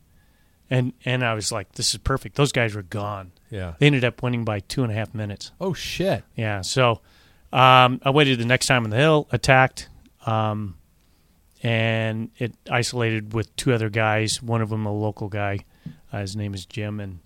And 0.71 0.95
and 1.05 1.23
I 1.23 1.35
was 1.35 1.53
like, 1.53 1.73
this 1.73 1.93
is 1.93 1.99
perfect. 1.99 2.37
Those 2.37 2.53
guys 2.53 2.75
were 2.75 2.83
gone. 2.83 3.33
Yeah. 3.51 3.75
They 3.79 3.87
ended 3.87 4.05
up 4.05 4.23
winning 4.23 4.45
by 4.45 4.61
two 4.61 4.83
and 4.83 4.91
a 4.91 4.95
half 4.95 5.15
minutes. 5.15 5.53
Oh 5.61 5.75
shit. 5.75 6.25
Yeah. 6.35 6.63
So 6.63 7.03
um, 7.53 8.01
I 8.03 8.11
waited 8.11 8.39
the 8.39 8.47
next 8.47 8.67
time 8.67 8.85
on 8.85 8.91
the 8.91 8.97
hill, 8.97 9.29
attacked, 9.31 9.91
um, 10.25 10.77
and 11.63 12.31
it 12.39 12.55
isolated 12.71 13.33
with 13.33 13.55
two 13.57 13.73
other 13.73 13.89
guys. 13.89 14.43
One 14.43 14.61
of 14.63 14.69
them 14.71 14.85
a 14.87 14.93
local 14.93 15.29
guy. 15.29 15.61
Uh, 16.13 16.21
his 16.21 16.37
name 16.37 16.55
is 16.55 16.67
Jim, 16.67 17.01
and 17.01 17.21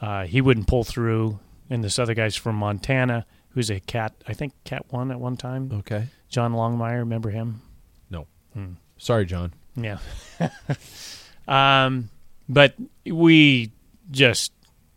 uh, 0.00 0.24
he 0.26 0.40
wouldn't 0.40 0.66
pull 0.66 0.84
through. 0.84 1.38
And 1.70 1.84
this 1.84 1.98
other 1.98 2.14
guy's 2.14 2.34
from 2.36 2.56
Montana, 2.56 3.26
who's 3.50 3.70
a 3.70 3.78
cat. 3.80 4.14
I 4.26 4.32
think 4.32 4.52
cat 4.64 4.86
one 4.90 5.10
at 5.10 5.20
one 5.20 5.36
time. 5.36 5.70
Okay. 5.72 6.06
John 6.28 6.52
Longmire, 6.52 6.98
remember 7.00 7.30
him? 7.30 7.62
No. 8.10 8.26
Hmm. 8.54 8.72
Sorry, 8.98 9.26
John. 9.26 9.52
Yeah. 9.76 9.98
um, 11.48 12.10
but 12.48 12.74
we 13.04 13.70
just 14.10 14.52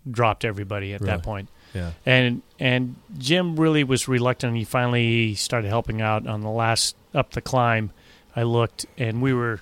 dropped 0.09 0.45
everybody 0.45 0.93
at 0.93 1.01
Really? 1.01 1.11
that 1.11 1.23
point. 1.23 1.49
Yeah. 1.73 1.91
And 2.05 2.41
and 2.59 2.95
Jim 3.17 3.55
really 3.55 3.83
was 3.83 4.07
reluctant. 4.07 4.55
He 4.57 4.63
finally 4.65 5.35
started 5.35 5.67
helping 5.69 6.01
out 6.01 6.27
on 6.27 6.41
the 6.41 6.49
last 6.49 6.95
up 7.13 7.31
the 7.31 7.41
climb. 7.41 7.91
I 8.35 8.43
looked 8.43 8.85
and 8.97 9.21
we 9.21 9.33
were 9.33 9.61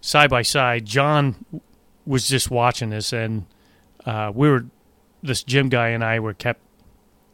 side 0.00 0.30
by 0.30 0.42
side. 0.42 0.84
John 0.84 1.44
was 2.06 2.28
just 2.28 2.50
watching 2.50 2.90
this, 2.90 3.12
and 3.12 3.46
uh, 4.04 4.32
we 4.34 4.48
were 4.48 4.66
this 5.22 5.42
Jim 5.42 5.68
guy 5.68 5.88
and 5.88 6.04
I 6.04 6.20
were 6.20 6.34
kept 6.34 6.60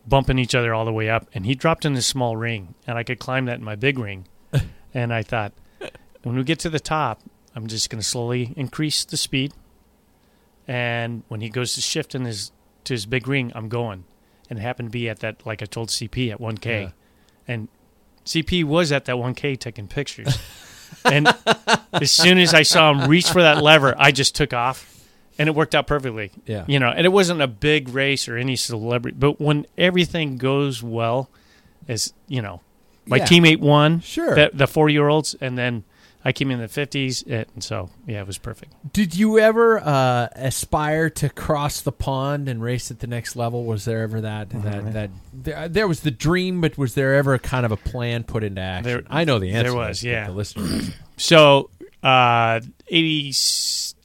bumping 0.09 0.38
each 0.38 0.55
other 0.55 0.74
all 0.74 0.84
the 0.84 0.92
way 0.92 1.09
up. 1.09 1.28
And 1.34 1.46
he 1.46 1.55
dropped 1.55 1.84
in 1.84 1.94
this 1.94 2.07
small 2.07 2.36
ring, 2.36 2.74
and 2.86 2.98
I 2.98 3.03
could 3.03 3.18
climb 3.18 3.44
that 3.46 3.59
in 3.59 3.64
my 3.64 3.76
big 3.76 3.98
ring. 3.98 4.26
and 4.94 5.12
I 5.12 5.22
thought, 5.22 5.53
when 6.22 6.36
we 6.36 6.44
get 6.44 6.59
to 6.61 6.70
the 6.70 6.80
top, 6.80 7.20
I'm 7.55 7.66
just 7.66 7.90
going 7.90 8.00
to 8.00 8.07
slowly 8.07 8.53
increase 8.57 9.05
the 9.05 9.16
speed. 9.16 9.53
And 10.66 11.22
when 11.28 11.40
he 11.40 11.48
goes 11.48 11.74
to 11.74 11.80
shift 11.80 12.14
in 12.14 12.24
his 12.24 12.53
to 12.84 12.94
his 12.94 13.07
big 13.07 13.28
ring, 13.28 13.53
I'm 13.55 13.68
going. 13.68 14.05
And 14.48 14.59
it 14.59 14.62
happened 14.62 14.88
to 14.88 14.92
be 14.92 15.09
at 15.09 15.20
that, 15.20 15.46
like 15.46 15.62
I 15.62 15.66
told 15.66 15.88
CP, 15.88 16.32
at 16.32 16.40
1K. 16.40 16.64
Yeah. 16.64 16.90
And 17.46 17.68
CP 18.24 18.65
was 18.65 18.93
at 18.93 19.05
that 19.07 19.16
1K 19.16 19.59
taking 19.59 19.89
pictures. 19.89 20.39
and 21.05 21.28
as 21.93 22.11
soon 22.11 22.39
as 22.39 22.55
I 22.55 22.62
saw 22.62 22.93
him 22.93 23.09
reach 23.09 23.28
for 23.31 23.43
that 23.43 23.62
lever, 23.62 23.94
I 23.99 24.12
just 24.12 24.35
took 24.35 24.53
off. 24.53 24.89
And 25.39 25.49
it 25.49 25.55
worked 25.55 25.74
out 25.74 25.86
perfectly. 25.86 26.31
Yeah. 26.47 26.65
You 26.69 26.78
know, 26.78 26.90
and 26.90 27.07
it 27.07 27.09
wasn't 27.09 27.40
a 27.40 27.47
big 27.47 27.89
race 27.89 28.28
or 28.28 28.36
any 28.36 28.55
celebrity, 28.55 29.16
but 29.19 29.40
when 29.40 29.66
everything 29.78 30.36
goes 30.36 30.82
well, 30.82 31.31
as 31.89 32.12
you 32.28 32.43
know, 32.43 32.61
my 33.07 33.16
Yeah. 33.16 33.24
teammate 33.27 33.59
won, 33.61 34.01
Sure. 34.03 34.35
the, 34.35 34.51
the 34.53 34.66
four 34.66 34.90
year 34.90 35.09
olds, 35.09 35.35
and 35.40 35.57
then 35.57 35.85
I 36.24 36.32
came 36.32 36.51
in 36.53 36.61
the 36.61 36.69
fifties, 36.69 37.23
and 37.24 37.47
so 37.61 37.90
yeah, 38.07 38.20
it 38.20 38.27
was 38.27 38.39
perfect. 38.39 38.73
Did 38.93 39.16
you 39.16 39.39
ever 39.40 39.81
uh, 39.81 40.28
aspire 40.36 41.11
to 41.11 41.28
cross 41.28 41.81
the 41.81 41.90
pond 41.93 42.49
and 42.49 42.62
race 42.62 42.90
at 42.93 43.01
the 43.01 43.07
next 43.09 43.35
level? 43.35 43.65
Was 43.65 43.85
there 43.85 44.03
ever 44.03 44.20
that 44.20 44.51
that 44.51 44.93
that 44.93 45.11
there, 45.32 45.69
there 45.69 45.89
was 45.89 46.01
the 46.01 46.11
dream, 46.12 46.61
but 46.61 46.78
was 46.78 46.94
there 46.94 47.15
ever 47.16 47.36
kind 47.39 47.66
of 47.66 47.73
a 47.73 47.77
plan 47.77 48.23
put 48.23 48.44
into 48.44 48.61
action? 48.61 48.85
There- 48.85 49.03
I 49.11 49.24
know 49.24 49.39
the 49.40 49.51
answer. 49.51 49.70
there 49.70 49.74
was, 49.74 50.05
yeah. 50.05 50.27
The 50.27 50.32
listeners. 50.32 50.90
So 51.19 51.70
uh, 52.03 52.61
80, 52.89 53.32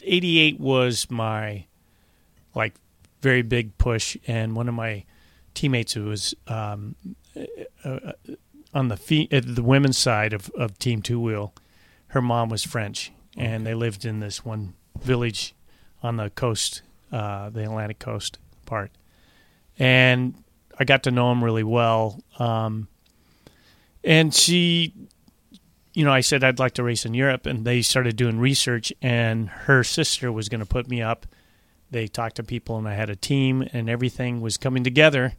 88 0.04 0.60
was 0.60 1.10
my 1.10 1.66
like 2.54 2.76
very 3.22 3.42
big 3.42 3.78
push, 3.78 4.18
and 4.28 4.56
one 4.56 4.68
of 4.68 4.76
my 4.76 5.04
teammates 5.54 5.94
who 5.94 6.06
was 6.06 6.36
um, 6.48 6.96
uh, 7.36 7.90
uh, 7.90 8.12
on 8.74 8.90
the 8.90 8.98
fe- 8.98 9.30
uh, 9.32 9.42
the 9.44 9.64
women's 9.64 9.98
side 9.98 10.34
of, 10.34 10.50
of 10.52 10.78
Team 10.78 11.02
Two 11.02 11.20
Wheel, 11.20 11.54
her 12.10 12.22
mom 12.22 12.50
was 12.50 12.64
French, 12.64 13.12
and 13.36 13.66
they 13.66 13.74
lived 13.74 14.06
in 14.06 14.20
this 14.20 14.46
one 14.46 14.74
village 15.02 15.54
on 16.02 16.18
the 16.18 16.30
coast, 16.30 16.82
uh, 17.12 17.50
the 17.50 17.64
Atlantic 17.64 18.00
coast 18.00 18.40
part, 18.66 18.92
and 19.78 20.36
I 20.80 20.84
got 20.84 21.04
to 21.04 21.12
know 21.12 21.32
him 21.32 21.44
really 21.44 21.64
well. 21.64 22.22
Um, 22.40 22.88
and 24.04 24.34
she 24.34 24.94
you 25.98 26.06
know, 26.06 26.14
I 26.14 26.22
said 26.22 26.44
I'd 26.44 26.60
like 26.60 26.76
to 26.76 26.84
race 26.84 27.08
in 27.08 27.16
Europe, 27.16 27.48
and 27.48 27.66
they 27.66 27.82
started 27.82 28.16
doing 28.16 28.38
research, 28.38 28.94
and 29.02 29.50
her 29.50 29.84
sister 29.84 30.32
was 30.32 30.48
going 30.48 30.60
to 30.60 30.66
put 30.68 30.88
me 30.88 31.02
up. 31.02 31.26
They 31.90 32.06
talked 32.06 32.36
to 32.36 32.44
people, 32.44 32.78
and 32.78 32.88
I 32.88 32.94
had 32.94 33.10
a 33.10 33.16
team, 33.16 33.68
and 33.74 33.90
everything 33.90 34.40
was 34.40 34.58
coming 34.58 34.84
together. 34.84 35.34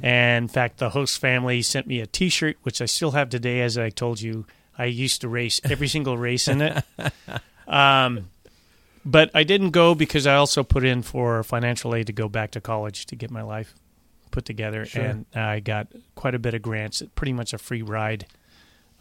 And 0.00 0.44
in 0.44 0.48
fact, 0.48 0.78
the 0.78 0.90
host 0.90 1.18
family 1.18 1.60
sent 1.62 1.88
me 1.88 1.98
a 1.98 2.06
T-shirt, 2.06 2.58
which 2.62 2.80
I 2.80 2.84
still 2.84 3.10
have 3.10 3.30
today. 3.30 3.62
As 3.62 3.76
I 3.76 3.90
told 3.90 4.20
you, 4.20 4.46
I 4.80 4.86
used 4.86 5.20
to 5.20 5.28
race 5.28 5.60
every 5.64 5.88
single 5.96 6.16
race 6.18 6.48
in 6.48 6.60
it. 6.62 6.82
Um, 7.68 8.30
but 9.04 9.30
I 9.34 9.44
didn't 9.44 9.70
go 9.70 9.94
because 9.94 10.26
I 10.26 10.34
also 10.36 10.62
put 10.62 10.84
in 10.84 11.02
for 11.02 11.42
financial 11.42 11.94
aid 11.94 12.06
to 12.08 12.12
go 12.12 12.28
back 12.28 12.50
to 12.52 12.60
college 12.60 13.06
to 13.06 13.16
get 13.16 13.30
my 13.30 13.42
life 13.42 13.74
put 14.30 14.44
together, 14.44 14.84
Sure. 14.86 15.02
and 15.02 15.26
I 15.34 15.60
got 15.60 15.88
quite 16.14 16.34
a 16.34 16.38
bit 16.38 16.54
of 16.54 16.62
grants, 16.62 17.02
pretty 17.16 17.32
much 17.32 17.52
a 17.52 17.58
free 17.58 17.82
ride 17.82 18.26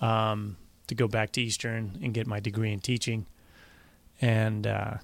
um, 0.02 0.58
to 0.88 0.96
go 0.96 1.08
back 1.08 1.32
to 1.34 1.42
Eastern 1.42 2.00
and 2.02 2.14
get 2.14 2.26
my 2.28 2.40
degree 2.40 2.74
in 2.74 2.80
teaching. 2.80 3.26
And 4.22 4.66
uh, 4.66 4.96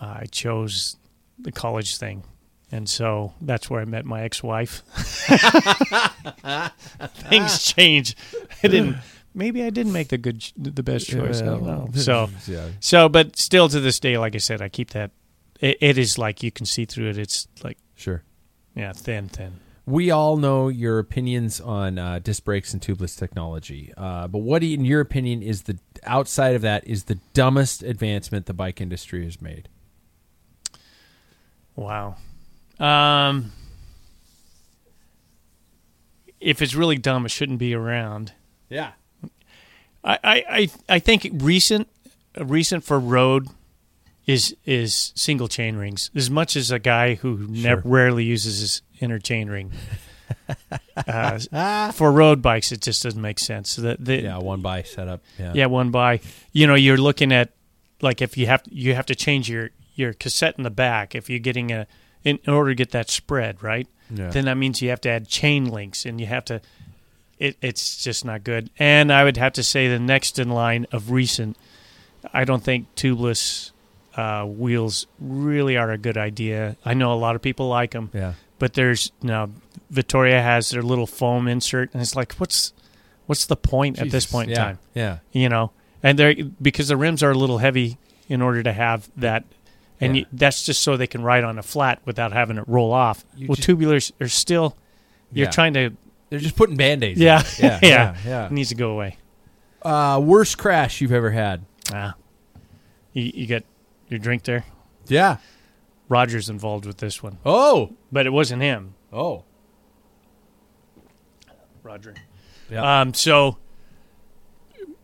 I 0.00 0.26
chose 0.30 0.96
the 1.38 1.52
college 1.52 1.96
thing. 1.98 2.24
And 2.72 2.88
so 2.88 3.32
that's 3.40 3.70
where 3.70 3.80
I 3.80 3.84
met 3.84 4.04
my 4.04 4.22
ex-wife. 4.22 4.82
Things 7.30 7.62
change. 7.64 8.16
I 8.62 8.68
didn't. 8.68 8.96
Maybe 9.36 9.62
I 9.62 9.68
didn't 9.70 9.92
make 9.92 10.08
the 10.08 10.16
good, 10.16 10.42
the 10.56 10.82
best 10.82 11.06
choice. 11.08 11.42
I 11.42 11.44
don't 11.44 11.62
know. 11.64 11.88
So, 11.94 12.30
yeah. 12.46 12.68
so, 12.80 13.08
but 13.10 13.36
still 13.36 13.68
to 13.68 13.80
this 13.80 14.00
day, 14.00 14.16
like 14.16 14.34
I 14.34 14.38
said, 14.38 14.62
I 14.62 14.70
keep 14.70 14.90
that. 14.90 15.10
It, 15.60 15.76
it 15.80 15.98
is 15.98 16.16
like 16.16 16.42
you 16.42 16.50
can 16.50 16.64
see 16.64 16.86
through 16.86 17.10
it. 17.10 17.18
It's 17.18 17.46
like 17.62 17.76
Sure. 17.94 18.22
yeah, 18.74 18.92
thin, 18.94 19.28
thin. 19.28 19.60
We 19.84 20.10
all 20.10 20.36
know 20.38 20.68
your 20.68 20.98
opinions 20.98 21.60
on 21.60 21.98
uh, 21.98 22.18
disc 22.18 22.44
brakes 22.44 22.72
and 22.72 22.82
tubeless 22.82 23.16
technology, 23.16 23.92
uh, 23.96 24.26
but 24.26 24.38
what, 24.38 24.62
in 24.64 24.84
your 24.86 25.00
opinion, 25.00 25.42
is 25.42 25.62
the 25.62 25.78
outside 26.04 26.56
of 26.56 26.62
that 26.62 26.86
is 26.88 27.04
the 27.04 27.16
dumbest 27.34 27.82
advancement 27.82 28.46
the 28.46 28.54
bike 28.54 28.80
industry 28.80 29.22
has 29.24 29.40
made? 29.40 29.68
Wow. 31.76 32.16
Um, 32.80 33.52
if 36.40 36.62
it's 36.62 36.74
really 36.74 36.96
dumb, 36.96 37.24
it 37.26 37.30
shouldn't 37.30 37.58
be 37.58 37.74
around. 37.74 38.32
Yeah. 38.68 38.92
I, 40.06 40.44
I, 40.48 40.70
I, 40.88 40.98
think 41.00 41.28
recent 41.32 41.88
recent 42.38 42.84
for 42.84 43.00
road 43.00 43.48
is 44.26 44.56
is 44.64 45.12
single 45.16 45.48
chain 45.48 45.76
rings. 45.76 46.10
As 46.14 46.30
much 46.30 46.54
as 46.56 46.70
a 46.70 46.78
guy 46.78 47.14
who 47.14 47.46
never 47.48 47.82
rarely 47.84 48.24
uses 48.24 48.60
his 48.60 48.82
inner 49.00 49.18
chain 49.18 49.48
ring. 49.48 49.72
uh, 50.96 51.92
for 51.92 52.12
road 52.12 52.42
bikes, 52.42 52.72
it 52.72 52.80
just 52.80 53.02
doesn't 53.02 53.20
make 53.20 53.38
sense. 53.38 53.76
The, 53.76 53.96
the, 53.98 54.22
Yeah, 54.22 54.38
one 54.38 54.60
by 54.60 54.82
setup. 54.82 55.22
Yeah. 55.38 55.52
yeah, 55.54 55.66
one 55.66 55.90
by. 55.90 56.20
You 56.52 56.66
know, 56.66 56.74
you're 56.74 56.96
looking 56.96 57.32
at 57.32 57.50
like 58.00 58.22
if 58.22 58.36
you 58.36 58.46
have 58.46 58.62
you 58.70 58.94
have 58.94 59.06
to 59.06 59.14
change 59.14 59.48
your 59.48 59.70
your 59.94 60.12
cassette 60.12 60.54
in 60.58 60.64
the 60.64 60.70
back 60.70 61.14
if 61.14 61.30
you're 61.30 61.38
getting 61.38 61.72
a 61.72 61.86
in, 62.24 62.38
in 62.44 62.52
order 62.52 62.70
to 62.70 62.74
get 62.74 62.90
that 62.90 63.10
spread 63.10 63.62
right. 63.62 63.88
Yeah. 64.10 64.30
Then 64.30 64.44
that 64.44 64.56
means 64.56 64.82
you 64.82 64.90
have 64.90 65.00
to 65.02 65.08
add 65.08 65.28
chain 65.28 65.66
links 65.66 66.04
and 66.06 66.20
you 66.20 66.26
have 66.26 66.44
to. 66.46 66.60
It, 67.38 67.56
it's 67.60 68.02
just 68.02 68.24
not 68.24 68.44
good. 68.44 68.70
And 68.78 69.12
I 69.12 69.24
would 69.24 69.36
have 69.36 69.52
to 69.54 69.62
say 69.62 69.88
the 69.88 69.98
next 69.98 70.38
in 70.38 70.48
line 70.48 70.86
of 70.92 71.10
recent, 71.10 71.56
I 72.32 72.44
don't 72.44 72.62
think 72.64 72.94
tubeless 72.94 73.72
uh, 74.16 74.44
wheels 74.44 75.06
really 75.20 75.76
are 75.76 75.90
a 75.90 75.98
good 75.98 76.16
idea. 76.16 76.76
I 76.84 76.94
know 76.94 77.12
a 77.12 77.14
lot 77.20 77.36
of 77.36 77.42
people 77.42 77.68
like 77.68 77.90
them, 77.90 78.10
Yeah. 78.14 78.32
but 78.58 78.72
there's 78.72 79.12
now 79.22 79.50
Vittoria 79.90 80.40
has 80.40 80.70
their 80.70 80.82
little 80.82 81.06
foam 81.06 81.46
insert, 81.46 81.92
and 81.92 82.00
it's 82.02 82.16
like, 82.16 82.32
what's 82.34 82.72
what's 83.26 83.46
the 83.46 83.56
point 83.56 83.98
at 83.98 84.04
this 84.04 84.24
Jesus. 84.24 84.32
point 84.32 84.50
in 84.50 84.56
time? 84.56 84.78
yeah. 84.94 85.18
you 85.32 85.48
know, 85.50 85.72
and 86.02 86.18
they're 86.18 86.34
because 86.62 86.88
the 86.88 86.96
rims 86.96 87.22
are 87.22 87.30
a 87.32 87.36
little 87.38 87.58
heavy 87.58 87.98
in 88.28 88.40
order 88.40 88.62
to 88.62 88.72
have 88.72 89.08
that, 89.18 89.44
and 90.00 90.16
Yeah. 90.16 90.20
you, 90.20 90.26
that's 90.32 90.64
just 90.64 90.82
so 90.82 90.96
they 90.96 91.06
can 91.06 91.22
ride 91.22 91.44
on 91.44 91.58
a 91.58 91.62
flat 91.62 92.00
without 92.06 92.32
having 92.32 92.56
it 92.56 92.64
roll 92.66 92.92
off. 92.94 93.24
You 93.36 93.48
well, 93.48 93.56
just- 93.56 93.68
tubulars 93.68 94.10
are 94.20 94.28
still 94.28 94.74
you're 95.32 95.44
Yeah. 95.46 95.50
trying 95.50 95.74
to 95.74 95.90
They're 96.28 96.38
just 96.40 96.56
putting 96.56 96.76
band 96.76 97.04
aids. 97.04 97.20
yeah 97.20 97.42
Yeah. 97.58 97.78
yeah 97.82 98.16
yeah. 98.26 98.46
It 98.46 98.52
needs 98.52 98.68
to 98.70 98.74
go 98.74 98.90
away. 98.90 99.16
Uh, 99.82 100.20
worst 100.22 100.58
crash 100.58 101.00
you've 101.00 101.12
ever 101.12 101.30
had? 101.30 101.64
Ah, 101.92 102.14
you, 103.12 103.30
you 103.34 103.46
got 103.46 103.62
your 104.08 104.18
drink 104.18 104.42
there. 104.44 104.64
Yeah. 105.06 105.36
Roger's 106.08 106.48
involved 106.48 106.86
with 106.86 106.98
this 106.98 107.22
one, 107.22 107.38
Oh. 107.44 107.92
but 108.12 108.26
it 108.26 108.30
wasn't 108.30 108.62
him. 108.62 108.94
Oh. 109.12 109.44
Roger. 111.82 112.14
Yeah. 112.70 113.00
Um, 113.02 113.14
so 113.14 113.58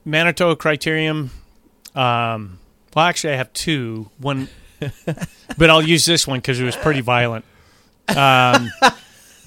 Manitoba 0.05 0.57
Criterium. 0.57 1.31
Um, 1.95 2.59
well, 2.95 3.05
actually, 3.05 3.35
I 3.35 3.37
have 3.37 3.53
two. 3.53 4.11
One, 4.19 4.49
but 5.59 5.71
I'll 5.71 5.83
use 5.83 6.05
this 6.05 6.27
one 6.27 6.39
because 6.41 6.59
it 6.61 6.65
was 6.65 6.77
pretty 6.77 7.01
violent. 7.01 7.45
Um, 8.09 8.71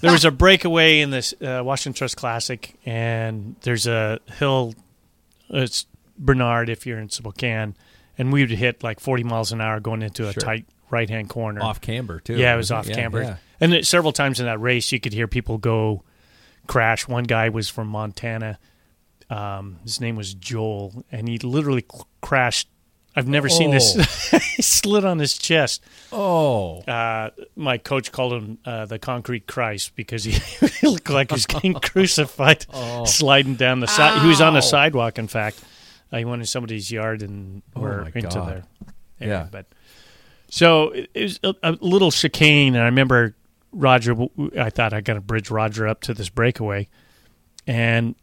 there 0.06 0.12
was 0.14 0.26
a 0.26 0.32
breakaway 0.32 1.00
in 1.02 1.10
this 1.10 1.34
uh, 1.42 1.62
Washington 1.66 1.98
Trust 1.98 2.16
Classic, 2.18 2.74
and 2.86 3.56
there's 3.62 3.88
a 3.88 4.20
hill. 4.38 4.74
It's 5.50 5.86
Bernard 6.18 6.70
if 6.70 6.86
you're 6.86 7.00
in 7.00 7.10
Spokane, 7.10 7.76
and 8.18 8.32
we 8.32 8.42
would 8.42 8.52
hit 8.52 8.84
like 8.84 9.00
40 9.00 9.24
miles 9.24 9.52
an 9.52 9.62
hour 9.62 9.80
going 9.80 10.02
into 10.02 10.28
a 10.28 10.34
Sure. 10.34 10.42
tight 10.42 10.66
right 10.90 11.10
hand 11.10 11.30
corner. 11.30 11.62
Off 11.62 11.82
camber 11.82 12.20
too. 12.20 12.36
Yeah, 12.38 12.54
it 12.54 12.58
was 12.58 12.72
off 12.72 12.88
Yeah, 12.88 12.96
camber. 12.96 13.22
yeah. 13.22 13.36
And 13.60 13.74
it, 13.74 13.86
several 13.88 14.12
times 14.14 14.40
in 14.40 14.46
that 14.46 14.60
race, 14.62 14.92
you 14.92 15.00
could 15.00 15.14
hear 15.14 15.28
people 15.28 15.58
go 15.58 16.04
crash. 16.68 17.08
One 17.08 17.24
guy 17.24 17.50
was 17.50 17.70
from 17.70 17.88
Montana. 17.88 18.60
Um, 19.30 19.80
his 19.84 20.00
name 20.00 20.16
was 20.16 20.34
Joel, 20.34 21.04
and 21.12 21.28
he 21.28 21.38
literally 21.40 21.84
c- 21.92 22.02
crashed. 22.22 22.68
I've 23.16 23.28
never 23.28 23.48
seen 23.48 23.72
this. 23.72 23.94
he 24.56 24.62
slid 24.62 25.06
on 25.06 25.20
his 25.20 25.38
chest. 25.38 25.82
Oh. 26.12 26.80
Uh, 26.82 27.30
my 27.56 27.78
coach 27.78 28.12
called 28.12 28.34
him 28.34 28.58
uh, 28.66 28.86
the 28.86 29.00
Concrete 29.00 29.48
Christ 29.48 29.96
because 29.96 30.24
he, 30.26 30.32
he 30.82 30.88
looked 30.88 31.10
like 31.10 31.32
he 31.32 31.36
was 31.36 31.46
getting 31.46 31.74
crucified, 31.82 32.66
sliding 33.08 33.56
down 33.56 33.80
the 33.80 33.88
side. 33.88 34.22
He 34.22 34.28
was 34.28 34.42
on 34.42 34.54
Oh. 34.54 34.56
The 34.58 34.62
sidewalk. 34.62 35.18
In 35.18 35.28
fact, 35.28 35.62
uh, 36.12 36.18
he 36.18 36.26
went 36.26 36.42
in 36.42 36.46
somebody's 36.46 36.92
yard 36.92 37.22
and 37.22 37.62
Oh, 37.76 37.82
were 37.82 38.02
into 38.14 38.22
God. 38.28 38.50
there. 39.20 39.28
Yeah. 39.30 39.48
but 39.50 39.66
so 40.50 40.90
it, 40.90 41.10
it 41.14 41.24
was 41.24 41.40
a, 41.44 41.56
a 41.64 41.72
little 41.82 42.12
chicane, 42.12 42.76
and 42.76 42.84
I 42.84 42.88
remember 42.88 43.34
Roger. 43.72 44.14
I 44.60 44.70
thought 44.70 44.94
I 44.94 45.00
got 45.02 45.14
to 45.14 45.22
bridge 45.22 45.50
Roger 45.50 45.88
up 45.88 46.02
to 46.02 46.14
this 46.14 46.28
breakaway, 46.30 46.90
and 47.66 48.16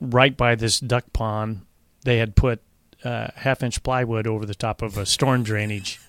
right 0.00 0.36
by 0.36 0.54
this 0.54 0.78
duck 0.80 1.04
pond, 1.14 1.62
they 2.04 2.18
had 2.18 2.36
put 2.36 2.60
uh, 3.04 3.28
half-inch 3.36 3.82
plywood 3.82 4.26
over 4.26 4.46
the 4.46 4.54
top 4.54 4.82
of 4.82 4.96
a 4.98 5.06
storm 5.06 5.42
drainage. 5.42 6.00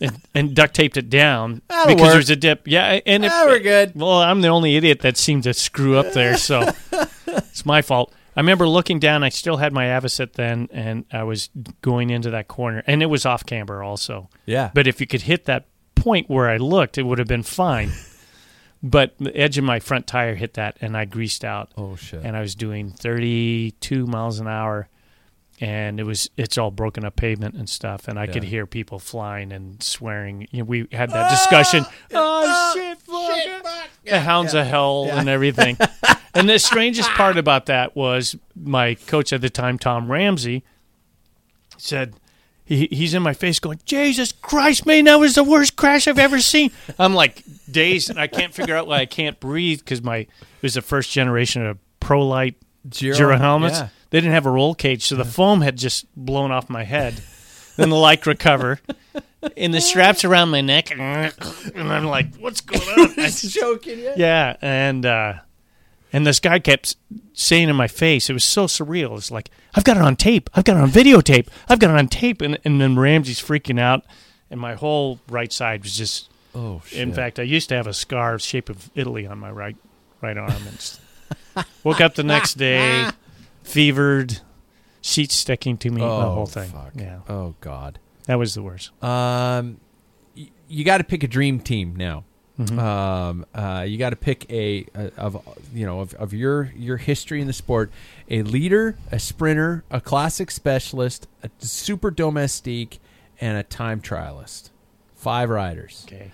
And, 0.00 0.20
and 0.34 0.54
duct 0.54 0.74
taped 0.74 0.96
it 0.96 1.10
down 1.10 1.62
That'll 1.68 1.94
because 1.94 2.06
work. 2.08 2.12
there's 2.14 2.30
a 2.30 2.36
dip. 2.36 2.66
Yeah, 2.66 3.00
and 3.04 3.24
it, 3.24 3.30
Ah, 3.32 3.44
we're 3.46 3.60
good. 3.60 3.92
Well, 3.94 4.22
I'm 4.22 4.40
the 4.40 4.48
only 4.48 4.76
idiot 4.76 5.00
that 5.00 5.16
seemed 5.16 5.42
to 5.44 5.54
screw 5.54 5.96
up 5.98 6.12
there, 6.12 6.36
so 6.36 6.70
it's 7.26 7.66
my 7.66 7.82
fault. 7.82 8.12
I 8.36 8.40
remember 8.40 8.66
looking 8.68 8.98
down. 8.98 9.22
I 9.22 9.28
still 9.30 9.56
had 9.56 9.72
my 9.72 9.86
Avocet 9.86 10.34
then, 10.34 10.68
and 10.72 11.04
I 11.12 11.24
was 11.24 11.50
going 11.82 12.10
into 12.10 12.30
that 12.30 12.48
corner, 12.48 12.82
and 12.86 13.02
it 13.02 13.06
was 13.06 13.26
off 13.26 13.44
camber 13.44 13.82
also. 13.82 14.28
Yeah. 14.46 14.70
But 14.72 14.86
if 14.86 15.00
you 15.00 15.06
could 15.06 15.22
hit 15.22 15.46
that 15.46 15.66
point 15.96 16.30
where 16.30 16.48
I 16.48 16.56
looked, 16.58 16.96
it 16.96 17.02
would 17.02 17.18
have 17.18 17.28
been 17.28 17.42
fine. 17.42 17.90
but 18.82 19.14
the 19.18 19.36
edge 19.36 19.58
of 19.58 19.64
my 19.64 19.80
front 19.80 20.06
tire 20.06 20.34
hit 20.34 20.54
that, 20.54 20.76
and 20.80 20.96
I 20.96 21.04
greased 21.04 21.44
out. 21.44 21.70
Oh 21.76 21.96
shit. 21.96 22.22
And 22.24 22.36
I 22.36 22.40
was 22.40 22.54
doing 22.54 22.90
32 22.92 24.06
miles 24.06 24.40
an 24.40 24.48
hour, 24.48 24.88
and 25.60 26.00
it 26.00 26.04
was 26.04 26.30
it's 26.36 26.56
all 26.56 26.70
broken 26.70 27.04
up 27.04 27.16
pavement 27.16 27.54
and 27.54 27.68
stuff, 27.68 28.08
and 28.08 28.18
I 28.18 28.26
could 28.26 28.44
hear 28.44 28.66
people 28.66 28.98
flying 28.98 29.52
and 29.52 29.82
swearing. 29.82 30.48
You 30.50 30.60
know, 30.60 30.64
we 30.64 30.86
had 30.90 31.10
that 31.10 31.30
discussion. 31.30 31.84
Oh, 32.12 32.72
shit, 32.74 32.98
fuck. 33.02 33.88
The 34.04 34.20
hounds 34.20 34.54
of 34.54 34.66
hell 34.66 35.08
and 35.10 35.28
everything. 35.28 35.76
and 36.34 36.48
the 36.48 36.58
strangest 36.58 37.10
part 37.10 37.36
about 37.36 37.66
that 37.66 37.94
was 37.94 38.36
my 38.56 38.94
coach 38.94 39.32
at 39.32 39.42
the 39.42 39.50
time, 39.50 39.78
Tom 39.78 40.10
Ramsey, 40.10 40.64
said 41.76 42.14
he, 42.64 42.88
he's 42.90 43.12
in 43.14 43.22
my 43.22 43.34
face 43.34 43.58
going, 43.58 43.80
Jesus 43.84 44.32
Christ, 44.32 44.86
man, 44.86 45.04
that 45.04 45.16
was 45.16 45.34
the 45.34 45.44
worst 45.44 45.76
crash 45.76 46.08
I've 46.08 46.18
ever 46.18 46.40
seen. 46.40 46.70
I'm 46.98 47.14
like 47.14 47.42
dazed, 47.70 48.08
and 48.08 48.18
I 48.18 48.28
can't 48.28 48.54
figure 48.54 48.76
out 48.76 48.86
why 48.86 49.00
I 49.00 49.06
can't 49.06 49.38
breathe 49.38 49.80
because 49.80 50.02
my 50.02 50.16
it 50.16 50.28
was 50.62 50.74
the 50.74 50.82
first 50.82 51.10
generation 51.10 51.66
of 51.66 51.78
Prolight 52.00 52.54
Giro- 52.88 53.16
Giro 53.16 53.36
helmets. 53.36 53.80
Yeah. 54.10 54.16
They 54.18 54.20
didn't 54.20 54.34
have 54.34 54.46
a 54.46 54.50
roll 54.50 54.74
cage, 54.74 55.04
so 55.06 55.16
the 55.16 55.24
foam 55.24 55.60
had 55.60 55.76
just 55.76 56.06
blown 56.16 56.50
off 56.50 56.68
my 56.68 56.84
head. 56.84 57.20
then 57.76 57.90
the 57.90 57.96
lycra 57.96 58.38
cover, 58.38 58.80
and 59.56 59.72
the 59.72 59.80
straps 59.80 60.24
around 60.24 60.50
my 60.50 60.60
neck, 60.60 60.90
and 60.90 61.02
I'm 61.76 62.04
like, 62.04 62.34
"What's 62.36 62.60
going 62.60 62.82
on?" 62.82 63.10
I 63.18 63.26
just- 63.26 63.54
joking. 63.54 63.98
Yeah. 64.00 64.14
yeah, 64.16 64.56
and 64.60 65.06
uh, 65.06 65.32
and 66.12 66.26
this 66.26 66.40
guy 66.40 66.58
kept 66.58 66.96
saying 67.32 67.68
in 67.68 67.76
my 67.76 67.88
face, 67.88 68.28
it 68.28 68.32
was 68.32 68.44
so 68.44 68.66
surreal. 68.66 69.16
It's 69.16 69.30
like, 69.30 69.48
I've 69.74 69.84
got 69.84 69.96
it 69.96 70.02
on 70.02 70.16
tape. 70.16 70.50
I've 70.54 70.64
got 70.64 70.76
it 70.76 70.82
on 70.82 70.90
videotape. 70.90 71.48
I've 71.68 71.78
got 71.78 71.90
it 71.90 71.96
on 71.96 72.08
tape. 72.08 72.42
And, 72.42 72.58
and 72.64 72.80
then 72.80 72.98
Ramsey's 72.98 73.40
freaking 73.40 73.80
out, 73.80 74.04
and 74.50 74.60
my 74.60 74.74
whole 74.74 75.20
right 75.28 75.52
side 75.52 75.82
was 75.84 75.96
just. 75.96 76.28
Oh 76.52 76.82
shit. 76.84 76.98
In 76.98 77.12
fact, 77.14 77.38
I 77.38 77.44
used 77.44 77.68
to 77.68 77.76
have 77.76 77.86
a 77.86 77.94
scar 77.94 78.36
shape 78.40 78.68
of 78.68 78.90
Italy 78.96 79.24
on 79.24 79.38
my 79.38 79.52
right 79.52 79.76
right 80.20 80.36
arm. 80.36 80.50
And 80.50 81.64
woke 81.84 82.00
up 82.00 82.16
the 82.16 82.24
next 82.24 82.54
day, 82.54 83.08
fevered, 83.70 84.40
sheets 85.00 85.34
sticking 85.34 85.76
to 85.78 85.90
me, 85.90 86.00
the 86.00 86.06
Oh, 86.06 86.30
whole 86.34 86.46
thing. 86.46 86.70
fuck. 86.70 86.92
Yeah, 86.94 87.20
Oh 87.28 87.54
God. 87.60 87.98
that 88.26 88.38
was 88.38 88.54
the 88.54 88.62
worst. 88.62 88.90
Um, 89.02 89.78
y- 90.36 90.50
you 90.68 90.84
got 90.84 90.98
to 90.98 91.04
pick 91.04 91.22
a 91.22 91.28
dream 91.28 91.60
team 91.60 91.94
now. 91.96 92.24
Mhm. 92.58 92.78
Um, 92.78 93.46
uh, 93.54 93.84
you 93.88 93.96
got 93.96 94.10
to 94.10 94.16
pick 94.16 94.44
a, 94.52 94.84
a 94.94 95.10
of 95.16 95.42
you 95.72 95.86
know 95.86 96.00
of, 96.00 96.12
of 96.14 96.34
your 96.34 96.70
your 96.76 96.98
history 96.98 97.40
in 97.40 97.46
the 97.46 97.54
sport, 97.54 97.90
a 98.28 98.42
leader, 98.42 98.96
a 99.10 99.18
sprinter, 99.18 99.82
a 99.90 99.98
classic 100.00 100.50
specialist, 100.50 101.26
a 101.42 101.48
super 101.60 102.10
domestique, 102.10 103.00
and 103.40 103.56
a 103.56 103.62
time 103.62 104.02
trialist. 104.02 104.68
Five 105.14 105.48
riders. 105.48 106.04
Okay. 106.06 106.32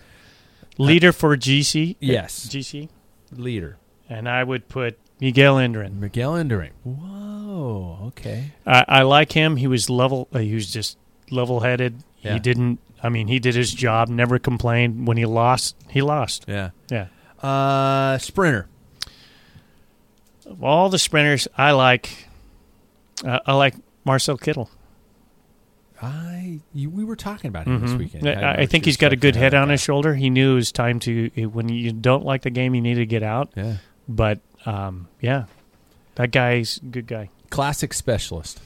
Leader 0.78 1.12
for 1.12 1.36
GC. 1.36 1.94
Yes. 2.00 2.48
GC. 2.48 2.88
Leader. 3.32 3.76
And 4.08 4.28
I 4.28 4.42
would 4.42 4.68
put 4.68 4.98
Miguel 5.20 5.56
Indurain. 5.56 5.94
Miguel 5.98 6.32
Indurain. 6.34 6.70
Whoa. 6.84 7.98
Okay. 8.09 8.52
I, 8.66 8.84
I 8.88 9.02
like 9.02 9.32
him. 9.32 9.56
He 9.56 9.66
was 9.66 9.88
level. 9.88 10.28
Uh, 10.32 10.38
he 10.40 10.55
was 10.55 10.70
just 10.72 10.98
level-headed. 11.30 12.02
Yeah. 12.20 12.34
He 12.34 12.38
didn't. 12.38 12.78
I 13.02 13.09
mean, 13.09 13.28
he 13.28 13.38
did 13.38 13.55
his 13.55 13.72
job. 13.72 14.09
Never 14.09 14.38
complained. 14.38 15.06
When 15.06 15.16
he 15.16 15.24
lost, 15.26 15.76
he 15.88 16.02
lost. 16.02 16.44
Yeah. 16.48 16.70
Yeah. 16.90 17.06
Uh, 17.43 18.18
sprinter. 18.18 18.68
Of 20.47 20.62
all 20.62 20.88
the 20.88 20.98
sprinters, 20.98 21.48
I 21.56 21.72
like. 21.72 22.28
Uh, 23.24 23.40
I 23.47 23.55
like 23.55 23.74
Marcel 24.05 24.36
Kittel. 24.38 24.68
I 26.01 26.60
you, 26.74 26.90
we 26.90 27.05
were 27.05 27.16
talking 27.16 27.48
about 27.48 27.66
him 27.66 27.80
this 27.80 27.90
Mhm. 27.93 27.98
weekend. 27.98 28.28
I, 28.28 28.52
I 28.62 28.66
think 28.66 28.84
he's 28.84 28.98
got 28.98 29.12
a 29.12 29.16
good 29.16 29.34
head 29.34 29.55
on 29.55 29.68
there. 29.68 29.72
his 29.72 29.80
shoulder. 29.80 30.14
He 30.14 30.28
knew 30.28 30.52
it 30.52 30.56
was 30.56 30.70
time 30.72 31.01
to 31.01 31.28
when 31.52 31.70
you 31.70 31.93
don't 31.93 32.24
like 32.24 32.43
the 32.43 32.51
game, 32.51 32.74
you 32.74 32.82
need 32.82 32.97
to 32.97 33.06
get 33.06 33.22
out. 33.22 33.51
Yeah. 33.56 33.76
But 34.06 34.40
um, 34.66 35.09
yeah, 35.20 35.44
that 36.16 36.30
guy's 36.32 36.78
a 36.78 36.86
good 36.86 37.06
guy. 37.06 37.30
Classic 37.51 37.93
specialist. 37.94 38.60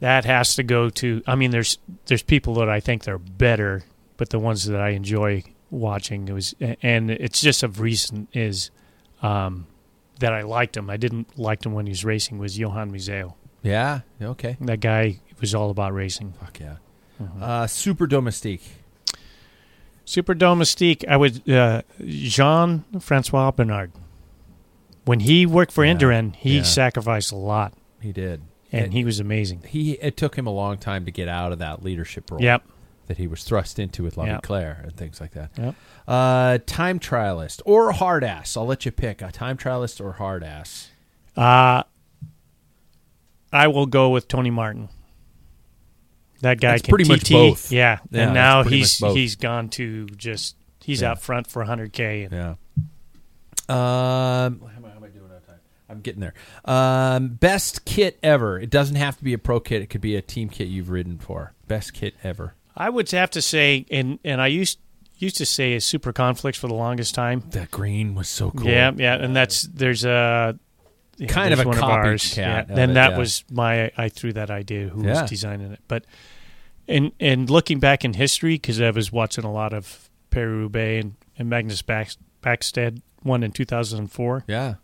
That 0.00 0.24
has 0.24 0.54
to 0.56 0.62
go 0.62 0.88
to. 0.90 1.22
I 1.26 1.34
mean, 1.34 1.50
there's 1.50 1.76
there's 2.06 2.22
people 2.22 2.54
that 2.54 2.70
I 2.70 2.80
think 2.80 3.04
they're 3.04 3.18
better, 3.18 3.82
but 4.16 4.30
the 4.30 4.38
ones 4.38 4.64
that 4.64 4.80
I 4.80 4.90
enjoy 4.90 5.44
watching 5.70 6.26
it 6.28 6.32
was, 6.32 6.54
and 6.82 7.10
it's 7.10 7.40
just 7.42 7.62
of 7.62 7.80
recent 7.80 8.28
is 8.32 8.70
um, 9.22 9.66
that 10.20 10.32
I 10.32 10.42
liked 10.42 10.76
him. 10.76 10.88
I 10.88 10.96
didn't 10.96 11.38
like 11.38 11.66
him 11.66 11.72
when 11.74 11.84
he 11.86 11.90
was 11.90 12.04
racing. 12.04 12.38
Was 12.38 12.58
Johan 12.58 12.90
Museeuw. 12.92 13.34
Yeah. 13.62 14.00
Okay. 14.22 14.56
That 14.62 14.80
guy 14.80 15.20
was 15.40 15.54
all 15.54 15.68
about 15.70 15.92
racing. 15.92 16.32
Fuck 16.40 16.60
yeah. 16.60 16.76
Mhm. 17.20 17.42
Uh, 17.42 17.66
super 17.66 18.06
domestique. 18.06 18.76
Super 20.06 20.34
Domestique, 20.34 21.04
I 21.06 21.16
would 21.16 21.48
uh, 21.48 21.82
Jean 22.04 22.84
Francois 22.98 23.52
Bernard. 23.52 23.92
When 25.04 25.20
he 25.20 25.46
worked 25.46 25.72
for 25.72 25.84
Yeah, 25.84 25.94
Indurain, 25.94 26.34
he 26.36 26.58
yeah. 26.58 26.62
sacrificed 26.62 27.32
a 27.32 27.36
lot, 27.36 27.72
He 28.00 28.12
did. 28.12 28.42
and 28.72 28.92
he 28.92 29.04
was 29.04 29.18
amazing. 29.20 29.62
he 29.66 29.92
it 29.92 30.16
took 30.16 30.36
him 30.36 30.46
a 30.46 30.50
long 30.52 30.78
time 30.78 31.04
to 31.06 31.10
get 31.10 31.28
out 31.28 31.52
of 31.52 31.58
that 31.58 31.82
leadership 31.82 32.30
role. 32.30 32.40
Yep. 32.42 32.62
That 33.06 33.16
he 33.16 33.26
was 33.26 33.42
thrust 33.42 33.78
into 33.80 34.04
with 34.04 34.16
Lovey 34.16 34.30
Yep. 34.30 34.42
Claire 34.42 34.80
and 34.84 34.96
things 34.96 35.20
like 35.20 35.32
that. 35.32 35.50
Yep. 35.58 35.74
Uh, 36.06 36.58
time 36.66 37.00
trialist 37.00 37.60
or 37.64 37.90
hard 37.92 38.22
ass. 38.22 38.56
I'll 38.56 38.66
let 38.66 38.84
you 38.84 38.92
pick 38.92 39.20
a 39.20 39.32
time 39.32 39.56
trialist 39.56 40.00
or 40.00 40.12
hard 40.12 40.44
ass. 40.44 40.90
Uh, 41.36 41.82
I 43.52 43.66
will 43.66 43.86
go 43.86 44.10
with 44.10 44.28
Tony 44.28 44.50
Martin. 44.50 44.90
That 46.42 46.60
guy 46.60 46.70
That's 46.72 46.82
can 46.82 46.90
pretty 46.92 47.08
much 47.08 47.28
both. 47.28 47.72
Yeah, 47.72 47.98
Yeah, 48.10 48.24
and 48.26 48.34
now 48.34 48.62
he's 48.62 48.96
he's 48.98 49.34
gone 49.36 49.68
to 49.70 50.06
just 50.10 50.54
he's 50.84 51.02
Yeah. 51.02 51.10
out 51.10 51.20
front 51.20 51.48
for 51.48 51.64
100k. 51.64 52.24
And 52.30 52.32
Yeah. 52.32 52.54
Um, 53.68 54.60
I'm 55.90 56.00
getting 56.00 56.20
there. 56.20 56.34
Um, 56.64 57.28
best 57.28 57.84
kit 57.84 58.18
ever. 58.22 58.58
It 58.58 58.70
doesn't 58.70 58.96
have 58.96 59.16
to 59.18 59.24
be 59.24 59.32
a 59.32 59.38
pro 59.38 59.60
kit. 59.60 59.82
It 59.82 59.86
could 59.90 60.00
be 60.00 60.16
a 60.16 60.22
team 60.22 60.48
kit 60.48 60.68
you've 60.68 60.90
ridden 60.90 61.18
for. 61.18 61.52
Best 61.68 61.94
kit 61.94 62.14
ever. 62.22 62.54
I 62.76 62.88
would 62.88 63.10
have 63.10 63.30
to 63.32 63.42
say, 63.42 63.84
and 63.90 64.18
and 64.24 64.40
I 64.40 64.46
used 64.46 64.78
used 65.18 65.36
to 65.38 65.46
say 65.46 65.72
is 65.74 65.84
Superconfex 65.84 66.56
for 66.56 66.68
the 66.68 66.74
longest 66.74 67.14
time. 67.14 67.42
That 67.50 67.70
green 67.70 68.14
was 68.14 68.28
so 68.28 68.50
cool. 68.50 68.68
Yeah, 68.68 68.92
yeah, 68.96 69.16
and 69.16 69.34
that's 69.36 69.62
there's 69.62 70.04
a 70.04 70.58
yeah, 71.18 71.26
Kind 71.26 71.52
of 71.52 71.60
a 71.60 71.64
one 71.64 71.76
of 71.76 71.82
ours. 71.82 72.36
yeah. 72.38 72.60
it, 72.60 72.68
that 72.68 73.10
yeah. 73.10 73.18
was 73.18 73.44
my 73.50 73.90
I 73.98 74.08
threw 74.08 74.32
that 74.32 74.50
idea. 74.50 74.88
Who 74.88 75.04
Yeah. 75.04 75.20
was 75.22 75.30
designing 75.30 75.72
it? 75.72 75.80
But 75.88 76.06
and 76.88 77.12
and 77.20 77.50
looking 77.50 77.78
back 77.80 78.04
in 78.04 78.14
history, 78.14 78.54
because 78.54 78.80
I 78.80 78.90
was 78.90 79.12
watching 79.12 79.44
a 79.44 79.52
lot 79.52 79.74
of 79.74 80.08
Paris 80.30 80.48
Roubaix 80.52 81.04
and, 81.04 81.14
and 81.38 81.50
Magnus 81.50 81.82
Back, 81.82 82.10
Backstedt 82.42 83.02
won 83.22 83.42
in 83.42 83.50
2004, 83.52 84.44
Yeah. 84.48 84.74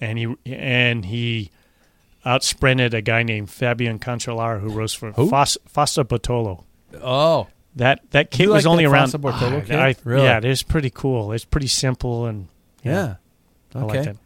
And 0.00 0.18
he 0.18 0.34
and 0.46 1.04
he 1.04 1.50
outsprinted 2.24 2.92
a 2.92 3.00
guy 3.00 3.22
named 3.22 3.48
Fabian 3.50 3.98
Cancellara 3.98 4.60
who 4.60 4.70
rose 4.70 4.92
for 4.92 5.12
Who? 5.12 5.28
Fos, 5.28 5.56
Fassa 5.72 6.04
Bortolo. 6.04 6.64
Oh. 7.02 7.46
That 7.76 8.00
that 8.10 8.30
kit 8.30 8.46
You 8.46 8.52
was 8.52 8.64
like 8.64 8.70
only 8.72 8.84
around. 8.84 9.08
Fassa 9.08 9.20
Bortolo 9.20 9.58
Ah, 9.62 9.64
kit? 9.66 9.76
I- 9.78 9.94
Really? 10.04 10.24
Yeah, 10.24 10.38
it 10.38 10.44
is 10.44 10.62
pretty 10.62 10.90
cool. 10.90 11.32
It's 11.32 11.44
pretty 11.44 11.66
simple 11.68 12.26
and 12.26 12.48
Yeah. 12.82 13.16
I 13.74 13.78
like 13.80 13.96
Okay. 13.96 14.02
that. 14.12 14.16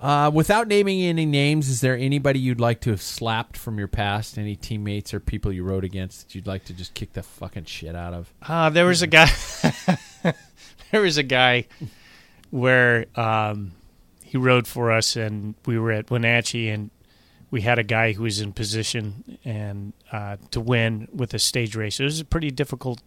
Uh, 0.00 0.30
without 0.30 0.66
naming 0.66 1.00
any 1.02 1.24
names, 1.24 1.68
is 1.68 1.80
there 1.80 1.96
anybody 1.96 2.40
you'd 2.40 2.58
like 2.58 2.80
to 2.80 2.90
have 2.90 3.00
slapped 3.00 3.56
from 3.56 3.78
your 3.78 3.86
past? 3.86 4.36
Any 4.36 4.56
teammates 4.56 5.14
or 5.14 5.20
people 5.20 5.52
you 5.52 5.62
rode 5.62 5.84
against 5.84 6.22
that 6.26 6.34
you'd 6.34 6.46
like 6.48 6.64
to 6.64 6.72
just 6.72 6.92
kick 6.94 7.12
the 7.12 7.22
fucking 7.22 7.66
shit 7.66 7.94
out 7.94 8.12
of? 8.12 8.32
Uh, 8.42 8.68
there 8.70 8.84
was 8.86 9.02
a 9.02 9.06
guy. 9.06 9.30
there 10.90 11.00
was 11.00 11.18
a 11.18 11.22
guy 11.22 11.66
where 12.50 13.06
um, 13.14 13.72
he 14.32 14.38
rode 14.38 14.66
for 14.66 14.90
us, 14.90 15.14
and 15.14 15.54
we 15.66 15.78
were 15.78 15.92
at 15.92 16.10
Wenatchee, 16.10 16.70
and 16.70 16.90
we 17.50 17.60
had 17.60 17.78
a 17.78 17.82
guy 17.82 18.12
who 18.12 18.22
was 18.22 18.40
in 18.40 18.54
position 18.54 19.38
and 19.44 19.92
uh, 20.10 20.38
to 20.52 20.58
win 20.60 21.06
with 21.12 21.34
a 21.34 21.38
stage 21.38 21.76
race. 21.76 22.00
It 22.00 22.04
was 22.04 22.22
pretty 22.22 22.50
difficult. 22.50 23.02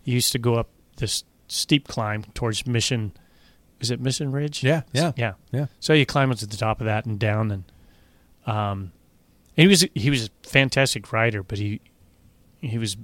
He 0.00 0.12
used 0.12 0.32
to 0.32 0.38
go 0.38 0.54
up 0.54 0.70
this 0.96 1.22
steep 1.48 1.86
climb 1.86 2.22
towards 2.32 2.66
Mission. 2.66 3.12
Is 3.78 3.90
it 3.90 4.00
Mission 4.00 4.32
Ridge? 4.32 4.62
Yeah, 4.64 4.82
yeah, 4.92 5.12
yeah, 5.16 5.34
yeah. 5.52 5.66
So 5.80 5.92
you 5.92 6.06
climb 6.06 6.30
up 6.30 6.38
to 6.38 6.46
the 6.46 6.56
top 6.56 6.80
of 6.80 6.86
that 6.86 7.04
and 7.04 7.18
down, 7.18 7.50
and 7.50 7.64
um, 8.46 8.92
and 9.58 9.64
he 9.64 9.66
was 9.68 9.86
he 9.94 10.08
was 10.08 10.26
a 10.28 10.48
fantastic 10.48 11.12
rider, 11.12 11.42
but 11.42 11.58
he 11.58 11.82
he 12.62 12.78
was 12.78 12.96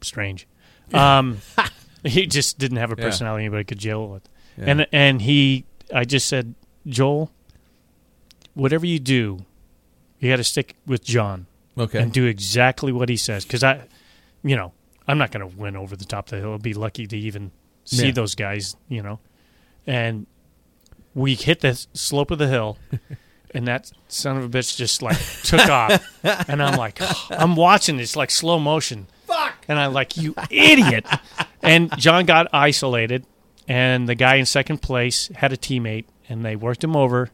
strange. 0.00 0.46
Um, 0.94 1.38
he 2.04 2.26
just 2.28 2.56
didn't 2.60 2.76
have 2.78 2.92
a 2.92 2.94
Yeah. 2.96 3.04
personality 3.04 3.46
anybody 3.46 3.64
could 3.64 3.78
gel 3.80 4.06
with. 4.10 4.28
Yeah. 4.56 4.64
And 4.68 4.86
and 4.92 5.22
he, 5.22 5.64
I 5.92 6.04
just 6.04 6.28
said, 6.28 6.54
Joel, 6.86 7.30
whatever 8.54 8.86
you 8.86 8.98
do, 8.98 9.44
you 10.20 10.30
got 10.30 10.36
to 10.36 10.44
stick 10.44 10.76
with 10.86 11.04
John. 11.04 11.46
Okay. 11.78 12.00
And 12.00 12.10
do 12.12 12.24
exactly 12.24 12.90
what 12.92 13.08
he 13.10 13.16
says, 13.18 13.44
because 13.44 13.62
I, 13.62 13.82
you 14.42 14.56
know, 14.56 14.72
I'm 15.06 15.18
not 15.18 15.30
going 15.30 15.48
to 15.48 15.56
win 15.58 15.76
over 15.76 15.94
the 15.94 16.06
top 16.06 16.26
of 16.26 16.30
the 16.30 16.38
hill. 16.38 16.52
I'll 16.52 16.58
be 16.58 16.72
lucky 16.74 17.06
to 17.06 17.16
even 17.18 17.50
see 17.84 18.06
Yeah. 18.06 18.12
those 18.12 18.34
guys, 18.34 18.76
you 18.88 19.02
know. 19.02 19.18
And 19.86 20.26
we 21.14 21.34
hit 21.34 21.60
the 21.60 21.74
slope 21.92 22.30
of 22.30 22.38
the 22.38 22.48
hill. 22.48 22.78
And 23.54 23.68
that 23.68 23.90
son 24.08 24.36
of 24.36 24.44
a 24.44 24.48
bitch 24.50 24.76
just 24.76 25.00
like 25.02 25.16
took 25.44 25.66
off, 25.70 26.04
and 26.48 26.62
I'm 26.62 26.76
like, 26.76 26.98
I'm 27.30 27.56
watching 27.56 27.96
this 27.96 28.14
like 28.14 28.30
slow 28.30 28.58
motion. 28.58 29.06
Fuck! 29.26 29.64
And 29.68 29.78
I'm 29.78 29.94
like, 29.94 30.16
you 30.18 30.34
idiot! 30.50 31.06
And 31.62 31.96
John 31.96 32.26
got 32.26 32.48
isolated, 32.52 33.24
and 33.66 34.06
the 34.08 34.14
guy 34.16 34.34
in 34.34 34.44
second 34.46 34.82
place 34.82 35.28
had 35.36 35.52
a 35.54 35.56
teammate, 35.56 36.04
and 36.28 36.44
they 36.44 36.56
worked 36.56 36.82
him 36.84 36.96
over, 36.96 37.30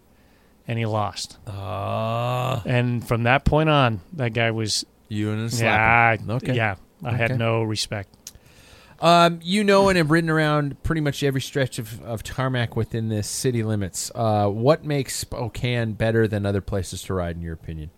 and 0.68 0.78
he 0.78 0.86
lost. 0.86 1.38
Ah. 1.46 2.62
And 2.64 3.06
from 3.06 3.24
that 3.24 3.44
point 3.44 3.68
on, 3.68 4.00
that 4.14 4.32
guy 4.32 4.50
was 4.50 4.84
You 5.08 5.30
and 5.32 5.40
a 5.52 5.56
yeah, 5.56 6.16
slapper. 6.16 6.30
I- 6.30 6.32
Okay. 6.34 6.54
yeah. 6.54 6.74
I 7.04 7.16
had 7.16 7.36
no 7.38 7.62
respect. 7.62 8.14
Um, 9.00 9.40
you 9.42 9.64
know, 9.64 9.88
and 9.88 9.96
have 9.98 10.12
ridden 10.12 10.30
around 10.30 10.80
pretty 10.84 11.00
much 11.00 11.24
every 11.24 11.40
stretch 11.40 11.80
of, 11.80 12.00
of 12.04 12.22
tarmac 12.22 12.76
within 12.76 13.08
the 13.08 13.24
city 13.24 13.64
limits. 13.64 14.12
Uh, 14.14 14.46
what 14.48 14.84
makes 14.84 15.16
Spokane 15.16 15.94
better 15.94 16.28
than 16.28 16.46
other 16.46 16.60
places 16.60 17.02
to 17.02 17.14
ride, 17.14 17.34
in 17.34 17.42
your 17.42 17.54
opinion? 17.54 17.90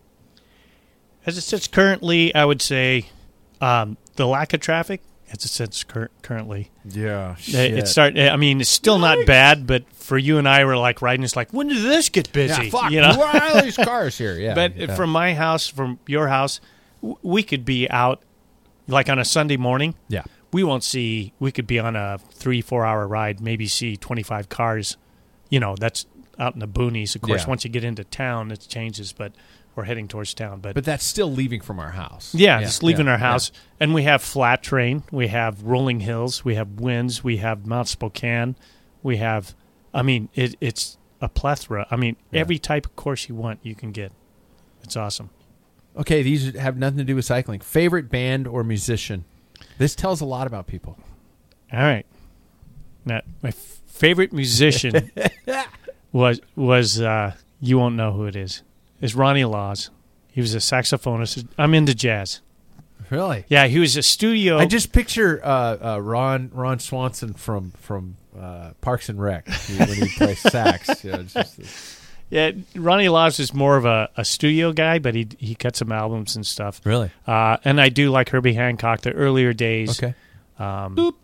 As 1.27 1.37
it 1.37 1.43
sits 1.43 1.67
currently, 1.67 2.35
I 2.35 2.47
would 2.47 2.63
say 2.63 3.11
um, 3.61 3.99
the 4.17 4.27
lack 4.27 4.55
of 4.55 4.61
traffic. 4.61 5.03
As 5.33 5.45
it 5.45 5.49
sits 5.49 5.83
cur- 5.85 6.11
currently, 6.23 6.71
Yeah, 6.85 7.33
It- 7.33 7.39
shit. 7.41 7.73
it 7.79 7.89
start. 7.89 8.17
I 8.19 8.37
mean, 8.37 8.61
it's 8.61 8.71
still 8.71 8.99
not 8.99 9.19
bad, 9.27 9.67
but 9.67 9.85
for 9.93 10.17
you 10.19 10.39
and 10.39 10.49
I, 10.49 10.65
we're 10.65 10.77
like 10.77 11.03
riding. 11.03 11.25
It's 11.25 11.35
like, 11.35 11.51
when 11.53 11.67
did 11.69 11.83
this 11.83 12.09
get 12.09 12.31
busy? 12.33 12.65
Yeah, 12.65 12.71
fuck. 12.71 12.91
You 12.93 13.01
know, 13.01 13.17
Why 13.17 13.39
are 13.39 13.57
all 13.57 13.63
these 13.63 13.77
cars 13.77 14.17
here? 14.19 14.39
Yeah, 14.39 14.55
but 14.55 14.77
yeah. 14.77 14.95
from 14.95 15.11
my 15.11 15.35
house, 15.35 15.67
from 15.67 15.99
your 16.07 16.29
house, 16.29 16.61
w- 17.03 17.19
we 17.23 17.43
could 17.43 17.65
be 17.65 17.91
out 17.91 18.23
like 18.87 19.09
on 19.09 19.19
a 19.19 19.25
Sunday 19.25 19.57
morning. 19.57 19.95
Yeah. 20.09 20.23
we 20.53 20.63
won't 20.63 20.85
see. 20.85 21.33
We 21.41 21.51
could 21.51 21.67
be 21.67 21.81
on 21.81 21.97
a 21.97 22.19
three, 22.33 22.61
four 22.61 22.85
hour 22.87 23.09
ride, 23.09 23.41
maybe 23.41 23.67
see 23.67 23.97
twenty 23.97 24.23
five 24.23 24.49
cars. 24.49 24.97
You 25.51 25.59
know, 25.59 25.75
that's 25.75 26.07
out 26.39 26.55
in 26.55 26.61
the 26.61 26.69
boonies. 26.69 27.17
Of 27.17 27.23
course, 27.23 27.43
Yeah. 27.43 27.49
once 27.49 27.65
you 27.65 27.71
get 27.71 27.83
into 27.83 28.05
town, 28.05 28.53
it 28.53 28.65
changes. 28.69 29.13
But 29.13 29.33
we're 29.77 29.85
heading 29.85 30.09
towards 30.09 30.35
town. 30.35 30.61
But 30.61 30.75
But 30.75 30.85
that's 30.85 31.05
still 31.05 31.31
leaving 31.33 31.61
from 31.61 31.79
our 31.81 31.91
house. 31.93 32.35
yeah, 32.35 32.61
just 32.61 32.83
leaving 32.83 33.07
yeah, 33.07 33.13
our 33.13 33.19
house. 33.19 33.51
And 33.81 33.93
we 33.95 34.05
have 34.05 34.23
flat 34.23 34.63
terrain. 34.63 35.03
We 35.11 35.29
have 35.29 35.63
rolling 35.63 36.01
hills. 36.01 36.45
We 36.45 36.55
have 36.55 36.81
winds. 36.81 37.23
We 37.25 37.39
have 37.39 37.67
Mount 37.67 37.89
Spokane. 37.89 38.57
We 39.03 39.17
have, 39.19 39.55
I 39.93 40.03
mean, 40.03 40.29
it, 40.35 40.57
it's 40.61 40.97
a 41.21 41.29
plethora. 41.29 41.87
I 41.91 41.97
mean, 41.97 42.17
Yeah. 42.31 42.41
every 42.41 42.59
type 42.59 42.87
of 42.87 42.97
course 42.97 43.29
you 43.29 43.35
want, 43.35 43.61
you 43.63 43.75
can 43.75 43.93
get. 43.93 44.13
It's 44.83 44.97
awesome. 44.97 45.31
Okay, 45.97 46.23
these 46.23 46.55
have 46.57 46.77
nothing 46.77 46.99
to 46.99 47.05
do 47.05 47.15
with 47.17 47.25
cycling. 47.25 47.61
Favorite 47.61 48.11
band 48.11 48.47
or 48.49 48.65
musician? 48.65 49.25
This 49.79 49.95
tells 49.95 50.21
a 50.21 50.25
lot 50.25 50.47
about 50.47 50.67
people. 50.67 50.99
All 51.73 51.79
right. 51.81 52.05
Now, 53.05 53.21
my 53.43 53.51
f- 53.51 53.81
favorite 53.87 54.33
musician 54.33 55.11
was 56.13 56.41
was 56.57 57.01
uh, 57.01 57.35
you 57.61 57.79
won't 57.79 57.95
know 57.97 58.13
who 58.13 58.25
it 58.27 58.35
is. 58.37 58.63
Is 59.05 59.15
Ronnie 59.15 59.45
Laws. 59.45 59.91
He 60.33 60.41
was 60.41 60.55
a 60.55 60.59
saxophonist. 60.59 61.47
I'm 61.59 61.75
into 61.75 61.95
jazz. 61.95 62.41
Really? 63.11 63.45
Yeah, 63.49 63.67
he 63.67 63.79
was 63.79 63.97
a 63.99 64.03
studio. 64.03 64.57
I 64.59 64.65
just 64.67 64.93
picture 64.93 65.41
uh, 65.45 65.95
uh, 65.97 65.99
Ron 66.01 66.51
Ron 66.55 66.79
Swanson 66.79 67.35
from 67.35 67.73
from 67.73 68.17
uh, 68.39 68.71
Parks 68.81 69.11
and 69.11 69.21
Rec 69.21 69.47
when 69.47 69.89
he 69.93 70.09
plays 70.17 70.39
sax. 70.51 71.05
You 71.05 71.13
know, 71.13 71.21
it's 71.21 71.35
just 71.35 71.57
this- 71.59 72.01
yeah, 72.31 72.51
Ronnie 72.75 73.11
Laws 73.11 73.39
is 73.39 73.53
more 73.53 73.77
of 73.77 73.85
a, 73.85 74.09
a 74.17 74.25
studio 74.25 74.73
guy, 74.73 74.99
but 74.99 75.15
he 75.15 75.29
he 75.39 75.55
cut 75.55 75.77
some 75.77 75.93
albums 75.93 76.35
and 76.35 76.45
stuff. 76.47 76.81
Really? 76.85 77.11
Uh, 77.27 77.59
and 77.65 77.79
I 77.79 77.91
do 77.91 78.11
like 78.11 78.31
Herbie 78.31 78.55
Hancock, 78.55 79.03
the 79.03 79.13
earlier 79.13 79.53
days. 79.53 80.03
Okay. 80.03 80.15
Um, 80.59 81.15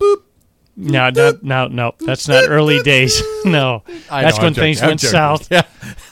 No, 0.77 1.11
no, 1.11 1.33
no, 1.43 1.67
no. 1.69 1.95
That's 1.99 2.29
not 2.29 2.45
early 2.49 2.81
days. 2.83 3.21
No, 3.47 3.83
I 4.11 4.21
that's 4.23 4.37
know, 4.37 4.43
when 4.45 4.49
I'm 4.51 4.55
things 4.55 4.81
joking, 4.81 4.85
I'm 4.85 4.91
went 4.91 5.01
joking. 5.01 5.11
south. 5.11 5.49
Yeah. 5.51 5.63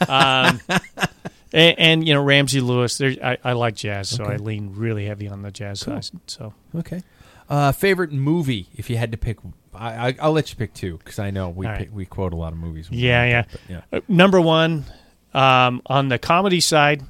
um, 0.09 0.61
and, 1.53 1.79
and 1.79 2.09
you 2.09 2.15
know 2.15 2.23
Ramsey 2.23 2.61
Lewis. 2.61 3.01
I, 3.01 3.39
I 3.45 3.53
like 3.53 3.75
jazz, 3.77 4.09
so 4.09 4.25
Okay. 4.25 4.35
I 4.35 4.37
lean 4.37 4.73
really 4.75 5.07
heavy 5.07 5.29
on 5.29 5.43
the 5.43 5.51
jazz 5.51 5.83
Cool. 5.83 6.01
side. 6.03 6.21
So 6.27 6.55
Okay. 6.75 7.03
Uh, 7.49 7.73
favorite 7.73 8.13
movie, 8.13 8.69
if 8.77 8.91
you 8.91 8.99
had 8.99 9.11
to 9.11 9.17
pick, 9.17 9.39
I, 9.75 10.09
I, 10.09 10.17
I'll 10.21 10.33
let 10.33 10.51
you 10.51 10.57
pick 10.57 10.75
two 10.75 10.99
because 10.99 11.19
I 11.19 11.31
know 11.31 11.49
we 11.49 11.65
right. 11.65 11.79
pick, 11.79 11.95
we 11.95 12.05
quote 12.05 12.35
a 12.35 12.37
lot 12.37 12.53
of 12.53 12.59
movies. 12.59 12.89
yeah, 12.91 13.25
yeah. 13.25 13.45
yeah. 13.69 13.81
Uh, 13.91 14.01
number 14.07 14.39
one 14.39 14.85
um, 15.33 15.81
on 15.87 16.09
the 16.09 16.19
comedy 16.19 16.61
side, 16.61 17.03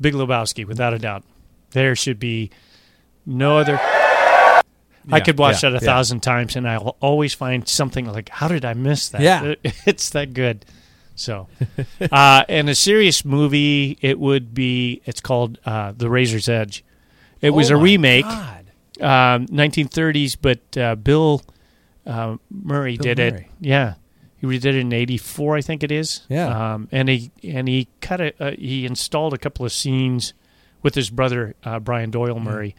Big 0.00 0.14
Lebowski, 0.14 0.66
without 0.66 0.94
a 0.94 0.98
doubt. 0.98 1.22
There 1.70 1.94
should 1.94 2.18
be 2.18 2.50
no 3.24 3.58
other. 3.58 3.80
I 5.10 5.20
could 5.20 5.38
watch 5.38 5.62
yeah, 5.62 5.70
that 5.70 5.82
a 5.82 5.84
yeah. 5.84 5.92
thousand 5.92 6.20
times, 6.20 6.56
and 6.56 6.68
I'll 6.68 6.96
always 7.00 7.34
find 7.34 7.68
something 7.68 8.06
like, 8.06 8.28
"How 8.30 8.48
did 8.48 8.64
I 8.64 8.74
miss 8.74 9.10
that?" 9.10 9.20
Yeah. 9.20 9.54
it's 9.86 10.10
that 10.10 10.34
good. 10.34 10.64
So, 11.14 11.48
uh, 12.12 12.44
and 12.48 12.68
a 12.68 12.74
serious 12.74 13.24
movie, 13.24 13.98
it 14.00 14.18
would 14.18 14.52
be. 14.54 15.00
It's 15.04 15.20
called 15.20 15.58
uh, 15.64 15.92
The 15.96 16.10
Razor's 16.10 16.48
Edge. 16.48 16.84
It 17.40 17.50
was 17.50 17.70
Oh 17.70 17.74
a 17.74 17.78
my 17.78 17.84
remake, 17.84 18.24
God. 18.24 18.64
um, 19.00 19.46
1930s, 19.46 20.36
but 20.40 20.76
uh, 20.76 20.94
Bill 20.96 21.42
uh, 22.06 22.36
Murray 22.50 22.96
Bill 22.96 23.14
did 23.14 23.18
it. 23.20 23.44
Yeah, 23.60 23.94
he 24.40 24.46
did 24.58 24.74
it 24.74 24.80
in 24.80 24.92
'84, 24.92 25.56
I 25.56 25.60
think 25.60 25.82
it 25.82 25.92
is. 25.92 26.22
Yeah. 26.28 26.74
um, 26.74 26.88
and 26.90 27.08
he 27.08 27.30
and 27.44 27.68
he 27.68 27.88
cut 28.00 28.20
it. 28.20 28.36
Uh, 28.40 28.52
he 28.52 28.84
installed 28.86 29.34
a 29.34 29.38
couple 29.38 29.64
of 29.64 29.72
scenes 29.72 30.32
with 30.82 30.94
his 30.96 31.10
brother 31.10 31.54
uh, 31.64 31.78
Brian 31.80 32.10
Doyle 32.10 32.34
Mm-hmm. 32.34 32.44
Murray. 32.44 32.74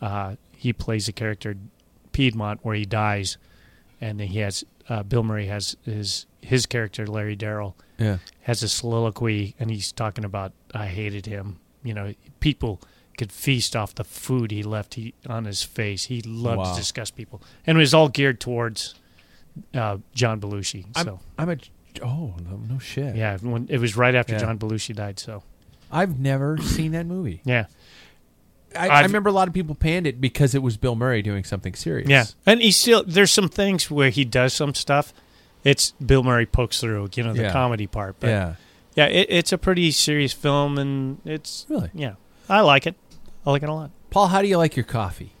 Uh, 0.00 0.36
he 0.56 0.72
plays 0.72 1.06
a 1.08 1.12
character 1.12 1.54
Piedmont 2.12 2.60
where 2.62 2.74
he 2.76 2.84
dies, 2.86 3.36
and 4.00 4.18
then 4.20 4.28
he 4.28 4.38
has 4.38 4.64
uh, 4.88 5.02
Bill 5.02 5.22
Murray 5.22 5.46
has 5.46 5.76
his 5.84 6.26
his 6.40 6.66
character 6.66 7.06
Larry 7.06 7.36
Darrell 7.36 7.76
Yeah. 7.98 8.18
has 8.42 8.62
a 8.62 8.68
soliloquy, 8.68 9.54
and 9.58 9.70
he's 9.70 9.92
talking 9.92 10.24
about 10.24 10.52
I 10.74 10.86
hated 10.86 11.26
him. 11.26 11.58
You 11.82 11.94
know, 11.94 12.14
people 12.40 12.80
could 13.16 13.30
feast 13.32 13.76
off 13.76 13.94
the 13.94 14.04
food 14.04 14.50
he 14.50 14.62
left 14.62 14.94
he, 14.94 15.14
on 15.28 15.44
his 15.44 15.62
face. 15.62 16.04
He 16.04 16.20
loved 16.22 16.58
Wow. 16.58 16.72
to 16.72 16.78
disgust 16.80 17.16
people, 17.16 17.40
and 17.66 17.78
it 17.78 17.80
was 17.80 17.94
all 17.94 18.08
geared 18.08 18.40
towards 18.40 18.94
uh, 19.72 19.98
John 20.14 20.40
Belushi. 20.40 20.86
I'm, 20.96 21.04
So 21.06 21.20
I'm 21.38 21.50
a. 21.50 21.56
Oh 22.02 22.34
no, 22.44 22.56
no 22.68 22.78
shit. 22.80 23.14
yeah, 23.16 23.38
when, 23.38 23.68
it 23.70 23.78
was 23.78 23.96
right 23.96 24.14
after 24.14 24.32
Yeah. 24.34 24.40
John 24.40 24.58
Belushi 24.58 24.94
died. 24.96 25.18
So 25.20 25.42
I've 25.92 26.18
never 26.18 26.58
seen 26.58 26.92
that 26.92 27.06
movie. 27.06 27.40
yeah, 27.44 27.66
I, 28.76 28.88
I 28.88 29.02
remember 29.02 29.28
a 29.30 29.32
lot 29.32 29.48
of 29.48 29.54
people 29.54 29.74
panned 29.74 30.06
it 30.06 30.20
because 30.20 30.54
it 30.54 30.62
was 30.62 30.76
Bill 30.76 30.94
Murray 30.96 31.22
doing 31.22 31.44
something 31.44 31.74
serious. 31.74 32.08
yeah, 32.08 32.24
and 32.46 32.60
he 32.62 32.70
still 32.70 33.04
there's 33.06 33.30
some 33.32 33.48
things 33.48 33.90
where 33.90 34.10
he 34.10 34.24
does 34.24 34.52
some 34.54 34.74
stuff. 34.74 35.12
It's 35.62 35.92
Bill 35.92 36.22
Murray 36.22 36.46
pokes 36.46 36.80
through, 36.80 37.08
you 37.14 37.22
know, 37.22 37.32
the 37.32 37.42
Yeah. 37.42 37.52
comedy 37.52 37.86
part. 37.86 38.16
But 38.20 38.28
yeah. 38.28 38.54
yeah, 38.94 39.06
it, 39.06 39.26
it's 39.30 39.52
a 39.52 39.58
pretty 39.58 39.90
serious 39.92 40.32
film, 40.32 40.76
and 40.78 41.18
it's 41.24 41.64
Really? 41.70 41.90
yeah, 41.94 42.14
I 42.48 42.60
like 42.60 42.86
it. 42.86 42.96
I 43.46 43.50
like 43.50 43.62
it 43.62 43.68
a 43.68 43.72
lot. 43.74 43.90
Paul, 44.10 44.26
how 44.28 44.42
do 44.42 44.48
you 44.48 44.58
like 44.58 44.76
your 44.76 44.84
coffee? 44.84 45.32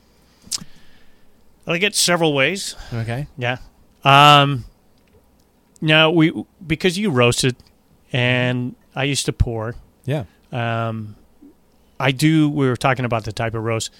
I 1.66 1.70
like 1.70 1.82
it 1.82 1.94
several 1.94 2.34
ways. 2.34 2.74
Okay. 2.92 3.26
Yeah. 3.38 3.58
Um. 4.04 4.64
Now 5.80 6.10
we 6.10 6.32
because 6.66 6.98
you 6.98 7.10
roasted, 7.10 7.56
and 8.12 8.74
I 8.94 9.04
used 9.04 9.26
to 9.26 9.32
pour. 9.32 9.74
Yeah. 10.04 10.24
Um, 10.52 11.16
I 12.00 12.10
do. 12.12 12.48
We 12.48 12.66
were 12.68 12.76
talking 12.76 13.04
about 13.04 13.24
the 13.24 13.32
type 13.32 13.54
of 13.54 13.62
roast. 13.62 13.90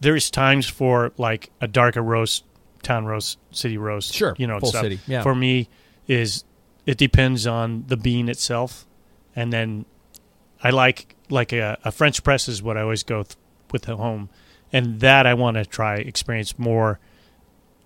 There's 0.00 0.30
times 0.30 0.66
for 0.68 1.12
like 1.18 1.50
a 1.60 1.68
darker 1.68 2.02
roast, 2.02 2.44
town 2.82 3.04
roast, 3.04 3.38
city 3.50 3.76
roast. 3.76 4.14
Sure, 4.14 4.34
you 4.38 4.46
know, 4.46 4.58
full 4.60 4.70
stuff. 4.70 4.82
city, 4.82 5.00
yeah. 5.06 5.22
For 5.22 5.34
me, 5.34 5.68
is 6.06 6.44
it 6.86 6.96
depends 6.98 7.46
on 7.46 7.84
the 7.88 7.96
bean 7.96 8.28
itself, 8.28 8.86
and 9.36 9.52
then 9.52 9.84
I 10.62 10.70
like 10.70 11.16
like 11.28 11.52
a, 11.52 11.78
a 11.84 11.92
French 11.92 12.22
press 12.24 12.48
is 12.48 12.62
what 12.62 12.76
I 12.76 12.82
always 12.82 13.02
go 13.02 13.22
th- 13.24 13.36
with 13.72 13.88
at 13.88 13.96
home, 13.96 14.30
and 14.72 15.00
that 15.00 15.26
I 15.26 15.34
want 15.34 15.56
to 15.56 15.64
try 15.66 15.96
experience 15.96 16.58
more. 16.58 16.98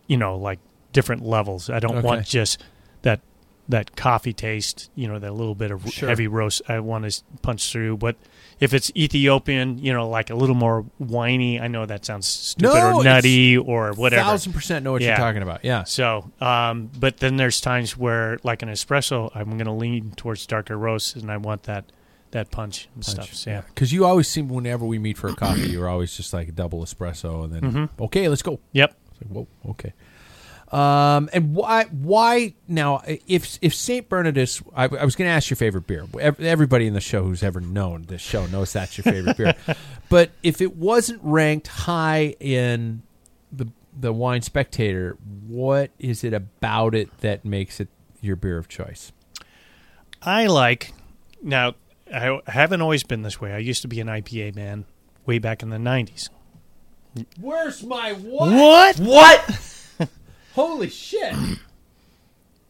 You 0.07 0.19
know, 0.19 0.37
like 0.37 0.59
different 0.93 1.25
levels. 1.25 1.71
I 1.71 1.81
don't 1.81 1.97
Okay. 1.97 2.07
want 2.07 2.27
just 2.27 2.63
that 3.03 3.21
that 3.69 3.97
coffee 3.97 4.33
taste. 4.35 4.91
You 4.95 5.09
know, 5.09 5.19
that 5.19 5.33
little 5.33 5.55
bit 5.55 5.71
of 5.71 5.91
Sure. 5.91 6.09
heavy 6.11 6.29
roast. 6.29 6.63
I 6.69 6.79
want 6.81 7.11
to 7.11 7.23
punch 7.43 7.73
through, 7.73 7.97
but 7.97 8.17
if 8.61 8.73
it's 8.75 8.91
Ethiopian, 8.97 9.79
you 9.79 9.93
know, 9.93 10.09
like 10.09 10.31
a 10.31 10.35
little 10.35 10.55
more 10.55 10.83
whiny. 10.99 11.61
I 11.61 11.69
know 11.69 11.87
that 11.87 12.05
sounds 12.05 12.27
stupid 12.27 12.75
No, 12.75 12.99
or 12.99 13.05
nutty 13.05 13.57
or 13.59 13.93
whatever. 13.93 14.23
Thousand 14.23 14.53
percent 14.53 14.85
know 14.85 14.93
what 14.93 15.03
Yeah. 15.03 15.09
you're 15.09 15.17
talking 15.17 15.43
about. 15.43 15.65
Yeah. 15.65 15.85
So, 15.85 16.31
um, 16.41 16.91
but 16.99 17.19
then 17.19 17.37
there's 17.37 17.61
times 17.61 17.97
where, 17.97 18.39
like 18.43 18.63
an 18.63 18.69
espresso, 18.69 19.31
I'm 19.35 19.51
going 19.51 19.65
to 19.67 19.73
lean 19.73 20.13
towards 20.17 20.47
darker 20.47 20.77
roasts, 20.79 21.15
and 21.15 21.31
I 21.31 21.37
want 21.37 21.65
that 21.65 21.85
that 22.31 22.51
punch 22.51 22.89
and 22.97 23.05
stuff. 23.05 23.33
So, 23.33 23.51
yeah. 23.51 23.61
Because 23.69 23.93
you 23.93 24.05
always 24.05 24.27
seem 24.27 24.49
whenever 24.49 24.85
we 24.85 24.99
meet 24.99 25.17
for 25.17 25.29
a 25.29 25.35
coffee, 25.37 25.69
you're 25.69 25.89
always 25.89 26.17
just 26.17 26.33
like 26.33 26.49
a 26.49 26.53
double 26.53 26.83
espresso, 26.85 27.45
and 27.45 27.53
then 27.53 27.63
Mhm. 27.73 27.89
okay, 28.07 28.29
let's 28.29 28.43
go. 28.43 28.59
Yep. 28.73 28.93
It's 29.13 29.21
like, 29.23 29.31
whoa, 29.31 29.71
okay. 29.71 29.93
Um, 30.73 31.29
and 31.33 31.55
why? 31.55 31.85
Why 31.85 32.55
now? 32.67 33.03
If 33.27 33.59
if 33.61 33.75
Saint 33.75 34.09
Bernardus, 34.09 34.63
I, 34.75 34.85
I 34.85 35.05
was 35.05 35.15
going 35.15 35.29
to 35.29 35.33
ask 35.33 35.51
your 35.51 35.57
favorite 35.57 35.87
beer. 35.87 36.07
Everybody 36.21 36.87
in 36.87 36.95
the 36.95 37.01
show 37.01 37.23
who's 37.23 37.43
ever 37.43 37.61
known 37.61 38.05
this 38.09 38.23
show 38.23 38.47
knows 38.47 38.73
that's 38.73 38.97
your 38.97 39.05
favorite 39.05 39.37
beer. 39.37 39.55
But 40.11 40.31
if 40.43 40.61
it 40.61 40.77
wasn't 40.77 41.21
ranked 41.23 41.67
high 41.67 42.37
in 42.39 43.03
the 43.51 43.69
the 43.99 44.13
Wine 44.13 44.43
Spectator, 44.43 45.17
what 45.47 45.91
is 45.99 46.25
it 46.25 46.35
about 46.35 46.95
it 46.95 47.17
that 47.19 47.45
makes 47.45 47.81
it 47.81 47.89
your 48.21 48.37
beer 48.37 48.59
of 48.59 48.69
choice? 48.69 49.13
I 50.23 50.47
like 50.47 50.93
now. 51.43 51.75
I 52.13 52.41
haven't 52.47 52.83
always 52.83 53.03
been 53.03 53.23
this 53.23 53.41
way. 53.41 53.53
I 53.53 53.59
used 53.59 53.83
to 53.83 53.89
be 53.89 53.99
an 54.01 54.09
IPA 54.09 54.55
man 54.55 54.85
way 55.27 55.39
back 55.39 55.63
in 55.63 55.71
the 55.71 55.79
'90s. 55.79 56.29
Where's 57.41 57.83
my 57.83 58.13
what? 58.13 58.53
What? 58.53 58.97
What? 58.99 59.74
Holy 60.55 60.89
shit! 60.89 61.35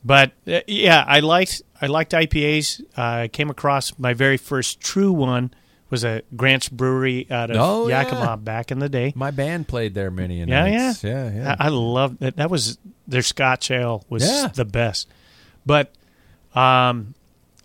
But 0.07 0.33
uh, 0.47 0.61
yeah, 0.67 1.03
I 1.07 1.21
liked 1.21 1.63
I 1.81 1.87
liked 1.87 2.13
IPAs. 2.13 2.83
Uh, 2.97 3.01
I 3.25 3.29
came 3.29 3.49
across 3.49 3.99
my 3.99 4.13
very 4.13 4.37
first 4.37 4.79
true 4.81 5.13
one 5.13 5.55
was 5.89 6.05
a 6.05 6.23
Grant's 6.37 6.69
Brewery 6.69 7.27
out 7.31 7.51
of 7.51 7.57
Oh, 7.57 7.89
yeah. 7.89 8.03
Yakima 8.03 8.37
back 8.37 8.71
in 8.71 8.81
the 8.81 8.89
day. 8.91 9.13
My 9.17 9.31
band 9.31 9.67
played 9.69 9.95
there 9.95 10.11
many 10.11 10.41
Yeah, 10.41 10.45
nights. 10.45 11.05
yeah, 11.05 11.31
yeah, 11.31 11.35
yeah. 11.35 11.57
I, 11.59 11.67
I 11.67 11.69
loved 11.69 12.19
that. 12.21 12.37
That 12.37 12.51
was 12.51 12.77
their 13.07 13.23
Scotch 13.23 13.71
ale 13.71 14.05
was 14.11 14.27
Yeah. 14.27 14.49
the 14.49 14.65
best. 14.67 15.09
But 15.65 15.95
um, 16.55 17.15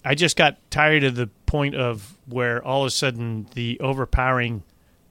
I 0.06 0.16
just 0.16 0.38
got 0.38 0.58
tired 0.72 1.04
of 1.04 1.16
the 1.16 1.28
point 1.46 1.76
of 1.76 2.16
where 2.26 2.64
all 2.64 2.84
of 2.84 2.88
a 2.88 2.92
sudden 2.92 3.48
the 3.54 3.78
overpowering 3.82 4.64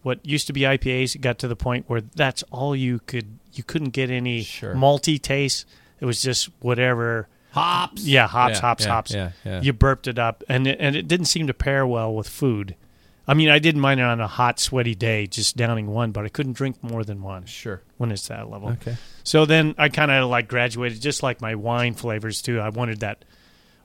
what 0.02 0.24
used 0.24 0.47
to 0.47 0.52
be 0.55 0.60
IPAs 0.62 1.20
got 1.20 1.39
to 1.40 1.48
the 1.48 1.56
point 1.56 1.90
where 1.90 2.01
that's 2.01 2.43
all 2.44 2.74
you 2.76 3.01
could 3.01 3.38
you 3.52 3.62
couldn't 3.64 3.90
get 3.90 4.10
any 4.10 4.42
Sure. 4.42 4.74
malty 4.74 5.20
taste. 5.20 5.66
It 6.00 6.04
was 6.06 6.22
just 6.22 6.48
whatever 6.60 7.28
hops. 7.52 8.04
yeah, 8.04 8.26
hops, 8.28 8.54
Yeah, 8.56 8.60
hops, 8.60 8.84
yeah, 8.84 8.90
hops. 8.90 9.14
yeah. 9.44 9.60
You 9.62 9.72
burped 9.72 10.06
it 10.06 10.18
up, 10.18 10.44
and 10.48 10.66
it, 10.66 10.76
and 10.80 10.94
it 10.94 11.08
didn't 11.08 11.26
seem 11.26 11.46
to 11.48 11.54
pair 11.54 11.86
well 11.86 12.14
with 12.14 12.28
food. 12.28 12.74
I 13.26 13.34
mean, 13.34 13.50
I 13.50 13.58
didn't 13.58 13.80
mind 13.82 14.00
it 14.00 14.04
on 14.04 14.20
a 14.20 14.26
hot, 14.28 14.58
sweaty 14.58 14.94
day, 14.94 15.26
just 15.26 15.54
downing 15.56 15.88
one, 15.88 16.12
but 16.12 16.24
I 16.24 16.28
couldn't 16.28 16.54
drink 16.54 16.82
more 16.82 17.04
than 17.04 17.22
one. 17.22 17.44
Sure. 17.46 17.82
when 17.98 18.10
it's 18.12 18.28
that 18.28 18.48
level. 18.48 18.68
Okay. 18.70 18.96
So 19.24 19.44
then 19.44 19.74
I 19.76 19.88
kind 19.88 20.10
of 20.12 20.30
like 20.30 20.46
graduated, 20.48 21.02
just 21.02 21.22
like 21.22 21.40
my 21.42 21.56
wine 21.56 21.94
flavors 21.94 22.40
too. 22.40 22.60
I 22.60 22.68
wanted 22.68 23.00
that 23.00 23.24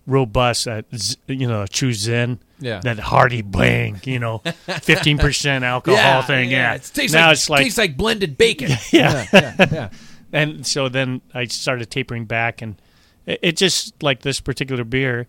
robust, 0.05 0.67
uh, 0.67 0.83
z- 0.95 1.17
you 1.27 1.47
know, 1.47 1.65
true 1.65 1.93
zen. 1.93 2.39
Yeah. 2.63 2.79
That 2.79 2.97
hearty 2.99 3.41
bang, 3.41 3.99
you 4.05 4.19
know, 4.19 4.37
fifteen 4.81 5.17
percent 5.17 5.63
alcohol 5.63 6.21
thing. 6.23 6.49
Yeah. 6.49 6.75
It 6.75 6.89
tastes 6.93 7.13
now 7.13 7.27
like, 7.27 7.33
it's 7.33 7.49
like 7.49 7.63
tastes 7.63 7.77
like 7.77 7.97
blended 7.97 8.37
bacon. 8.37 8.69
yeah. 8.91 9.25
yeah, 9.33 9.55
yeah, 9.59 9.67
yeah. 9.71 9.89
and 10.33 10.65
so 10.65 10.89
then 10.89 11.21
I 11.33 11.45
started 11.45 11.91
tapering 11.91 12.25
back, 12.25 12.61
and 12.61 12.81
it, 13.25 13.39
it 13.41 13.57
just 13.57 14.01
like 14.01 14.21
this 14.21 14.39
particular 14.39 14.83
beer. 14.83 15.27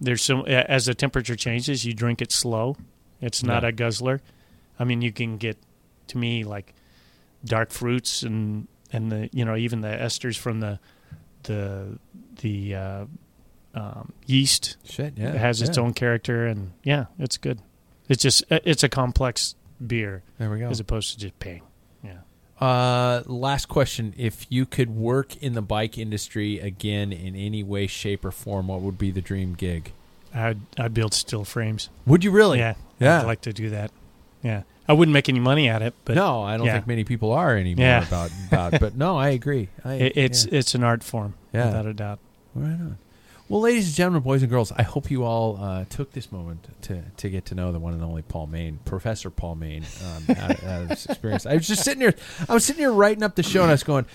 There's 0.00 0.22
some 0.22 0.44
as 0.46 0.86
the 0.86 0.94
temperature 0.94 1.36
changes, 1.36 1.84
you 1.84 1.94
drink 1.94 2.20
it 2.20 2.32
slow. 2.32 2.76
It's 3.20 3.44
not 3.44 3.62
Yeah. 3.62 3.68
a 3.68 3.72
guzzler, 3.72 4.20
I 4.78 4.84
mean, 4.84 5.00
you 5.00 5.12
can 5.12 5.36
get 5.36 5.56
to 6.08 6.18
me 6.18 6.42
like 6.42 6.74
dark 7.44 7.70
fruits 7.70 8.22
and 8.24 8.66
and 8.92 9.12
the 9.12 9.28
you 9.32 9.44
know 9.44 9.54
even 9.56 9.80
the 9.80 9.88
esters 9.88 10.36
from 10.36 10.58
the 10.60 10.80
the 11.44 11.98
the 12.40 12.74
uh, 12.74 13.04
um, 13.74 14.12
yeast 14.26 14.76
Shit, 14.84 15.14
yeah, 15.16 15.30
it 15.30 15.38
has 15.38 15.62
its 15.62 15.76
yeah. 15.76 15.82
own 15.84 15.94
character 15.94 16.46
and 16.46 16.72
yeah, 16.84 17.06
it's 17.18 17.36
good. 17.38 17.58
It's 18.08 18.22
just 18.22 18.44
uh, 18.52 18.60
it's 18.64 18.82
a 18.82 18.88
complex 18.88 19.54
beer 19.84 20.22
There 20.38 20.50
we 20.50 20.58
go. 20.58 20.68
as 20.68 20.80
opposed 20.80 21.12
to 21.14 21.18
just 21.18 21.38
paying. 21.38 21.62
Yeah. 22.04 22.18
Uh, 22.60 23.22
last 23.26 23.68
question: 23.68 24.12
If 24.16 24.46
you 24.50 24.66
could 24.66 24.90
work 24.90 25.36
in 25.42 25.54
the 25.54 25.62
bike 25.62 25.96
industry 25.98 26.58
again 26.60 27.12
in 27.12 27.34
any 27.34 27.62
way, 27.62 27.86
shape, 27.86 28.24
or 28.24 28.30
form, 28.30 28.68
what 28.68 28.80
would 28.82 28.98
be 28.98 29.10
the 29.10 29.20
dream 29.22 29.54
gig? 29.54 29.92
I'd 30.34 30.60
I'd 30.78 30.94
build 30.94 31.14
steel 31.14 31.44
frames. 31.44 31.88
Would 32.06 32.24
you 32.24 32.30
really? 32.30 32.58
Yeah, 32.58 32.74
Yeah. 33.00 33.20
I'd 33.20 33.26
like 33.26 33.40
to 33.42 33.52
do 33.52 33.70
that. 33.70 33.90
Yeah, 34.42 34.62
I 34.88 34.92
wouldn't 34.92 35.12
make 35.12 35.28
any 35.28 35.40
money 35.40 35.68
at 35.68 35.82
it, 35.82 35.94
but 36.04 36.16
no, 36.16 36.42
I 36.42 36.56
don't 36.56 36.66
yeah. 36.66 36.74
think 36.74 36.86
many 36.86 37.04
people 37.04 37.32
are 37.32 37.56
anymore 37.56 37.84
Yeah. 37.86 38.06
about 38.06 38.30
about. 38.48 38.80
But 38.80 38.96
no, 38.96 39.16
I 39.16 39.30
agree. 39.30 39.68
I, 39.84 39.94
It, 39.94 40.16
it's 40.16 40.46
yeah. 40.46 40.58
it's 40.58 40.74
an 40.74 40.84
art 40.84 41.02
form, 41.02 41.34
Yeah. 41.52 41.66
without 41.66 41.86
a 41.86 41.94
doubt. 41.94 42.18
Right 42.54 42.72
on. 42.72 42.98
Well, 43.52 43.60
ladies 43.60 43.88
and 43.88 43.94
gentlemen, 43.94 44.22
boys 44.22 44.40
and 44.40 44.50
girls, 44.50 44.72
I 44.72 44.80
hope 44.80 45.10
you 45.10 45.24
all 45.24 45.62
uh, 45.62 45.84
took 45.90 46.12
this 46.12 46.32
moment 46.32 46.68
to, 46.84 47.02
to 47.18 47.28
get 47.28 47.44
to 47.44 47.54
know 47.54 47.70
the 47.70 47.78
one 47.78 47.92
and 47.92 48.02
only 48.02 48.22
Paul 48.22 48.46
Main, 48.46 48.78
Professor 48.86 49.28
Paul 49.28 49.56
Main, 49.56 49.84
um, 50.06 50.24
out, 50.38 50.64
out 50.64 50.82
of 50.82 50.88
this 50.88 51.04
experience. 51.04 51.44
I 51.44 51.52
was 51.56 51.68
just 51.68 51.84
sitting 51.84 52.00
here, 52.00 52.14
I 52.48 52.54
was 52.54 52.64
sitting 52.64 52.80
here 52.80 52.90
writing 52.90 53.22
up 53.22 53.34
the 53.34 53.42
show, 53.42 53.60
and 53.60 53.68
I 53.68 53.74
was 53.74 53.82
going, 53.82 54.06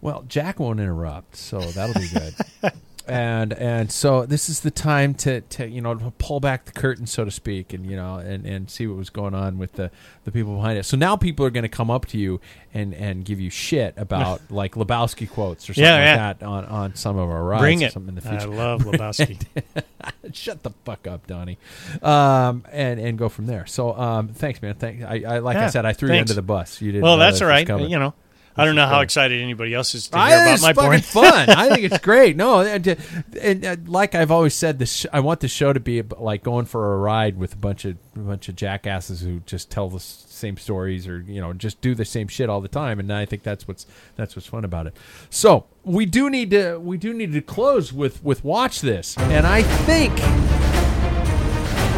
"Well, 0.00 0.24
Jack 0.26 0.58
won't 0.60 0.80
interrupt, 0.80 1.36
so 1.36 1.60
that'll 1.60 2.00
be 2.00 2.08
good." 2.08 2.72
and 3.08 3.52
and 3.52 3.90
so 3.90 4.26
this 4.26 4.48
is 4.48 4.60
the 4.60 4.70
time 4.70 5.14
to, 5.14 5.40
to 5.40 5.68
you 5.68 5.80
know 5.80 5.94
to 5.94 6.10
pull 6.18 6.40
back 6.40 6.64
the 6.64 6.72
curtain, 6.72 7.06
so 7.06 7.24
to 7.24 7.30
speak, 7.30 7.72
and 7.72 7.86
you 7.86 7.96
know 7.96 8.16
and, 8.16 8.44
and 8.46 8.70
see 8.70 8.86
what 8.86 8.96
was 8.96 9.10
going 9.10 9.34
on 9.34 9.58
with 9.58 9.72
the, 9.74 9.90
the 10.24 10.32
people 10.32 10.54
behind 10.56 10.78
it. 10.78 10.84
So 10.84 10.96
now 10.96 11.16
people 11.16 11.46
are 11.46 11.50
going 11.50 11.62
to 11.62 11.68
come 11.68 11.90
up 11.90 12.06
to 12.06 12.18
you 12.18 12.40
and, 12.74 12.94
and 12.94 13.24
give 13.24 13.40
you 13.40 13.50
shit 13.50 13.94
about 13.96 14.40
like 14.50 14.74
Lebowski 14.74 15.28
quotes 15.30 15.68
or 15.70 15.74
something 15.74 15.84
Yeah, 15.84 16.16
like 16.26 16.38
that 16.40 16.46
on, 16.46 16.64
on 16.66 16.94
some 16.94 17.16
of 17.16 17.28
our 17.28 17.42
rides. 17.42 17.62
Bring 17.62 17.82
it. 17.82 17.92
something 17.92 18.16
in 18.16 18.22
the 18.22 18.30
I 18.30 18.44
love 18.44 18.80
Lebowski. 18.84 19.44
Shut 20.32 20.62
the 20.62 20.70
fuck 20.84 21.06
up, 21.06 21.26
Donnie. 21.26 21.58
Um, 22.02 22.64
and 22.72 23.00
and 23.00 23.16
go 23.18 23.28
from 23.28 23.46
there. 23.46 23.66
So 23.66 23.96
um, 23.96 24.28
thanks, 24.28 24.60
man. 24.62 24.74
Thank 24.74 25.02
I, 25.02 25.22
I 25.26 25.38
like 25.38 25.56
I 25.56 25.68
said, 25.68 25.86
I 25.86 25.92
threw 25.92 26.08
thanks. 26.08 26.18
you 26.18 26.20
under 26.22 26.34
the 26.34 26.42
bus. 26.42 26.80
You 26.80 26.92
didn't. 26.92 27.04
well, 27.04 27.16
that's 27.16 27.40
all 27.40 27.64
coming. 27.64 27.90
You 27.90 27.98
know, 27.98 28.14
I 28.58 28.64
don't 28.64 28.74
know 28.74 28.86
how 28.86 29.00
excited 29.00 29.42
anybody 29.42 29.74
else 29.74 29.94
is 29.94 30.08
to 30.08 30.16
I 30.18 30.28
hear 30.28 30.38
think 30.38 30.46
about 30.46 30.54
it's 30.54 30.62
my 30.62 30.72
fucking 30.72 31.00
fun. 31.02 31.50
I 31.50 31.68
think 31.74 31.92
it's 31.92 31.98
great. 31.98 32.36
No, 32.36 32.60
and, 32.60 32.88
uh, 32.88 32.94
and, 33.40 33.64
uh, 33.66 33.76
like 33.86 34.14
I've 34.14 34.30
always 34.30 34.54
said, 34.54 34.78
this 34.78 35.04
I 35.12 35.20
want 35.20 35.40
the 35.40 35.48
show 35.48 35.72
to 35.74 35.80
be 35.80 35.98
ab- 35.98 36.14
like 36.18 36.42
going 36.42 36.64
for 36.64 36.94
a 36.94 36.98
ride 36.98 37.36
with 37.36 37.52
a 37.52 37.56
bunch 37.56 37.84
of 37.84 37.96
a 38.14 38.18
bunch 38.20 38.48
of 38.48 38.56
jackasses 38.56 39.20
who 39.20 39.40
just 39.40 39.70
tell 39.70 39.90
the 39.90 39.96
s- 39.96 40.24
same 40.28 40.56
stories 40.56 41.06
or 41.06 41.20
you 41.20 41.40
know 41.40 41.52
just 41.52 41.80
do 41.82 41.94
the 41.94 42.04
same 42.06 42.28
shit 42.28 42.48
all 42.48 42.60
the 42.62 42.68
time. 42.68 42.98
And 42.98 43.12
I 43.12 43.26
think 43.26 43.42
that's 43.42 43.68
what's 43.68 43.86
that's 44.16 44.34
what's 44.34 44.46
fun 44.48 44.64
about 44.64 44.86
it. 44.86 44.96
So 45.28 45.66
we 45.84 46.06
do 46.06 46.30
need 46.30 46.50
to 46.52 46.78
we 46.78 46.96
do 46.96 47.12
need 47.12 47.32
to 47.32 47.42
close 47.42 47.92
with 47.92 48.24
with 48.24 48.42
watch 48.42 48.80
this, 48.80 49.18
and 49.18 49.46
I 49.46 49.62
think 49.62 50.12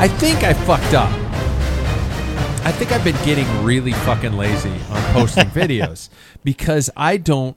I 0.01 0.09
think 0.09 0.43
I 0.43 0.55
fucked 0.55 0.95
up. 0.95 1.11
I 2.65 2.73
think 2.73 2.93
I've 2.93 3.05
been 3.05 3.17
getting 3.25 3.47
really 3.65 3.93
fucking 3.93 4.33
lazy 4.35 4.71
on 4.71 5.03
posting 5.13 5.47
videos 5.51 6.11
because 6.45 6.91
I 6.97 7.17
don't 7.17 7.57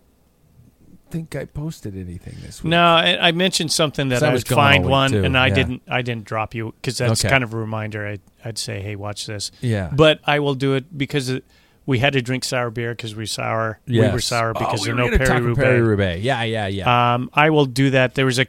think 1.09 1.35
I 1.35 1.45
posted 1.45 1.95
anything 1.97 2.37
this 2.41 2.63
week. 2.63 2.69
No, 2.71 2.81
I, 2.81 3.27
I 3.27 3.31
mentioned 3.33 3.71
something 3.71 4.09
that 4.09 4.23
I 4.23 4.29
I 4.29 4.33
was 4.33 4.43
would 4.47 4.55
find 4.55 4.85
one, 4.85 5.11
too, 5.11 5.23
and 5.23 5.37
I 5.37 5.47
yeah. 5.47 5.53
didn't. 5.55 5.81
I 5.89 6.01
didn't 6.01 6.23
drop 6.25 6.55
you 6.55 6.73
because 6.81 6.97
that's 6.97 7.23
Okay. 7.25 7.29
kind 7.29 7.43
of 7.43 7.53
a 7.53 7.57
reminder. 7.57 8.07
I'd, 8.07 8.21
I'd 8.45 8.57
say, 8.57 8.81
hey, 8.81 8.95
watch 8.95 9.25
this. 9.25 9.51
Yeah. 9.59 9.89
But 9.93 10.21
I 10.25 10.39
will 10.39 10.55
do 10.55 10.75
it 10.75 10.97
because 10.97 11.29
it, 11.29 11.43
we 11.85 11.99
had 11.99 12.13
to 12.13 12.21
drink 12.21 12.45
sour 12.45 12.69
beer 12.69 12.91
because 12.95 13.13
we 13.15 13.25
sour. 13.25 13.79
We 13.87 13.99
were 13.99 14.05
Yes. 14.05 14.25
sour 14.25 14.51
Oh, 14.55 14.59
because 14.59 14.81
we 14.81 14.85
there 14.87 14.95
were 14.95 15.11
no 15.11 15.17
Perry 15.17 15.41
about 15.51 15.55
Paris 15.57 15.81
Roubaix. 15.85 16.23
Yeah, 16.23 16.43
yeah, 16.43 16.67
yeah. 16.67 17.13
Um, 17.15 17.29
I 17.33 17.49
will 17.49 17.65
do 17.65 17.89
that. 17.89 18.15
There 18.15 18.25
was 18.25 18.39
a, 18.39 18.45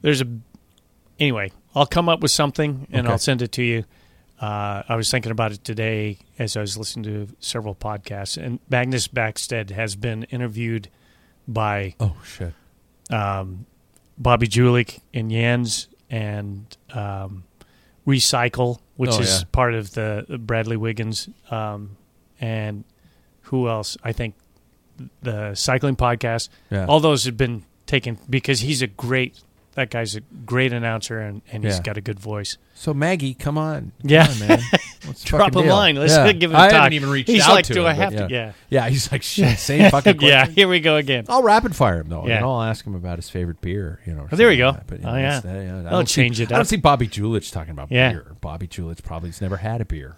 there's 0.00 0.22
a, 0.22 0.26
anyway. 1.18 1.52
I'll 1.74 1.86
come 1.86 2.08
up 2.08 2.20
with 2.20 2.30
something 2.30 2.86
and 2.90 3.06
Okay. 3.06 3.12
I'll 3.12 3.18
send 3.18 3.42
it 3.42 3.52
to 3.52 3.62
you. 3.62 3.84
Uh, 4.40 4.82
I 4.88 4.96
was 4.96 5.10
thinking 5.10 5.32
about 5.32 5.52
it 5.52 5.62
today 5.64 6.18
as 6.38 6.56
I 6.56 6.60
was 6.62 6.78
listening 6.78 7.04
to 7.04 7.34
several 7.40 7.74
podcasts, 7.74 8.42
and 8.42 8.58
Magnus 8.70 9.06
Backstedt 9.06 9.70
has 9.70 9.96
been 9.96 10.22
interviewed 10.24 10.88
by 11.46 11.94
oh 12.00 12.16
shit. 12.24 12.54
um, 13.10 13.66
Bobby 14.16 14.48
Julich 14.48 15.00
and 15.12 15.30
Yans 15.30 15.88
and 16.08 16.76
um, 16.94 17.44
Recycle, 18.06 18.78
which 18.96 19.10
Oh, 19.12 19.20
is 19.20 19.40
yeah. 19.40 19.44
part 19.52 19.74
of 19.74 19.92
the 19.92 20.24
Bradley 20.40 20.76
Wiggins, 20.78 21.28
um, 21.50 21.96
and 22.40 22.84
who 23.42 23.68
else? 23.68 23.96
I 24.02 24.12
think 24.12 24.36
the 25.22 25.54
cycling 25.54 25.96
podcast. 25.96 26.48
Yeah. 26.70 26.86
All 26.86 27.00
those 27.00 27.24
have 27.24 27.36
been 27.36 27.64
taken 27.86 28.18
because 28.28 28.60
he's 28.60 28.80
a 28.80 28.86
great. 28.86 29.38
That 29.80 29.88
guy's 29.88 30.14
a 30.14 30.20
great 30.44 30.74
announcer 30.74 31.18
and, 31.20 31.40
and 31.50 31.64
he's 31.64 31.76
Yeah. 31.78 31.82
got 31.82 31.96
a 31.96 32.02
good 32.02 32.20
voice. 32.20 32.58
So 32.74 32.92
Maggie, 32.92 33.32
come 33.32 33.56
on, 33.56 33.92
Come 34.02 34.10
Yeah. 34.10 34.28
on, 34.28 34.38
man. 34.38 34.58
What's 35.06 35.22
the 35.22 35.28
Drop 35.30 35.40
fucking 35.54 35.60
a 35.60 35.62
deal? 35.64 35.74
line. 35.74 35.96
Let's 35.96 36.12
Yeah. 36.12 36.30
give 36.32 36.50
it 36.50 36.54
a 36.54 36.58
I 36.58 36.64
talk. 36.68 36.72
haven't 36.72 36.92
even 36.92 37.08
reached 37.08 37.30
He's 37.30 37.42
out 37.42 37.52
like, 37.54 37.64
to 37.64 37.72
"Do 37.72 37.80
him, 37.80 37.86
I 37.86 37.92
but 37.94 37.96
have 37.96 38.12
to?" 38.12 38.18
yeah. 38.18 38.28
Yeah. 38.28 38.52
yeah. 38.84 38.88
He's 38.90 39.10
like, 39.10 39.22
shit, 39.22 39.58
same 39.58 39.90
fucking 39.90 40.18
question. 40.18 40.28
yeah, 40.28 40.46
here 40.46 40.68
we 40.68 40.80
go 40.80 40.96
again. 40.96 41.24
I'll 41.30 41.42
rapid 41.42 41.74
fire 41.74 42.00
him 42.00 42.10
though. 42.10 42.26
Yeah. 42.26 42.34
You 42.34 42.40
know, 42.42 42.52
I'll 42.56 42.62
ask 42.62 42.84
him 42.86 42.94
about 42.94 43.16
his 43.16 43.30
favorite 43.30 43.62
beer. 43.62 44.00
You 44.04 44.12
know, 44.12 44.20
or 44.24 44.28
Oh, 44.30 44.36
there 44.36 44.48
we 44.48 44.58
something 44.58 44.58
go. 44.58 44.66
like 44.66 44.76
that. 44.76 44.86
But, 44.86 45.00
you 45.00 45.06
Oh, 45.08 45.16
yeah. 45.16 45.38
it's- 45.38 45.44
uh, 45.46 45.88
I 45.88 45.90
I'll 45.90 45.96
don't 45.96 46.08
see- 46.10 46.22
change 46.22 46.40
it 46.40 46.52
I 46.52 46.56
don't 46.56 46.66
see 46.66 46.76
Bobby 46.76 47.08
Julich 47.08 47.50
talking 47.50 47.70
about 47.72 47.90
Yeah. 47.90 48.10
beer. 48.10 48.26
Bobby 48.42 48.66
Julich 48.68 49.02
probably's 49.02 49.40
never 49.40 49.56
had 49.56 49.80
a 49.80 49.86
beer. 49.86 50.14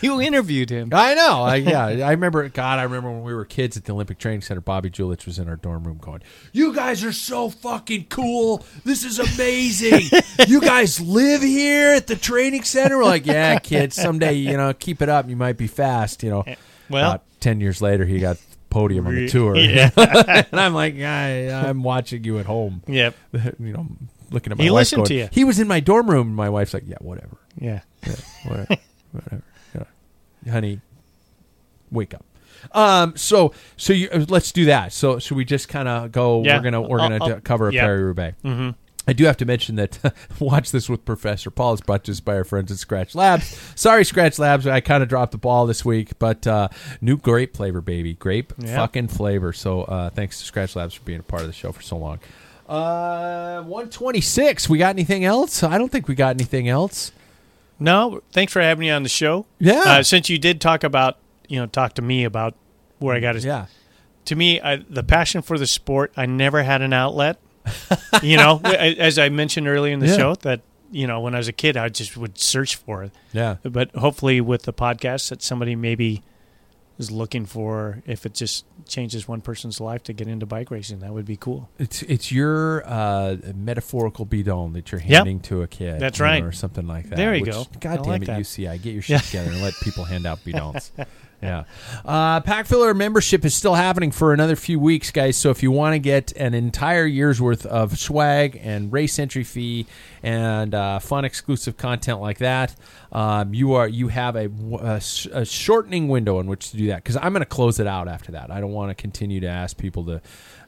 You 0.02 0.20
interviewed 0.20 0.70
him. 0.70 0.90
I 0.92 1.14
know. 1.14 1.42
I, 1.42 1.56
yeah, 1.56 1.84
I 1.86 2.10
remember. 2.12 2.48
God, 2.48 2.78
I 2.78 2.84
remember 2.84 3.10
when 3.10 3.22
we 3.22 3.34
were 3.34 3.44
kids 3.44 3.76
at 3.76 3.84
the 3.84 3.92
Olympic 3.92 4.18
Training 4.18 4.40
Center. 4.42 4.60
Bobby 4.60 4.90
Julich 4.90 5.26
was 5.26 5.38
in 5.38 5.48
our 5.48 5.56
dorm 5.56 5.84
room 5.84 5.98
going, 5.98 6.22
"You 6.52 6.74
guys 6.74 7.04
are 7.04 7.12
so 7.12 7.50
fucking 7.50 8.06
cool. 8.08 8.64
This 8.84 9.04
is 9.04 9.18
amazing. 9.18 10.02
you 10.48 10.60
guys 10.60 11.00
live 11.00 11.42
here 11.42 11.92
at 11.92 12.06
the 12.06 12.16
training 12.16 12.62
center." 12.64 12.96
We're 12.98 13.04
like, 13.04 13.26
"Yeah, 13.26 13.58
kids. 13.58 13.96
Someday, 13.96 14.32
you 14.34 14.56
know, 14.56 14.72
keep 14.72 15.02
it 15.02 15.08
up. 15.08 15.28
You 15.28 15.36
might 15.36 15.56
be 15.56 15.66
fast." 15.66 16.22
You 16.22 16.30
know. 16.30 16.44
Well- 16.88 17.10
About 17.10 17.24
ten 17.40 17.60
years 17.60 17.80
later, 17.82 18.04
he 18.04 18.18
got 18.20 18.36
podium 18.70 19.06
on 19.06 19.14
the 19.14 19.28
tour. 19.28 19.56
Yeah. 19.58 19.90
and 20.50 20.60
I'm 20.60 20.74
like, 20.74 20.94
I, 20.98 21.50
I'm 21.50 21.82
watching 21.82 22.24
you 22.24 22.38
at 22.38 22.46
home. 22.46 22.82
Yep. 22.86 23.14
You 23.58 23.72
know, 23.72 23.86
looking 24.30 24.52
at 24.52 24.58
my 24.58 24.64
He 24.64 24.70
wife. 24.70 24.80
listened 24.80 24.98
going, 25.00 25.08
to 25.08 25.14
you. 25.14 25.28
He 25.32 25.44
was 25.44 25.58
in 25.60 25.68
my 25.68 25.80
dorm 25.80 26.08
room. 26.10 26.34
My 26.34 26.48
wife's 26.48 26.72
like, 26.72 26.84
"Yeah, 26.86 26.96
whatever." 27.00 27.36
Yeah. 27.58 27.80
Yeah, 28.06 28.14
whatever, 28.44 28.76
whatever. 29.12 29.42
Honey, 30.48 30.80
wake 31.90 32.14
up. 32.14 32.24
Um. 32.76 33.14
So 33.16 33.52
so 33.76 33.92
you 33.92 34.08
uh, 34.10 34.24
let's 34.28 34.52
do 34.52 34.66
that. 34.66 34.92
So 34.92 35.18
should 35.18 35.36
we 35.36 35.44
just 35.44 35.68
kind 35.68 35.88
of 35.88 36.12
go? 36.12 36.42
Yeah. 36.44 36.56
We're 36.58 36.62
gonna 36.62 36.80
we're 36.82 36.98
gonna 36.98 37.18
I'll- 37.20 37.34
d- 37.36 37.40
cover 37.42 37.68
a 37.68 37.72
yeah. 37.72 37.82
Paris 37.84 38.02
Roubaix. 38.02 38.36
Mhm. 38.44 38.74
I 39.08 39.12
do 39.14 39.24
have 39.24 39.38
to 39.38 39.46
mention 39.46 39.76
that 39.76 39.98
watch 40.38 40.70
this 40.70 40.88
with 40.88 41.04
Professor 41.06 41.50
Paul 41.50 41.72
is 41.72 41.80
brought 41.80 42.04
to 42.04 42.12
us 42.12 42.20
by 42.20 42.34
our 42.36 42.44
friends 42.44 42.70
at 42.70 42.76
Skratch 42.76 43.14
Labs. 43.14 43.58
Sorry, 43.74 44.04
Skratch 44.04 44.38
Labs, 44.38 44.66
I 44.66 44.80
kind 44.80 45.02
of 45.02 45.08
dropped 45.08 45.32
the 45.32 45.38
ball 45.38 45.66
this 45.66 45.84
week, 45.86 46.16
but 46.18 46.46
uh, 46.46 46.68
new 47.00 47.16
grape 47.16 47.56
flavor, 47.56 47.80
baby, 47.80 48.12
grape 48.14 48.52
Yeah. 48.58 48.76
fucking 48.76 49.08
flavor. 49.08 49.52
So 49.54 49.82
uh, 49.84 50.10
thanks 50.10 50.40
to 50.46 50.52
Skratch 50.52 50.76
Labs 50.76 50.94
for 50.94 51.02
being 51.02 51.20
a 51.20 51.22
part 51.24 51.40
of 51.42 51.48
the 51.48 51.54
show 51.54 51.72
for 51.72 51.82
so 51.82 51.96
long. 51.96 52.20
Uh, 52.68 53.62
one 53.62 53.88
twenty 53.88 54.20
six. 54.20 54.68
We 54.68 54.78
got 54.78 54.90
anything 54.90 55.24
else? 55.24 55.62
I 55.64 55.78
don't 55.78 55.90
think 55.90 56.06
we 56.06 56.14
got 56.14 56.36
anything 56.36 56.68
else. 56.68 57.10
No, 57.80 58.22
thanks 58.32 58.52
for 58.52 58.60
having 58.60 58.80
me 58.80 58.90
on 58.90 59.02
the 59.02 59.08
show. 59.08 59.46
Yeah. 59.58 59.82
Uh, 59.86 60.02
since 60.02 60.28
you 60.28 60.38
did 60.38 60.60
talk 60.60 60.84
about, 60.84 61.16
you 61.48 61.58
know, 61.58 61.66
talk 61.66 61.94
to 61.94 62.02
me 62.02 62.24
about 62.24 62.54
where 62.98 63.16
I 63.16 63.20
got 63.20 63.36
it. 63.36 63.42
Yeah. 63.44 63.66
To 64.26 64.36
me, 64.36 64.60
I, 64.60 64.76
the 64.76 65.02
passion 65.02 65.40
for 65.42 65.58
the 65.58 65.66
sport, 65.66 66.12
I 66.16 66.26
never 66.26 66.62
had 66.62 66.82
an 66.82 66.92
outlet. 66.92 67.38
you 68.22 68.36
know, 68.36 68.60
as 68.64 69.18
I 69.18 69.28
mentioned 69.30 69.66
earlier 69.66 69.92
in 69.92 70.00
the 70.00 70.06
Yeah. 70.08 70.16
show, 70.16 70.34
that 70.36 70.60
you 70.92 71.06
know, 71.06 71.20
when 71.20 71.34
I 71.34 71.38
was 71.38 71.46
a 71.48 71.52
kid, 71.52 71.76
I 71.76 71.88
just 71.88 72.16
would 72.16 72.36
search 72.38 72.74
for 72.76 73.04
it. 73.04 73.12
Yeah. 73.32 73.56
But 73.62 73.94
hopefully, 73.94 74.40
with 74.40 74.62
the 74.64 74.72
podcast, 74.72 75.28
that 75.30 75.40
somebody 75.42 75.76
maybe 75.76 76.22
is 77.00 77.10
looking 77.10 77.46
for, 77.46 78.02
if 78.06 78.26
it 78.26 78.34
just 78.34 78.64
changes 78.86 79.26
one 79.26 79.40
person's 79.40 79.80
life 79.80 80.02
to 80.04 80.12
get 80.12 80.28
into 80.28 80.46
bike 80.46 80.70
racing, 80.70 81.00
that 81.00 81.12
would 81.12 81.24
be 81.24 81.36
cool. 81.36 81.68
It's 81.78 82.02
it's 82.02 82.30
your 82.30 82.82
uh, 82.86 83.36
metaphorical 83.54 84.24
bidon 84.26 84.74
that 84.74 84.92
you're 84.92 85.00
Yep. 85.00 85.08
handing 85.10 85.40
to 85.40 85.62
a 85.62 85.66
kid. 85.66 85.98
That's 86.00 86.20
know, 86.20 86.26
right. 86.26 86.44
or 86.44 86.52
something 86.52 86.86
like 86.86 87.08
that. 87.08 87.16
There 87.16 87.34
you 87.34 87.40
which, 87.42 87.50
go. 87.52 87.64
God 87.80 87.92
I 87.92 87.96
damn 87.96 88.04
like 88.04 88.22
it, 88.22 88.26
that. 88.26 88.40
UCI, 88.40 88.80
get 88.82 88.92
your 88.92 89.02
shit 89.08 89.22
together 89.22 89.50
and 89.50 89.62
let 89.62 89.74
people 89.82 90.04
hand 90.04 90.26
out 90.26 90.44
bidons. 90.44 90.92
yeah. 91.42 91.64
Uh, 92.04 92.40
Packfiller 92.42 92.94
membership 92.94 93.44
is 93.44 93.54
still 93.54 93.74
happening 93.74 94.10
for 94.10 94.32
another 94.32 94.56
few 94.56 94.78
weeks, 94.78 95.10
guys. 95.10 95.36
So 95.36 95.50
if 95.50 95.62
you 95.62 95.70
want 95.70 95.94
to 95.94 95.98
get 95.98 96.32
an 96.32 96.52
entire 96.52 97.06
year's 97.06 97.40
worth 97.40 97.64
of 97.64 97.98
swag 97.98 98.60
and 98.62 98.92
race 98.92 99.18
entry 99.18 99.44
fee 99.44 99.86
and 100.22 100.74
uh, 100.74 100.98
fun 100.98 101.24
exclusive 101.24 101.76
content 101.76 102.20
like 102.20 102.38
that, 102.38 102.76
um, 103.12 103.54
you 103.54 103.72
are 103.72 103.88
you 103.88 104.08
have 104.08 104.36
a, 104.36 104.50
a, 104.80 105.00
a 105.32 105.44
shortening 105.44 106.08
window 106.08 106.40
in 106.40 106.46
which 106.46 106.70
to 106.72 106.76
do 106.76 106.88
that. 106.88 106.96
Because 107.02 107.16
I'm 107.16 107.32
going 107.32 107.40
to 107.40 107.46
close 107.46 107.80
it 107.80 107.86
out 107.86 108.06
after 108.06 108.32
that. 108.32 108.50
I 108.50 108.60
don't 108.60 108.72
want 108.72 108.90
to 108.90 108.94
continue 108.94 109.40
to 109.40 109.48
ask 109.48 109.76
people 109.76 110.04
to. 110.06 110.20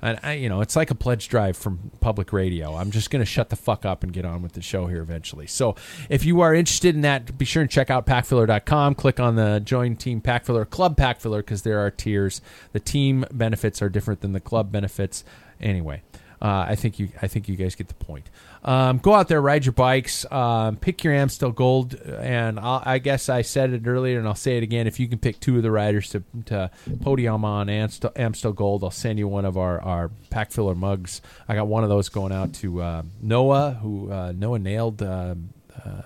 And 0.03 0.19
I, 0.23 0.33
you 0.33 0.49
know, 0.49 0.61
it's 0.61 0.75
like 0.75 0.91
a 0.91 0.95
pledge 0.95 1.29
drive 1.29 1.57
from 1.57 1.93
public 2.01 2.33
radio. 2.33 2.75
I'm 2.75 2.91
just 2.91 3.11
going 3.11 3.21
to 3.21 3.27
shut 3.27 3.51
the 3.51 3.57
fuck 3.57 3.85
up 3.85 4.03
and 4.03 4.13
get 4.13 4.25
on 4.25 4.43
with 4.43 4.53
the 4.53 4.63
show 4.63 4.87
here 4.87 5.01
eventually. 5.01 5.47
So, 5.47 5.77
if 6.11 6.25
you 6.25 6.41
are 6.41 6.55
interested 6.55 6.95
in 6.95 7.03
that, 7.03 7.39
be 7.39 7.45
sure 7.45 7.63
and 7.63 7.71
check 7.71 7.89
out 7.89 8.05
packfiller.com. 8.07 8.97
Click 8.97 9.21
on 9.21 9.37
the 9.37 9.61
join 9.65 9.97
team 9.97 10.21
packfiller 10.21 10.69
club 10.69 10.97
packfiller 10.97 11.39
because 11.39 11.63
there 11.63 11.79
are 11.79 11.91
tiers. 11.91 12.41
The 12.73 12.81
team 12.81 13.25
benefits 13.31 13.81
are 13.81 13.89
different 13.89 14.21
than 14.21 14.33
the 14.33 14.41
club 14.41 14.73
benefits. 14.73 15.25
Anyway, 15.61 16.03
uh, 16.43 16.67
I 16.69 16.75
think 16.75 16.99
you 16.99 17.09
I 17.23 17.29
think 17.29 17.49
you 17.49 17.55
guys 17.55 17.77
get 17.77 17.87
the 17.87 17.95
point. 17.95 18.29
Um, 18.65 18.99
go 18.99 19.15
out 19.15 19.29
there, 19.29 19.41
ride 19.41 19.65
your 19.65 19.75
bikes, 19.75 20.31
um, 20.33 20.77
pick 20.77 21.05
your 21.05 21.15
Amstel 21.15 21.53
Gold, 21.53 21.95
and 21.95 22.59
I'll, 22.59 22.83
i 22.85 22.99
guess 22.99 23.29
I 23.29 23.43
said 23.43 23.73
it 23.73 23.87
earlier, 23.87 24.19
and 24.19 24.27
I'll 24.27 24.35
say 24.35 24.57
it 24.57 24.65
again. 24.65 24.89
If 24.89 24.99
you 24.99 25.07
can 25.07 25.21
pick 25.21 25.39
two 25.39 25.57
of 25.57 25.63
the 25.63 25.71
riders 25.71 26.11
to, 26.11 26.25
to 26.47 26.71
podium 27.01 27.45
on 27.45 27.69
Amstel, 27.69 28.11
Amstel 28.17 28.53
Gold, 28.53 28.83
I'll 28.83 28.91
send 28.91 29.21
you 29.21 29.29
one 29.29 29.45
of 29.45 29.57
our, 29.57 29.81
our 29.83 30.11
pack 30.31 30.51
filler 30.51 30.75
mugs. 30.75 31.23
I 31.47 31.55
got 31.55 31.69
one 31.69 31.85
of 31.85 31.89
those 31.89 32.09
going 32.09 32.33
out 32.33 32.53
to 32.55 32.83
uh, 32.83 33.03
Noah, 33.21 33.79
who 33.81 34.11
uh, 34.11 34.33
Noah 34.37 34.59
nailed. 34.59 35.01
Uh, 35.01 35.37
uh 35.85 36.03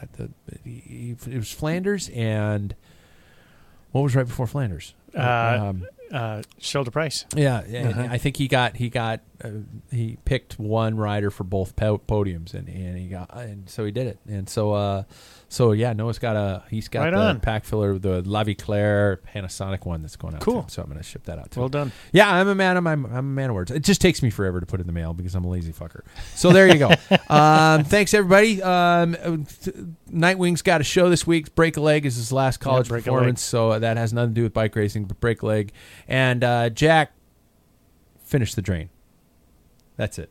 at 0.00 0.12
the, 0.12 0.30
it 0.64 1.26
was 1.26 1.50
Flanders 1.50 2.10
and 2.10 2.74
what 3.92 4.02
was 4.02 4.14
right 4.14 4.26
before 4.26 4.46
Flanders? 4.46 4.92
Uh, 5.16 5.58
um, 5.70 5.86
uh, 6.12 6.42
Scheldeprijs. 6.60 7.24
Yeah, 7.34 7.88
uh-huh. 7.88 8.08
I 8.10 8.18
think 8.18 8.36
he 8.36 8.48
got 8.48 8.76
he 8.76 8.88
got 8.88 9.20
uh, 9.42 9.50
he 9.90 10.18
picked 10.24 10.58
one 10.58 10.96
rider 10.96 11.30
for 11.30 11.44
both 11.44 11.76
po- 11.76 11.98
podiums, 11.98 12.54
and, 12.54 12.68
and 12.68 12.98
he 12.98 13.08
got 13.08 13.34
and 13.34 13.68
so 13.68 13.84
he 13.84 13.90
did 13.90 14.06
it, 14.06 14.18
and 14.26 14.48
so 14.48 14.72
uh, 14.72 15.04
so 15.48 15.72
yeah, 15.72 15.92
Noah's 15.92 16.18
got 16.18 16.34
a 16.34 16.64
he's 16.70 16.88
got 16.88 17.02
right 17.02 17.10
the 17.10 17.18
on. 17.18 17.40
Packfiller, 17.40 18.00
the 18.00 18.22
La 18.22 18.42
Vie 18.42 18.54
Claire 18.54 19.20
Panasonic 19.32 19.86
one 19.86 20.02
that's 20.02 20.16
going 20.16 20.34
out. 20.34 20.40
Cool. 20.40 20.64
Too, 20.64 20.70
so 20.70 20.82
I'm 20.82 20.88
going 20.88 20.98
to 20.98 21.04
ship 21.04 21.24
that 21.24 21.38
out. 21.38 21.52
To 21.52 21.60
well 21.60 21.66
him. 21.66 21.72
done. 21.72 21.92
Yeah, 22.12 22.32
I'm 22.32 22.48
a 22.48 22.54
man 22.54 22.76
of 22.76 22.82
my 22.82 22.92
I'm 22.92 23.14
a 23.14 23.22
man 23.22 23.50
of 23.50 23.54
words. 23.54 23.70
It 23.70 23.84
just 23.84 24.00
takes 24.00 24.22
me 24.22 24.30
forever 24.30 24.58
to 24.58 24.66
put 24.66 24.80
in 24.80 24.86
the 24.86 24.92
mail 24.92 25.14
because 25.14 25.34
I'm 25.34 25.44
a 25.44 25.48
lazy 25.48 25.72
fucker. 25.72 26.00
So 26.34 26.52
there 26.52 26.66
you 26.66 26.78
go. 26.78 26.90
um, 27.28 27.84
thanks 27.84 28.12
everybody. 28.12 28.60
Um, 28.62 29.46
Nightwing's 30.10 30.62
got 30.62 30.80
a 30.80 30.84
show 30.84 31.08
this 31.10 31.26
week. 31.26 31.54
Break 31.54 31.76
a 31.76 31.80
leg 31.80 32.06
is 32.06 32.16
his 32.16 32.32
last 32.32 32.58
college 32.58 32.90
yeah, 32.90 32.96
performance, 32.96 33.40
so 33.40 33.78
that 33.78 33.96
has 33.96 34.12
nothing 34.12 34.30
to 34.30 34.34
do 34.34 34.42
with 34.42 34.52
bike 34.52 34.74
racing, 34.74 35.04
but 35.04 35.20
break 35.20 35.42
a 35.42 35.46
leg. 35.46 35.72
And 36.08 36.42
uh, 36.42 36.70
Jack, 36.70 37.12
finish 38.24 38.54
the 38.54 38.62
drain. 38.62 38.90
That's 39.96 40.18
it. 40.18 40.30